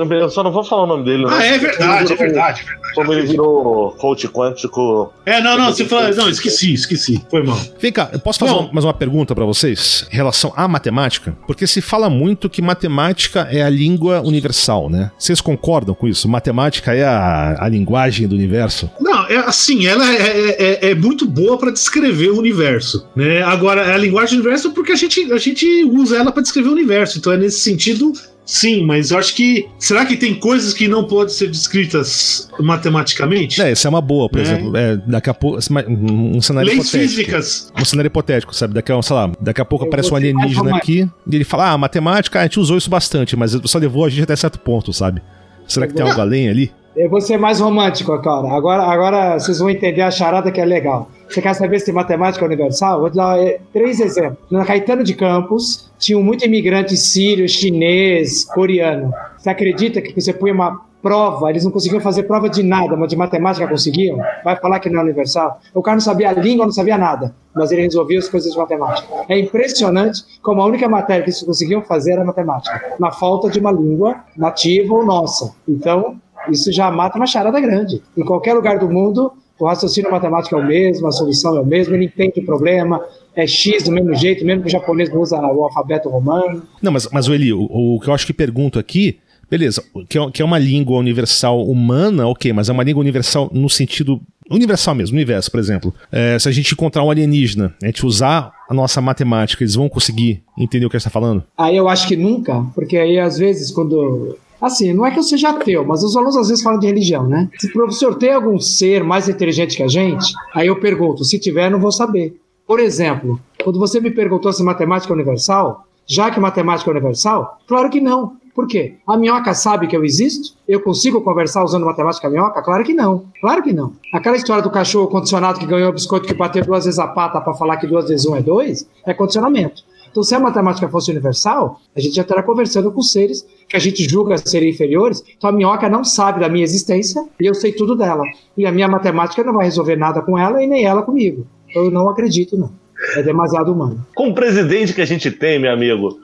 meu- 0.06 0.18
eu 0.20 0.30
só 0.30 0.44
não 0.44 0.52
vou 0.52 0.64
falar 0.64 0.84
o 0.84 0.88
nome 0.88 1.06
dele. 1.06 1.26
né? 1.26 1.32
Ah, 1.34 1.46
é 1.46 1.58
verdade, 1.58 2.14
é 2.14 2.16
virou- 2.16 2.18
verdade. 2.18 2.62
é 2.62 2.64
verdade. 2.66 2.96
Como 2.96 3.14
ele 3.14 3.28
virou 3.28 3.92
coach 3.92 4.28
quântico. 4.28 5.14
É, 5.26 5.42
não, 5.42 5.58
não, 5.58 5.66
você 5.74 5.86
fala. 5.86 6.10
Não, 6.12 6.30
esqueci, 6.30 6.74
esqueci. 6.74 7.24
Foi 7.30 7.44
mal. 7.44 7.58
Vem 7.80 7.92
cá, 7.92 8.10
eu 8.14 8.20
posso 8.20 8.40
fazer 8.40 8.54
uma- 8.54 8.72
mais 8.72 8.86
uma 8.86 8.94
pergunta 8.94 9.34
pra 9.36 9.46
vocês 9.46 10.08
em 10.12 10.16
relação 10.16 10.54
à 10.56 10.68
matemática? 10.68 11.36
Porque 11.48 11.68
se 11.68 11.82
fala 11.82 12.10
muito 12.10 12.50
que 12.50 12.62
matemática 12.62 13.48
é 13.52 13.62
a 13.62 13.70
língua 13.70 14.22
universal, 14.22 14.90
né? 14.90 15.12
Vocês 15.18 15.42
concordam 15.42 15.94
com 15.96 16.08
isso? 16.08 16.28
Matemática 16.30 16.94
é 16.94 17.04
a, 17.04 17.58
a 17.60 17.68
linguagem 17.70 18.28
do 18.28 18.36
universo? 18.36 18.90
Não, 19.00 19.26
é 19.28 19.38
assim, 19.38 19.85
ela 19.88 20.10
é, 20.14 20.18
é- 20.18 20.88
é- 20.88 20.92
é 20.92 20.96
muito 20.96 21.28
boa 21.28 21.58
para 21.58 21.72
descrever 21.72 22.30
o 22.32 22.38
universo, 22.40 23.08
né? 23.16 23.42
Agora, 23.42 23.94
a 23.94 23.98
linguagem 23.98 24.38
do 24.38 24.42
universo 24.42 24.70
é 24.70 24.72
porque 24.72 24.92
a 24.92 24.96
gente, 24.96 25.32
a 25.32 25.38
gente 25.38 25.66
usa 25.86 26.18
ela 26.18 26.32
para 26.32 26.42
descrever 26.44 26.70
o 26.70 26.74
universo, 26.74 27.18
então 27.18 27.32
é 27.34 27.38
nesse 27.38 27.60
sentido, 27.60 28.12
sim, 28.46 28.86
mas 28.86 29.12
eu 29.12 29.18
acho 29.18 29.36
que 29.36 29.68
será 29.80 30.06
que 30.06 30.16
tem 30.16 30.36
coisas 30.36 30.74
que 30.74 30.88
não 30.88 31.06
podem 31.06 31.34
ser 31.34 31.50
descritas 31.50 32.50
matematicamente? 32.60 33.62
É, 33.62 33.72
essa 33.72 33.88
é 33.88 33.90
uma 33.90 34.02
boa, 34.02 34.30
por 34.30 34.40
É. 34.40 34.44
exemplo. 34.44 34.76
É, 34.78 34.98
daqui 34.98 35.30
a 35.30 35.34
pouco. 35.34 35.58
Um 35.90 36.42
cenário 36.42 36.70
Leis 36.70 36.82
hipotético. 36.88 37.10
físicas. 37.16 37.72
Um 37.80 37.86
cenário 37.86 38.08
hipotético, 38.08 38.56
sabe? 38.56 38.74
Daqui 38.74 38.92
a, 38.92 39.02
sei 39.02 39.16
lá, 39.16 39.32
daqui 39.42 39.62
a 39.62 39.66
pouco 39.66 39.86
Eu 39.86 39.88
aparece 39.88 40.12
um 40.12 40.16
alienígena 40.16 40.76
aqui 40.78 41.08
e 41.30 41.36
ele 41.36 41.44
fala: 41.44 41.72
Ah, 41.72 41.78
matemática, 41.78 42.40
a 42.40 42.44
gente 42.44 42.60
usou 42.60 42.78
isso 42.78 42.90
bastante, 42.90 43.36
mas 43.36 43.58
só 43.66 43.78
levou 43.80 44.06
a 44.06 44.10
gente 44.10 44.24
até 44.24 44.36
certo 44.36 44.60
ponto, 44.60 44.94
sabe? 44.94 45.22
Será 45.68 45.88
que 45.88 45.94
tem 45.94 46.08
algo 46.08 46.20
além 46.22 46.48
ali? 46.50 46.72
Eu 46.96 47.10
vou 47.10 47.20
ser 47.20 47.38
mais 47.38 47.60
romântico, 47.60 48.18
cara. 48.22 48.50
Agora, 48.54 48.84
agora 48.84 49.38
vocês 49.38 49.60
vão 49.60 49.70
entender 49.70 50.02
a 50.02 50.10
charada 50.10 50.50
que 50.50 50.62
é 50.62 50.66
legal. 50.66 51.10
Você 51.28 51.42
quer 51.42 51.54
saber 51.54 51.80
se 51.80 51.86
tem 51.86 51.94
matemática 51.94 52.46
universal? 52.46 53.02
Vou 53.02 53.10
te 53.10 53.18
dar 53.18 53.38
eh, 53.38 53.60
três 53.74 54.00
exemplos. 54.00 54.40
Na 54.50 54.64
Caetano 54.64 55.04
de 55.04 55.14
Campos, 55.14 55.92
tinham 56.00 56.24
muito 56.24 56.46
imigrante 56.46 56.96
sírio, 56.96 57.50
chinês, 57.50 58.46
coreano. 58.46 59.14
Você 59.38 59.50
acredita 59.50 60.02
que 60.02 60.14
você 60.20 60.32
põe 60.32 60.52
uma 60.52 60.86
prova, 61.06 61.52
eles 61.52 61.64
não 61.64 61.72
conseguiam 61.72 62.02
fazer 62.02 62.24
prova 62.24 62.50
de 62.50 62.64
nada, 62.64 62.96
mas 62.96 63.10
de 63.10 63.16
matemática 63.16 63.68
conseguiam? 63.68 64.18
Vai 64.44 64.56
falar 64.56 64.80
que 64.80 64.90
não 64.90 65.02
é 65.02 65.04
universal? 65.04 65.60
O 65.74 65.82
cara 65.82 65.98
não 65.98 66.02
sabia 66.02 66.30
a 66.30 66.34
língua, 66.34 66.66
não 66.66 66.74
sabia 66.74 66.98
nada, 66.98 67.36
mas 67.54 67.72
ele 67.72 67.84
resolvia 67.84 68.18
as 68.18 68.28
coisas 68.28 68.52
de 68.52 68.58
matemática. 68.58 69.08
É 69.30 69.38
impressionante 69.38 70.24
como 70.42 70.62
a 70.62 70.66
única 70.66 70.90
matéria 70.90 71.24
que 71.24 71.30
eles 71.30 71.44
conseguiam 71.44 71.84
fazer 71.84 72.14
era 72.14 72.26
matemática, 72.26 72.96
na 73.00 73.12
falta 73.12 73.52
de 73.52 73.60
uma 73.60 73.72
língua 73.72 74.16
nativa 74.36 74.96
ou 74.96 75.06
nossa. 75.06 75.54
Então, 75.68 76.20
isso 76.50 76.72
já 76.72 76.90
mata 76.92 77.18
uma 77.18 77.26
charada 77.26 77.60
grande. 77.60 78.02
Em 78.18 78.24
qualquer 78.24 78.54
lugar 78.54 78.80
do 78.80 78.90
mundo, 78.90 79.32
o 79.60 79.66
raciocínio 79.66 80.12
matemático 80.12 80.56
é 80.56 80.60
o 80.60 80.66
mesmo, 80.66 81.08
a 81.08 81.12
solução 81.12 81.56
é 81.56 81.62
o 81.62 81.66
mesmo, 81.66 81.96
ele 81.96 82.06
entende 82.06 82.40
o 82.40 82.46
problema, 82.46 83.02
é 83.36 83.48
X 83.48 83.84
do 83.84 83.92
mesmo 83.92 84.14
jeito, 84.16 84.46
mesmo 84.46 84.64
que 84.64 84.68
o 84.68 84.72
japonês 84.72 85.10
não 85.10 85.22
usa 85.22 85.38
o 85.38 85.64
alfabeto 85.64 86.10
romano. 86.10 86.64
Não, 86.82 86.92
mas, 86.92 87.08
mas 87.12 87.28
Eli, 87.28 87.54
o, 87.54 87.64
o 87.70 88.00
que 88.00 88.10
eu 88.10 88.14
acho 88.14 88.26
que 88.26 88.34
pergunto 88.34 88.78
aqui, 88.80 89.20
beleza, 89.50 89.84
que 90.10 90.18
é, 90.18 90.32
que 90.32 90.42
é 90.42 90.46
uma 90.46 90.60
língua 90.60 90.98
universal 90.98 91.64
humana, 91.66 92.28
ok, 92.28 92.52
mas 92.52 92.70
é 92.70 92.74
uma 92.74 92.84
língua 92.84 93.02
universal 93.02 93.50
no 93.54 93.70
sentido. 93.70 94.20
Universal 94.50 94.94
mesmo, 94.94 95.16
universo, 95.16 95.50
por 95.50 95.60
exemplo. 95.60 95.94
É, 96.12 96.38
se 96.38 96.48
a 96.48 96.52
gente 96.52 96.72
encontrar 96.74 97.04
um 97.04 97.10
alienígena, 97.10 97.74
a 97.82 97.88
gente 97.88 98.06
usar 98.06 98.52
a 98.70 98.74
nossa 98.74 99.02
matemática, 99.02 99.64
eles 99.64 99.74
vão 99.74 99.90
conseguir 99.90 100.44
entender 100.58 100.86
o 100.86 100.90
que 100.90 100.96
a 100.96 101.00
gente 101.00 101.08
está 101.08 101.20
falando? 101.20 101.44
Aí 101.58 101.76
eu 101.76 101.90
acho 101.90 102.08
que 102.08 102.16
nunca, 102.16 102.64
porque 102.76 102.98
aí 102.98 103.20
às 103.20 103.38
vezes 103.38 103.72
quando. 103.72 104.38
Assim, 104.62 104.94
não 104.94 105.06
é 105.06 105.12
que 105.12 105.20
eu 105.20 105.24
seja 105.24 105.50
ateu, 105.50 105.86
mas 105.86 106.04
os 106.04 106.16
alunos 106.16 106.38
às 106.38 106.48
vezes 106.50 106.64
falam 106.64 106.80
de 106.80 106.88
religião, 106.88 107.28
né? 107.28 107.50
Se 107.60 107.68
o 107.68 107.74
professor 107.74 108.16
tem 108.16 108.34
algum 108.34 108.60
ser 108.60 109.04
mais 109.04 109.28
inteligente 109.30 109.78
que 109.78 109.84
a 109.84 109.88
gente, 109.88 110.34
aí 110.54 110.68
eu 110.68 110.80
pergunto, 110.80 111.24
se 111.24 111.38
tiver, 111.40 111.70
não 111.70 111.80
vou 111.80 111.92
saber. 111.92 112.40
Por 112.66 112.80
exemplo, 112.80 113.40
quando 113.64 113.80
você 113.80 114.00
me 114.00 114.12
perguntou 114.12 114.52
se 114.52 114.64
matemática 114.64 115.14
é 115.14 115.16
universal, 115.16 115.86
já 116.08 116.32
que 116.32 116.40
matemática 116.40 116.90
é 116.90 116.94
universal, 116.94 117.60
claro 117.68 117.90
que 117.90 118.02
não. 118.02 118.38
Por 118.56 118.68
quê? 118.68 118.96
A 119.06 119.18
minhoca 119.18 119.54
sabe 119.54 119.86
que 119.86 119.98
eu 119.98 120.06
existo? 120.06 120.56
Eu 120.66 120.80
consigo 120.80 121.20
conversar 121.22 121.62
usando 121.62 121.86
matemática 121.86 122.30
minhoca? 122.30 122.62
Claro 122.62 122.86
que 122.86 122.94
não. 122.94 123.26
Claro 123.42 123.62
que 123.62 123.74
não. 123.74 123.94
Aquela 124.14 124.38
história 124.38 124.64
do 124.64 124.70
cachorro 124.70 125.08
condicionado 125.08 125.60
que 125.60 125.66
ganhou 125.66 125.90
o 125.90 125.94
biscoito 125.94 126.26
que 126.26 126.34
bateu 126.34 126.64
duas 126.64 126.86
vezes 126.86 126.98
a 126.98 127.08
pata 127.08 127.42
para 127.42 127.54
falar 127.54 127.76
que 127.76 127.86
duas 127.86 128.08
vezes 128.08 128.26
um 128.26 128.34
é 128.34 128.42
dois, 128.42 128.88
é 129.06 129.14
condicionamento. 129.14 129.84
Então, 130.16 130.24
se 130.24 130.34
a 130.34 130.40
matemática 130.40 130.88
fosse 130.88 131.12
universal, 131.12 131.82
a 131.94 132.00
gente 132.00 132.16
já 132.16 132.22
estará 132.22 132.42
conversando 132.42 132.90
com 132.90 133.02
seres 133.02 133.46
que 133.68 133.76
a 133.76 133.80
gente 133.80 134.08
julga 134.08 134.38
serem 134.38 134.70
inferiores. 134.70 135.22
Então, 135.38 135.50
a 135.50 135.52
minhoca 135.52 135.90
não 135.90 136.06
sabe 136.06 136.40
da 136.40 136.48
minha 136.48 136.64
existência 136.64 137.22
e 137.38 137.46
eu 137.46 137.54
sei 137.54 137.74
tudo 137.74 137.98
dela. 137.98 138.24
E 138.56 138.66
a 138.66 138.72
minha 138.72 138.88
matemática 138.88 139.44
não 139.44 139.52
vai 139.52 139.66
resolver 139.66 139.98
nada 139.98 140.22
com 140.22 140.38
ela 140.38 140.64
e 140.64 140.68
nem 140.68 140.86
ela 140.86 141.02
comigo. 141.02 141.46
Eu 141.76 141.92
não 141.92 142.08
acredito, 142.08 142.58
não. 142.58 142.72
É 143.18 143.22
demasiado 143.22 143.74
humano. 143.74 144.08
Com 144.16 144.30
o 144.30 144.34
presidente 144.34 144.94
que 144.94 145.02
a 145.02 145.06
gente 145.06 145.30
tem, 145.30 145.60
meu 145.60 145.74
amigo, 145.74 146.18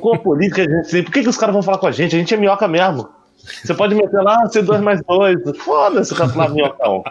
com 0.00 0.14
a 0.14 0.18
política 0.18 0.64
que 0.64 0.72
a 0.72 0.76
gente 0.76 0.90
tem, 0.90 1.02
por 1.02 1.12
que, 1.12 1.22
que 1.22 1.28
os 1.28 1.36
caras 1.36 1.52
vão 1.52 1.62
falar 1.62 1.76
com 1.76 1.86
a 1.86 1.92
gente? 1.92 2.16
A 2.16 2.18
gente 2.18 2.32
é 2.32 2.38
minhoca 2.38 2.66
mesmo. 2.66 3.06
Você 3.62 3.74
pode 3.74 3.94
meter 3.94 4.20
lá, 4.22 4.46
ser 4.48 4.62
dois 4.62 4.80
mais 4.80 5.00
dois. 5.06 5.38
Foda-se 5.58 6.12
o 6.12 6.16
cara 6.16 6.30
falar 6.30 6.48
minhocão. 6.50 7.02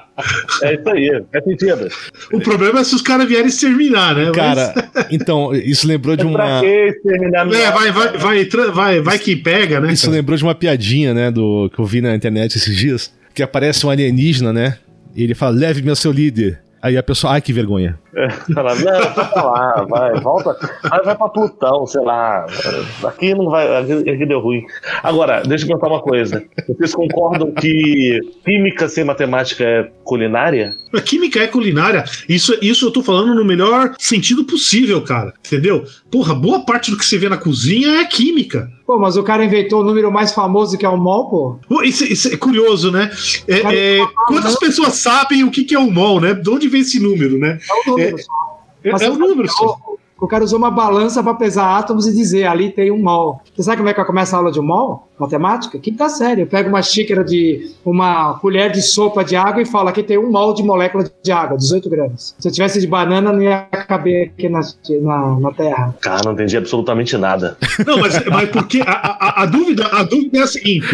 É 0.63 0.73
isso 0.75 0.89
aí, 0.89 1.23
é 1.33 1.41
sentido. 1.41 1.87
O 2.31 2.39
problema 2.39 2.79
é 2.79 2.83
se 2.83 2.95
os 2.95 3.01
caras 3.01 3.27
vierem 3.27 3.47
exterminar, 3.47 4.15
né? 4.15 4.25
Mas- 4.25 4.35
Cara, 4.35 4.73
então, 5.11 5.53
isso 5.53 5.87
lembrou 5.87 6.15
de 6.15 6.23
Pra 6.23 6.31
uma. 6.31 6.59
que 6.61 6.65
exterminar 6.67 7.47
É, 7.53 7.71
vai, 7.71 7.91
vai, 7.91 8.17
vai, 8.17 8.45
vai, 8.71 9.01
vai 9.01 9.19
que 9.19 9.35
pega, 9.35 9.79
né? 9.79 9.93
Isso 9.93 10.05
cara? 10.05 10.17
lembrou 10.17 10.37
de 10.37 10.43
uma 10.43 10.55
piadinha, 10.55 11.13
né, 11.13 11.31
do 11.31 11.69
que 11.73 11.79
eu 11.79 11.85
vi 11.85 12.01
na 12.01 12.15
internet 12.15 12.57
esses 12.57 12.75
dias, 12.75 13.13
que 13.33 13.41
aparece 13.43 13.85
um 13.85 13.89
alienígena, 13.89 14.51
né? 14.53 14.77
E 15.15 15.23
ele 15.23 15.35
fala: 15.35 15.55
"Leve-me 15.55 15.89
ao 15.89 15.95
seu 15.95 16.11
líder". 16.11 16.59
Aí 16.81 16.97
a 16.97 17.03
pessoa, 17.03 17.33
ai 17.33 17.41
que 17.41 17.53
vergonha. 17.53 17.97
Fala, 18.53 18.75
não, 18.75 18.83
deixa 18.83 19.25
pra 19.25 19.43
lá, 19.43 19.85
vai, 19.89 20.19
volta. 20.19 20.57
Vai, 20.83 21.03
vai 21.03 21.15
pra 21.15 21.29
Plutão, 21.29 21.85
sei 21.87 22.01
lá. 22.01 22.45
Aqui 23.03 23.33
não 23.33 23.49
vai, 23.49 23.67
aqui, 23.77 24.25
deu 24.25 24.39
ruim. 24.39 24.63
Agora, 25.01 25.41
deixa 25.41 25.63
eu 25.63 25.67
perguntar 25.67 25.87
uma 25.87 26.01
coisa. 26.01 26.43
Vocês 26.67 26.93
concordam 26.93 27.51
que 27.51 28.19
química 28.45 28.87
sem 28.87 29.03
matemática 29.03 29.63
é 29.63 29.91
culinária? 30.03 30.75
A 30.93 31.01
química 31.01 31.39
é 31.39 31.47
culinária. 31.47 32.03
Isso, 32.29 32.55
isso 32.61 32.85
eu 32.85 32.91
tô 32.91 33.01
falando 33.01 33.33
no 33.33 33.43
melhor 33.43 33.95
sentido 33.97 34.43
possível, 34.43 35.01
cara. 35.01 35.33
Entendeu? 35.45 35.83
Porra, 36.11 36.35
boa 36.35 36.63
parte 36.65 36.91
do 36.91 36.97
que 36.97 37.05
você 37.05 37.17
vê 37.17 37.27
na 37.27 37.37
cozinha 37.37 38.01
é 38.01 38.05
química. 38.05 38.69
Pô, 38.85 38.99
mas 38.99 39.15
o 39.15 39.23
cara 39.23 39.45
inventou 39.45 39.81
o 39.81 39.83
número 39.83 40.11
mais 40.11 40.33
famoso 40.33 40.77
que 40.77 40.85
é 40.85 40.89
o 40.89 40.97
mol, 40.97 41.29
pô. 41.29 41.83
Isso, 41.83 42.03
isso 42.03 42.27
é 42.27 42.37
curioso, 42.37 42.91
né? 42.91 43.09
É, 43.47 43.99
é, 43.99 44.05
quantas 44.27 44.59
pessoas 44.59 44.95
sabem 44.95 45.43
o 45.43 45.49
que 45.49 45.63
que 45.63 45.73
é 45.73 45.79
o 45.79 45.89
mol, 45.89 46.19
né? 46.19 46.33
De 46.33 46.49
onde 46.49 46.67
vem 46.67 46.81
esse 46.81 46.99
número, 46.99 47.37
né? 47.39 47.59
É 47.67 47.73
o 47.73 47.91
número 47.91 48.02
É, 48.05 48.17
só. 48.17 48.31
É, 48.83 48.91
Mas 48.91 49.01
é 49.01 49.09
você 49.09 49.17
número. 49.17 49.49
só. 49.49 49.77
o- 49.87 50.27
cara 50.27 50.43
usou 50.45 50.57
uma 50.57 50.71
balança 50.71 51.21
para 51.21 51.33
pesar 51.33 51.77
átomos 51.77 52.07
e 52.07 52.13
dizer 52.15 52.45
ali 52.45 52.71
tem 52.71 52.89
um 52.91 52.97
mol. 53.01 53.41
Você 53.53 53.63
sabe 53.63 53.77
como 53.77 53.89
é 53.89 53.93
que 53.93 54.03
começa 54.05 54.35
a 54.35 54.39
aula 54.39 54.51
de 54.53 54.61
mol? 54.61 55.09
Matemática? 55.19 55.77
Quinta 55.79 56.07
série. 56.07 56.41
Eu 56.41 56.47
pego 56.47 56.69
uma 56.69 56.81
xícara 56.81 57.23
de. 57.25 57.71
uma 57.85 58.35
colher 58.39 58.71
de 58.71 58.81
sopa 58.81 59.23
de 59.23 59.35
água 59.35 59.61
e 59.61 59.65
falo 59.65 59.89
aqui 59.89 60.01
tem 60.01 60.17
um 60.17 60.31
mol 60.31 60.53
de 60.53 60.63
molécula 60.63 61.09
de 61.21 61.31
água, 61.31 61.57
18 61.57 61.89
gramas. 61.89 62.35
Se 62.39 62.47
eu 62.47 62.51
tivesse 62.53 62.79
de 62.79 62.87
banana, 62.87 63.33
não 63.33 63.41
ia 63.41 63.63
caber 63.87 64.29
aqui 64.29 64.47
na, 64.47 64.61
na, 65.01 65.39
na 65.39 65.51
Terra. 65.51 65.95
Cara, 65.99 66.21
não 66.25 66.31
entendi 66.33 66.55
absolutamente 66.55 67.17
nada. 67.17 67.57
Não, 67.85 67.97
mas, 67.99 68.25
mas 68.25 68.49
por 68.49 68.65
que? 68.67 68.81
A, 68.81 68.91
a, 68.91 69.43
a 69.43 69.45
dúvida, 69.45 69.87
a 69.87 70.03
dúvida 70.03 70.37
é 70.39 70.41
a 70.41 70.47
seguinte: 70.47 70.87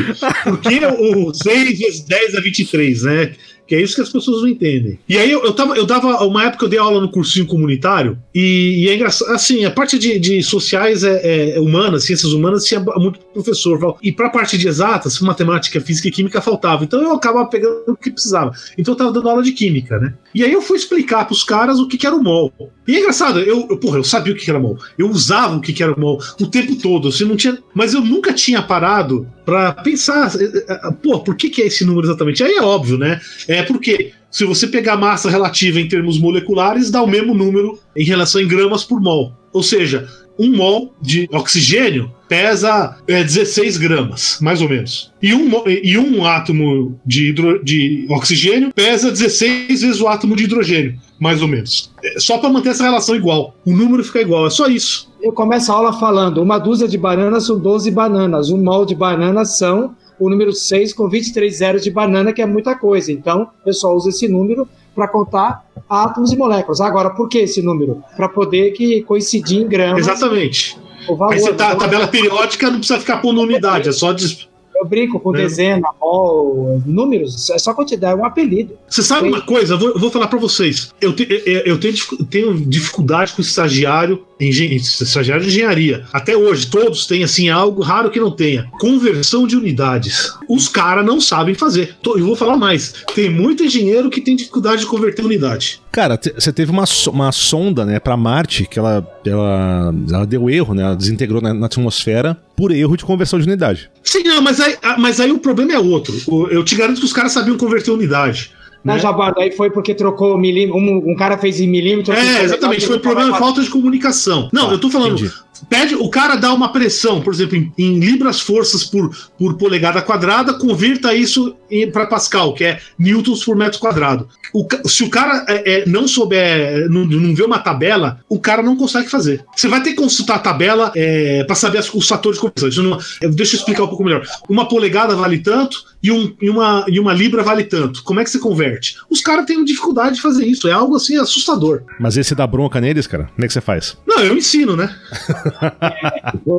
por 0.43 0.59
que 0.59 0.79
o 0.85 1.33
6 1.33 1.79
vezes 1.79 2.01
10 2.01 2.35
a 2.35 2.41
23, 2.41 3.03
né? 3.03 3.35
Que 3.69 3.75
é 3.75 3.81
isso 3.83 3.93
que 3.93 4.01
as 4.01 4.09
pessoas 4.09 4.41
não 4.41 4.47
entendem. 4.47 4.97
E 5.07 5.15
aí 5.15 5.29
eu, 5.29 5.43
eu, 5.43 5.53
tava, 5.53 5.77
eu 5.77 5.85
dava. 5.85 6.25
Uma 6.25 6.45
época 6.45 6.65
eu 6.65 6.69
dei 6.69 6.79
aula 6.79 6.99
no 6.99 7.11
cursinho 7.11 7.45
comunitário, 7.45 8.17
e, 8.33 8.83
e 8.83 8.89
é 8.89 8.95
engraçado. 8.95 9.29
Assim, 9.29 9.63
a 9.63 9.69
parte 9.69 9.99
de, 9.99 10.17
de 10.17 10.41
sociais 10.41 11.03
é, 11.03 11.53
é 11.53 11.59
humanas, 11.59 12.03
ciências 12.03 12.33
humanas, 12.33 12.65
tinha 12.65 12.79
muito 12.79 13.19
professor. 13.31 13.95
E 14.01 14.11
pra 14.11 14.31
parte 14.31 14.57
de 14.57 14.67
exatas, 14.67 15.19
matemática, 15.19 15.79
física 15.79 16.07
e 16.07 16.11
química 16.11 16.41
faltava. 16.41 16.83
Então 16.83 16.99
eu 16.99 17.11
acabava 17.11 17.47
pegando 17.47 17.83
o 17.89 17.95
que 17.95 18.09
precisava. 18.09 18.51
Então 18.75 18.95
eu 18.95 18.97
tava 18.97 19.11
dando 19.11 19.29
aula 19.29 19.43
de 19.43 19.51
química, 19.51 19.99
né? 19.99 20.15
E 20.33 20.43
aí 20.43 20.51
eu 20.51 20.63
fui 20.63 20.75
explicar 20.75 21.25
pros 21.25 21.43
caras 21.43 21.77
o 21.79 21.87
que, 21.87 21.95
que 21.95 22.07
era 22.07 22.15
o 22.15 22.23
MOL. 22.23 22.51
E 22.89 22.95
é 22.95 22.99
engraçado, 23.01 23.39
eu, 23.39 23.67
eu, 23.69 23.77
porra, 23.77 23.99
eu 23.99 24.03
sabia 24.03 24.33
o 24.33 24.35
que, 24.35 24.49
era 24.49 24.59
MOL. 24.59 24.75
Eu 24.97 25.11
usava 25.11 25.55
o 25.55 25.61
que, 25.61 25.83
era 25.83 25.95
MOL 25.95 26.19
o 26.41 26.47
tempo 26.47 26.75
todo. 26.75 27.09
Assim, 27.09 27.23
não 27.23 27.35
tinha, 27.35 27.55
mas 27.71 27.93
eu 27.93 28.01
nunca 28.01 28.33
tinha 28.33 28.63
parado 28.63 29.27
pra 29.45 29.73
pensar, 29.73 30.31
eh, 30.41 30.65
eh, 30.67 30.91
pô, 31.03 31.19
por 31.19 31.35
que, 31.35 31.51
que 31.51 31.61
é 31.61 31.67
esse 31.67 31.85
número 31.85 32.07
exatamente? 32.07 32.43
Aí 32.43 32.53
é 32.53 32.63
óbvio, 32.63 32.97
né? 32.97 33.21
É 33.47 33.61
porque 33.61 34.11
se 34.31 34.43
você 34.43 34.65
pegar 34.65 34.97
massa 34.97 35.29
relativa 35.29 35.79
em 35.79 35.87
termos 35.87 36.17
moleculares, 36.17 36.89
dá 36.89 37.03
o 37.03 37.07
mesmo 37.07 37.35
número 37.35 37.77
em 37.95 38.03
relação 38.03 38.41
em 38.41 38.47
gramas 38.47 38.83
por 38.83 38.99
mol. 38.99 39.33
Ou 39.53 39.61
seja, 39.61 40.09
um 40.39 40.55
mol 40.55 40.93
de 41.01 41.27
oxigênio 41.33 42.11
pesa 42.27 42.95
é, 43.07 43.23
16 43.23 43.77
gramas, 43.77 44.37
mais 44.41 44.61
ou 44.61 44.69
menos. 44.69 45.11
E 45.21 45.33
um, 45.33 45.49
e 45.67 45.97
um 45.97 46.25
átomo 46.25 46.97
de, 47.05 47.29
hidro- 47.29 47.63
de 47.63 48.05
oxigênio 48.09 48.71
pesa 48.73 49.09
16 49.11 49.81
vezes 49.81 49.99
o 49.99 50.07
átomo 50.07 50.35
de 50.35 50.43
hidrogênio, 50.43 50.95
mais 51.19 51.41
ou 51.41 51.47
menos. 51.47 51.91
É 52.03 52.19
só 52.19 52.37
para 52.37 52.49
manter 52.49 52.69
essa 52.69 52.83
relação 52.83 53.15
igual. 53.15 53.55
O 53.65 53.75
número 53.75 54.03
fica 54.03 54.21
igual, 54.21 54.47
é 54.47 54.49
só 54.49 54.67
isso. 54.67 55.11
Eu 55.21 55.33
começo 55.33 55.71
a 55.71 55.75
aula 55.75 55.93
falando: 55.99 56.41
uma 56.41 56.57
dúzia 56.57 56.87
de 56.87 56.97
bananas 56.97 57.45
são 57.47 57.59
12 57.59 57.91
bananas, 57.91 58.49
um 58.49 58.63
mol 58.63 58.85
de 58.85 58.95
bananas 58.95 59.57
são 59.57 59.95
o 60.19 60.29
número 60.29 60.51
6 60.53 60.93
com 60.93 61.07
23 61.09 61.55
zeros 61.57 61.81
de 61.83 61.89
banana, 61.89 62.33
que 62.33 62.41
é 62.41 62.45
muita 62.45 62.75
coisa. 62.75 63.11
Então, 63.11 63.47
eu 63.65 63.73
só 63.73 63.95
uso 63.95 64.09
esse 64.09 64.27
número 64.27 64.67
para 64.99 65.07
contar 65.07 65.65
átomos 65.89 66.33
e 66.33 66.35
moléculas. 66.37 66.81
Agora, 66.81 67.11
por 67.11 67.29
que 67.29 67.37
esse 67.39 67.61
número? 67.61 68.03
Para 68.17 68.27
poder 68.27 68.71
que 68.71 69.01
coincidir 69.03 69.61
em 69.61 69.67
gramas. 69.67 69.99
Exatamente. 69.99 70.77
O 71.07 71.15
valor, 71.15 71.33
Aí 71.33 71.39
você 71.39 71.53
tá, 71.53 71.67
a 71.67 71.69
valor- 71.69 71.81
tabela 71.83 72.07
periódica 72.07 72.69
não 72.69 72.79
precisa 72.79 72.99
ficar 72.99 73.17
pondo 73.19 73.39
unidade, 73.41 73.87
é 73.87 73.91
só. 73.93 74.11
Des... 74.11 74.48
Eu 74.79 74.87
brinco 74.87 75.19
com 75.19 75.35
É. 75.35 75.41
dezena, 75.41 75.87
mol, 76.01 76.81
números, 76.85 77.49
é 77.49 77.57
só 77.57 77.73
quantidade, 77.73 78.13
é 78.17 78.21
um 78.21 78.25
apelido. 78.25 78.73
Você 78.87 79.03
sabe 79.03 79.27
uma 79.27 79.41
coisa? 79.41 79.73
Eu 79.73 79.79
vou, 79.79 79.89
eu 79.89 79.99
vou 79.99 80.09
falar 80.11 80.27
pra 80.27 80.39
vocês. 80.39 80.91
Eu, 81.01 81.13
te- 81.13 81.27
eu- 81.45 81.61
eu 81.65 81.77
tenho, 81.79 81.95
tenho 82.29 82.53
dificuldade 82.65 83.33
com 83.33 83.41
estagiário, 83.41 84.23
engen- 84.39 84.73
estagiário 84.75 85.43
de 85.43 85.49
engenharia. 85.49 86.05
Até 86.13 86.35
hoje, 86.37 86.67
todos 86.67 87.05
têm 87.05 87.23
assim 87.23 87.49
algo 87.49 87.81
raro 87.81 88.09
que 88.09 88.19
não 88.19 88.31
tenha. 88.31 88.67
Conversão 88.79 89.45
de 89.45 89.55
unidades. 89.57 90.33
Os 90.47 90.67
caras 90.69 91.05
não 91.05 91.19
sabem 91.19 91.53
fazer. 91.55 91.95
Tô- 92.01 92.17
Eu 92.17 92.25
vou 92.25 92.35
falar 92.35 92.55
mais. 92.57 92.93
Tem 93.13 93.29
muito 93.29 93.63
engenheiro 93.63 94.09
que 94.09 94.21
tem 94.21 94.35
dificuldade 94.35 94.81
de 94.81 94.87
converter 94.87 95.25
unidade. 95.25 95.81
Cara, 95.91 96.17
você 96.37 96.53
teve 96.53 96.71
uma, 96.71 96.85
so- 96.85 97.11
uma 97.11 97.31
sonda, 97.31 97.83
né, 97.85 97.99
pra 97.99 98.15
Marte, 98.15 98.65
que 98.65 98.77
ela, 98.79 99.05
ela, 99.25 99.93
ela 100.09 100.25
deu 100.25 100.49
erro, 100.49 100.73
né? 100.73 100.83
Ela 100.83 100.95
desintegrou 100.95 101.41
na, 101.41 101.53
na 101.53 101.65
atmosfera 101.65 102.37
por 102.59 102.71
erro 102.73 102.97
de 102.97 103.05
conversão 103.05 103.39
de 103.39 103.47
unidade. 103.47 103.89
Sim, 104.03 104.21
não, 104.23 104.41
mas 104.41 104.59
aí, 104.59 104.75
ah, 104.83 104.97
mas 104.99 105.21
aí 105.21 105.31
o 105.31 105.39
problema 105.39 105.71
é 105.71 105.79
outro. 105.79 106.13
Eu 106.51 106.61
te 106.61 106.75
garanto 106.75 106.99
que 106.99 107.05
os 107.05 107.13
caras 107.13 107.31
sabiam 107.31 107.55
converter 107.55 107.89
unidade. 107.89 108.51
Não, 108.83 108.95
né? 108.95 108.99
Jabardo, 108.99 109.39
aí 109.39 109.49
foi 109.53 109.69
porque 109.69 109.93
trocou 109.93 110.37
milímetro, 110.37 110.75
um, 110.77 111.11
um 111.11 111.15
cara 111.15 111.37
fez 111.37 111.61
em 111.61 111.67
milímetro. 111.67 112.13
É, 112.13 112.43
exatamente. 112.43 112.85
Foi 112.85 112.99
problema 112.99 113.31
de 113.31 113.39
falta 113.39 113.61
de 113.61 113.69
comunicação. 113.69 114.49
Não, 114.51 114.67
Tá, 114.67 114.73
eu 114.73 114.77
tô 114.77 114.89
falando. 114.89 115.13
entendi. 115.13 115.31
Pede, 115.67 115.95
o 115.95 116.09
cara 116.09 116.35
dá 116.35 116.53
uma 116.53 116.71
pressão, 116.71 117.21
por 117.21 117.33
exemplo, 117.33 117.55
em, 117.57 117.71
em 117.77 117.99
libras 117.99 118.39
forças 118.39 118.83
por, 118.83 119.09
por 119.37 119.57
polegada 119.57 120.01
quadrada, 120.01 120.53
converta 120.53 121.13
isso 121.13 121.55
para 121.93 122.07
Pascal, 122.07 122.53
que 122.53 122.63
é 122.63 122.79
newtons 122.97 123.43
por 123.43 123.55
metro 123.55 123.79
quadrado. 123.79 124.27
O 124.53 124.67
se 124.87 125.03
o 125.03 125.09
cara 125.09 125.45
é, 125.47 125.81
é, 125.81 125.85
não 125.85 126.07
souber, 126.07 126.89
não, 126.89 127.05
não 127.05 127.35
vê 127.35 127.43
uma 127.43 127.59
tabela, 127.59 128.19
o 128.27 128.39
cara 128.39 128.63
não 128.63 128.75
consegue 128.75 129.07
fazer. 129.09 129.45
Você 129.55 129.67
vai 129.67 129.81
ter 129.83 129.91
que 129.91 129.95
consultar 129.97 130.35
a 130.35 130.39
tabela 130.39 130.91
é, 130.95 131.43
para 131.43 131.55
saber 131.55 131.77
as- 131.79 131.93
os 131.93 132.07
fatores 132.07 132.39
de 132.39 132.47
conversão. 132.49 132.99
Eu- 133.21 133.29
deixa 133.31 133.55
eu 133.55 133.59
explicar 133.59 133.83
um 133.83 133.87
pouco 133.87 134.03
melhor. 134.03 134.25
Uma 134.49 134.67
polegada 134.67 135.15
vale 135.15 135.39
tanto 135.39 135.83
e, 136.01 136.11
um- 136.11 136.33
e 136.41 136.49
uma, 136.49 136.85
e 136.87 136.99
uma 136.99 137.13
libra 137.13 137.43
vale 137.43 137.63
tanto. 137.63 138.03
Como 138.03 138.19
é 138.19 138.23
que 138.23 138.29
você 138.29 138.39
converte? 138.39 138.95
Os 139.09 139.21
caras 139.21 139.45
têm 139.45 139.63
dificuldade 139.65 140.15
de 140.15 140.21
fazer 140.21 140.45
isso. 140.45 140.67
É 140.67 140.71
algo 140.71 140.95
assim 140.95 141.17
assustador. 141.17 141.83
Mas 141.99 142.17
esse 142.17 142.33
dá 142.35 142.45
bronca 142.47 142.79
neles, 142.81 143.05
cara? 143.07 143.25
Como 143.35 143.43
é 143.43 143.47
que 143.47 143.53
você 143.53 143.61
faz? 143.61 143.97
Não, 144.07 144.19
eu 144.23 144.35
ensino, 144.37 144.75
né? 144.75 144.93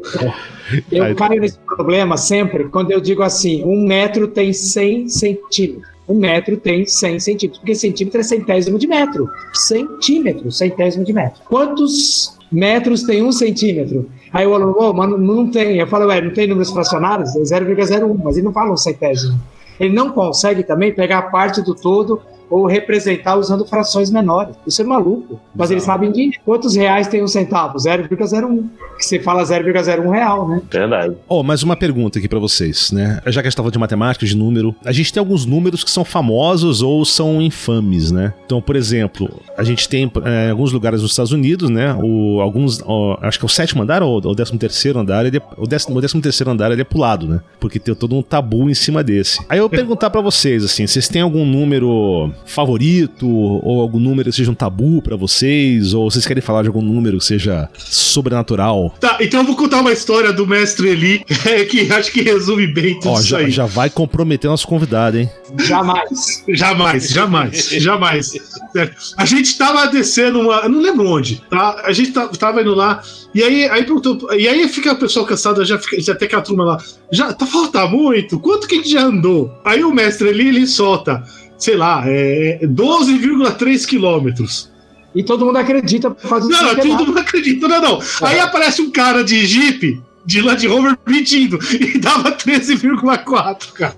Eu 0.90 1.02
Aí- 1.04 1.14
caio 1.14 1.40
nesse 1.40 1.58
problema 1.58 2.16
sempre 2.16 2.64
quando 2.68 2.90
eu 2.92 3.00
digo 3.00 3.22
assim: 3.22 3.64
um 3.64 3.84
metro 3.86 4.28
tem 4.28 4.52
100 4.52 5.08
centímetros. 5.08 5.90
Um 6.08 6.18
metro 6.18 6.56
tem 6.56 6.84
100 6.86 7.20
centímetros, 7.20 7.58
porque 7.60 7.74
centímetro 7.74 8.20
é 8.20 8.22
centésimo 8.24 8.78
de 8.78 8.86
metro. 8.88 9.28
Centímetro, 9.52 10.50
centésimo 10.50 11.04
de 11.04 11.12
metro. 11.12 11.40
Quantos 11.44 12.36
metros 12.50 13.02
tem 13.02 13.22
um 13.22 13.32
centímetro? 13.32 14.08
Aí 14.32 14.46
o 14.46 14.54
aluno, 14.54 14.76
oh, 14.78 14.92
mas 14.92 15.10
não- 15.10 15.50
tem. 15.50 15.78
Eu 15.78 15.86
falo, 15.86 16.06
ué, 16.06 16.20
não 16.20 16.32
tem 16.32 16.46
números 16.46 16.70
fracionários? 16.70 17.34
É 17.36 17.40
0,01, 17.44 18.16
mas 18.22 18.36
ele 18.36 18.46
não 18.46 18.52
fala 18.52 18.72
um 18.72 18.76
centésimo. 18.76 19.38
Ele 19.78 19.94
não 19.94 20.10
consegue 20.10 20.62
também 20.62 20.92
pegar 20.92 21.22
parte 21.30 21.62
do 21.62 21.74
todo 21.74 22.20
ou 22.50 22.66
representar 22.66 23.36
usando 23.36 23.64
frações 23.64 24.10
menores. 24.10 24.54
Isso 24.66 24.82
é 24.82 24.84
maluco. 24.84 25.40
Mas 25.54 25.70
eles 25.70 25.84
sabem 25.84 26.10
de 26.10 26.32
quantos 26.44 26.74
reais 26.74 27.06
tem 27.06 27.22
um 27.22 27.28
centavo? 27.28 27.78
0,01. 27.78 28.64
Que 28.98 29.06
você 29.06 29.18
fala 29.18 29.42
0,01 29.44 30.10
real, 30.10 30.48
né? 30.48 30.60
Verdade. 30.70 31.14
Ó, 31.28 31.42
mais 31.42 31.62
uma 31.62 31.76
pergunta 31.76 32.18
aqui 32.18 32.28
pra 32.28 32.38
vocês, 32.38 32.90
né? 32.92 33.20
Já 33.26 33.40
que 33.40 33.46
a 33.46 33.50
gente 33.50 33.56
tava 33.56 33.70
de 33.70 33.78
matemática, 33.78 34.26
de 34.26 34.36
número, 34.36 34.74
a 34.84 34.92
gente 34.92 35.12
tem 35.12 35.20
alguns 35.20 35.46
números 35.46 35.82
que 35.84 35.90
são 35.90 36.04
famosos 36.04 36.82
ou 36.82 37.04
são 37.04 37.40
infames, 37.40 38.10
né? 38.10 38.34
Então, 38.44 38.60
por 38.60 38.76
exemplo, 38.76 39.40
a 39.56 39.62
gente 39.62 39.88
tem 39.88 40.10
é, 40.24 40.48
em 40.48 40.50
alguns 40.50 40.72
lugares 40.72 41.00
nos 41.02 41.12
Estados 41.12 41.32
Unidos, 41.32 41.70
né? 41.70 41.96
O, 42.02 42.40
alguns, 42.40 42.82
ó, 42.84 43.16
acho 43.22 43.38
que 43.38 43.44
é 43.44 43.46
o 43.46 43.48
sétimo 43.48 43.82
andar 43.82 44.02
ou 44.02 44.18
o 44.18 44.34
décimo 44.34 44.58
terceiro 44.58 44.98
andar, 44.98 45.24
ele 45.24 45.38
é- 45.38 45.42
o, 45.56 45.66
décimo, 45.66 45.96
o 45.96 46.00
décimo 46.00 46.20
terceiro 46.20 46.50
andar 46.50 46.70
ele 46.72 46.82
é 46.82 46.84
pulado, 46.84 47.26
né? 47.26 47.40
Porque 47.58 47.78
tem 47.78 47.94
todo 47.94 48.14
um 48.16 48.22
tabu 48.22 48.68
em 48.68 48.74
cima 48.74 49.02
desse. 49.02 49.38
Aí 49.48 49.58
eu 49.58 49.62
vou 49.62 49.70
perguntar 49.70 50.10
pra 50.10 50.20
vocês, 50.20 50.64
assim, 50.64 50.86
vocês 50.86 51.08
têm 51.08 51.22
algum 51.22 51.44
número 51.44 52.32
favorito 52.46 53.28
ou 53.28 53.80
algum 53.80 53.98
número 53.98 54.30
que 54.30 54.36
seja 54.36 54.50
um 54.50 54.54
tabu 54.54 55.00
pra 55.02 55.16
vocês? 55.16 55.94
Ou 55.94 56.10
vocês 56.10 56.26
querem 56.26 56.42
falar 56.42 56.62
de 56.62 56.68
algum 56.68 56.82
número 56.82 57.18
que 57.18 57.24
seja 57.24 57.68
sobrenatural? 57.78 58.94
Tá, 59.00 59.18
então 59.20 59.40
eu 59.40 59.46
vou 59.46 59.56
contar 59.56 59.80
uma 59.80 59.92
história 59.92 60.32
do 60.32 60.46
mestre 60.46 60.88
Eli, 60.88 61.24
é, 61.46 61.64
que 61.66 61.92
acho 61.92 62.12
que 62.12 62.22
resume 62.22 62.66
bem 62.66 62.98
tudo 63.00 63.12
Ó, 63.12 63.18
isso 63.18 63.28
já, 63.28 63.38
aí. 63.38 63.50
já 63.50 63.66
vai 63.66 63.90
comprometer 63.90 64.48
nosso 64.48 64.66
convidado, 64.66 65.18
hein? 65.18 65.30
Jamais. 65.58 66.44
Jamais, 66.48 67.08
jamais, 67.10 67.68
jamais. 67.70 68.32
Sério. 68.72 68.94
A 69.16 69.24
gente 69.24 69.56
tava 69.58 69.86
descendo 69.86 70.40
uma. 70.40 70.60
eu 70.62 70.68
Não 70.68 70.80
lembro 70.80 71.08
onde, 71.08 71.42
tá? 71.50 71.82
A 71.84 71.92
gente 71.92 72.12
tava 72.12 72.60
indo 72.60 72.74
lá. 72.74 73.02
E 73.34 73.42
aí, 73.42 73.68
aí 73.68 73.84
perguntou. 73.84 74.32
E 74.34 74.48
aí 74.48 74.68
fica 74.68 74.92
o 74.92 74.96
pessoal 74.96 75.26
cansado, 75.26 75.64
já, 75.64 75.78
fica, 75.78 76.00
já 76.00 76.14
tem 76.14 76.26
aquela 76.26 76.42
turma 76.42 76.64
lá. 76.64 76.78
Já 77.12 77.32
tá 77.32 77.46
falta 77.46 77.86
muito? 77.86 78.38
Quanto 78.38 78.66
que 78.66 78.74
a 78.74 78.78
gente 78.78 78.90
já 78.90 79.02
andou? 79.02 79.52
Aí 79.64 79.82
o 79.84 79.92
mestre 79.92 80.28
ali, 80.28 80.48
ele 80.48 80.66
solta, 80.66 81.22
sei 81.60 81.76
lá, 81.76 82.02
é, 82.06 82.60
12,3 82.62 83.86
quilômetros. 83.86 84.70
E 85.14 85.22
todo 85.22 85.44
mundo 85.44 85.58
acredita 85.58 86.10
por 86.10 86.28
causa 86.28 86.48
Não, 86.48 86.74
todo 86.74 87.06
mundo 87.06 87.18
acredita, 87.18 87.68
não, 87.68 87.80
não. 87.80 88.00
Aí 88.22 88.38
aparece 88.40 88.80
um 88.80 88.90
cara 88.90 89.22
de 89.22 89.44
Jeep, 89.44 90.00
de 90.24 90.40
Land 90.40 90.66
Rover, 90.66 90.96
mentindo, 91.06 91.58
e 91.72 91.98
dava 91.98 92.32
13,4, 92.32 93.72
cara. 93.72 93.96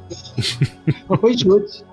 Não 1.08 1.18
foi 1.18 1.38
chute. 1.38 1.84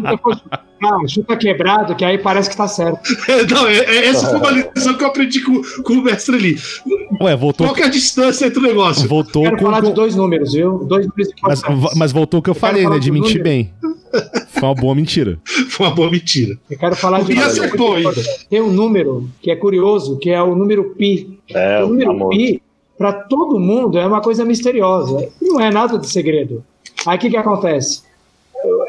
Não 0.00 0.18
foi 0.18 0.34
chute. 0.34 0.71
Ah, 0.84 0.96
chuta 1.06 1.36
quebrado, 1.36 1.94
que 1.94 2.04
aí 2.04 2.18
parece 2.18 2.50
que 2.50 2.56
tá 2.56 2.66
certo. 2.66 3.00
É, 3.28 3.44
Não, 3.52 3.66
é, 3.68 3.76
é- 3.78 4.06
essa 4.08 4.26
foi 4.28 4.38
uma 4.38 4.50
lição 4.50 4.94
que 4.94 5.04
eu 5.04 5.08
aprendi 5.08 5.40
com, 5.42 5.62
com 5.82 5.92
o 5.94 6.02
mestre 6.02 6.34
ali. 6.36 6.56
Ué, 7.20 7.36
voltou, 7.36 7.66
Qual 7.66 7.74
que 7.74 7.82
é 7.82 7.86
a 7.86 7.88
distância 7.90 8.46
entre 8.46 8.58
o 8.58 8.62
negócio? 8.62 9.08
voltou 9.08 9.42
Quero 9.44 9.58
com. 9.58 9.64
falar 9.66 9.80
de 9.80 9.86
com- 9.88 9.94
dois 9.94 10.16
números, 10.16 10.52
viu? 10.54 10.78
Dois 10.78 11.06
números 11.06 11.32
mas, 11.42 11.62
mas 11.96 12.12
voltou 12.12 12.40
o 12.40 12.42
que 12.42 12.50
eu, 12.50 12.54
Eu 12.54 12.58
falei, 12.58 12.88
né? 12.88 12.98
De 12.98 13.10
mentir 13.10 13.38
número. 13.38 13.44
bem. 13.44 13.72
Foi 14.48 14.68
uma 14.68 14.74
boa 14.74 14.94
mentira. 14.94 15.38
Foi 15.70 15.86
uma 15.86 15.94
boa 15.94 16.10
mentira. 16.10 16.58
Eu 16.70 16.78
quero 16.78 16.96
falar 16.96 17.22
de 17.22 17.32
E 17.32 17.38
acertou 17.38 17.94
ainda. 17.94 18.12
Tem 18.50 18.60
um 18.60 18.70
número 18.70 19.28
que 19.40 19.50
é 19.50 19.56
curioso, 19.56 20.18
que 20.18 20.30
é 20.30 20.42
o 20.42 20.54
número 20.54 20.94
pi. 20.96 21.38
É, 21.48 21.82
o 21.82 21.88
número 21.88 22.10
amor. 22.10 22.28
pi, 22.30 22.62
para 22.98 23.12
todo 23.12 23.58
mundo, 23.58 23.98
é 23.98 24.06
uma 24.06 24.20
coisa 24.20 24.44
misteriosa. 24.44 25.28
Não 25.40 25.58
é 25.60 25.70
nada 25.70 25.98
de 25.98 26.08
segredo. 26.08 26.62
Aí 27.06 27.16
o 27.16 27.20
que, 27.20 27.30
que 27.30 27.36
acontece? 27.36 28.02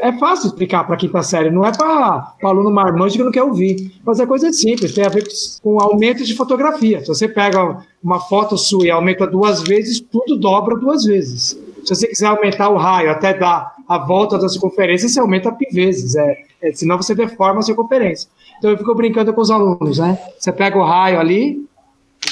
É 0.04 0.12
fácil 0.12 0.48
explicar 0.48 0.84
para 0.84 0.98
quinta 0.98 1.24
série, 1.24 1.50
não 1.50 1.66
é 1.66 1.72
para 1.72 2.34
aluno 2.44 2.70
marmanjo 2.70 3.16
que 3.16 3.24
não 3.24 3.32
quer 3.32 3.44
ouvir. 3.44 3.90
Mas 4.06 4.20
é 4.20 4.26
coisa 4.26 4.52
simples, 4.52 4.94
tem 4.94 5.06
a 5.06 5.10
ver 5.10 5.26
com 5.62 5.80
aumento 5.80 6.26
de 6.26 6.36
fotografia. 6.36 7.00
Se 7.00 7.08
você 7.08 7.26
pega 7.26 7.82
uma 8.04 8.20
foto 8.20 8.58
sua 8.58 8.86
e 8.86 8.92
aumenta 8.92 9.26
duas 9.26 9.64
vezes, 9.64 10.02
tudo 10.02 10.36
dobra 10.36 10.76
duas 10.76 11.06
vezes. 11.06 11.58
Se 11.86 11.96
você 11.96 12.08
quiser 12.08 12.26
aumentar 12.26 12.68
o 12.68 12.76
raio 12.76 13.12
até 13.12 13.34
dar 13.34 13.74
a 13.88 13.98
volta 13.98 14.38
da 14.38 14.50
circunferência, 14.50 15.08
você 15.08 15.22
aumenta 15.22 15.54
pi 15.54 15.68
vezes. 15.72 16.18
É, 16.18 16.38
é, 16.62 16.74
senão 16.74 16.98
você 16.98 17.16
deforma 17.16 17.60
a 17.60 17.64
circunferência. 17.64 18.30
Então 18.58 18.72
eu 18.72 18.78
fico 18.78 18.94
brincando 18.94 19.34
com 19.34 19.40
os 19.40 19.50
alunos, 19.50 20.00
né? 20.00 20.20
Você 20.38 20.52
pega 20.52 20.78
o 20.78 20.84
raio 20.84 21.18
ali, 21.18 21.66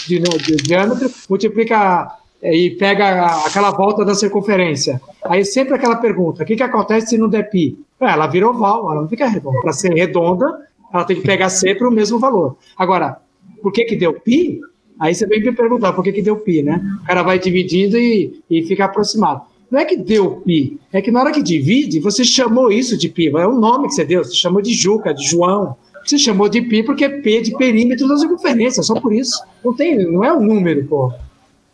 de, 0.08 0.20
de 0.20 0.56
diâmetro, 0.58 1.10
multiplica 1.30 1.78
é, 1.78 2.21
e 2.42 2.72
pega 2.72 3.26
aquela 3.46 3.72
volta 3.72 4.04
da 4.04 4.16
circunferência. 4.16 5.02
Aí 5.24 5.46
sempre 5.46 5.76
aquela 5.76 5.98
pergunta: 5.98 6.44
o 6.44 6.46
que, 6.46 6.56
que 6.56 6.64
acontece 6.64 7.08
se 7.08 7.18
não 7.18 7.30
der 7.30 7.50
pi? 7.50 7.78
Ah, 8.00 8.14
ela 8.14 8.28
vira 8.28 8.50
oval, 8.50 8.92
ela 8.92 9.02
não 9.02 9.10
fica 9.10 9.28
redonda. 9.28 9.60
Para 9.62 9.74
ser 9.74 9.94
redonda, 9.94 10.68
ela 10.92 11.04
tem 11.04 11.18
que 11.18 11.22
pegar 11.22 11.50
sempre 11.50 11.86
o 11.86 11.92
mesmo 11.92 12.18
valor. 12.18 12.58
Agora, 12.76 13.18
por 13.62 13.72
que, 13.72 13.86
que 13.86 13.96
deu 13.96 14.14
pi? 14.14 14.60
Aí 15.00 15.14
você 15.14 15.26
vem 15.26 15.42
me 15.42 15.52
perguntar 15.52 15.94
por 15.94 16.04
que, 16.04 16.12
que 16.12 16.22
deu 16.22 16.38
pi, 16.38 16.64
né? 16.64 16.82
O 17.04 17.06
cara 17.06 17.24
vai 17.24 17.40
dividindo 17.40 17.98
e, 17.98 18.42
e 18.50 18.64
fica 18.64 18.86
aproximado. 18.86 19.42
Não 19.70 19.80
é 19.80 19.86
que 19.86 19.96
deu 19.96 20.42
pi, 20.42 20.80
é 20.92 21.02
que 21.02 21.12
na 21.12 21.22
hora 21.22 21.32
que 21.32 21.42
divide, 21.42 22.00
você 22.00 22.26
chamou 22.26 22.72
isso 22.72 22.98
de 22.98 23.08
pi. 23.08 23.30
É 23.30 23.48
o 23.48 23.54
nome 23.54 23.88
que 23.88 23.94
você 23.94 24.04
deu, 24.04 24.24
você 24.24 24.36
chamou 24.36 24.62
de 24.62 24.74
Juca, 24.74 25.14
de 25.14 25.24
João. 25.24 25.76
Você 26.04 26.18
chamou 26.18 26.50
de 26.50 26.62
pi 26.62 26.84
porque 26.84 27.06
é 27.06 27.10
P 27.10 27.42
de 27.42 27.56
perímetro 27.56 28.08
da 28.08 28.18
circunferência, 28.18 28.84
só 28.84 29.00
por 29.00 29.14
isso. 29.14 29.40
Não, 29.64 29.74
tem, 29.74 30.12
não 30.12 30.24
é 30.24 30.34
um 30.34 30.42
número, 30.42 30.86
pô. 30.88 31.14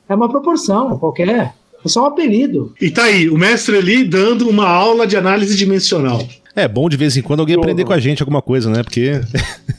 É 0.08 0.16
uma 0.16 0.30
proporção 0.30 0.98
qualquer. 0.98 1.54
É 1.84 1.88
só 1.88 2.04
um 2.04 2.06
apelido. 2.06 2.74
E 2.82 2.90
tá 2.90 3.04
aí, 3.04 3.30
o 3.30 3.38
mestre 3.38 3.78
ali 3.78 4.04
dando 4.04 4.50
uma 4.50 4.68
aula 4.68 5.06
de 5.06 5.16
análise 5.16 5.56
dimensional. 5.56 6.22
É 6.56 6.68
bom 6.68 6.90
de 6.90 6.98
vez 6.98 7.16
em 7.16 7.22
quando 7.22 7.42
alguém 7.42 7.56
aprender 7.56 7.86
com 7.86 7.94
a 7.94 8.00
gente 8.00 8.22
alguma 8.22 8.42
coisa, 8.42 8.70
né? 8.70 8.84
Porque. 8.84 9.12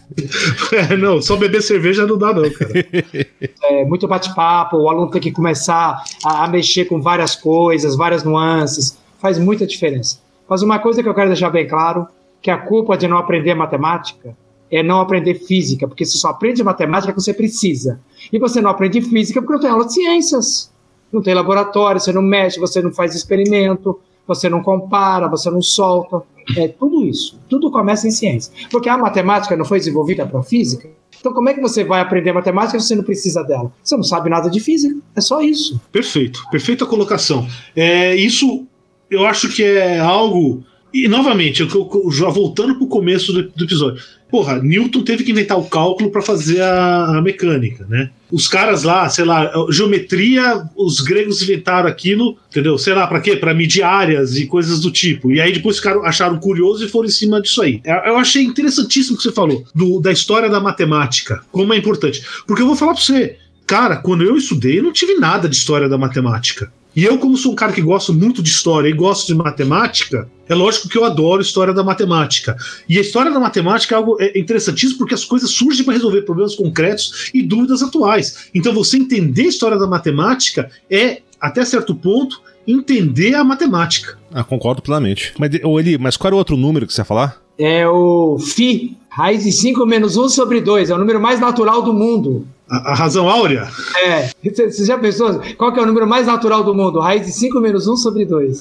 É, 0.73 0.97
não, 0.97 1.23
só 1.23 1.37
beber 1.37 1.63
cerveja 1.63 2.05
não 2.05 2.19
dá, 2.19 2.35
não, 2.35 2.51
cara. 2.51 2.73
É 3.71 3.85
muito 3.85 4.09
bate-papo, 4.09 4.77
o 4.77 4.89
aluno 4.89 5.09
tem 5.13 5.21
que 5.21 5.31
começar 5.31 6.03
a, 6.25 6.45
a 6.45 6.49
mexer 6.49 6.87
com 6.87 7.01
várias 7.01 7.37
coisas, 7.37 7.95
várias 7.95 8.25
nuances. 8.25 8.99
Faz 9.21 9.39
muita 9.39 9.65
diferença. 9.65 10.19
Mas 10.49 10.61
uma 10.61 10.81
coisa 10.81 11.05
que 11.05 11.09
eu 11.09 11.15
quero 11.15 11.29
deixar 11.29 11.51
bem 11.51 11.69
claro, 11.69 12.09
que 12.43 12.51
a 12.51 12.59
culpa 12.59 12.97
de 12.97 13.07
não 13.07 13.17
aprender 13.17 13.55
matemática 13.55 14.37
é 14.71 14.83
não 14.83 15.01
aprender 15.01 15.35
física, 15.35 15.87
porque 15.87 16.05
você 16.05 16.19
só 16.19 16.29
aprende 16.29 16.63
matemática 16.63 17.13
que 17.13 17.21
você 17.21 17.33
precisa. 17.33 18.01
E 18.33 18.39
você 18.39 18.61
não 18.61 18.71
aprende 18.71 19.01
física 19.01 19.41
porque 19.41 19.55
não 19.55 19.61
tem 19.61 19.71
aula 19.71 19.87
de 19.87 19.95
ciências. 19.95 20.73
Não 21.13 21.23
tem 21.23 21.35
laboratório, 21.35 22.01
você 22.01 22.13
não 22.13 22.23
mexe, 22.23 22.61
você 22.61 22.83
não 22.83 22.93
faz 22.93 23.15
experimento, 23.15 23.99
você 24.27 24.49
não 24.49 24.63
compara, 24.63 25.27
você 25.27 25.51
não 25.51 25.63
solta. 25.63 26.23
É 26.57 26.69
tudo 26.69 27.05
isso. 27.05 27.39
Tudo 27.49 27.71
começa 27.71 28.07
em 28.07 28.11
ciência. 28.11 28.53
Porque 28.71 28.89
a 28.89 28.99
matemática 28.99 29.57
não 29.57 29.65
foi 29.65 29.79
desenvolvida 29.79 30.27
para 30.27 30.41
a 30.41 30.43
física. 30.43 30.91
Então, 31.19 31.33
como 31.33 31.49
é 31.49 31.55
que 31.55 31.61
você 31.61 31.83
vai 31.83 32.01
aprender 32.01 32.33
matemática 32.33 32.79
se 32.79 32.87
você 32.87 32.95
não 32.95 33.03
precisa 33.03 33.43
dela? 33.43 33.73
Você 33.83 33.97
não 33.97 34.05
sabe 34.05 34.31
nada 34.31 34.49
de 34.49 34.61
física. 34.61 34.95
É 35.17 35.21
só 35.21 35.41
isso. 35.41 35.81
Perfeito. 35.91 36.43
Perfeita 36.51 36.87
colocação. 36.87 37.47
É, 37.75 38.15
isso 38.15 38.67
eu 39.11 39.27
acho 39.27 39.49
que 39.49 39.65
é 39.65 39.99
algo. 39.99 40.63
E 40.93 41.07
novamente, 41.07 41.61
eu, 41.61 41.69
eu, 41.69 42.11
já 42.11 42.29
voltando 42.29 42.75
para 42.75 42.85
o 42.85 42.89
começo 42.89 43.33
do, 43.33 43.43
do, 43.43 43.65
episódio. 43.65 44.03
Porra, 44.31 44.59
Newton 44.59 45.03
teve 45.03 45.23
que 45.23 45.31
inventar 45.31 45.59
o 45.59 45.65
cálculo 45.65 46.11
para 46.11 46.23
fazer 46.23 46.61
a, 46.63 47.19
a, 47.19 47.23
mecânica, 47.23 47.87
né? 47.89 48.11
Os 48.31 48.49
caras 48.49 48.83
lá, 48.83 49.09
sei 49.09 49.25
lá, 49.25 49.51
geometria, 49.71 50.63
os 50.77 51.01
gregos 51.01 51.43
inventaram 51.43 51.89
aquilo, 51.89 52.37
entendeu? 52.51 52.79
Sei 52.79 52.95
lá, 52.95 53.07
para 53.07 53.21
quê? 53.21 53.37
Para 53.37 53.55
medir 53.55 53.83
áreas 53.83 54.37
e 54.37 54.47
coisas 54.47 54.81
do 54.81 54.91
tipo. 54.91 55.31
E 55.31 55.41
aí 55.41 55.53
depois 55.53 55.77
ficaram, 55.77 56.05
acharam 56.05 56.39
curioso 56.39 56.85
e 56.85 56.89
foram 56.89 57.09
em 57.09 57.13
cima 57.13 57.41
disso 57.41 57.63
aí. 57.63 57.81
Eu 57.85 58.17
achei 58.17 58.43
interessantíssimo 58.43 59.15
o 59.15 59.19
que 59.19 59.25
você 59.25 59.33
falou, 59.33 59.65
do, 59.75 60.01
da 60.01 60.13
história 60.13 60.49
da 60.49 60.61
matemática, 60.61 61.43
como 61.51 61.73
é 61.73 61.77
importante. 61.77 62.23
Porque 62.47 62.63
eu 62.63 62.67
vou 62.67 62.77
falar 62.77 62.95
para 62.95 63.03
você, 63.03 63.37
cara, 63.67 63.97
quando 63.97 64.25
eu 64.25 64.37
estudei, 64.37 64.79
eu 64.79 64.83
não 64.83 64.93
tive 64.93 65.15
nada 65.15 65.49
de 65.49 65.57
história 65.57 65.89
da 65.89 65.99
matemática. 65.99 66.71
E 66.99 67.05
eu, 67.05 67.17
como 67.17 67.37
sou 67.37 67.53
um 67.53 67.55
cara 67.55 67.73
que 67.73 67.81
gosto 67.81 68.13
muito 68.13 68.43
de 68.43 68.49
história 68.49 68.89
e 68.89 68.93
gosto 68.93 69.29
de 69.29 69.35
matemática, 69.37 70.29
é 70.49 70.53
lógico 70.53 70.89
que 70.89 70.99
eu 70.99 71.05
adoro 71.05 71.41
história 71.41 71.73
da 71.73 71.85
matemática. 71.85 72.57
E 72.89 72.99
a 72.99 73.01
história 73.01 73.31
da 73.31 73.39
matemática 73.39 73.95
é 73.95 73.97
algo 73.97 74.17
é 74.19 74.37
interessantíssimo 74.37 74.99
porque 74.99 75.15
as 75.15 75.25
coisas 75.25 75.49
surgem 75.49 75.85
para 75.85 75.95
resolver 75.95 76.23
problemas 76.23 76.57
concretos 76.57 77.31
e 77.33 77.41
dúvidas 77.41 77.85
atuais. 77.85 78.49
Então, 78.53 78.75
você 78.75 78.97
entender 78.97 79.43
a 79.43 79.47
história 79.47 79.79
da 79.79 79.87
matemática 79.87 80.73
é, 80.91 81.23
até 81.41 81.65
certo 81.65 81.95
ponto, 81.95 82.43
entender 82.67 83.37
a 83.37 83.45
matemática. 83.45 84.19
Ah, 84.35 84.43
concordo 84.43 84.83
plenamente. 84.83 85.35
Mas, 85.39 85.53
Eli, 85.55 85.99
mas 85.99 86.17
qual 86.17 86.31
era 86.31 86.35
o 86.35 86.39
outro 86.39 86.57
número 86.57 86.85
que 86.85 86.93
você 86.93 87.03
ia 87.03 87.05
falar? 87.05 87.41
É 87.57 87.87
o 87.87 88.41
Φ, 88.41 88.97
raiz 89.09 89.45
de 89.45 89.53
5 89.53 89.87
menos 89.87 90.17
1 90.17 90.31
sobre 90.31 90.61
2. 90.61 90.91
É 90.91 90.95
o 90.97 90.99
número 90.99 91.21
mais 91.21 91.39
natural 91.39 91.81
do 91.81 91.95
mundo. 91.95 92.45
A, 92.71 92.93
a, 92.93 92.95
razão 92.95 93.29
áurea? 93.29 93.69
É. 94.05 94.29
Você 94.43 94.85
já 94.85 94.99
pensou? 94.99 95.41
Qual 95.57 95.73
que 95.73 95.81
é 95.81 95.83
o 95.83 95.87
número 95.87 96.07
mais 96.07 96.27
natural 96.27 96.63
do 96.63 96.75
mundo? 96.75 97.01
Raiz 97.01 97.25
de 97.27 97.33
5 97.33 97.61
menos 97.61 97.87
1 97.87 97.97
sobre 97.97 98.25
2. 98.25 98.61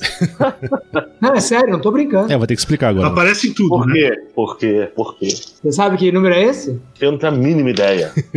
não, 1.20 1.34
é 1.34 1.40
sério, 1.40 1.72
não 1.72 1.80
tô 1.80 1.92
brincando. 1.92 2.32
É, 2.32 2.38
vou 2.38 2.48
ter 2.48 2.56
que 2.56 2.62
explicar 2.62 2.90
agora. 2.90 3.08
Aparece 3.08 3.50
em 3.50 3.54
tudo. 3.54 3.70
Por 3.70 3.88
né? 3.88 3.94
quê? 3.94 4.10
Né? 4.10 4.16
Por 4.34 4.58
quê? 4.58 4.92
Por 4.96 5.18
quê? 5.18 5.28
Você 5.30 5.72
sabe 5.72 5.98
que 5.98 6.12
número 6.12 6.36
é 6.36 6.44
esse? 6.44 6.80
Eu 7.00 7.12
não 7.12 7.20
tenho 7.20 7.34
a 7.34 7.36
mínima 7.36 7.70
ideia. 7.70 8.14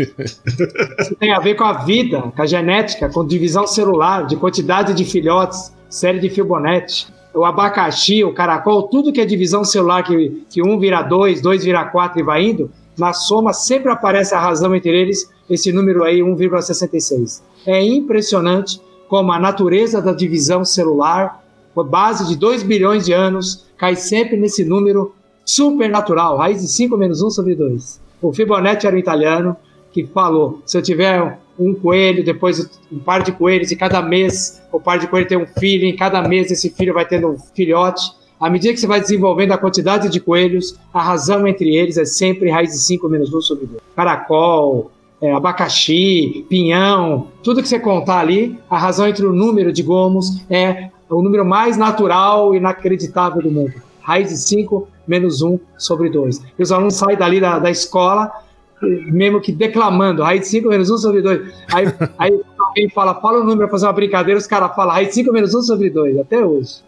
Isso 0.98 1.14
tem 1.18 1.32
a 1.32 1.38
ver 1.38 1.54
com 1.54 1.64
a 1.64 1.84
vida, 1.84 2.20
com 2.20 2.42
a 2.42 2.46
genética, 2.46 3.08
com 3.08 3.26
divisão 3.26 3.66
celular, 3.66 4.26
de 4.26 4.36
quantidade 4.36 4.92
de 4.92 5.04
filhotes, 5.04 5.72
série 5.88 6.18
de 6.18 6.28
Fibonacci 6.28 7.06
o 7.32 7.44
abacaxi, 7.44 8.24
o 8.24 8.32
caracol, 8.32 8.84
tudo 8.84 9.12
que 9.12 9.20
é 9.20 9.24
divisão 9.24 9.64
celular, 9.64 10.02
que, 10.02 10.44
que 10.50 10.62
um 10.62 10.78
vira 10.78 11.02
dois, 11.02 11.40
dois 11.40 11.64
vira 11.64 11.84
quatro 11.84 12.20
e 12.20 12.24
vai 12.24 12.42
indo, 12.42 12.70
na 12.98 13.12
soma 13.12 13.52
sempre 13.52 13.90
aparece 13.90 14.34
a 14.34 14.40
razão 14.40 14.74
entre 14.74 14.90
eles, 14.90 15.30
esse 15.50 15.72
número 15.72 16.04
aí, 16.04 16.20
1,66. 16.20 17.42
É 17.66 17.82
impressionante 17.82 18.80
como 19.08 19.32
a 19.32 19.38
natureza 19.38 20.00
da 20.00 20.12
divisão 20.12 20.64
celular, 20.64 21.44
por 21.74 21.84
base 21.84 22.28
de 22.28 22.36
2 22.36 22.62
bilhões 22.62 23.04
de 23.04 23.12
anos, 23.12 23.66
cai 23.76 23.96
sempre 23.96 24.36
nesse 24.36 24.64
número 24.64 25.12
supernatural, 25.44 26.36
raiz 26.36 26.62
de 26.62 26.68
5 26.68 26.96
menos 26.96 27.20
1 27.20 27.30
sobre 27.30 27.54
2. 27.54 28.00
O 28.22 28.32
Fibonacci 28.32 28.86
era 28.86 28.94
um 28.94 28.98
italiano 28.98 29.56
que 29.92 30.06
falou: 30.06 30.62
se 30.64 30.78
eu 30.78 30.82
tiver 30.82 31.38
um 31.58 31.74
coelho, 31.74 32.24
depois 32.24 32.70
um 32.90 32.98
par 32.98 33.22
de 33.22 33.32
coelhos, 33.32 33.70
e 33.70 33.76
cada 33.76 34.00
mês 34.00 34.62
o 34.72 34.78
par 34.78 34.98
de 34.98 35.08
coelhos 35.08 35.28
tem 35.28 35.38
um 35.38 35.46
filho, 35.46 35.84
em 35.84 35.96
cada 35.96 36.22
mês 36.26 36.50
esse 36.50 36.70
filho 36.70 36.94
vai 36.94 37.04
tendo 37.04 37.28
um 37.28 37.38
filhote, 37.38 38.12
à 38.40 38.48
medida 38.48 38.72
que 38.72 38.80
você 38.80 38.86
vai 38.86 39.00
desenvolvendo 39.00 39.52
a 39.52 39.58
quantidade 39.58 40.08
de 40.08 40.18
coelhos, 40.18 40.74
a 40.94 41.02
razão 41.02 41.46
entre 41.46 41.76
eles 41.76 41.98
é 41.98 42.06
sempre 42.06 42.48
raiz 42.48 42.70
de 42.70 42.78
5 42.78 43.06
menos 43.08 43.34
1 43.34 43.40
sobre 43.42 43.66
2. 43.66 43.82
Caracol, 43.94 44.90
é, 45.20 45.32
abacaxi, 45.32 46.46
pinhão, 46.48 47.28
tudo 47.42 47.62
que 47.62 47.68
você 47.68 47.78
contar 47.78 48.20
ali, 48.20 48.58
a 48.68 48.78
razão 48.78 49.06
entre 49.06 49.26
o 49.26 49.32
número 49.32 49.72
de 49.72 49.82
gomos 49.82 50.42
é 50.48 50.90
o 51.08 51.22
número 51.22 51.44
mais 51.44 51.76
natural 51.76 52.54
e 52.54 52.58
inacreditável 52.58 53.42
do 53.42 53.50
mundo. 53.50 53.74
Raiz 54.00 54.30
de 54.30 54.38
5 54.38 54.88
menos 55.06 55.42
1 55.42 55.58
sobre 55.76 56.08
2. 56.08 56.42
E 56.58 56.62
os 56.62 56.72
alunos 56.72 56.94
saem 56.94 57.18
dali 57.18 57.40
da, 57.40 57.58
da 57.58 57.70
escola, 57.70 58.32
mesmo 58.80 59.40
que 59.40 59.52
declamando, 59.52 60.22
raiz 60.22 60.42
de 60.42 60.48
5 60.48 60.68
menos 60.68 60.88
1 60.88 60.98
sobre 60.98 61.20
2. 61.20 61.52
Aí, 61.72 61.86
aí 62.16 62.40
alguém 62.58 62.88
fala, 62.88 63.14
fala 63.20 63.40
o 63.40 63.44
número 63.44 63.60
para 63.60 63.68
fazer 63.68 63.86
uma 63.86 63.92
brincadeira, 63.92 64.38
os 64.38 64.46
caras 64.46 64.74
falam 64.74 64.94
raiz 64.94 65.08
de 65.08 65.14
5 65.14 65.32
menos 65.32 65.54
1 65.54 65.62
sobre 65.62 65.90
2, 65.90 66.18
até 66.18 66.44
hoje. 66.44 66.82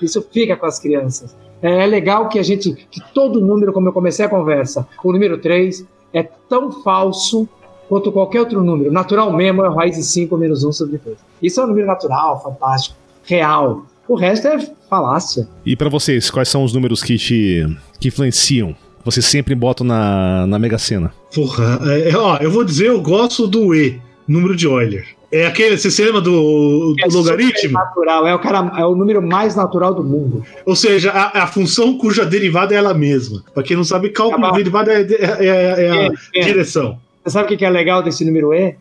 Isso 0.00 0.22
fica 0.32 0.56
com 0.56 0.66
as 0.66 0.78
crianças. 0.78 1.36
É, 1.60 1.84
é 1.84 1.86
legal 1.86 2.28
que 2.28 2.38
a 2.38 2.42
gente, 2.42 2.72
que 2.90 3.00
todo 3.12 3.40
número, 3.40 3.72
como 3.72 3.88
eu 3.88 3.92
comecei 3.92 4.24
a 4.24 4.28
conversa, 4.28 4.86
o 5.02 5.12
número 5.12 5.38
3 5.38 5.86
é 6.12 6.22
tão 6.22 6.70
falso 6.82 7.48
quanto 7.88 8.12
qualquer 8.12 8.40
outro 8.40 8.62
número. 8.62 8.92
Natural 8.92 9.32
mesmo 9.32 9.64
é 9.64 9.74
raiz 9.74 9.96
de 9.96 10.02
5 10.02 10.36
menos 10.36 10.64
1 10.64 10.72
sobre 10.72 10.98
2. 10.98 11.16
Isso 11.42 11.60
é 11.60 11.64
um 11.64 11.68
número 11.68 11.86
natural, 11.86 12.42
fantástico, 12.42 12.96
real. 13.24 13.84
O 14.06 14.14
resto 14.14 14.48
é 14.48 14.58
falácia. 14.88 15.48
E 15.64 15.74
para 15.74 15.88
vocês, 15.88 16.30
quais 16.30 16.48
são 16.48 16.62
os 16.62 16.72
números 16.72 17.02
que 17.02 17.16
te 17.16 17.66
que 17.98 18.08
influenciam? 18.08 18.74
Você 19.04 19.20
sempre 19.20 19.54
bota 19.54 19.84
na, 19.84 20.46
na 20.46 20.58
Mega 20.58 20.78
Sena. 20.78 21.12
Porra, 21.34 21.78
é, 21.84 22.16
ó, 22.16 22.38
eu 22.38 22.50
vou 22.50 22.64
dizer, 22.64 22.86
eu 22.86 23.02
gosto 23.02 23.46
do 23.46 23.74
E, 23.74 24.00
número 24.26 24.56
de 24.56 24.66
Euler. 24.66 25.06
É 25.30 25.46
aquele, 25.46 25.76
você 25.76 25.90
se 25.90 26.02
lembra 26.02 26.20
do, 26.20 26.94
do 26.94 26.96
é 27.02 27.06
logaritmo? 27.08 27.72
Natural, 27.72 28.26
é 28.26 28.34
o, 28.34 28.38
cara, 28.38 28.72
é 28.78 28.84
o 28.84 28.94
número 28.94 29.20
mais 29.20 29.56
natural 29.56 29.92
do 29.92 30.04
mundo. 30.04 30.44
Ou 30.64 30.76
seja, 30.76 31.10
a, 31.10 31.42
a 31.42 31.46
função 31.48 31.98
cuja 31.98 32.24
derivada 32.24 32.72
é 32.72 32.78
ela 32.78 32.94
mesma. 32.94 33.42
Para 33.52 33.64
quem 33.64 33.76
não 33.76 33.82
sabe, 33.82 34.10
cálculo 34.10 34.44
Acaba... 34.44 34.56
derivada 34.56 34.92
é, 34.92 35.02
é, 35.02 35.24
é, 35.40 35.46
é 35.46 35.90
a 35.90 35.96
é, 36.04 36.10
é. 36.36 36.40
direção. 36.44 37.00
Você 37.24 37.30
sabe 37.30 37.54
o 37.54 37.56
que 37.56 37.64
é 37.64 37.70
legal 37.70 38.02
desse 38.02 38.22
número 38.22 38.52
E? 38.52 38.76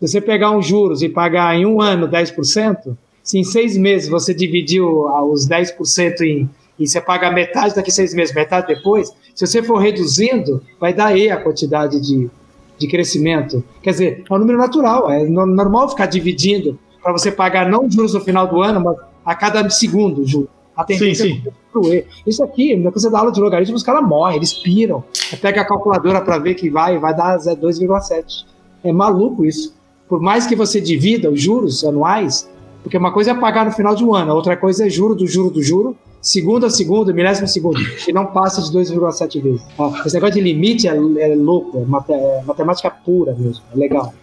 Se 0.00 0.06
você 0.06 0.20
pegar 0.20 0.52
uns 0.52 0.64
juros 0.64 1.02
e 1.02 1.08
pagar 1.08 1.56
em 1.56 1.66
um 1.66 1.80
ano 1.80 2.06
10%, 2.06 2.96
se 3.24 3.38
em 3.38 3.42
seis 3.42 3.76
meses 3.76 4.08
você 4.08 4.32
dividiu 4.32 5.06
os 5.32 5.48
10% 5.48 6.20
em, 6.20 6.48
e 6.78 6.86
você 6.86 7.00
paga 7.00 7.28
metade 7.28 7.74
daqui 7.74 7.90
a 7.90 7.92
seis 7.92 8.14
meses, 8.14 8.32
metade 8.32 8.68
depois, 8.68 9.12
se 9.34 9.44
você 9.44 9.64
for 9.64 9.78
reduzindo, 9.78 10.62
vai 10.78 10.94
dar 10.94 11.18
E 11.18 11.28
a 11.28 11.36
quantidade 11.36 12.00
de, 12.00 12.30
de 12.78 12.86
crescimento. 12.86 13.64
Quer 13.82 13.90
dizer, 13.90 14.24
é 14.30 14.32
um 14.32 14.38
número 14.38 14.58
natural, 14.58 15.10
é 15.10 15.24
normal 15.26 15.88
ficar 15.88 16.06
dividindo 16.06 16.78
para 17.02 17.10
você 17.10 17.32
pagar 17.32 17.68
não 17.68 17.90
juros 17.90 18.14
no 18.14 18.20
final 18.20 18.46
do 18.46 18.62
ano, 18.62 18.80
mas 18.80 18.96
a 19.24 19.34
cada 19.34 19.68
segundo 19.70 20.24
juros. 20.24 20.50
A 20.78 20.84
tendência 20.84 21.26
sim, 21.26 21.42
sim. 21.42 21.92
É 21.92 22.04
Isso 22.24 22.42
aqui, 22.44 22.80
quando 22.80 22.94
você 22.94 23.10
dá 23.10 23.18
aula 23.18 23.32
de 23.32 23.40
logaritmo, 23.40 23.74
os 23.74 23.82
caras 23.82 24.06
morrem, 24.06 24.36
eles 24.36 24.52
piram. 24.52 25.02
Pega 25.42 25.62
a 25.62 25.64
calculadora 25.64 26.20
para 26.20 26.38
ver 26.38 26.54
que 26.54 26.70
vai, 26.70 26.96
vai 26.98 27.12
dar 27.16 27.36
2,7. 27.36 28.46
É 28.84 28.92
maluco 28.92 29.44
isso. 29.44 29.74
Por 30.08 30.20
mais 30.20 30.46
que 30.46 30.54
você 30.54 30.80
divida 30.80 31.28
os 31.28 31.42
juros 31.42 31.82
anuais, 31.82 32.48
porque 32.80 32.96
uma 32.96 33.12
coisa 33.12 33.32
é 33.32 33.34
pagar 33.34 33.66
no 33.66 33.72
final 33.72 33.92
de 33.96 34.04
um 34.04 34.14
ano, 34.14 34.30
a 34.30 34.34
outra 34.34 34.56
coisa 34.56 34.86
é 34.86 34.88
juro 34.88 35.16
do 35.16 35.26
juro 35.26 35.50
do 35.50 35.60
juro, 35.60 35.96
segundo 36.22 36.64
a 36.64 36.70
segundo, 36.70 37.12
milésimo 37.12 37.48
segundo, 37.48 37.80
e 38.06 38.12
não 38.12 38.26
passa 38.26 38.62
de 38.62 38.70
2,7 38.70 39.42
vezes. 39.42 39.62
esse 40.06 40.14
negócio 40.14 40.36
de 40.36 40.40
limite 40.40 40.86
é, 40.86 40.92
é 40.92 41.34
louco, 41.34 41.76
é, 42.08 42.12
é 42.12 42.42
matemática 42.44 42.88
pura 42.88 43.34
mesmo, 43.34 43.64
é 43.74 43.76
legal. 43.76 44.14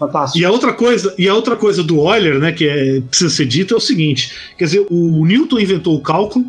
É 0.00 0.06
fantástico. 0.06 0.38
E 0.38 0.44
a 0.44 0.50
outra 0.50 0.72
coisa, 0.72 1.14
e 1.18 1.28
a 1.28 1.34
outra 1.34 1.56
coisa 1.56 1.82
do 1.82 1.96
Euler, 1.96 2.38
né, 2.38 2.52
que 2.52 2.66
é, 2.66 3.00
precisa 3.00 3.30
ser 3.30 3.46
dito 3.46 3.74
é 3.74 3.76
o 3.76 3.80
seguinte, 3.80 4.32
quer 4.56 4.64
dizer, 4.64 4.86
o 4.90 5.24
Newton 5.26 5.58
inventou 5.58 5.94
o 5.94 6.00
cálculo, 6.00 6.46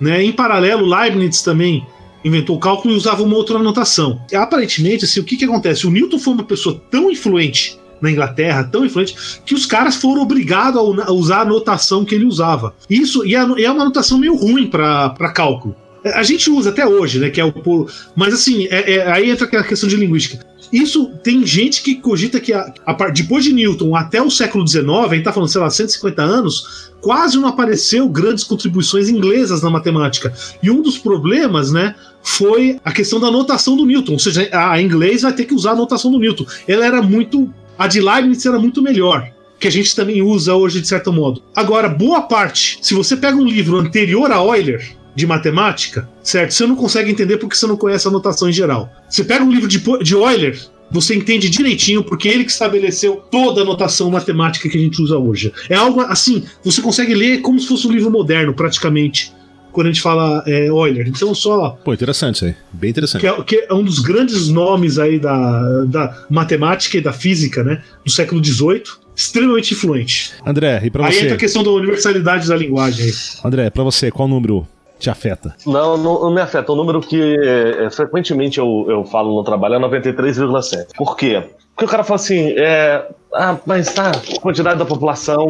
né, 0.00 0.22
em 0.22 0.32
paralelo 0.32 0.86
Leibniz 0.86 1.42
também 1.42 1.86
inventou 2.24 2.56
o 2.56 2.60
cálculo 2.60 2.92
e 2.92 2.96
usava 2.96 3.22
uma 3.22 3.36
outra 3.36 3.58
notação. 3.58 4.20
E, 4.32 4.36
aparentemente, 4.36 5.04
assim, 5.04 5.20
o 5.20 5.24
que 5.24 5.36
que 5.36 5.44
acontece? 5.44 5.86
O 5.86 5.90
Newton 5.90 6.18
foi 6.18 6.34
uma 6.34 6.44
pessoa 6.44 6.82
tão 6.90 7.10
influente 7.10 7.78
na 8.00 8.10
Inglaterra, 8.10 8.64
tão 8.64 8.84
influente, 8.84 9.16
que 9.44 9.54
os 9.54 9.64
caras 9.64 9.96
foram 9.96 10.22
obrigados 10.22 10.80
a 11.06 11.12
usar 11.12 11.42
a 11.42 11.44
notação 11.44 12.04
que 12.04 12.14
ele 12.14 12.24
usava. 12.24 12.74
Isso 12.90 13.24
e 13.24 13.34
é 13.34 13.70
uma 13.70 13.84
notação 13.84 14.18
meio 14.18 14.36
ruim 14.36 14.66
para 14.66 15.32
cálculo. 15.32 15.74
A 16.04 16.22
gente 16.22 16.50
usa 16.50 16.70
até 16.70 16.86
hoje, 16.86 17.18
né? 17.18 17.30
Que 17.30 17.40
é 17.40 17.44
o 17.44 17.86
Mas 18.14 18.34
assim, 18.34 18.66
é, 18.70 18.94
é, 18.94 19.10
aí 19.10 19.30
entra 19.30 19.46
aquela 19.46 19.64
questão 19.64 19.88
de 19.88 19.96
linguística. 19.96 20.44
Isso 20.72 21.12
tem 21.22 21.46
gente 21.46 21.82
que 21.82 21.96
cogita 21.96 22.40
que 22.40 22.52
a, 22.52 22.72
a, 22.84 22.92
depois 23.10 23.44
de 23.44 23.52
Newton 23.52 23.94
até 23.94 24.20
o 24.20 24.30
século 24.30 24.66
XIX, 24.66 24.88
a 24.88 25.14
gente 25.14 25.24
tá 25.24 25.32
falando, 25.32 25.48
sei 25.48 25.60
lá, 25.60 25.70
150 25.70 26.22
anos, 26.22 26.90
quase 27.00 27.38
não 27.38 27.48
apareceu 27.48 28.08
grandes 28.08 28.44
contribuições 28.44 29.08
inglesas 29.08 29.62
na 29.62 29.70
matemática. 29.70 30.32
E 30.62 30.70
um 30.70 30.82
dos 30.82 30.98
problemas, 30.98 31.70
né, 31.72 31.94
foi 32.22 32.80
a 32.84 32.92
questão 32.92 33.20
da 33.20 33.30
notação 33.30 33.76
do 33.76 33.86
Newton. 33.86 34.12
Ou 34.12 34.18
seja, 34.18 34.48
a 34.52 34.80
inglês 34.80 35.22
vai 35.22 35.32
ter 35.32 35.44
que 35.44 35.54
usar 35.54 35.72
a 35.72 35.76
notação 35.76 36.10
do 36.10 36.18
Newton. 36.18 36.46
Ela 36.66 36.86
era 36.86 37.02
muito 37.02 37.48
a 37.78 37.86
de 37.86 38.00
Leibniz 38.00 38.44
era 38.46 38.58
muito 38.58 38.80
melhor, 38.80 39.30
que 39.60 39.68
a 39.68 39.70
gente 39.70 39.94
também 39.94 40.22
usa 40.22 40.54
hoje 40.54 40.80
de 40.80 40.88
certo 40.88 41.12
modo. 41.12 41.42
Agora, 41.54 41.88
boa 41.88 42.22
parte, 42.22 42.78
se 42.80 42.94
você 42.94 43.16
pega 43.16 43.36
um 43.36 43.44
livro 43.44 43.78
anterior 43.78 44.30
a 44.32 44.36
Euler, 44.36 44.96
de 45.16 45.26
matemática, 45.26 46.08
certo? 46.22 46.52
Você 46.52 46.66
não 46.66 46.76
consegue 46.76 47.10
entender 47.10 47.38
porque 47.38 47.56
você 47.56 47.66
não 47.66 47.76
conhece 47.76 48.06
a 48.06 48.10
notação 48.10 48.48
em 48.48 48.52
geral. 48.52 48.92
Você 49.08 49.24
pega 49.24 49.42
um 49.42 49.50
livro 49.50 49.66
de, 49.66 49.82
de 50.02 50.14
Euler, 50.14 50.60
você 50.90 51.14
entende 51.14 51.48
direitinho, 51.48 52.04
porque 52.04 52.28
ele 52.28 52.44
que 52.44 52.50
estabeleceu 52.50 53.16
toda 53.30 53.62
a 53.62 53.64
notação 53.64 54.10
matemática 54.10 54.68
que 54.68 54.76
a 54.76 54.80
gente 54.80 55.00
usa 55.00 55.16
hoje. 55.16 55.52
É 55.68 55.74
algo 55.74 56.02
assim, 56.02 56.44
você 56.62 56.82
consegue 56.82 57.14
ler 57.14 57.40
como 57.40 57.58
se 57.58 57.66
fosse 57.66 57.88
um 57.88 57.92
livro 57.92 58.10
moderno, 58.10 58.54
praticamente 58.54 59.34
quando 59.72 59.88
a 59.88 59.90
gente 59.90 60.00
fala 60.00 60.42
é, 60.46 60.68
Euler. 60.68 61.06
Então, 61.06 61.34
só. 61.34 61.70
Pô, 61.84 61.92
interessante 61.92 62.36
isso 62.36 62.44
aí. 62.46 62.54
Bem 62.72 62.90
interessante. 62.90 63.20
Que 63.20 63.26
é, 63.26 63.42
que 63.42 63.66
é, 63.68 63.74
um 63.74 63.84
dos 63.84 63.98
grandes 63.98 64.48
nomes 64.48 64.98
aí 64.98 65.18
da, 65.18 65.84
da 65.84 66.26
matemática 66.30 66.96
e 66.96 67.00
da 67.00 67.12
física, 67.12 67.62
né? 67.62 67.82
Do 68.04 68.10
século 68.10 68.42
XVIII. 68.42 68.84
Extremamente 69.14 69.74
influente. 69.74 70.32
André, 70.46 70.82
e 70.84 70.90
pra 70.90 71.06
aí 71.06 71.12
você? 71.12 71.18
Aí 71.18 71.24
entra 71.24 71.36
a 71.36 71.38
questão 71.38 71.62
da 71.62 71.70
universalidade 71.70 72.48
da 72.48 72.56
linguagem. 72.56 73.12
André, 73.44 73.68
pra 73.70 73.82
você, 73.82 74.10
qual 74.10 74.28
número 74.28 74.66
te 74.98 75.10
afeta? 75.10 75.54
Não, 75.66 75.96
não, 75.96 76.20
não 76.20 76.30
me 76.32 76.40
afeta. 76.40 76.72
O 76.72 76.76
número 76.76 77.00
que 77.00 77.36
é, 77.38 77.90
frequentemente 77.90 78.58
eu, 78.58 78.86
eu 78.88 79.04
falo 79.04 79.34
no 79.34 79.44
trabalho 79.44 79.74
é 79.74 79.78
93,7. 79.78 80.88
Por 80.96 81.16
quê? 81.16 81.42
Porque 81.74 81.84
o 81.84 81.88
cara 81.88 82.02
fala 82.02 82.16
assim, 82.16 82.54
é, 82.56 83.06
ah, 83.34 83.56
mas 83.66 83.92
tá, 83.92 84.12
quantidade 84.40 84.78
da 84.78 84.86
população 84.86 85.46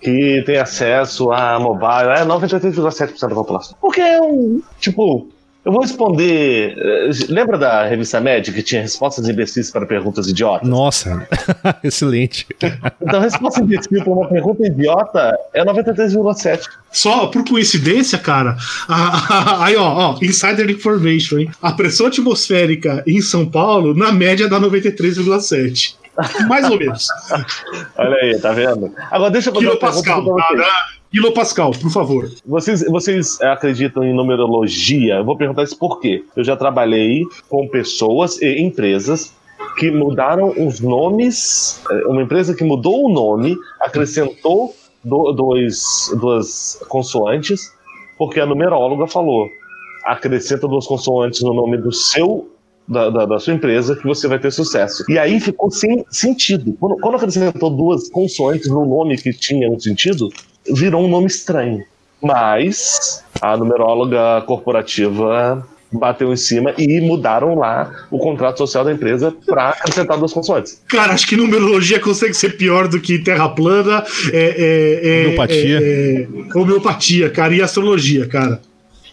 que 0.00 0.42
tem 0.46 0.56
acesso 0.56 1.30
a 1.32 1.58
mobile 1.58 2.10
é 2.16 2.24
93,7% 2.24 3.28
da 3.28 3.34
população. 3.34 3.76
Porque 3.80 4.00
é 4.00 4.20
um. 4.20 4.62
Tipo, 4.78 5.28
eu 5.64 5.72
vou 5.72 5.82
responder. 5.82 6.74
Lembra 7.28 7.58
da 7.58 7.84
revista 7.84 8.20
Média 8.20 8.52
que 8.52 8.62
tinha 8.62 8.80
respostas 8.82 9.28
imbecis 9.28 9.70
para 9.70 9.84
perguntas 9.84 10.26
idiotas? 10.28 10.68
Nossa, 10.68 11.28
excelente. 11.84 12.46
Então, 13.02 13.20
a 13.20 13.22
resposta 13.22 13.60
imbecil 13.60 14.02
para 14.02 14.12
uma 14.12 14.28
pergunta 14.28 14.66
idiota 14.66 15.38
é 15.52 15.64
93,7. 15.64 16.62
Só 16.90 17.26
por 17.26 17.44
coincidência, 17.44 18.18
cara. 18.18 18.56
aí, 19.60 19.76
ó, 19.76 20.12
ó, 20.14 20.18
insider 20.22 20.70
information, 20.70 21.38
hein? 21.38 21.50
A 21.60 21.72
pressão 21.72 22.06
atmosférica 22.06 23.02
em 23.06 23.20
São 23.20 23.44
Paulo, 23.44 23.94
na 23.94 24.10
média, 24.12 24.48
dá 24.48 24.58
93,7. 24.58 25.96
Mais 26.48 26.68
ou 26.68 26.78
menos. 26.78 27.08
Olha 27.96 28.16
aí, 28.16 28.38
tá 28.40 28.52
vendo? 28.52 28.92
Agora 29.10 29.30
deixa 29.30 29.50
eu 29.50 29.54
fazer 29.54 29.66
Quilo 29.66 29.78
Pascal, 29.78 30.22
Quilo 30.22 30.36
Pascal, 31.34 31.70
por 31.70 31.90
favor. 31.90 32.30
Vocês, 32.44 32.84
vocês 32.84 33.40
acreditam 33.40 34.04
em 34.04 34.14
numerologia? 34.14 35.16
Eu 35.16 35.24
vou 35.24 35.36
perguntar 35.36 35.62
isso 35.62 35.78
por 35.78 36.00
quê. 36.00 36.24
Eu 36.36 36.44
já 36.44 36.56
trabalhei 36.56 37.24
com 37.48 37.66
pessoas 37.68 38.40
e 38.42 38.60
empresas 38.60 39.32
que 39.78 39.90
mudaram 39.90 40.52
os 40.66 40.80
nomes. 40.80 41.82
Uma 42.06 42.22
empresa 42.22 42.54
que 42.54 42.64
mudou 42.64 43.06
o 43.06 43.08
nome, 43.08 43.56
acrescentou 43.80 44.74
do, 45.02 45.32
dois, 45.32 45.82
duas 46.20 46.78
consoantes, 46.88 47.72
porque 48.18 48.40
a 48.40 48.46
numeróloga 48.46 49.06
falou: 49.06 49.48
acrescenta 50.04 50.68
duas 50.68 50.86
consoantes 50.86 51.40
no 51.42 51.54
nome 51.54 51.78
do 51.78 51.92
seu 51.92 52.50
da, 52.86 53.10
da, 53.10 53.26
da, 53.26 53.38
sua 53.38 53.52
empresa 53.52 53.94
que 53.94 54.06
você 54.06 54.26
vai 54.26 54.38
ter 54.38 54.50
sucesso. 54.50 55.04
E 55.08 55.18
aí 55.18 55.38
ficou 55.40 55.70
sem 55.70 56.04
sentido. 56.10 56.74
Quando, 56.80 56.96
quando 56.96 57.16
acrescentou 57.16 57.70
duas 57.70 58.08
consoantes 58.08 58.68
no 58.68 58.84
nome 58.86 59.18
que 59.18 59.30
tinha 59.32 59.70
um 59.70 59.78
sentido, 59.78 60.30
virou 60.74 61.04
um 61.04 61.08
nome 61.08 61.26
estranho. 61.26 61.84
Mas 62.22 63.24
a 63.40 63.56
numeróloga 63.56 64.42
corporativa 64.46 65.66
bateu 65.90 66.32
em 66.32 66.36
cima 66.36 66.74
e 66.76 67.00
mudaram 67.00 67.54
lá 67.54 67.90
o 68.10 68.18
contrato 68.18 68.58
social 68.58 68.84
da 68.84 68.92
empresa 68.92 69.34
para 69.46 69.70
acrescentar 69.70 70.18
duas 70.18 70.32
consoantes. 70.32 70.82
Cara, 70.88 71.12
acho 71.12 71.26
que 71.26 71.36
numerologia 71.36 71.98
consegue 71.98 72.34
ser 72.34 72.56
pior 72.56 72.88
do 72.88 73.00
que 73.00 73.18
terra 73.18 73.48
plana, 73.48 74.04
é, 74.32 75.00
é, 75.02 75.22
é, 75.22 75.26
homeopatia. 75.26 75.78
É, 75.80 76.22
é, 76.22 76.58
homeopatia, 76.58 77.30
cara, 77.30 77.54
e 77.54 77.62
astrologia, 77.62 78.26
cara. 78.26 78.60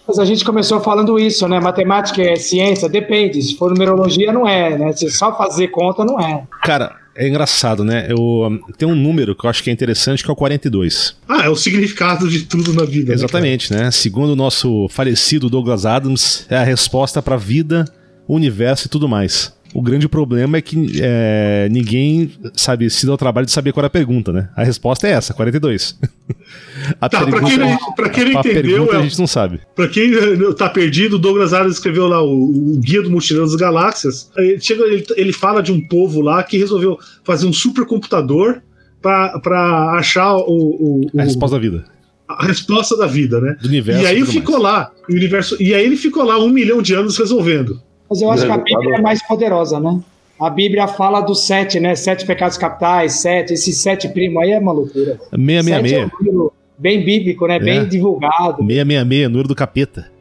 Mas 0.07 0.19
a 0.19 0.25
gente 0.25 0.45
começou 0.45 0.79
falando 0.81 1.17
isso, 1.17 1.47
né? 1.47 1.59
Matemática 1.59 2.21
é 2.21 2.35
ciência? 2.35 2.87
Depende. 2.87 3.41
Se 3.41 3.57
for 3.57 3.71
numerologia, 3.71 4.31
não 4.31 4.47
é, 4.47 4.77
né? 4.77 4.93
Se 4.93 5.09
só 5.09 5.35
fazer 5.35 5.69
conta, 5.69 6.05
não 6.05 6.19
é. 6.19 6.43
Cara, 6.63 6.95
é 7.15 7.27
engraçado, 7.27 7.83
né? 7.83 8.07
Eu, 8.09 8.61
tem 8.77 8.87
um 8.87 8.95
número 8.95 9.33
que 9.35 9.45
eu 9.45 9.49
acho 9.49 9.63
que 9.63 9.69
é 9.69 9.73
interessante, 9.73 10.23
que 10.23 10.29
é 10.29 10.33
o 10.33 10.35
42. 10.35 11.15
Ah, 11.27 11.45
é 11.45 11.49
o 11.49 11.55
significado 11.55 12.29
de 12.29 12.43
tudo 12.43 12.73
na 12.73 12.83
vida. 12.83 13.13
Exatamente, 13.13 13.71
né? 13.71 13.85
né? 13.85 13.91
Segundo 13.91 14.31
o 14.31 14.35
nosso 14.35 14.87
falecido 14.89 15.49
Douglas 15.49 15.85
Adams, 15.85 16.45
é 16.49 16.57
a 16.57 16.63
resposta 16.63 17.21
para 17.21 17.35
a 17.35 17.37
vida, 17.37 17.85
o 18.27 18.35
universo 18.35 18.87
e 18.87 18.89
tudo 18.89 19.07
mais. 19.07 19.53
O 19.75 19.81
grande 19.81 20.07
problema 20.07 20.55
é 20.55 20.61
que 20.61 21.01
é, 21.01 21.67
ninguém 21.69 22.31
sabe 22.53 22.89
se 22.89 23.05
dá 23.05 23.13
o 23.13 23.17
trabalho 23.17 23.45
de 23.45 23.51
saber 23.51 23.73
qual 23.73 23.83
é 23.83 23.87
a 23.87 23.89
pergunta, 23.89 24.31
né? 24.31 24.47
A 24.55 24.63
resposta 24.63 25.05
é 25.05 25.11
essa, 25.11 25.33
42. 25.33 25.99
a 27.01 27.09
tá, 27.09 27.19
pergunta, 27.19 27.41
pra 27.41 27.49
quem, 27.49 27.57
não, 27.57 27.77
pra 27.93 28.09
quem 28.09 28.23
não 28.23 28.37
a 28.37 28.39
entendeu, 28.39 28.63
pergunta, 28.63 28.95
é, 28.95 28.99
a 28.99 29.01
gente 29.01 29.19
não 29.19 29.27
sabe. 29.27 29.59
Pra 29.75 29.89
quem 29.89 30.13
tá 30.57 30.69
perdido, 30.69 31.17
o 31.17 31.19
Douglas 31.19 31.53
Adams 31.53 31.75
escreveu 31.75 32.07
lá 32.07 32.23
o, 32.23 32.75
o 32.75 32.79
Guia 32.79 33.01
do 33.01 33.11
Mochileiro 33.11 33.45
das 33.45 33.57
Galáxias. 33.57 34.31
Ele, 34.37 34.61
chega, 34.61 34.81
ele, 34.85 35.05
ele 35.17 35.33
fala 35.33 35.61
de 35.61 35.73
um 35.73 35.85
povo 35.85 36.21
lá 36.21 36.41
que 36.41 36.57
resolveu 36.57 36.97
fazer 37.25 37.45
um 37.45 37.51
supercomputador 37.51 38.61
para 39.01 39.91
achar 39.99 40.37
o, 40.37 40.45
o, 40.47 41.19
a 41.19 41.23
resposta 41.23 41.57
da 41.57 41.61
vida 41.61 41.83
a 42.27 42.45
resposta 42.45 42.97
da 42.97 43.05
vida, 43.05 43.39
né? 43.39 43.55
Do 43.61 43.67
universo, 43.67 44.01
e 44.01 44.07
aí 44.07 44.25
ficou 44.25 44.59
mais. 44.59 44.63
lá, 44.63 44.91
o 45.07 45.13
universo, 45.13 45.61
e 45.61 45.75
aí 45.75 45.85
ele 45.85 45.95
ficou 45.95 46.23
lá 46.23 46.39
um 46.39 46.49
milhão 46.49 46.81
de 46.81 46.95
anos 46.95 47.17
resolvendo. 47.17 47.79
Mas 48.09 48.21
eu 48.21 48.29
acho 48.29 48.45
que 48.45 48.51
a 48.51 48.57
Bíblia 48.57 48.95
é 48.95 49.01
mais 49.01 49.25
poderosa, 49.25 49.79
né? 49.79 49.99
A 50.39 50.49
Bíblia 50.49 50.87
fala 50.87 51.21
dos 51.21 51.45
sete, 51.45 51.79
né? 51.79 51.95
Sete 51.95 52.25
pecados 52.25 52.57
capitais, 52.57 53.13
sete, 53.13 53.53
esse 53.53 53.71
sete 53.71 54.09
primo 54.09 54.39
aí 54.39 54.51
é 54.51 54.59
uma 54.59 54.71
loucura. 54.71 55.19
666. 55.33 55.93
É 55.93 56.29
um 56.29 56.49
bem 56.77 57.05
bíblico, 57.05 57.47
né? 57.47 57.55
É. 57.55 57.59
Bem 57.59 57.87
divulgado. 57.87 58.57
666, 58.57 59.29
número 59.29 59.47
do 59.47 59.55
capeta. 59.55 60.14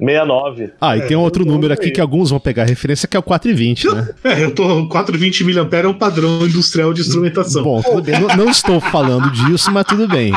69. 0.00 0.72
Ah, 0.80 0.96
e 0.96 1.00
é, 1.00 1.06
tem 1.06 1.16
outro 1.16 1.44
número 1.44 1.72
aqui 1.72 1.90
que 1.90 2.00
alguns 2.00 2.30
vão 2.30 2.40
pegar 2.40 2.64
referência, 2.64 3.06
que 3.06 3.16
é 3.16 3.20
o 3.20 3.22
420, 3.22 3.94
né? 3.94 4.08
É, 4.24 4.44
eu 4.44 4.54
tô. 4.54 4.88
420 4.88 5.44
mAh 5.44 5.78
é 5.82 5.86
um 5.86 5.94
padrão 5.94 6.46
industrial 6.46 6.92
de 6.92 7.00
instrumentação. 7.00 7.62
Bom, 7.62 7.82
tudo 7.82 8.02
bem. 8.02 8.20
Não, 8.20 8.28
não 8.36 8.50
estou 8.50 8.80
falando 8.80 9.30
disso, 9.30 9.70
mas 9.72 9.84
tudo 9.84 10.08
bem. 10.08 10.32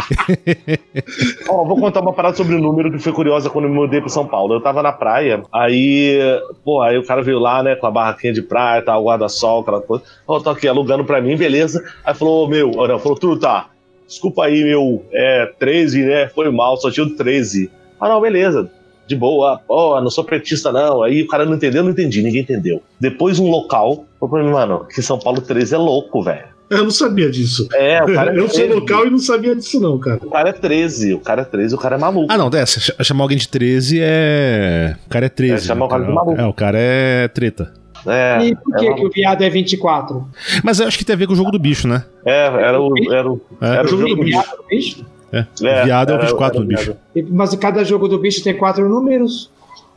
Ó, 1.48 1.64
vou 1.64 1.78
contar 1.78 2.02
uma 2.02 2.14
parada 2.14 2.36
sobre 2.36 2.56
o 2.56 2.60
número 2.60 2.92
que 2.92 3.00
foi 3.00 3.14
curiosa 3.14 3.50
quando 3.50 3.66
eu 3.66 3.72
me 3.72 3.76
mudei 3.76 4.00
pra 4.00 4.10
São 4.10 4.26
Paulo. 4.26 4.54
Eu 4.54 4.62
tava 4.62 4.82
na 4.82 4.92
praia, 4.92 5.44
aí, 5.52 6.20
pô, 6.64 6.82
aí 6.82 6.98
o 6.98 7.06
cara 7.06 7.22
veio 7.22 7.40
lá, 7.40 7.64
né, 7.64 7.76
com 7.76 7.88
a 7.88 7.92
barraquinha 7.92 8.34
de 8.34 8.42
praia, 8.42 8.82
tal, 8.82 9.04
guarda-sol, 9.04 9.62
aquela 9.62 9.82
coisa. 9.82 10.04
Ó, 10.28 10.40
tô 10.40 10.50
aqui 10.50 10.68
alugando 10.68 11.06
pra 11.06 11.22
mim, 11.22 11.38
beleza. 11.38 11.84
Aí 12.04 12.14
falou, 12.14 12.48
meu, 12.50 12.72
não, 12.72 13.00
falou, 13.00 13.18
tudo 13.18 13.40
tá. 13.40 13.68
Desculpa 14.08 14.46
aí, 14.46 14.64
meu, 14.64 15.06
é 15.12 15.52
13, 15.60 16.04
né? 16.04 16.28
Foi 16.30 16.50
mal, 16.52 16.78
só 16.78 16.92
tinha 16.92 17.08
13. 17.10 17.70
Ah, 18.00 18.10
não, 18.10 18.22
beleza 18.22 18.70
de 19.08 19.16
boa, 19.16 19.62
ó, 19.68 19.98
oh, 19.98 20.02
não 20.02 20.10
sou 20.10 20.24
petista 20.24 20.72
não. 20.72 21.04
Aí 21.04 21.22
o 21.22 21.28
cara 21.28 21.46
não 21.46 21.56
entendeu, 21.56 21.84
não 21.84 21.92
entendi, 21.92 22.22
ninguém 22.22 22.42
entendeu. 22.42 22.82
Depois 23.00 23.40
um 23.40 23.50
local, 23.50 24.06
falou 24.20 24.36
pra 24.36 24.44
mim, 24.44 24.52
mano, 24.52 24.86
que 24.86 25.02
São 25.02 25.20
Paulo 25.20 25.42
13 25.42 25.76
é 25.76 25.78
louco, 25.78 26.24
velho. 26.24 26.54
Eu 26.70 26.84
não 26.84 26.92
sabia 26.92 27.30
disso. 27.30 27.68
É, 27.74 28.02
o 28.02 28.14
cara 28.14 28.34
é 28.34 28.40
Eu 28.40 28.50
sou 28.50 28.68
local 28.68 29.06
e 29.06 29.10
não 29.10 29.20
sabia 29.20 29.56
disso, 29.56 29.80
não, 29.80 30.00
cara. 30.00 30.20
O 30.24 30.30
cara 30.30 30.50
é 30.50 30.54
13, 30.54 31.14
o 31.14 31.20
cara 31.20 31.42
é 31.42 31.46
13, 31.46 31.76
o 31.76 31.78
cara 31.78 31.96
é 31.96 32.00
maluco. 32.00 32.28
Ah, 32.30 32.38
não, 32.38 32.50
dessa. 32.50 32.80
Chamar 33.04 33.24
alguém 33.26 33.38
de 33.38 33.48
13 33.48 34.00
é. 34.02 34.96
O 35.06 35.10
cara 35.10 35.26
é 35.28 35.30
13. 35.30 35.54
É, 35.54 35.58
chamar 35.60 35.86
o 35.86 35.90
cara 35.90 36.04
de 36.04 36.12
maluco. 36.12 36.42
É, 36.42 36.46
o 36.46 36.54
cara 36.54 36.78
é 36.80 37.28
treta. 37.28 37.74
É, 38.06 38.48
e 38.48 38.56
por 38.56 38.76
que, 38.76 38.86
é 38.86 38.94
que 38.94 39.06
o 39.06 39.10
viado 39.10 39.44
é 39.44 39.50
24? 39.50 40.28
Mas 40.64 40.80
eu 40.80 40.88
acho 40.88 40.98
que 40.98 41.06
tem 41.06 41.14
a 41.14 41.18
ver 41.18 41.28
com 41.28 41.34
o 41.34 41.36
jogo 41.36 41.52
do 41.52 41.60
bicho, 41.60 41.88
né? 41.88 42.04
É, 42.26 42.46
era 42.48 42.82
o, 42.82 42.94
era 43.12 43.32
o, 43.32 43.42
é. 43.62 43.68
era 43.68 43.86
o 43.86 43.88
jogo, 43.88 44.08
do 44.08 44.24
bicho. 44.24 44.44
bicho? 44.70 45.06
É. 45.34 45.48
é 45.64 45.86
viado 45.86 46.12
é 46.12 46.16
o 46.16 46.22
24 46.22 46.60
no 46.60 46.66
bicho. 46.68 46.96
Mas 47.32 47.56
cada 47.56 47.84
jogo 47.84 48.08
do 48.08 48.20
bicho 48.20 48.44
tem 48.44 48.56
quatro 48.56 48.88
números. 48.88 49.50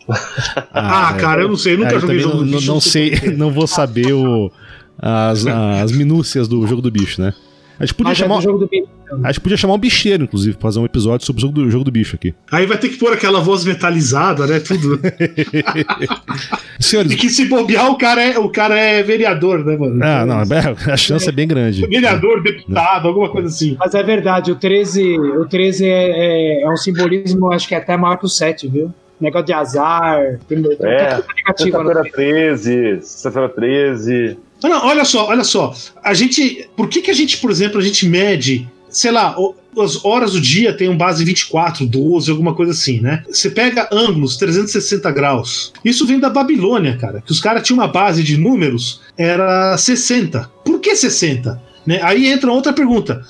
Ah, 0.72 1.08
ah 1.08 1.14
cara, 1.14 1.42
eu 1.42 1.48
não 1.48 1.56
sei, 1.56 1.74
eu 1.74 1.78
nunca 1.78 1.98
joguei 1.98 2.20
jogo 2.20 2.36
não, 2.36 2.44
do 2.44 2.56
bicho. 2.56 2.72
Não 2.72 2.80
sei, 2.80 3.10
não 3.36 3.50
vou 3.50 3.66
saber 3.66 4.12
o, 4.12 4.52
as, 4.96 5.44
as 5.82 5.90
minúcias 5.90 6.46
do 6.46 6.64
jogo 6.64 6.80
do 6.80 6.92
bicho, 6.92 7.20
né? 7.20 7.34
A 7.76 7.84
gente 7.84 7.94
podia, 7.94 8.14
chamar, 8.14 8.40
a 9.22 9.28
gente 9.28 9.40
podia 9.40 9.56
chamar 9.56 9.74
um 9.74 9.78
bicheiro, 9.78 10.24
inclusive, 10.24 10.56
pra 10.56 10.62
fazer 10.62 10.80
um 10.80 10.84
episódio 10.84 11.24
sobre 11.26 11.40
o 11.40 11.42
jogo 11.42 11.54
do, 11.54 11.70
jogo 11.70 11.84
do 11.84 11.90
bicho 11.90 12.16
aqui. 12.16 12.34
Aí 12.50 12.66
vai 12.66 12.76
ter 12.76 12.88
que 12.88 12.96
pôr 12.96 13.12
aquela 13.12 13.40
voz 13.40 13.64
metalizada, 13.64 14.46
né? 14.46 14.60
Tudo. 14.60 15.00
Senhores. 16.80 17.12
E 17.12 17.16
que 17.16 17.28
se 17.28 17.46
bobear, 17.46 17.90
o 17.90 17.96
cara 17.96 18.22
é, 18.22 18.38
o 18.38 18.48
cara 18.48 18.78
é 18.78 19.02
vereador, 19.02 19.64
né, 19.64 19.76
mano? 19.76 20.02
Ah, 20.02 20.26
não, 20.26 20.38
a 20.92 20.96
chance 20.96 21.26
é, 21.26 21.28
é 21.28 21.32
bem 21.32 21.46
grande. 21.46 21.86
Vereador, 21.86 22.42
deputado, 22.42 23.08
alguma 23.08 23.30
coisa 23.30 23.48
assim. 23.48 23.76
Mas 23.78 23.94
é 23.94 24.02
verdade, 24.02 24.50
o 24.50 24.56
13, 24.56 25.18
o 25.18 25.46
13 25.46 25.86
é, 25.86 25.88
é, 25.88 26.62
é 26.62 26.70
um 26.70 26.76
simbolismo, 26.76 27.52
acho 27.52 27.68
que 27.68 27.74
é 27.74 27.78
até 27.78 27.96
maior 27.96 28.16
que 28.16 28.26
o 28.26 28.28
7, 28.28 28.68
viu? 28.68 28.92
negócio 29.20 29.46
de 29.46 29.52
azar. 29.52 30.38
Tem, 30.46 30.58
é, 30.80 31.22
sexta-feira 31.56 32.02
13, 32.12 33.00
sexta-feira 33.00 33.48
13. 33.48 34.38
Não, 34.62 34.86
olha 34.86 35.04
só, 35.04 35.28
olha 35.28 35.44
só. 35.44 35.74
A 36.02 36.14
gente. 36.14 36.68
Por 36.76 36.88
que, 36.88 37.02
que 37.02 37.10
a 37.10 37.14
gente, 37.14 37.38
por 37.38 37.50
exemplo, 37.50 37.78
a 37.78 37.82
gente 37.82 38.06
mede, 38.06 38.68
sei 38.96 39.10
lá, 39.10 39.36
as 39.78 40.02
horas 40.06 40.32
do 40.32 40.40
dia 40.40 40.74
tem 40.74 40.88
um 40.88 40.96
base 40.96 41.22
24, 41.22 41.86
12, 41.86 42.30
alguma 42.30 42.54
coisa 42.54 42.72
assim, 42.72 42.98
né? 42.98 43.22
Você 43.28 43.50
pega 43.50 43.88
ângulos 43.92 44.38
360 44.38 45.10
graus. 45.10 45.70
Isso 45.84 46.06
vem 46.06 46.18
da 46.18 46.30
Babilônia, 46.30 46.96
cara. 46.96 47.20
Que 47.20 47.30
os 47.30 47.38
caras 47.38 47.62
tinham 47.62 47.78
uma 47.78 47.86
base 47.86 48.22
de 48.22 48.38
números, 48.38 49.02
era 49.18 49.76
60. 49.76 50.50
Por 50.64 50.80
que 50.80 50.96
60? 50.96 51.62
Né? 51.86 52.00
Aí 52.02 52.26
entra 52.26 52.50
outra 52.50 52.72
pergunta. 52.72 53.22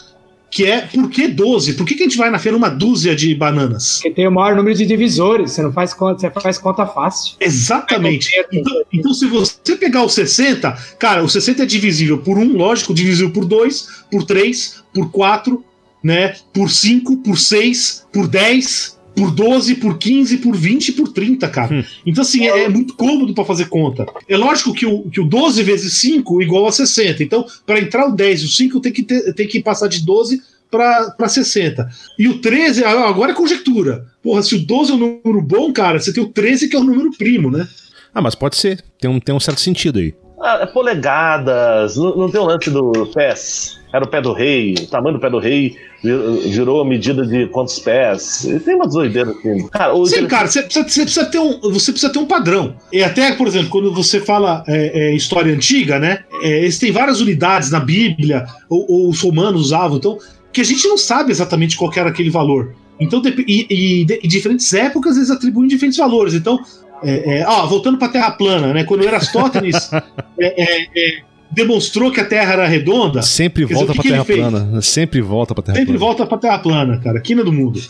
Que 0.57 0.65
é 0.65 0.81
por 0.81 1.11
que 1.11 1.29
12? 1.29 1.75
Por 1.75 1.85
que, 1.85 1.95
que 1.95 2.03
a 2.03 2.07
gente 2.07 2.17
vai 2.17 2.31
na 2.31 2.39
feira 2.39 2.57
uma 2.57 2.71
dúzia 2.71 3.15
de 3.15 3.35
bananas? 3.35 3.97
Porque 3.97 4.11
tem 4.11 4.27
o 4.27 4.33
maior 4.33 4.57
número 4.57 4.75
de 4.75 4.87
divisores, 4.87 5.53
você 5.53 5.61
não 5.61 5.71
faz 5.71 5.93
conta, 5.93 6.19
você 6.19 6.31
faz 6.31 6.57
conta 6.57 6.87
fácil. 6.87 7.35
Exatamente. 7.39 8.31
Então, 8.51 8.83
então, 8.91 9.13
se 9.13 9.27
você 9.27 9.77
pegar 9.77 10.03
o 10.03 10.09
60, 10.09 10.73
cara, 10.99 11.23
o 11.23 11.29
60 11.29 11.63
é 11.63 11.67
divisível 11.67 12.17
por 12.17 12.39
1, 12.39 12.57
lógico, 12.57 12.95
divisível 12.95 13.31
por 13.31 13.45
2, 13.45 14.07
por 14.11 14.25
3, 14.25 14.83
por 14.95 15.11
4, 15.11 15.63
né? 16.03 16.35
Por 16.55 16.71
5, 16.71 17.19
por 17.19 17.37
6, 17.37 18.07
por 18.11 18.27
10, 18.27 18.96
por 19.17 19.31
12, 19.31 19.77
por 19.77 19.97
15, 19.97 20.37
por 20.39 20.55
20 20.55 20.93
por 20.93 21.09
30, 21.09 21.49
cara. 21.49 21.75
Hum. 21.75 21.85
Então, 22.05 22.23
assim, 22.23 22.47
é, 22.47 22.65
é 22.65 22.69
muito 22.69 22.95
cômodo 22.95 23.33
para 23.33 23.47
fazer 23.47 23.67
conta. 23.67 24.07
É 24.29 24.37
lógico 24.37 24.75
que 24.75 24.85
o, 24.85 25.09
que 25.09 25.21
o 25.21 25.25
12 25.25 25.63
vezes 25.63 25.95
5 25.95 26.43
igual 26.43 26.67
a 26.67 26.73
60. 26.73 27.23
Então, 27.23 27.47
para 27.65 27.81
entrar 27.81 28.07
o 28.07 28.15
10 28.15 28.43
e 28.43 28.45
o 28.45 28.49
5, 28.49 28.81
tem 28.81 28.93
que, 28.93 29.03
ter, 29.03 29.33
tem 29.33 29.49
que 29.49 29.63
passar 29.63 29.89
de 29.89 30.05
12 30.05 30.43
para 30.71 31.29
60. 31.29 31.89
E 32.19 32.29
o 32.29 32.41
13, 32.41 32.85
agora 32.85 33.33
é 33.33 33.35
conjectura. 33.35 34.07
Porra, 34.23 34.43
se 34.43 34.55
o 34.55 34.67
12 34.67 34.93
é 34.93 34.95
um 34.95 34.99
número 34.99 35.41
bom, 35.41 35.73
cara, 35.73 35.99
você 35.99 36.13
tem 36.13 36.23
o 36.23 36.29
13 36.29 36.69
que 36.69 36.77
é 36.77 36.79
o 36.79 36.83
um 36.83 36.85
número 36.85 37.11
primo, 37.17 37.51
né? 37.51 37.67
Ah, 38.15 38.21
mas 38.21 38.35
pode 38.35 38.57
ser. 38.57 38.85
Tem 39.01 39.11
um, 39.11 39.19
tem 39.19 39.35
um 39.35 39.41
certo 39.41 39.61
sentido 39.61 39.99
aí. 39.99 40.15
Ah, 40.41 40.59
é 40.63 40.67
polegadas, 40.67 41.97
não, 41.97 42.17
não 42.17 42.31
tem 42.31 42.41
o 42.41 42.45
um 42.45 42.47
lance 42.47 42.71
do 42.71 42.93
pés. 43.15 43.79
Era 43.97 44.05
o 44.05 44.09
pé 44.09 44.21
do 44.21 44.35
rei, 44.35 44.75
o 44.79 44.87
tamanho 44.89 45.15
do 45.15 45.21
pé 45.21 45.31
do 45.31 45.39
rei 45.39 45.75
virou 46.03 46.83
a 46.83 46.85
medida 46.85 47.27
de 47.27 47.47
quantos 47.47 47.79
pés. 47.79 48.47
Tem 48.63 48.75
uma 48.75 48.87
doideira 48.87 49.31
assim. 49.31 49.69
Cara, 49.69 50.05
Sim, 50.05 50.27
cara, 50.27 50.49
você 50.49 50.63
precisa, 50.63 50.87
você 50.87 51.03
precisa, 51.03 51.25
ter 51.25 51.39
um, 51.39 51.61
você 51.63 51.93
precisa 51.93 52.13
ter 52.13 52.19
um 52.19 52.27
padrão. 52.27 52.77
E 52.93 53.03
até, 53.03 53.33
por 53.33 53.47
exemplo, 53.47 53.71
quando 53.71 53.91
você 53.95 54.21
fala 54.21 54.63
é, 54.69 55.09
é, 55.09 55.15
história 55.15 55.51
antiga, 55.51 55.99
né? 55.99 56.25
É, 56.43 56.59
eles 56.59 56.79
têm 56.79 56.93
várias 56.93 57.23
unidades 57.23 57.71
na 57.71 57.81
Bíblia, 57.81 58.45
ou, 58.69 58.85
ou 58.87 59.09
os 59.09 59.23
romanos 59.23 59.63
usavam, 59.63 59.97
então, 59.97 60.19
que 60.53 60.61
a 60.61 60.65
gente 60.65 60.87
não 60.87 60.99
sabe 60.99 61.31
exatamente 61.31 61.75
qual 61.75 61.91
era 61.97 62.11
aquele 62.11 62.29
valor. 62.29 62.75
Então, 63.01 63.23
e, 63.25 63.67
e, 63.71 64.07
e, 64.23 64.29
diferentes 64.29 64.73
épocas 64.75 65.17
eles 65.17 65.31
atribuem 65.31 65.69
diferentes 65.69 65.99
valores. 65.99 66.35
Então, 66.35 66.61
é, 67.03 67.39
é, 67.39 67.47
ó, 67.47 67.67
voltando 67.67 67.97
para 67.97 68.09
a 68.09 68.11
Terra 68.11 68.31
plana, 68.33 68.75
né? 68.75 68.85
Quando 68.85 69.05
Erastótenes 69.05 69.91
é, 70.39 70.63
é, 70.63 70.83
é, 70.97 71.23
demonstrou 71.51 72.11
que 72.11 72.21
a 72.21 72.25
Terra 72.25 72.55
era 72.55 72.67
redonda. 72.67 73.23
Sempre 73.23 73.65
volta 73.65 73.93
para 73.95 74.01
a 74.01 74.05
Terra 74.05 74.25
plana. 74.25 74.83
Sempre 74.83 75.21
volta 75.21 75.55
para 75.55 75.63
Terra 75.65 75.77
Sempre 75.77 75.99
plana. 75.99 76.07
volta 76.07 76.27
para 76.27 76.39
Terra 76.39 76.59
plana, 76.59 77.01
cara. 77.01 77.21
Quina 77.21 77.45
do 77.45 77.53
mundo. 77.53 77.81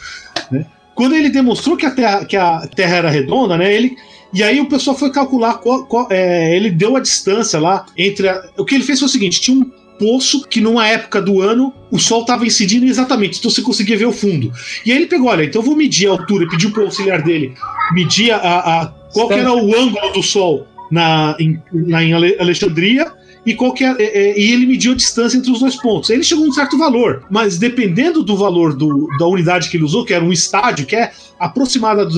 Né? 0.51 0.67
Quando 0.95 1.15
ele 1.15 1.29
demonstrou 1.29 1.77
que 1.77 1.85
a, 1.85 1.91
terra, 1.91 2.25
que 2.25 2.37
a 2.37 2.67
Terra 2.75 2.97
era 2.97 3.11
redonda, 3.11 3.57
né? 3.57 3.75
Ele, 3.75 3.97
e 4.33 4.43
aí 4.43 4.61
o 4.61 4.67
pessoal 4.67 4.97
foi 4.97 5.11
calcular 5.11 5.55
qual, 5.55 5.85
qual 5.85 6.07
é, 6.11 6.57
ele 6.57 6.71
deu 6.71 6.97
a 6.97 7.01
distância 7.01 7.61
lá 7.61 7.85
entre. 7.97 8.29
A, 8.29 8.43
o 8.57 8.65
que 8.65 8.75
ele 8.75 8.85
fez 8.85 8.99
foi 8.99 9.07
o 9.07 9.11
seguinte: 9.11 9.41
tinha 9.41 9.57
um 9.59 9.71
poço 9.99 10.47
que 10.49 10.61
numa 10.61 10.87
época 10.87 11.21
do 11.21 11.41
ano 11.41 11.73
o 11.91 11.99
sol 11.99 12.23
estava 12.23 12.47
incidindo 12.47 12.87
exatamente, 12.87 13.39
então 13.39 13.51
você 13.51 13.63
conseguia 13.63 13.97
ver 13.97 14.07
o 14.07 14.13
fundo. 14.13 14.53
E 14.85 14.93
aí 14.93 14.99
ele 14.99 15.07
pegou, 15.07 15.29
olha, 15.29 15.45
então 15.45 15.61
eu 15.61 15.67
vou 15.67 15.77
medir 15.77 16.07
a 16.09 16.13
altura, 16.13 16.45
e 16.45 16.49
pediu 16.49 16.71
para 16.71 16.83
o 16.83 16.87
auxiliar 16.87 17.23
dele 17.23 17.55
medir 17.93 18.31
a, 18.31 18.39
a 18.39 18.87
qual 19.13 19.33
era 19.33 19.53
o 19.53 19.75
ângulo 19.75 20.13
do 20.13 20.23
sol 20.23 20.67
na, 20.91 21.37
em, 21.39 21.59
na, 21.73 22.03
em 22.03 22.13
Alexandria 22.13 23.13
e, 23.47 23.55
qual 23.55 23.73
é, 23.81 23.85
é, 23.85 24.31
é, 24.31 24.39
e 24.39 24.53
ele 24.53 24.67
mediu 24.67 24.93
a 24.93 24.97
distância 24.97 25.39
entre 25.39 25.53
os 25.53 25.61
dois 25.61 25.77
pontos. 25.77 26.11
Ele 26.11 26.25
chegou 26.25 26.45
a 26.45 26.49
um 26.49 26.53
certo 26.53 26.77
valor, 26.77 27.25
mas 27.31 27.59
dependendo 27.59 28.25
do 28.25 28.37
valor 28.37 28.75
do, 28.75 29.07
da 29.19 29.27
unidade 29.27 29.71
que 29.71 29.77
ele 29.77 29.85
usou, 29.85 30.05
que 30.05 30.13
era 30.13 30.25
um 30.25 30.33
estádio, 30.33 30.85
que 30.85 30.97
é 30.97 31.13
aproximada, 31.39 32.09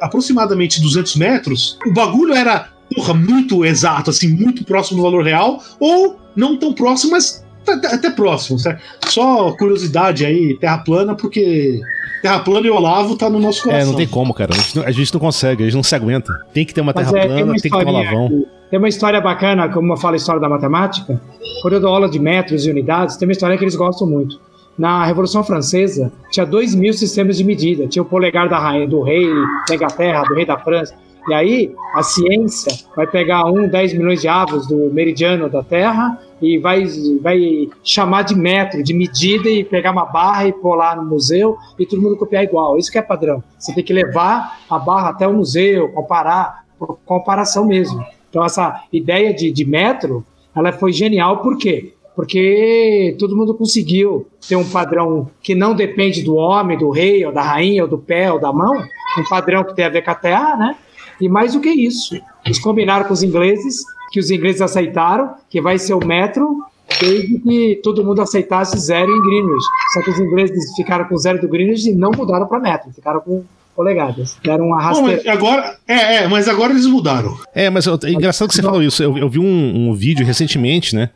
aproximadamente 0.00 0.80
200 0.80 1.16
metros, 1.16 1.78
o 1.86 1.92
bagulho 1.92 2.32
era 2.32 2.70
porra, 2.94 3.14
muito 3.14 3.64
exato, 3.64 4.10
assim, 4.10 4.28
muito 4.28 4.64
próximo 4.64 4.96
do 4.96 5.02
valor 5.02 5.22
real, 5.22 5.62
ou 5.78 6.18
não 6.34 6.56
tão 6.56 6.72
próximo, 6.72 7.12
mas 7.12 7.44
até 7.68 8.10
próximo, 8.10 8.58
certo? 8.58 8.82
Só 9.06 9.52
curiosidade 9.52 10.24
aí, 10.24 10.56
terra 10.58 10.78
plana, 10.78 11.14
porque 11.14 11.80
terra 12.22 12.40
plana 12.40 12.66
e 12.66 12.70
Olavo 12.70 13.16
tá 13.16 13.28
no 13.28 13.38
nosso 13.38 13.62
coração. 13.62 13.82
É, 13.82 13.84
não 13.84 13.94
tem 13.94 14.08
como, 14.08 14.34
cara. 14.34 14.54
A 14.54 14.56
gente 14.56 14.76
não, 14.76 14.84
a 14.84 14.90
gente 14.90 15.12
não 15.12 15.20
consegue, 15.20 15.62
a 15.62 15.66
gente 15.66 15.76
não 15.76 15.82
se 15.82 15.94
aguenta. 15.94 16.32
Tem 16.52 16.64
que 16.64 16.74
ter 16.74 16.80
uma 16.80 16.92
terra 16.92 17.10
é, 17.16 17.26
plana, 17.26 17.52
tem, 17.52 17.60
tem 17.60 17.70
que 17.70 17.78
ter 17.78 17.86
um 17.86 17.92
lavão. 17.92 18.46
Tem 18.70 18.78
uma 18.78 18.88
história 18.88 19.20
bacana, 19.20 19.68
como 19.68 19.92
eu 19.92 19.96
falo 19.96 20.14
história 20.14 20.40
da 20.40 20.48
matemática. 20.48 21.20
Quando 21.60 21.74
eu 21.74 21.80
dou 21.80 21.92
aula 21.92 22.08
de 22.08 22.20
metros 22.20 22.64
e 22.64 22.70
unidades, 22.70 23.16
tem 23.16 23.26
uma 23.26 23.32
história 23.32 23.58
que 23.58 23.64
eles 23.64 23.74
gostam 23.74 24.06
muito. 24.06 24.40
Na 24.78 25.04
Revolução 25.04 25.42
Francesa, 25.42 26.12
tinha 26.30 26.46
dois 26.46 26.72
mil 26.72 26.92
sistemas 26.92 27.36
de 27.36 27.42
medida. 27.42 27.88
Tinha 27.88 28.02
o 28.02 28.06
polegar 28.06 28.48
da 28.48 28.60
rainha, 28.60 28.86
do 28.86 29.02
rei 29.02 29.26
da 29.68 29.74
Inglaterra, 29.74 30.22
do 30.22 30.34
rei 30.34 30.46
da 30.46 30.56
França. 30.56 30.94
E 31.28 31.34
aí, 31.34 31.74
a 31.94 32.02
ciência 32.04 32.72
vai 32.94 33.08
pegar 33.08 33.44
um, 33.44 33.68
10 33.68 33.94
milhões 33.94 34.20
de 34.20 34.28
avos 34.28 34.68
do 34.68 34.88
meridiano 34.92 35.50
da 35.50 35.64
Terra 35.64 36.18
e 36.40 36.56
vai, 36.56 36.86
vai 37.20 37.68
chamar 37.82 38.22
de 38.22 38.36
metro, 38.36 38.82
de 38.84 38.94
medida, 38.94 39.50
e 39.50 39.64
pegar 39.64 39.90
uma 39.90 40.06
barra 40.06 40.46
e 40.46 40.54
lá 40.62 40.94
no 40.94 41.04
museu 41.04 41.58
e 41.76 41.84
todo 41.84 42.00
mundo 42.00 42.16
copiar 42.16 42.44
igual. 42.44 42.78
Isso 42.78 42.90
que 42.90 42.98
é 42.98 43.02
padrão. 43.02 43.42
Você 43.58 43.74
tem 43.74 43.82
que 43.82 43.92
levar 43.92 44.60
a 44.70 44.78
barra 44.78 45.10
até 45.10 45.26
o 45.26 45.34
museu, 45.34 45.88
comparar, 45.88 46.64
por 46.78 46.98
comparação 47.04 47.66
mesmo. 47.66 48.02
Então, 48.30 48.44
essa 48.44 48.84
ideia 48.92 49.34
de, 49.34 49.50
de 49.50 49.64
metro, 49.64 50.24
ela 50.56 50.72
foi 50.72 50.92
genial, 50.92 51.38
por 51.38 51.58
quê? 51.58 51.92
Porque 52.14 53.14
todo 53.18 53.36
mundo 53.36 53.54
conseguiu 53.54 54.26
ter 54.48 54.56
um 54.56 54.68
padrão 54.68 55.28
que 55.42 55.54
não 55.54 55.74
depende 55.74 56.22
do 56.22 56.36
homem, 56.36 56.78
do 56.78 56.90
rei, 56.90 57.24
ou 57.24 57.32
da 57.32 57.42
rainha, 57.42 57.82
ou 57.82 57.88
do 57.88 57.98
pé, 57.98 58.32
ou 58.32 58.38
da 58.38 58.52
mão, 58.52 58.74
um 59.18 59.24
padrão 59.28 59.64
que 59.64 59.74
tem 59.74 59.84
a 59.84 59.88
ver 59.88 60.02
com 60.02 60.10
a 60.10 60.14
terra, 60.14 60.56
né? 60.56 60.76
E 61.20 61.28
mais 61.28 61.52
do 61.52 61.60
que 61.60 61.68
isso, 61.68 62.18
eles 62.44 62.58
combinaram 62.58 63.04
com 63.04 63.12
os 63.12 63.22
ingleses, 63.22 63.82
que 64.10 64.18
os 64.18 64.30
ingleses 64.30 64.60
aceitaram, 64.60 65.34
que 65.48 65.60
vai 65.60 65.78
ser 65.78 65.94
o 65.94 66.04
metro, 66.04 66.64
desde 67.00 67.38
que 67.38 67.80
todo 67.82 68.04
mundo 68.04 68.22
aceitasse 68.22 68.78
zero 68.78 69.10
em 69.10 69.22
Greenwich. 69.22 69.64
Só 69.92 70.02
que 70.02 70.10
os 70.10 70.18
ingleses 70.18 70.74
ficaram 70.74 71.04
com 71.04 71.16
zero 71.16 71.40
do 71.40 71.48
Greenwich 71.48 71.90
e 71.90 71.94
não 71.94 72.10
mudaram 72.10 72.46
para 72.46 72.58
metro, 72.58 72.92
ficaram 72.92 73.20
com 73.20 73.44
polegadas. 73.74 74.36
Deram 74.42 74.66
uma 74.66 74.80
rasteira. 74.80 75.32
agora, 75.32 75.78
é, 75.86 76.16
é, 76.16 76.28
mas 76.28 76.48
agora 76.48 76.72
eles 76.72 76.86
mudaram. 76.86 77.36
É, 77.54 77.70
mas 77.70 77.86
é 77.86 78.10
engraçado 78.10 78.48
que 78.48 78.54
você 78.54 78.62
falou 78.62 78.82
isso. 78.82 79.02
Eu, 79.02 79.16
eu 79.16 79.28
vi 79.28 79.38
um, 79.38 79.90
um, 79.90 79.94
vídeo 79.94 80.26
recentemente, 80.26 80.94
né? 80.94 81.10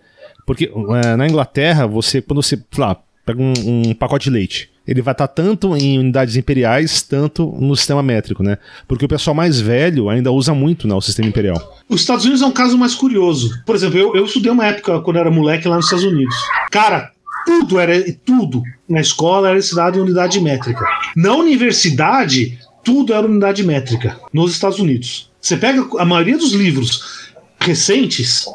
Porque 0.46 0.70
é, 1.04 1.16
na 1.16 1.26
Inglaterra, 1.26 1.86
você, 1.86 2.20
quando 2.20 2.42
você, 2.42 2.58
lá, 2.76 2.96
pega 3.24 3.40
um, 3.40 3.52
um 3.66 3.94
pacote 3.94 4.24
de 4.24 4.30
leite, 4.30 4.70
ele 4.86 5.00
vai 5.00 5.12
estar 5.12 5.28
tanto 5.28 5.74
em 5.76 5.98
unidades 5.98 6.36
imperiais, 6.36 7.02
tanto 7.02 7.46
no 7.58 7.74
sistema 7.74 8.02
métrico, 8.02 8.42
né? 8.42 8.58
Porque 8.86 9.04
o 9.04 9.08
pessoal 9.08 9.34
mais 9.34 9.58
velho 9.60 10.10
ainda 10.10 10.30
usa 10.30 10.52
muito 10.52 10.86
né, 10.86 10.94
o 10.94 11.00
sistema 11.00 11.28
imperial. 11.28 11.56
Os 11.88 12.02
Estados 12.02 12.24
Unidos 12.24 12.42
é 12.42 12.46
um 12.46 12.52
caso 12.52 12.76
mais 12.76 12.94
curioso. 12.94 13.50
Por 13.64 13.74
exemplo, 13.74 13.98
eu, 13.98 14.14
eu 14.14 14.24
estudei 14.26 14.52
uma 14.52 14.66
época, 14.66 15.00
quando 15.00 15.16
eu 15.16 15.20
era 15.20 15.30
moleque, 15.30 15.66
lá 15.66 15.76
nos 15.76 15.86
Estados 15.86 16.04
Unidos. 16.04 16.34
Cara, 16.70 17.10
tudo 17.44 17.78
era 17.78 17.94
tudo 18.24 18.62
na 18.88 19.00
escola 19.00 19.48
era 19.48 19.58
ensinado 19.58 19.98
em 19.98 20.02
unidade 20.02 20.40
métrica. 20.40 20.84
Na 21.16 21.34
universidade, 21.34 22.58
tudo 22.82 23.12
era 23.12 23.26
unidade 23.26 23.64
métrica 23.64 24.18
nos 24.32 24.52
Estados 24.52 24.78
Unidos. 24.78 25.30
Você 25.40 25.56
pega 25.56 25.86
a 25.98 26.04
maioria 26.04 26.36
dos 26.36 26.52
livros 26.52 27.32
recentes, 27.60 28.46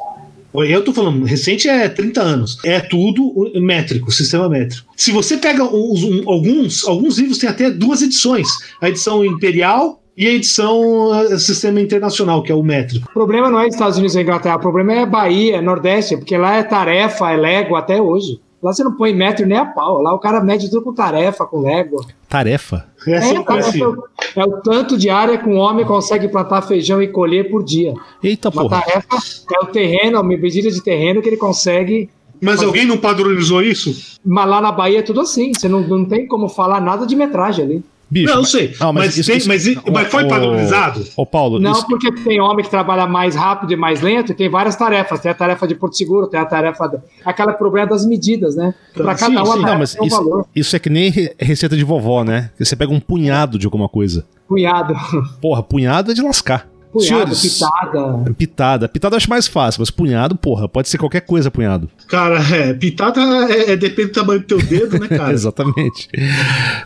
eu 0.53 0.84
tô 0.84 0.94
falando, 0.94 1.26
recente 1.26 1.68
é 1.68 1.88
30 1.88 2.22
anos. 2.22 2.57
É 2.64 2.80
tudo 2.80 3.52
métrico, 3.56 4.11
sistema 4.11 4.49
métrico. 4.49 4.91
Se 4.95 5.11
você 5.11 5.38
pega 5.38 5.64
uns, 5.64 6.03
um, 6.03 6.30
alguns, 6.30 6.88
alguns 6.88 7.18
livros 7.18 7.38
têm 7.38 7.49
até 7.49 7.70
duas 7.70 8.02
edições: 8.02 8.48
a 8.82 8.90
edição 8.90 9.24
imperial 9.24 10.02
e 10.18 10.28
a 10.28 10.32
edição 10.32 11.14
eh, 11.16 11.38
sistema 11.38 11.80
internacional, 11.80 12.44
que 12.44 12.52
é 12.52 12.56
o 12.56 12.64
métrico. 12.64 13.07
O 13.10 13.14
problema 13.14 13.49
não 13.49 13.60
é 13.60 13.68
Estados 13.68 13.98
Unidos 13.98 14.16
e 14.16 14.22
Inglaterra, 14.22 14.57
o 14.57 14.60
problema 14.60 14.94
é 14.94 15.06
Bahia, 15.06 15.61
Nordeste, 15.61 16.18
porque 16.18 16.38
lá 16.38 16.57
é 16.57 16.64
tarefa, 16.64 17.32
é 17.32 17.38
légua 17.38 17.80
até 17.80 18.02
hoje. 18.02 18.40
Lá 18.61 18.73
você 18.73 18.84
não 18.84 18.95
põe 18.95 19.14
metro 19.14 19.45
nem 19.45 19.57
a 19.57 19.65
pau. 19.65 20.02
Lá 20.02 20.14
o 20.14 20.19
cara 20.19 20.41
mede 20.41 20.69
tudo 20.69 20.81
com 20.81 20.94
tarefa, 20.94 21.45
com 21.45 21.61
légua. 21.61 22.06
Tarefa? 22.27 22.86
É, 23.07 23.11
é, 23.11 23.34
é, 24.36 24.44
o 24.44 24.61
tanto 24.61 24.98
de 24.98 25.10
área 25.10 25.38
que 25.38 25.48
um 25.48 25.57
homem 25.57 25.86
consegue 25.86 26.27
plantar 26.27 26.61
feijão 26.64 27.02
e 27.02 27.07
colher 27.07 27.49
por 27.49 27.64
dia. 27.64 27.94
Eita, 28.22 28.49
Uma 28.49 28.64
porra. 28.64 28.81
tarefa 28.81 29.18
é 29.53 29.60
o 29.64 29.68
terreno, 29.68 30.19
a 30.19 30.23
medida 30.23 30.69
de 30.69 30.84
terreno 30.84 31.22
que 31.22 31.30
ele 31.30 31.38
consegue. 31.38 32.10
Mas 32.41 32.56
fazer. 32.56 32.65
alguém 32.65 32.86
não 32.86 32.98
padronizou 32.98 33.61
isso? 33.61 34.19
Mas 34.26 34.49
lá 34.49 34.61
na 34.61 34.72
Bahia 34.72 34.99
é 34.99 35.03
tudo 35.03 35.22
assim. 35.22 35.53
Você 35.53 35.68
não, 35.69 35.81
não 35.81 36.06
tem 36.06 36.27
como 36.27 36.49
falar 36.49 36.81
nada 36.81 37.06
de 37.06 37.15
metragem 37.15 37.65
ali. 37.65 37.84
Bicho, 38.11 38.34
não, 38.34 38.41
eu 38.41 38.45
sei. 38.45 38.76
Não, 38.80 38.91
mas, 38.91 39.06
mas, 39.06 39.18
isso, 39.18 39.30
tem, 39.30 39.38
isso, 39.38 39.48
mas, 39.48 39.65
mas, 39.91 40.07
foi 40.07 40.27
padronizado? 40.27 41.06
Ô, 41.15 41.26
Paulo. 41.26 41.60
Não, 41.60 41.73
isso... 41.73 41.86
porque 41.86 42.11
tem 42.11 42.41
homem 42.41 42.65
que 42.65 42.72
trabalha 42.72 43.06
mais 43.06 43.36
rápido 43.36 43.72
e 43.72 43.76
mais 43.76 44.02
lento 44.02 44.31
e 44.31 44.36
tem 44.36 44.49
várias 44.49 44.76
tarefas. 44.76 45.19
Tem 45.19 45.31
a 45.31 45.36
tarefa 45.36 45.68
de 45.68 45.76
Porto 45.76 45.95
Seguro, 45.95 46.27
tem 46.27 46.40
a 46.40 46.45
tarefa. 46.45 46.88
Da... 46.88 46.99
Aquela 47.23 47.53
problema 47.53 47.88
das 47.88 48.06
medidas, 48.06 48.56
né? 48.56 48.73
Para 48.94 49.15
cada 49.15 49.44
uma 49.44 49.56
não, 49.56 49.77
mas 49.77 49.95
um 49.99 50.06
isso, 50.06 50.15
valor. 50.15 50.45
Isso 50.56 50.76
é 50.76 50.80
que 50.80 50.90
nem 50.90 51.11
receita 51.38 51.77
de 51.77 51.84
vovó, 51.84 52.23
né? 52.23 52.49
Você 52.57 52.76
pega 52.76 52.91
um 52.91 52.99
punhado 52.99 53.60
de 53.60 53.68
alguma 53.68 53.88
coisa. 53.88 54.26
Punhado. 54.48 54.95
Porra, 55.40 55.61
punhado 55.61 56.11
é 56.11 56.14
de 56.15 56.22
lascar. 56.22 56.68
Punhado, 56.91 57.36
Senhores, 57.36 57.60
pitada. 57.60 58.34
Pitada. 58.36 58.90
Pitada 58.90 59.14
eu 59.14 59.18
acho 59.18 59.30
mais 59.30 59.48
fácil, 59.48 59.82
mas 59.82 59.91
punhado, 59.91 60.36
porra, 60.36 60.68
pode 60.68 60.90
ser 60.90 60.98
qualquer 60.98 61.22
coisa 61.22 61.52
punhado. 61.52 61.90
Cara, 62.07 62.40
é, 62.56 62.74
pitada 62.74 63.22
é, 63.22 63.72
é, 63.72 63.76
depende 63.78 64.10
do 64.10 64.14
tamanho 64.14 64.40
do 64.40 64.45
teu 64.45 64.57
dedo, 64.57 64.99
né, 64.99 65.07
cara? 65.16 65.32
Exatamente. 65.32 66.10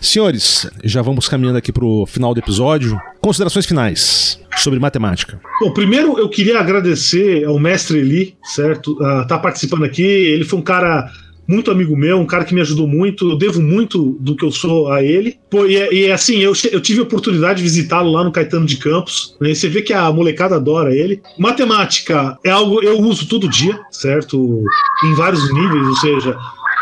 Senhores, 0.02 0.70
já 0.84 1.02
vamos 1.02 1.30
caminhando 1.30 1.58
aqui 1.58 1.72
pro 1.72 2.06
final 2.06 2.34
do 2.34 2.40
episódio. 2.40 3.00
Considerações 3.22 3.66
finais 3.66 4.40
sobre 4.58 4.78
matemática. 4.78 5.40
Bom, 5.62 5.72
primeiro 5.72 6.20
eu 6.20 6.30
queria 6.30 6.60
agradecer 6.60 7.46
ao 7.46 7.58
mestre 7.58 8.00
Eli, 8.00 8.36
certo? 8.44 8.94
Uh, 8.94 9.26
tá 9.28 9.40
participando 9.40 9.86
aqui. 9.86 10.04
Ele 10.04 10.44
foi 10.44 10.60
um 10.60 10.64
cara 10.64 11.10
muito 11.48 11.72
amigo 11.72 11.96
meu, 11.96 12.20
um 12.20 12.26
cara 12.26 12.46
que 12.46 12.54
me 12.54 12.62
ajudou 12.62 12.88
muito, 12.88 13.30
eu 13.30 13.38
devo 13.38 13.62
muito 13.62 14.18
do 14.20 14.36
que 14.36 14.46
eu 14.46 14.52
sou 14.52 14.92
a 14.92 15.04
ele. 15.04 15.38
Pô, 15.50 15.66
e, 15.66 15.76
e 15.94 16.12
assim, 16.12 16.38
eu, 16.38 16.54
eu 16.72 16.82
tive 16.82 17.00
a 17.00 17.04
oportunidade 17.04 17.58
de 17.58 17.64
visitá-lo 17.64 18.12
lá 18.12 18.24
no 18.24 18.32
Caetano 18.32 18.66
de 18.66 18.78
Campos, 18.78 19.36
né? 19.40 19.54
Você 19.54 19.68
vê 19.68 19.82
que 19.82 19.94
a 19.94 20.12
molecada 20.12 20.56
adora 20.56 20.96
ele. 20.96 21.22
Matemática 21.38 22.38
é 22.44 22.50
algo 22.50 22.82
eu 22.82 23.00
uso 23.00 23.28
todo 23.28 23.50
dia, 23.50 23.80
certo? 23.92 24.64
Em 25.06 25.16
vários 25.16 25.54
níveis, 25.54 25.88
ou 25.88 25.96
seja, 25.96 26.38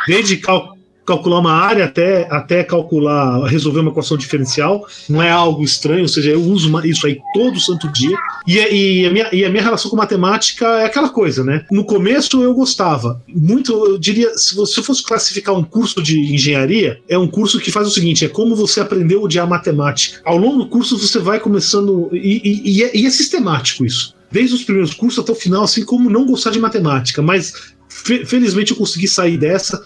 desde 0.08 0.38
cálculo 0.38 0.81
calcular 1.12 1.40
uma 1.40 1.52
área 1.52 1.86
até, 1.86 2.26
até 2.32 2.64
calcular, 2.64 3.46
resolver 3.46 3.82
uma 3.82 3.92
equação 3.92 4.16
diferencial, 4.16 4.88
não 5.10 5.22
é 5.22 5.30
algo 5.30 5.64
estranho, 5.64 6.04
ou 6.04 6.08
seja, 6.08 6.32
eu 6.32 6.42
uso 6.42 6.72
isso 6.86 7.06
aí 7.06 7.20
todo 7.34 7.60
santo 7.60 7.92
dia. 7.92 8.18
E, 8.48 8.58
e, 8.58 9.06
a 9.06 9.12
minha, 9.12 9.30
e 9.34 9.44
a 9.44 9.50
minha 9.50 9.64
relação 9.64 9.92
com 9.92 9.98
matemática 9.98 10.66
é 10.80 10.86
aquela 10.86 11.10
coisa, 11.10 11.44
né? 11.44 11.66
No 11.70 11.84
começo 11.84 12.42
eu 12.42 12.54
gostava, 12.54 13.22
muito, 13.28 13.74
eu 13.74 13.98
diria, 13.98 14.38
se 14.38 14.56
você 14.56 14.82
fosse 14.82 15.04
classificar 15.04 15.54
um 15.54 15.64
curso 15.64 16.02
de 16.02 16.34
engenharia, 16.34 17.02
é 17.10 17.18
um 17.18 17.28
curso 17.28 17.60
que 17.60 17.72
faz 17.72 17.88
o 17.88 17.92
seguinte: 17.92 18.24
é 18.24 18.30
como 18.30 18.56
você 18.56 18.80
aprendeu 18.80 19.20
a 19.20 19.24
odiar 19.24 19.48
matemática. 19.48 20.22
Ao 20.24 20.38
longo 20.38 20.60
do 20.60 20.70
curso 20.70 20.98
você 20.98 21.20
vai 21.20 21.40
começando, 21.40 22.10
e, 22.14 22.42
e, 22.44 22.78
e 22.78 22.84
é, 22.84 23.06
é 23.06 23.10
sistemático 23.10 23.86
isso 23.86 24.16
desde 24.32 24.56
os 24.56 24.64
primeiros 24.64 24.94
cursos 24.94 25.22
até 25.22 25.34
o 25.34 25.36
final, 25.36 25.64
assim 25.64 25.84
como 25.84 26.10
não 26.10 26.26
gostar 26.26 26.52
de 26.52 26.60
matemática, 26.60 27.22
mas 27.22 27.74
fe 27.90 28.26
felizmente 28.26 28.72
eu 28.72 28.78
consegui 28.78 29.10
sair 29.10 29.38
dessa 29.38 29.84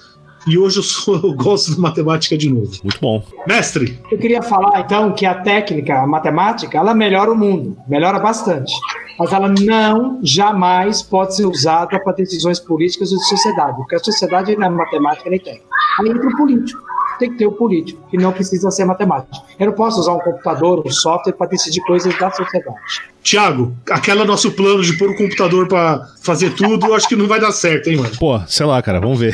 e 0.48 0.58
hoje 0.58 0.80
eu, 0.80 0.84
sou, 0.84 1.16
eu 1.24 1.34
gosto 1.34 1.74
de 1.74 1.80
matemática 1.80 2.38
de 2.38 2.50
novo. 2.50 2.72
Muito 2.84 3.00
bom. 3.02 3.24
Mestre! 3.48 4.00
Eu 4.12 4.18
queria 4.18 4.42
falar 4.42 4.82
então 4.82 5.14
que 5.14 5.26
a 5.26 5.36
técnica, 5.36 6.02
a 6.02 6.08
matemática, 6.08 6.78
ela 6.78 6.94
melhora 6.94 7.32
o 7.32 7.36
mundo, 7.36 7.78
melhora 7.88 8.20
bastante. 8.20 8.74
Mas 9.18 9.32
ela 9.32 9.48
não 9.48 10.20
jamais 10.22 11.02
pode 11.02 11.36
ser 11.36 11.46
usada 11.46 12.00
para 12.00 12.14
decisões 12.14 12.60
políticas 12.60 13.12
ou 13.12 13.18
de 13.18 13.28
sociedade, 13.30 13.78
porque 13.78 13.96
a 13.96 14.00
sociedade 14.00 14.56
não 14.58 14.68
é 14.68 14.70
matemática 14.70 15.30
nem 15.30 15.40
técnica. 15.40 15.66
Aí 16.00 16.10
entra 16.10 16.28
o 16.28 16.36
político. 16.36 16.84
Tem 17.20 17.32
que 17.32 17.38
ter 17.38 17.46
o 17.46 17.52
político, 17.52 18.02
que 18.10 18.18
não 18.18 18.32
precisa 18.32 18.70
ser 18.72 18.86
matemático. 18.86 19.46
Eu 19.60 19.68
não 19.68 19.74
posso 19.74 20.00
usar 20.00 20.14
um 20.14 20.20
computador, 20.20 20.84
um 20.86 20.92
software 20.92 21.34
para 21.34 21.48
decidir 21.48 21.82
coisas 21.82 22.18
da 22.18 22.32
sociedade. 22.32 22.78
Tiago, 23.24 23.76
aquele 23.90 24.24
nosso 24.24 24.52
plano 24.52 24.84
de 24.84 24.98
pôr 24.98 25.10
o 25.10 25.16
computador 25.16 25.68
para 25.68 26.08
fazer 26.22 26.52
tudo, 26.52 26.86
eu 26.88 26.94
acho 26.94 27.08
que 27.08 27.16
não 27.16 27.28
vai 27.28 27.40
dar 27.40 27.52
certo, 27.52 27.90
hein, 27.90 27.98
mano? 27.98 28.16
Pô, 28.20 28.40
sei 28.48 28.66
lá, 28.66 28.82
cara, 28.82 29.00
vamos 29.00 29.20
ver. 29.20 29.34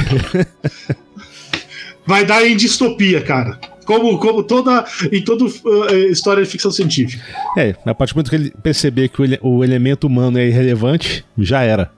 vai 2.06 2.26
dar 2.26 2.46
em 2.46 2.56
distopia, 2.56 3.22
cara. 3.22 3.60
Como, 3.86 4.18
como 4.20 4.44
toda 4.44 4.86
em 5.12 5.24
toda 5.24 5.44
uh, 5.46 5.94
história 6.10 6.44
de 6.44 6.50
ficção 6.50 6.72
científica. 6.72 7.24
É, 7.58 7.76
a 7.86 7.94
partir 7.94 8.14
do 8.14 8.18
momento 8.18 8.30
que 8.30 8.36
ele 8.36 8.54
perceber 8.64 9.10
que 9.10 9.22
o, 9.22 9.26
ele, 9.26 9.40
o 9.42 9.64
elemento 9.64 10.08
humano 10.08 10.38
é 10.38 10.48
irrelevante, 10.48 11.26
já 11.38 11.62
era. 11.64 11.92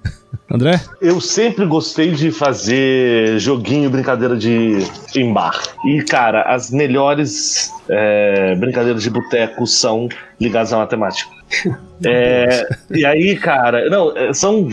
André? 0.51 0.79
Eu 1.01 1.19
sempre 1.19 1.65
gostei 1.65 2.11
de 2.11 2.31
fazer 2.31 3.39
joguinho, 3.39 3.89
brincadeira 3.89 4.35
de 4.35 4.79
em 5.15 5.33
bar. 5.33 5.59
E, 5.85 6.03
cara, 6.03 6.43
as 6.43 6.69
melhores 6.69 7.71
é, 7.89 8.55
brincadeiras 8.55 9.01
de 9.03 9.09
boteco 9.09 9.65
são 9.65 10.07
ligadas 10.39 10.73
à 10.73 10.77
matemática. 10.77 11.31
É, 12.05 12.67
e 12.91 13.05
aí, 13.05 13.37
cara, 13.37 13.89
não, 13.89 14.11
é, 14.17 14.33
são. 14.33 14.67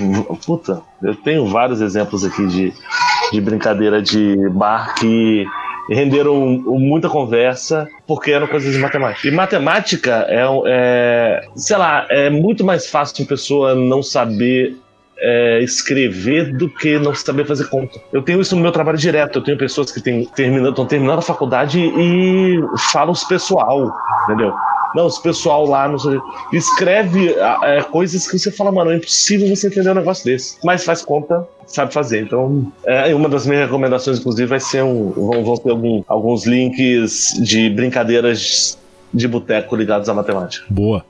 Puta, 0.44 0.82
eu 1.00 1.14
tenho 1.14 1.46
vários 1.46 1.80
exemplos 1.80 2.24
aqui 2.24 2.44
de, 2.48 2.72
de 3.30 3.40
brincadeira 3.40 4.02
de 4.02 4.48
bar 4.48 4.96
que 4.96 5.46
renderam 5.88 6.34
muita 6.66 7.08
conversa 7.08 7.88
porque 8.04 8.32
eram 8.32 8.48
coisas 8.48 8.72
de 8.72 8.80
matemática. 8.80 9.28
E 9.28 9.30
matemática 9.30 10.26
é, 10.28 10.44
é 10.66 11.40
sei 11.54 11.76
lá, 11.76 12.04
é 12.10 12.30
muito 12.30 12.64
mais 12.64 12.88
fácil 12.88 13.22
uma 13.22 13.28
pessoa 13.28 13.76
não 13.76 14.02
saber 14.02 14.76
é, 15.20 15.62
escrever 15.62 16.52
do 16.52 16.68
que 16.68 16.98
não 16.98 17.14
saber 17.14 17.46
fazer 17.46 17.68
conta. 17.68 18.00
Eu 18.12 18.22
tenho 18.22 18.40
isso 18.40 18.56
no 18.56 18.62
meu 18.62 18.72
trabalho 18.72 18.98
direto. 18.98 19.38
Eu 19.38 19.44
tenho 19.44 19.58
pessoas 19.58 19.92
que 19.92 19.98
estão 19.98 20.24
terminando, 20.34 20.86
terminando 20.86 21.18
a 21.18 21.22
faculdade 21.22 21.78
e 21.80 22.60
falam 22.92 23.12
os 23.12 23.24
pessoal, 23.24 23.92
entendeu? 24.24 24.54
Não, 24.94 25.06
os 25.06 25.18
pessoal 25.18 25.66
lá 25.66 25.86
não 25.86 25.98
sei, 25.98 26.18
escreve 26.52 27.32
é, 27.62 27.82
coisas 27.82 28.28
que 28.28 28.38
você 28.38 28.50
fala, 28.50 28.72
mano, 28.72 28.90
é 28.90 28.96
impossível 28.96 29.48
você 29.54 29.68
entender 29.68 29.90
um 29.90 29.94
negócio 29.94 30.24
desse. 30.24 30.56
Mas 30.64 30.84
faz 30.84 31.02
conta, 31.02 31.46
sabe 31.66 31.92
fazer. 31.94 32.22
Então, 32.22 32.72
é, 32.84 33.14
uma 33.14 33.28
das 33.28 33.46
minhas 33.46 33.66
recomendações, 33.66 34.18
inclusive, 34.18 34.48
vai 34.48 34.58
ser 34.58 34.82
um. 34.82 35.10
Vão, 35.10 35.44
vão 35.44 35.56
ter 35.56 35.70
algum, 35.70 36.02
alguns 36.08 36.44
links 36.44 37.34
de 37.40 37.70
brincadeiras 37.70 38.79
de 39.12 39.26
boteco 39.26 39.74
ligados 39.76 40.08
à 40.08 40.14
matemática. 40.14 40.64
Boa. 40.70 41.04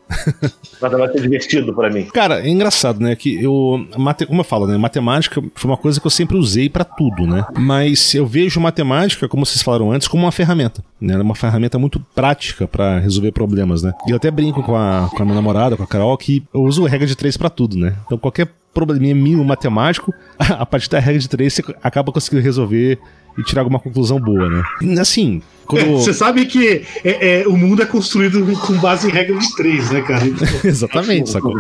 matemática 0.81 1.19
é 1.19 1.23
divertido 1.23 1.75
para 1.75 1.91
mim. 1.91 2.05
Cara, 2.07 2.41
é 2.41 2.49
engraçado, 2.49 3.01
né? 3.01 3.15
Que 3.15 3.43
eu. 3.43 3.87
Mate, 3.97 4.27
como 4.27 4.41
eu 4.41 4.45
falo, 4.45 4.67
né? 4.67 4.77
Matemática 4.77 5.43
foi 5.55 5.71
uma 5.71 5.77
coisa 5.77 6.01
que 6.01 6.07
eu 6.07 6.11
sempre 6.11 6.37
usei 6.37 6.69
para 6.69 6.85
tudo, 6.85 7.27
né? 7.27 7.45
Mas 7.57 8.15
eu 8.15 8.27
vejo 8.27 8.61
matemática, 8.61 9.29
como 9.29 9.45
vocês 9.45 9.63
falaram 9.63 9.93
antes, 9.93 10.09
como 10.09 10.25
uma 10.25 10.33
ferramenta. 10.33 10.83
Né? 11.01 11.15
Ela 11.15 11.23
é 11.23 11.25
uma 11.25 11.35
ferramenta 11.35 11.79
muito 11.79 12.01
prática 12.15 12.67
para 12.67 12.99
resolver 12.99 13.33
problemas, 13.33 13.83
né? 13.83 13.93
E 14.07 14.11
eu 14.11 14.17
até 14.17 14.31
brinco 14.31 14.63
com 14.63 14.77
a, 14.77 15.09
com 15.11 15.23
a 15.23 15.25
minha 15.25 15.35
namorada, 15.35 15.77
com 15.77 15.83
a 15.83 15.87
Carol, 15.87 16.17
que 16.17 16.43
eu 16.53 16.63
uso 16.63 16.85
regra 16.85 17.07
de 17.07 17.17
três 17.17 17.37
para 17.37 17.51
tudo, 17.51 17.77
né? 17.77 17.95
Então 18.07 18.19
qualquer 18.19 18.49
probleminha 18.73 19.15
mínimo 19.15 19.45
matemático, 19.45 20.15
a 20.39 20.65
partir 20.65 20.89
da 20.91 20.99
regra 20.99 21.21
de 21.21 21.29
três 21.29 21.55
você 21.55 21.63
acaba 21.83 22.13
conseguindo 22.13 22.43
resolver 22.43 22.99
e 23.39 23.43
tirar 23.43 23.63
alguma 23.63 23.79
conclusão 23.79 24.21
boa, 24.21 24.49
né? 24.49 24.63
Assim, 25.01 25.43
quando... 25.71 25.93
Você 26.03 26.13
sabe 26.13 26.45
que 26.47 26.83
é, 27.05 27.41
é, 27.41 27.49
o 27.49 27.57
mundo 27.57 27.83
é 27.83 27.87
construído 27.87 28.45
com 28.67 28.75
base 28.75 29.09
em 29.09 29.11
regra 29.11 29.39
de 29.39 29.55
três, 29.55 29.91
né, 29.91 30.03
cara? 30.03 30.25
Exatamente, 30.65 31.31
sacou? 31.31 31.55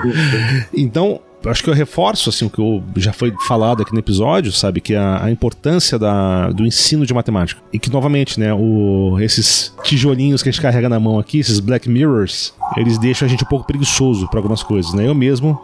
Então, 0.75 1.21
acho 1.47 1.63
que 1.63 1.71
eu 1.71 1.75
reforço 1.75 2.29
assim 2.29 2.45
o 2.45 2.51
que 2.51 2.59
eu, 2.59 2.83
já 2.97 3.13
foi 3.13 3.33
falado 3.47 3.83
aqui 3.83 3.93
no 3.93 3.99
episódio, 3.99 4.53
sabe, 4.53 4.81
que 4.81 4.95
a, 4.95 5.25
a 5.25 5.31
importância 5.31 5.99
da, 5.99 6.51
do 6.51 6.67
ensino 6.67 7.07
de 7.07 7.15
matemática 7.15 7.61
e 7.73 7.79
que 7.79 7.91
novamente, 7.91 8.39
né, 8.39 8.53
o, 8.53 9.19
esses 9.21 9.75
tijolinhos 9.83 10.43
que 10.43 10.49
a 10.49 10.53
gente 10.53 10.61
carrega 10.61 10.89
na 10.89 11.01
mão 11.01 11.19
aqui, 11.19 11.39
esses 11.39 11.61
Black 11.61 11.89
Mirrors, 11.89 12.53
eles 12.77 12.99
deixam 12.99 13.27
a 13.27 13.29
gente 13.29 13.45
um 13.45 13.47
pouco 13.47 13.67
preguiçoso 13.67 14.29
para 14.29 14.39
algumas 14.39 14.63
coisas, 14.63 14.93
né? 14.95 15.07
Eu 15.07 15.15
mesmo, 15.15 15.61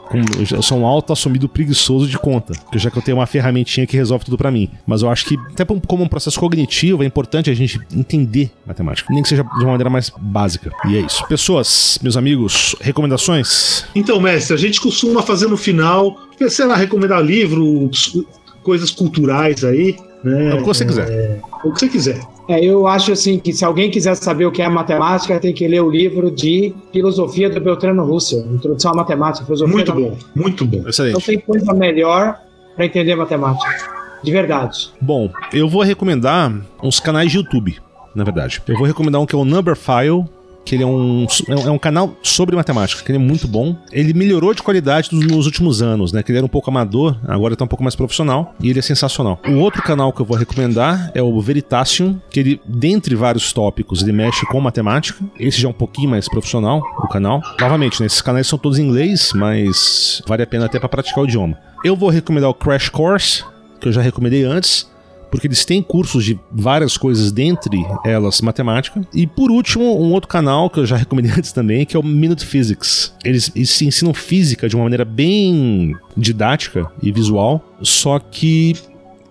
eu 0.51 0.63
sou 0.63 0.79
um 0.79 0.87
alto 0.87 1.13
assumido 1.13 1.49
preguiçoso 1.49 2.09
de 2.09 2.19
conta, 2.19 2.53
já 2.75 2.91
que 2.91 2.99
eu 2.99 3.03
tenho 3.03 3.19
uma 3.19 3.27
ferramentinha 3.27 3.87
que 3.87 3.97
resolve 3.97 4.25
tudo 4.25 4.37
para 4.37 4.51
mim, 4.51 4.71
mas 4.87 5.03
eu 5.03 5.11
acho 5.11 5.27
que 5.27 5.39
até 5.53 5.65
como 5.65 6.03
um 6.03 6.09
processo 6.09 6.39
cognitivo 6.39 7.03
é 7.03 7.07
importante 7.07 7.51
a 7.51 7.55
gente 7.55 7.81
entender 7.95 8.51
matemática, 8.67 9.13
nem 9.13 9.23
que 9.23 9.29
seja 9.29 9.43
de 9.43 9.65
uma 9.65 9.73
maneira 9.73 9.91
mais 9.91 10.11
básica. 10.19 10.71
E 10.89 10.97
é 10.97 11.01
isso. 11.01 11.25
Pessoas, 11.27 11.99
meus 12.03 12.17
amigos, 12.17 12.75
recomendações? 12.81 13.85
Então, 13.95 14.21
mestre, 14.21 14.55
a 14.55 14.59
gente 14.59 14.81
costuma 14.81 15.23
fazer 15.23 15.47
no 15.47 15.57
final, 15.67 16.17
sei 16.49 16.65
lá, 16.65 16.77
recomendar 16.77 17.21
livros, 17.23 18.17
coisas 18.63 18.91
culturais 18.91 19.65
aí. 19.65 19.97
Né? 20.23 20.51
É 20.51 20.55
o 20.55 20.59
que 20.59 20.67
você 20.67 20.85
quiser. 20.85 21.11
É, 21.11 21.41
o 21.65 21.73
que 21.73 21.81
você 21.81 21.89
quiser. 21.89 22.21
É, 22.49 22.65
eu 22.65 22.87
acho 22.87 23.13
assim 23.13 23.39
que 23.41 23.53
se 23.53 23.65
alguém 23.65 23.91
quiser 23.91 24.15
saber 24.15 24.47
o 24.47 24.53
que 24.53 24.63
é 24.63 24.69
matemática, 24.69 25.39
tem 25.41 25.53
que 25.53 25.67
ler 25.67 25.83
o 25.83 25.91
livro 25.91 26.31
de 26.31 26.73
Filosofia 26.93 27.51
do 27.51 27.61
Beltrano 27.61 28.05
Russell, 28.05 28.47
Introdução 28.53 28.93
à 28.93 28.95
Matemática. 28.95 29.45
Filosofia 29.45 29.75
muito 29.75 29.93
da... 29.93 30.01
bom, 30.01 30.17
muito 30.35 30.65
bom. 30.65 30.89
Excelente. 30.89 31.15
Não 31.15 31.21
tem 31.21 31.41
coisa 31.41 31.73
melhor 31.75 32.39
para 32.77 32.87
entender 32.87 33.17
matemática. 33.17 33.97
De 34.23 34.31
verdade. 34.31 34.91
Bom, 35.01 35.31
eu 35.53 35.69
vou 35.69 35.83
recomendar 35.83 36.53
uns 36.83 37.01
canais 37.01 37.31
de 37.31 37.39
YouTube, 37.39 37.77
na 38.15 38.25
verdade. 38.25 38.63
Eu 38.67 38.77
vou 38.77 38.87
recomendar 38.87 39.21
um 39.21 39.27
que 39.27 39.35
é 39.35 39.39
o 39.39 39.45
Numberphile, 39.45 40.25
que 40.67 40.75
ele 40.75 40.83
é 40.83 40.87
um, 40.87 41.27
é 41.49 41.71
um 41.71 41.79
canal 41.79 42.17
sobre 42.23 42.57
matemática, 42.57 43.03
que 43.03 43.11
ele 43.13 43.19
é 43.19 43.21
muito 43.21 43.47
bom. 43.47 43.77
Ele 43.93 44.13
melhorou 44.13 44.53
de 44.53 44.63
qualidade 44.63 45.11
nos 45.13 45.47
últimos 45.47 45.81
anos, 45.81 46.13
né? 46.13 46.25
Que 46.25 46.33
ele 46.33 46.39
era 46.39 46.45
um 46.45 46.49
pouco 46.49 46.69
amador, 46.69 47.17
agora 47.27 47.55
está 47.55 47.65
um 47.65 47.69
pouco 47.69 47.85
mais 47.85 47.95
profissional 47.95 48.53
e 48.61 48.69
ele 48.69 48.81
é 48.81 48.83
sensacional. 48.83 49.41
O 49.49 49.59
outro 49.59 49.81
canal 49.81 50.13
que 50.13 50.21
eu 50.21 50.27
vou 50.27 50.37
recomendar 50.37 51.13
é 51.15 51.23
o 51.23 51.41
Veritasium, 51.41 52.21
que 52.29 52.41
ele, 52.41 52.61
dentre 52.67 53.15
vários 53.15 53.53
tópicos, 53.53 54.03
ele 54.03 54.13
mexe 54.13 54.45
com 54.47 54.61
matemática. 54.61 55.25
Esse 55.39 55.61
já 55.61 55.69
é 55.69 55.71
um 55.71 55.75
pouquinho 55.75 56.11
mais 56.11 56.29
profissional, 56.29 56.83
o 56.99 57.07
canal. 57.07 57.41
Novamente, 57.61 58.01
né, 58.01 58.07
esses 58.07 58.21
canais 58.21 58.49
são 58.49 58.59
todos 58.59 58.81
em 58.81 58.83
inglês, 58.83 59.31
mas 59.35 60.21
vale 60.27 60.43
a 60.43 60.47
pena 60.47 60.67
até 60.67 60.81
para 60.81 60.89
praticar 60.89 61.23
o 61.23 61.27
idioma. 61.29 61.57
Eu 61.85 61.95
vou 61.95 62.11
recomendar 62.11 62.51
o 62.51 62.55
Crash 62.55 62.89
Course, 62.89 63.45
que 63.81 63.87
eu 63.87 63.93
já 63.93 64.03
recomendei 64.03 64.43
antes 64.43 64.89
porque 65.37 65.47
eles 65.47 65.65
têm 65.65 65.83
cursos 65.83 66.25
de 66.25 66.39
várias 66.51 66.97
coisas, 66.97 67.31
dentre 67.31 67.85
elas 68.05 68.41
matemática. 68.41 69.07
E 69.13 69.27
por 69.27 69.51
último, 69.51 69.85
um 70.01 70.13
outro 70.13 70.29
canal 70.29 70.71
que 70.71 70.81
eu 70.81 70.87
já 70.87 70.97
recomendei 70.97 71.31
antes 71.31 71.53
também, 71.53 71.85
que 71.85 71.95
é 71.95 72.01
o 72.01 72.03
Minute 72.03 72.45
Physics. 72.45 73.15
Eles, 73.25 73.53
eles 73.55 73.83
ensinam 73.83 74.15
física 74.15 74.69
de 74.69 74.75
uma 74.75 74.85
maneira 74.85 75.05
bem 75.05 75.95
didática 76.17 76.91
e 77.03 77.13
visual, 77.13 77.63
só 77.83 78.19
que 78.19 78.75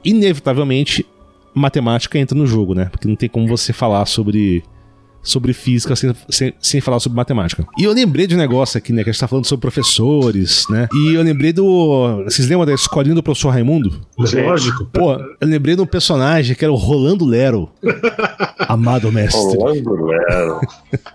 inevitavelmente 0.04 1.06
matemática 1.54 2.20
entra 2.20 2.38
no 2.38 2.46
jogo, 2.46 2.76
né? 2.76 2.86
Porque 2.86 3.08
não 3.08 3.16
tem 3.16 3.30
como 3.30 3.48
você 3.48 3.74
falar 3.74 4.06
sobre 4.06 4.64
sobre 5.26 5.52
física 5.54 5.96
sem, 5.96 6.14
sem, 6.30 6.54
sem, 6.60 6.80
falar 6.80 7.00
sobre 7.00 7.16
matemática. 7.16 7.66
E 7.78 7.84
eu 7.84 7.92
lembrei 7.92 8.28
de 8.28 8.36
um 8.36 8.38
negócio 8.38 8.78
aqui, 8.78 8.94
né? 8.94 9.04
Que 9.04 9.10
a 9.10 9.12
gente 9.12 9.20
tá 9.20 9.28
falando 9.28 9.46
sobre 9.46 9.62
professores, 9.62 10.66
né? 10.70 10.88
E 10.94 11.16
eu 11.16 11.24
lembrei 11.24 11.52
do. 11.52 12.24
Vocês 12.24 12.48
lembram 12.48 12.66
da 12.66 12.74
escolinha 12.74 13.16
do 13.16 13.24
professor 13.24 13.50
Raimundo? 13.50 14.00
Lógico. 14.18 14.86
Pô, 14.86 15.14
eu 15.14 15.48
lembrei 15.48 15.76
de 15.76 15.82
um 15.82 15.86
personagem 15.86 16.56
que 16.56 16.64
era 16.64 16.72
o 16.72 16.78
Rolando 16.78 17.26
Lero. 17.26 17.70
Amado 18.70 19.12
mestre. 19.12 19.58
Rolando 19.58 20.06
Lero. 20.06 20.62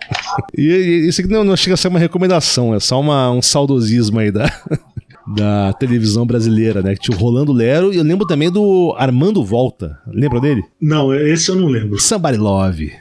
e, 0.56 0.62
e, 0.62 1.08
isso 1.08 1.20
aqui 1.20 1.30
não, 1.30 1.44
não 1.44 1.56
chega 1.56 1.74
a 1.74 1.76
ser 1.76 1.88
uma 1.88 1.98
recomendação, 1.98 2.74
é 2.74 2.80
só 2.80 3.00
uma, 3.00 3.30
um 3.30 3.40
saudosismo 3.40 4.18
aí 4.18 4.30
da. 4.30 4.50
da 5.32 5.72
televisão 5.74 6.26
brasileira, 6.26 6.82
né? 6.82 6.94
Que 6.94 7.02
tinha 7.02 7.16
o 7.16 7.20
Rolando 7.20 7.52
Lero 7.52 7.92
e 7.92 7.96
eu 7.98 8.02
lembro 8.02 8.26
também 8.26 8.50
do 8.50 8.92
Armando 8.98 9.44
Volta. 9.44 9.96
Lembra 10.08 10.40
dele? 10.40 10.64
Não, 10.80 11.14
esse 11.14 11.50
eu 11.50 11.54
não 11.54 11.68
lembro. 11.68 12.00
Somebody 12.00 12.36
Love. 12.36 12.92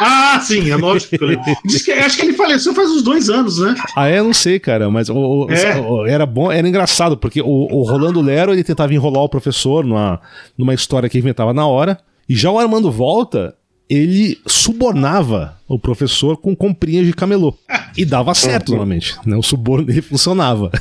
Ah, 0.00 0.40
sim, 0.40 0.70
é 0.70 0.76
lógico 0.76 1.16
que 1.84 1.92
acho 1.92 2.16
que 2.16 2.22
ele 2.22 2.32
faleceu 2.32 2.74
faz 2.74 2.90
uns 2.90 3.02
dois 3.02 3.28
anos, 3.30 3.58
né? 3.58 3.74
Ah, 3.96 4.08
é? 4.08 4.20
Não 4.22 4.32
sei, 4.34 4.58
cara, 4.58 4.90
mas 4.90 5.08
o, 5.08 5.14
o- 5.16 5.50
É. 5.52 5.76
o- 5.80 6.06
era 6.06 6.26
bom, 6.26 6.50
era 6.50 6.68
engraçado, 6.68 7.16
porque 7.16 7.40
o, 7.40 7.82
Rolando 7.88 8.20
Lero 8.20 8.52
ele 8.52 8.64
tentava 8.64 8.92
enrolar 8.92 9.22
o 9.22 9.28
professor 9.28 9.84
numa, 9.84 10.20
numa 10.58 10.74
história 10.74 11.08
que 11.08 11.18
inventava 11.18 11.52
na 11.52 11.66
hora, 11.66 11.98
e 12.28 12.34
já 12.34 12.50
o 12.50 12.58
Armando 12.58 12.90
Volta, 12.90 13.54
ele 13.88 14.38
subornava 14.46 15.56
o 15.68 15.78
professor 15.78 16.36
com 16.38 16.56
comprinhas 16.56 17.06
de 17.06 17.12
camelô. 17.12 17.54
E 17.96 18.04
dava 18.04 18.34
certo, 18.34 18.70
normalmente. 18.70 19.14
Né? 19.24 19.36
O 19.36 19.42
suborno 19.42 19.84
dele 19.86 20.02
funcionava. 20.02 20.70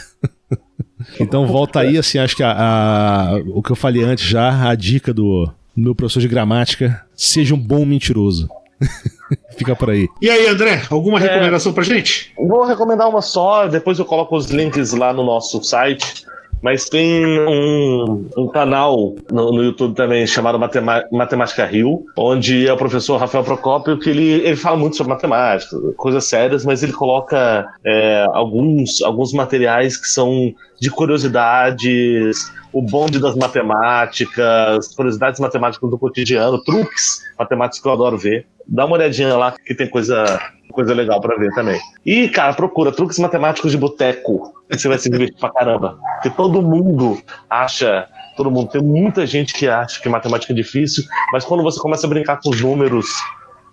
Então 1.19 1.45
volta 1.45 1.81
aí, 1.81 1.97
assim, 1.97 2.17
acho 2.17 2.35
que 2.35 2.43
a, 2.43 2.51
a- 2.51 3.35
o 3.53 3.61
que 3.61 3.71
eu 3.71 3.75
falei 3.75 4.03
antes 4.03 4.25
já, 4.25 4.69
a 4.69 4.73
dica 4.73 5.13
do, 5.13 5.45
do 5.75 5.83
meu 5.83 5.93
professor 5.93 6.21
de 6.21 6.27
gramática, 6.29 7.03
seja 7.13 7.53
um 7.53 7.57
bom 7.59 7.85
mentiroso. 7.85 8.49
Fica 9.57 9.75
por 9.75 9.89
aí. 9.89 10.07
E 10.21 10.29
aí, 10.29 10.47
André, 10.47 10.81
alguma 10.89 11.19
É. 11.19 11.21
recomendação 11.23 11.73
pra 11.73 11.83
gente? 11.83 12.31
Vou 12.37 12.63
recomendar 12.65 13.09
uma 13.09 13.21
só, 13.21 13.67
depois 13.67 13.97
eu 13.99 14.05
coloco 14.05 14.35
os 14.35 14.47
links 14.47 14.93
lá 14.93 15.13
no 15.13 15.23
nosso 15.23 15.63
site. 15.63 16.25
Mas 16.63 16.85
tem 16.85 17.39
um, 17.41 18.29
um 18.37 18.47
canal 18.47 19.15
no, 19.29 19.51
no 19.51 19.61
YouTube 19.61 19.95
também 19.95 20.25
chamado 20.25 20.57
Matema- 20.57 21.03
Matemática 21.11 21.65
Rio, 21.65 22.05
onde 22.17 22.65
é 22.65 22.71
o 22.71 22.77
professor 22.77 23.17
Rafael 23.17 23.43
Procópio, 23.43 23.99
que 23.99 24.09
ele, 24.09 24.31
ele 24.31 24.55
fala 24.55 24.77
muito 24.77 24.95
sobre 24.95 25.13
matemática, 25.13 25.75
coisas 25.97 26.23
sérias, 26.23 26.63
mas 26.63 26.81
ele 26.81 26.93
coloca 26.93 27.67
é, 27.85 28.25
alguns, 28.31 29.01
alguns 29.01 29.33
materiais 29.33 29.97
que 29.97 30.07
são 30.07 30.53
de 30.79 30.89
curiosidades, 30.89 32.49
o 32.71 32.81
bonde 32.81 33.19
das 33.19 33.35
matemáticas, 33.35 34.87
curiosidades 34.95 35.41
matemáticas 35.41 35.89
do 35.89 35.97
cotidiano, 35.97 36.63
truques 36.63 37.21
matemáticos 37.37 37.81
que 37.81 37.87
eu 37.87 37.91
adoro 37.91 38.17
ver. 38.17 38.47
Dá 38.65 38.85
uma 38.85 38.95
olhadinha 38.95 39.35
lá 39.35 39.51
que 39.51 39.75
tem 39.75 39.89
coisa, 39.89 40.39
coisa 40.73 40.93
legal 40.93 41.21
pra 41.21 41.37
ver 41.37 41.51
também. 41.53 41.79
E, 42.05 42.27
cara, 42.29 42.53
procura 42.53 42.91
truques 42.91 43.17
matemáticos 43.19 43.71
de 43.71 43.77
boteco. 43.77 44.53
Você 44.69 44.87
vai 44.87 44.97
se 44.97 45.09
divertir 45.09 45.37
pra 45.39 45.51
caramba. 45.51 45.97
Porque 46.15 46.29
todo 46.31 46.61
mundo 46.61 47.17
acha. 47.49 48.07
Todo 48.35 48.49
mundo. 48.49 48.69
Tem 48.71 48.81
muita 48.81 49.25
gente 49.27 49.53
que 49.53 49.67
acha 49.67 50.01
que 50.01 50.09
matemática 50.09 50.51
é 50.51 50.55
difícil, 50.55 51.03
mas 51.31 51.45
quando 51.45 51.61
você 51.61 51.79
começa 51.79 52.07
a 52.07 52.09
brincar 52.09 52.39
com 52.41 52.49
os 52.49 52.59
números, 52.59 53.05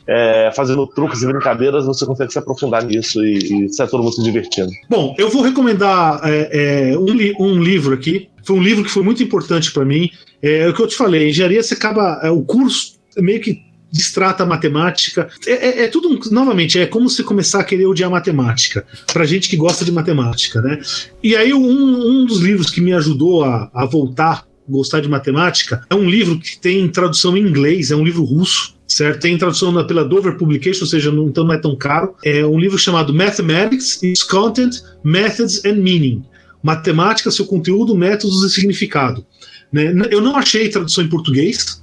é, 0.07 0.51
fazendo 0.55 0.87
truques 0.87 1.23
e 1.23 1.27
brincadeiras, 1.27 1.87
você 1.87 2.05
consegue 2.05 2.31
se 2.33 2.39
aprofundar 2.39 2.85
nisso 2.85 3.25
e, 3.25 3.65
e 3.67 3.73
sai 3.73 3.87
todo 3.89 4.03
mundo 4.03 4.15
se 4.17 4.23
divertindo. 4.23 4.71
Bom, 4.89 5.15
eu 5.17 5.31
vou 5.31 5.41
recomendar 5.43 6.21
é, 6.25 6.91
é, 6.93 6.99
um, 6.99 7.07
li- 7.07 7.35
um 7.41 7.55
livro 7.63 7.95
aqui. 7.95 8.29
Foi 8.45 8.57
um 8.57 8.63
livro 8.63 8.85
que 8.85 8.91
foi 8.91 9.03
muito 9.03 9.23
importante 9.23 9.73
para 9.73 9.85
mim. 9.85 10.11
É, 10.43 10.69
o 10.69 10.75
que 10.75 10.83
eu 10.83 10.87
te 10.89 10.97
falei, 10.97 11.31
engenharia 11.31 11.63
você 11.63 11.75
acaba. 11.75 12.21
é, 12.23 12.31
o 12.31 12.43
curso 12.43 12.99
meio 13.17 13.41
que 13.41 13.63
distrata 13.93 14.43
a 14.43 14.47
matemática. 14.47 15.29
É, 15.47 15.53
é- 15.53 15.83
é 15.85 15.89
tudo, 15.89 16.19
novamente, 16.31 16.79
é 16.79 16.87
como 16.87 17.09
você 17.09 17.23
começar 17.23 17.61
a 17.61 17.65
querer 17.65 17.87
odiar 17.87 18.11
matemática. 18.11 18.87
Pra 19.13 19.25
gente 19.25 19.49
que 19.49 19.57
gosta 19.57 19.85
de 19.85 19.93
matemática, 19.93 20.61
né? 20.61 20.81
E 21.23 21.35
aí, 21.37 21.53
um, 21.53 21.61
um 22.23 22.25
dos 22.27 22.41
livros 22.41 22.71
que 22.71 22.81
me 22.81 22.93
ajudou 22.93 23.45
a, 23.45 23.71
a 23.75 23.85
voltar 23.87 24.45
a 24.69 24.73
gostar 24.73 25.01
de 25.01 25.09
matemática 25.09 25.85
é 25.91 25.95
um 25.95 26.09
livro 26.09 26.39
que 26.39 26.59
tem 26.59 26.87
tradução 26.89 27.37
em 27.37 27.41
inglês, 27.41 27.91
é 27.91 27.97
um 27.97 28.05
livro 28.05 28.23
russo. 28.25 28.79
Certo? 28.87 29.21
Tem 29.21 29.39
tradução 29.39 29.71
na- 29.71 29.85
pela 29.85 30.05
Dover 30.05 30.37
Publication, 30.37 30.81
ou 30.81 30.87
seja, 30.89 31.13
não, 31.13 31.29
então 31.29 31.45
não 31.45 31.55
é 31.55 31.59
tão 31.59 31.77
caro. 31.77 32.17
É 32.25 32.45
um 32.45 32.59
livro 32.59 32.77
chamado 32.77 33.15
Mathematics, 33.15 34.03
Its 34.03 34.25
Content, 34.25 34.75
Methods 35.05 35.65
and 35.65 35.75
Meaning. 35.77 36.25
Matemática, 36.61 37.31
seu 37.31 37.47
conteúdo, 37.47 37.97
métodos 37.97 38.43
e 38.45 38.51
significado. 38.51 39.25
Né? 39.73 39.95
Eu 40.11 40.21
não 40.21 40.35
achei 40.37 40.69
tradução 40.69 41.05
em 41.05 41.09
português. 41.09 41.80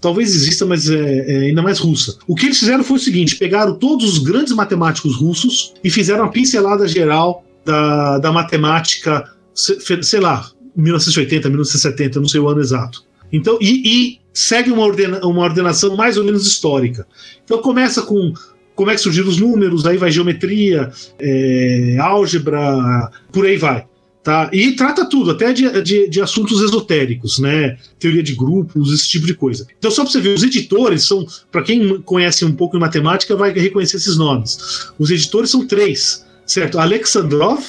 Talvez 0.00 0.34
exista, 0.34 0.64
mas 0.64 0.88
é, 0.88 0.96
é 1.28 1.38
ainda 1.48 1.60
mais 1.62 1.78
russa. 1.78 2.16
O 2.26 2.34
que 2.34 2.46
eles 2.46 2.58
fizeram 2.58 2.82
foi 2.82 2.96
o 2.96 3.00
seguinte: 3.00 3.36
pegaram 3.36 3.74
todos 3.74 4.12
os 4.12 4.18
grandes 4.18 4.52
matemáticos 4.54 5.14
russos 5.16 5.74
e 5.84 5.90
fizeram 5.90 6.24
uma 6.24 6.30
pincelada 6.30 6.88
geral 6.88 7.44
da, 7.64 8.18
da 8.18 8.32
matemática, 8.32 9.30
se- 9.54 9.78
sei 10.02 10.20
lá, 10.20 10.50
1980, 10.74 11.48
1970, 11.48 12.20
não 12.20 12.28
sei 12.28 12.40
o 12.40 12.48
ano 12.48 12.60
exato. 12.60 13.04
Então, 13.32 13.58
e, 13.60 13.82
e 14.14 14.18
segue 14.32 14.70
uma, 14.70 14.82
ordena, 14.82 15.20
uma 15.24 15.42
ordenação 15.42 15.96
mais 15.96 16.16
ou 16.16 16.24
menos 16.24 16.46
histórica. 16.46 17.06
Então 17.44 17.58
começa 17.58 18.02
com 18.02 18.32
como 18.74 18.90
é 18.90 18.94
que 18.94 19.00
surgiram 19.00 19.28
os 19.28 19.36
números, 19.38 19.84
aí 19.84 19.98
vai 19.98 20.10
geometria, 20.10 20.90
é, 21.18 21.96
álgebra, 22.00 23.10
por 23.30 23.44
aí 23.44 23.56
vai. 23.58 23.84
Tá? 24.22 24.50
E 24.52 24.72
trata 24.72 25.08
tudo, 25.08 25.30
até 25.30 25.50
de, 25.50 25.82
de, 25.82 26.08
de 26.08 26.20
assuntos 26.20 26.60
esotéricos, 26.60 27.38
né? 27.38 27.78
Teoria 27.98 28.22
de 28.22 28.34
grupos, 28.34 28.92
esse 28.92 29.08
tipo 29.08 29.26
de 29.26 29.32
coisa. 29.32 29.66
Então, 29.78 29.90
só 29.90 30.02
para 30.02 30.12
você 30.12 30.20
ver, 30.20 30.34
os 30.34 30.42
editores 30.42 31.04
são, 31.04 31.26
para 31.50 31.62
quem 31.62 32.02
conhece 32.02 32.44
um 32.44 32.52
pouco 32.52 32.76
de 32.76 32.80
matemática, 32.80 33.34
vai 33.34 33.50
reconhecer 33.52 33.96
esses 33.96 34.18
nomes. 34.18 34.90
Os 34.98 35.10
editores 35.10 35.50
são 35.50 35.66
três, 35.66 36.26
certo? 36.44 36.78
Alexandrov, 36.78 37.64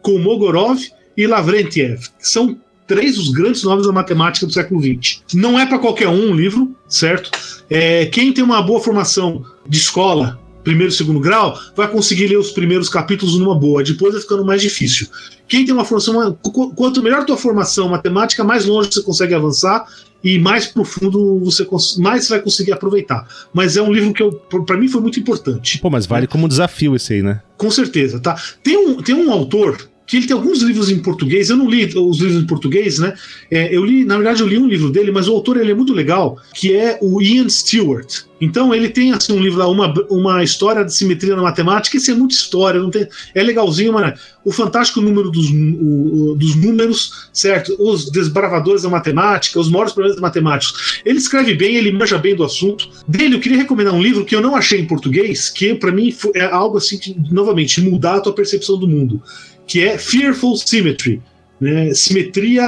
Kolmogorov 0.00 0.80
e 1.16 1.26
Lavrentiev, 1.26 2.08
são 2.20 2.56
três 2.86 3.16
dos 3.16 3.30
grandes 3.30 3.64
nomes 3.64 3.84
da 3.84 3.92
matemática 3.92 4.46
do 4.46 4.52
século 4.52 4.80
XX. 4.80 5.22
Não 5.34 5.58
é 5.58 5.66
para 5.66 5.80
qualquer 5.80 6.06
um 6.06 6.30
o 6.30 6.36
livro, 6.36 6.72
certo? 6.88 7.32
É, 7.68 8.06
quem 8.06 8.32
tem 8.32 8.44
uma 8.44 8.62
boa 8.62 8.80
formação 8.80 9.44
de 9.68 9.78
escola, 9.78 10.38
primeiro 10.66 10.92
e 10.92 10.96
segundo 10.96 11.20
grau, 11.20 11.56
vai 11.76 11.86
conseguir 11.88 12.26
ler 12.26 12.36
os 12.38 12.50
primeiros 12.50 12.88
capítulos 12.88 13.38
numa 13.38 13.54
boa, 13.56 13.84
depois 13.84 14.12
vai 14.12 14.20
ficando 14.20 14.44
mais 14.44 14.60
difícil. 14.60 15.06
Quem 15.46 15.64
tem 15.64 15.72
uma 15.72 15.84
formação, 15.84 16.36
qu- 16.42 16.72
quanto 16.74 17.00
melhor 17.00 17.20
a 17.20 17.24
tua 17.24 17.36
formação 17.36 17.88
matemática, 17.88 18.42
mais 18.42 18.64
longe 18.66 18.90
você 18.92 19.00
consegue 19.00 19.32
avançar 19.32 19.86
e 20.24 20.40
mais 20.40 20.66
profundo 20.66 21.38
você 21.38 21.64
mais 21.98 22.24
você 22.24 22.30
vai 22.30 22.40
conseguir 22.42 22.72
aproveitar. 22.72 23.28
Mas 23.54 23.76
é 23.76 23.82
um 23.82 23.92
livro 23.92 24.12
que 24.12 24.24
para 24.66 24.76
mim 24.76 24.88
foi 24.88 25.00
muito 25.00 25.20
importante. 25.20 25.78
Pô, 25.78 25.88
mas 25.88 26.04
vale 26.04 26.26
como 26.26 26.48
desafio 26.48 26.96
esse 26.96 27.12
aí, 27.14 27.22
né? 27.22 27.40
Com 27.56 27.70
certeza, 27.70 28.18
tá? 28.18 28.34
Tem 28.64 28.76
um, 28.76 29.00
tem 29.00 29.14
um 29.14 29.30
autor 29.30 29.88
que 30.06 30.16
ele 30.16 30.26
tem 30.26 30.36
alguns 30.36 30.62
livros 30.62 30.88
em 30.90 30.98
português. 31.00 31.50
Eu 31.50 31.56
não 31.56 31.68
li 31.68 31.84
os 31.96 32.20
livros 32.20 32.42
em 32.42 32.46
português, 32.46 32.98
né? 32.98 33.14
É, 33.50 33.74
eu 33.74 33.84
li, 33.84 34.04
na 34.04 34.16
verdade, 34.16 34.40
eu 34.40 34.46
li 34.46 34.56
um 34.58 34.68
livro 34.68 34.90
dele, 34.90 35.10
mas 35.10 35.26
o 35.28 35.32
autor 35.32 35.56
ele 35.56 35.72
é 35.72 35.74
muito 35.74 35.92
legal, 35.92 36.38
que 36.54 36.74
é 36.74 36.98
o 37.02 37.20
Ian 37.20 37.48
Stewart. 37.48 38.20
Então 38.40 38.74
ele 38.74 38.90
tem 38.90 39.12
assim 39.12 39.32
um 39.32 39.40
livro 39.40 39.58
lá, 39.58 39.66
uma, 39.68 39.92
uma 40.10 40.44
história 40.44 40.84
de 40.84 40.94
simetria 40.94 41.34
na 41.34 41.42
matemática. 41.42 41.96
Isso 41.96 42.10
é 42.10 42.14
muita 42.14 42.34
história, 42.34 42.80
não 42.80 42.90
tem, 42.90 43.06
é 43.34 43.42
legalzinho, 43.42 43.94
mas 43.94 44.20
o 44.44 44.52
fantástico 44.52 45.00
número 45.00 45.30
dos, 45.30 45.48
o- 45.50 46.36
dos 46.38 46.54
números, 46.54 47.28
certo? 47.32 47.74
Os 47.78 48.10
desbravadores 48.10 48.82
da 48.82 48.90
matemática, 48.90 49.58
os 49.58 49.70
maiores 49.70 49.92
problemas 49.94 50.20
matemáticos. 50.20 51.00
Ele 51.04 51.18
escreve 51.18 51.54
bem, 51.54 51.76
ele 51.76 51.90
manja 51.90 52.18
bem 52.18 52.36
do 52.36 52.44
assunto. 52.44 52.88
Dele, 53.08 53.36
eu 53.36 53.40
queria 53.40 53.58
recomendar 53.58 53.94
um 53.94 54.02
livro 54.02 54.24
que 54.24 54.36
eu 54.36 54.40
não 54.42 54.54
achei 54.54 54.80
em 54.80 54.86
português, 54.86 55.48
que 55.48 55.74
para 55.74 55.90
mim 55.90 56.14
é 56.34 56.44
algo 56.44 56.76
assim 56.76 56.98
que, 56.98 57.16
novamente, 57.30 57.80
mudar 57.80 58.16
a 58.16 58.20
tua 58.20 58.34
percepção 58.34 58.78
do 58.78 58.86
mundo, 58.86 59.20
que 59.66 59.82
é 59.82 59.98
Fearful 59.98 60.56
Symmetry, 60.56 61.22
né? 61.60 61.92
simetria 61.94 62.62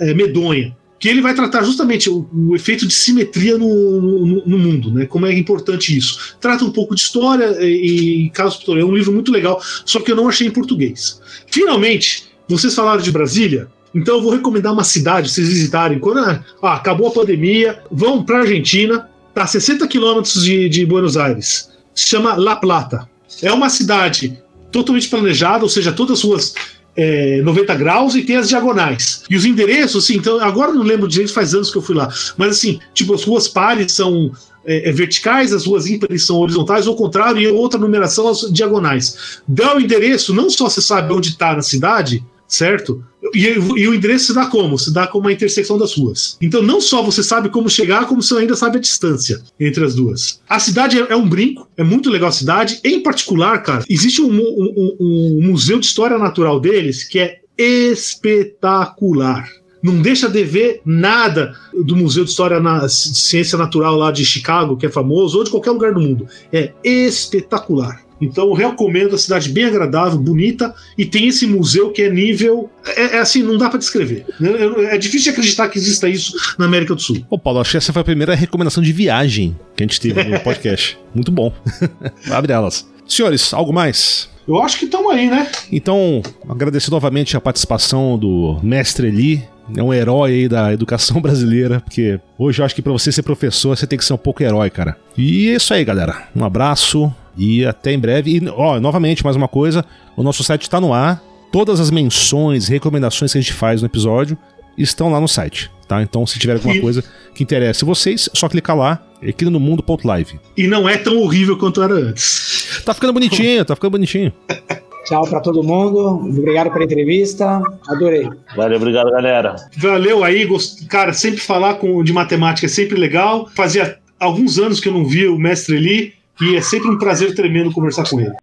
é, 0.00 0.10
é, 0.10 0.14
medonha. 0.14 0.76
Que 0.98 1.08
ele 1.08 1.22
vai 1.22 1.34
tratar 1.34 1.62
justamente 1.62 2.10
o, 2.10 2.28
o 2.34 2.54
efeito 2.54 2.86
de 2.86 2.92
simetria 2.92 3.56
no, 3.56 4.00
no- 4.26 4.46
no 4.46 4.58
mundo, 4.58 4.92
né? 4.92 5.06
Como 5.06 5.24
é 5.24 5.32
importante 5.32 5.96
isso. 5.96 6.36
Trata 6.38 6.62
um 6.62 6.70
pouco 6.70 6.94
de 6.94 7.00
história 7.00 7.56
e, 7.58 8.26
e 8.26 8.30
caso 8.30 8.60
é 8.78 8.84
um 8.84 8.94
livro 8.94 9.10
muito 9.10 9.32
legal, 9.32 9.58
só 9.86 9.98
que 10.00 10.12
eu 10.12 10.16
não 10.16 10.28
achei 10.28 10.46
em 10.46 10.50
português. 10.50 11.18
Finalmente, 11.46 12.24
vocês 12.46 12.74
falaram 12.74 13.00
de 13.00 13.10
Brasília, 13.10 13.68
então 13.94 14.16
eu 14.16 14.22
vou 14.22 14.32
recomendar 14.32 14.74
uma 14.74 14.84
cidade 14.84 15.30
vocês 15.30 15.48
visitarem. 15.48 15.98
Quando 15.98 16.18
ah, 16.20 16.44
acabou 16.74 17.08
a 17.08 17.12
pandemia, 17.12 17.82
vão 17.90 18.22
para 18.22 18.40
Argentina, 18.40 19.08
tá 19.34 19.44
a 19.44 19.46
60 19.46 19.88
quilômetros 19.88 20.44
de, 20.44 20.68
de 20.68 20.84
Buenos 20.84 21.16
Aires. 21.16 21.70
Se 21.94 22.08
chama 22.08 22.34
La 22.36 22.56
Plata. 22.56 23.08
É 23.42 23.50
uma 23.50 23.70
cidade 23.70 24.38
totalmente 24.70 25.08
planejada, 25.08 25.62
ou 25.62 25.68
seja, 25.68 25.92
todas 25.92 26.18
as 26.18 26.24
ruas 26.24 26.54
é, 26.96 27.40
90 27.42 27.74
graus 27.76 28.14
e 28.14 28.22
tem 28.22 28.36
as 28.36 28.48
diagonais. 28.48 29.22
E 29.28 29.36
os 29.36 29.44
endereços, 29.44 30.04
assim, 30.04 30.16
então, 30.16 30.40
agora 30.40 30.72
não 30.72 30.82
lembro 30.82 31.08
direito, 31.08 31.32
faz 31.32 31.54
anos 31.54 31.70
que 31.70 31.78
eu 31.78 31.82
fui 31.82 31.94
lá. 31.94 32.08
Mas 32.36 32.50
assim, 32.50 32.78
tipo, 32.92 33.14
as 33.14 33.22
ruas 33.24 33.48
pares 33.48 33.92
são 33.92 34.32
é, 34.64 34.88
é, 34.88 34.92
verticais, 34.92 35.52
as 35.52 35.64
ruas 35.64 35.86
ímpares 35.86 36.24
são 36.24 36.36
horizontais, 36.36 36.86
ou 36.86 36.92
ao 36.92 36.98
contrário, 36.98 37.40
e 37.40 37.46
outra 37.48 37.80
numeração 37.80 38.28
as 38.28 38.40
diagonais. 38.52 39.40
Dá 39.46 39.76
o 39.76 39.80
endereço, 39.80 40.34
não 40.34 40.50
só 40.50 40.68
você 40.68 40.80
sabe 40.82 41.12
onde 41.12 41.30
está 41.30 41.54
na 41.54 41.62
cidade, 41.62 42.24
certo? 42.50 43.02
E, 43.34 43.46
e 43.46 43.88
o 43.88 43.94
endereço 43.94 44.26
se 44.26 44.34
dá 44.34 44.46
como? 44.46 44.76
Se 44.78 44.92
dá 44.92 45.06
como 45.06 45.28
a 45.28 45.32
intersecção 45.32 45.78
das 45.78 45.94
ruas. 45.94 46.36
Então, 46.42 46.60
não 46.62 46.80
só 46.80 47.02
você 47.02 47.22
sabe 47.22 47.48
como 47.48 47.70
chegar, 47.70 48.06
como 48.06 48.20
você 48.22 48.34
ainda 48.34 48.56
sabe 48.56 48.78
a 48.78 48.80
distância 48.80 49.40
entre 49.58 49.84
as 49.84 49.94
duas. 49.94 50.40
A 50.48 50.58
cidade 50.58 50.98
é, 51.00 51.06
é 51.12 51.16
um 51.16 51.28
brinco, 51.28 51.68
é 51.76 51.84
muito 51.84 52.10
legal 52.10 52.28
a 52.30 52.32
cidade. 52.32 52.80
Em 52.84 53.02
particular, 53.02 53.62
cara, 53.62 53.84
existe 53.88 54.20
um, 54.20 54.30
um- 54.30 54.74
um- 55.00 55.38
um 55.38 55.46
museu 55.50 55.78
de 55.78 55.86
história 55.86 56.18
natural 56.18 56.58
deles 56.60 57.04
que 57.04 57.18
é 57.20 57.38
espetacular. 57.58 59.48
Não 59.82 60.02
deixa 60.02 60.28
de 60.28 60.44
ver 60.44 60.82
nada 60.84 61.54
do 61.72 61.96
Museu 61.96 62.22
de 62.24 62.30
História 62.30 62.60
na 62.60 62.86
Ciência 62.88 63.56
Natural 63.56 63.96
lá 63.96 64.10
de 64.12 64.24
Chicago, 64.26 64.76
que 64.76 64.84
é 64.84 64.90
famoso, 64.90 65.38
ou 65.38 65.44
de 65.44 65.50
qualquer 65.50 65.70
lugar 65.70 65.94
do 65.94 66.00
mundo. 66.00 66.26
É 66.52 66.72
espetacular. 66.84 68.02
Então 68.20 68.52
recomendo 68.52 69.14
a 69.14 69.18
cidade 69.18 69.48
bem 69.48 69.64
agradável, 69.64 70.18
bonita, 70.18 70.74
e 70.96 71.04
tem 71.04 71.28
esse 71.28 71.46
museu 71.46 71.90
que 71.90 72.02
é 72.02 72.10
nível. 72.10 72.70
É, 72.96 73.16
é 73.16 73.18
assim, 73.18 73.42
não 73.42 73.56
dá 73.56 73.68
para 73.68 73.78
descrever. 73.78 74.26
É, 74.40 74.94
é 74.94 74.98
difícil 74.98 75.24
de 75.24 75.30
acreditar 75.30 75.68
que 75.68 75.78
exista 75.78 76.08
isso 76.08 76.36
na 76.58 76.66
América 76.66 76.94
do 76.94 77.00
Sul. 77.00 77.24
Ô, 77.30 77.38
Paulo, 77.38 77.60
acho 77.60 77.70
que 77.72 77.76
essa 77.76 77.92
foi 77.92 78.02
a 78.02 78.04
primeira 78.04 78.34
recomendação 78.34 78.82
de 78.82 78.92
viagem 78.92 79.56
que 79.76 79.82
a 79.82 79.86
gente 79.86 80.00
teve 80.00 80.22
no 80.24 80.40
podcast. 80.40 80.98
Muito 81.14 81.32
bom. 81.32 81.52
Abre 82.30 82.52
elas. 82.52 82.88
Senhores, 83.06 83.52
algo 83.52 83.72
mais? 83.72 84.28
Eu 84.46 84.60
acho 84.60 84.78
que 84.78 84.84
estamos 84.84 85.12
aí, 85.12 85.28
né? 85.28 85.50
Então, 85.70 86.22
agradecer 86.48 86.90
novamente 86.90 87.36
a 87.36 87.40
participação 87.40 88.18
do 88.18 88.58
mestre 88.62 89.08
Eli, 89.08 89.48
é 89.76 89.82
um 89.82 89.92
herói 89.92 90.32
aí 90.32 90.48
da 90.48 90.72
educação 90.72 91.20
brasileira, 91.22 91.80
porque 91.80 92.18
hoje 92.38 92.60
eu 92.60 92.64
acho 92.66 92.74
que 92.74 92.82
para 92.82 92.92
você 92.92 93.12
ser 93.12 93.22
professor, 93.22 93.76
você 93.76 93.86
tem 93.86 93.98
que 93.98 94.04
ser 94.04 94.12
um 94.12 94.18
pouco 94.18 94.42
herói, 94.42 94.70
cara. 94.70 94.96
E 95.16 95.50
é 95.50 95.54
isso 95.54 95.72
aí, 95.72 95.84
galera. 95.84 96.28
Um 96.34 96.44
abraço 96.44 97.14
e 97.36 97.64
até 97.64 97.92
em 97.92 97.98
breve. 97.98 98.36
E, 98.36 98.48
ó, 98.48 98.80
novamente, 98.80 99.24
mais 99.24 99.36
uma 99.36 99.48
coisa, 99.48 99.84
o 100.16 100.22
nosso 100.22 100.42
site 100.42 100.62
está 100.62 100.80
no 100.80 100.92
ar. 100.92 101.22
Todas 101.52 101.80
as 101.80 101.90
menções, 101.90 102.68
recomendações 102.68 103.32
que 103.32 103.38
a 103.38 103.40
gente 103.40 103.52
faz 103.52 103.82
no 103.82 103.86
episódio 103.86 104.38
estão 104.78 105.10
lá 105.10 105.20
no 105.20 105.28
site, 105.28 105.70
tá? 105.88 106.02
Então, 106.02 106.26
se 106.26 106.38
tiver 106.38 106.54
alguma 106.54 106.74
e... 106.74 106.80
coisa 106.80 107.04
que 107.34 107.42
interesse 107.42 107.84
vocês, 107.84 108.28
é 108.32 108.38
só 108.38 108.48
clicar 108.48 108.76
lá, 108.76 109.04
equinomundo.live. 109.22 110.38
E 110.56 110.66
não 110.66 110.88
é 110.88 110.96
tão 110.96 111.18
horrível 111.18 111.58
quanto 111.58 111.82
era 111.82 111.94
antes. 111.94 112.82
Tá 112.84 112.94
ficando 112.94 113.12
bonitinho, 113.12 113.64
tá 113.64 113.74
ficando 113.74 113.92
bonitinho. 113.92 114.32
Tchau 115.04 115.26
para 115.26 115.40
todo 115.40 115.62
mundo. 115.62 116.28
Obrigado 116.28 116.70
pela 116.70 116.84
entrevista. 116.84 117.60
Adorei. 117.88 118.28
Valeu, 118.54 118.76
obrigado, 118.76 119.10
galera. 119.10 119.56
Valeu 119.76 120.22
aí, 120.22 120.46
cara. 120.88 121.12
Sempre 121.12 121.40
falar 121.40 121.74
com, 121.74 122.04
de 122.04 122.12
matemática 122.12 122.66
é 122.66 122.68
sempre 122.68 122.98
legal. 122.98 123.48
Fazia 123.56 123.98
alguns 124.20 124.58
anos 124.58 124.78
que 124.78 124.88
eu 124.88 124.92
não 124.92 125.04
vi 125.04 125.26
o 125.26 125.38
mestre 125.38 125.76
ali 125.76 126.19
e 126.40 126.56
é 126.56 126.60
sempre 126.60 126.90
um 126.90 126.98
prazer 126.98 127.34
tremendo 127.34 127.72
conversar 127.72 128.08
com 128.08 128.20
ele. 128.20 128.34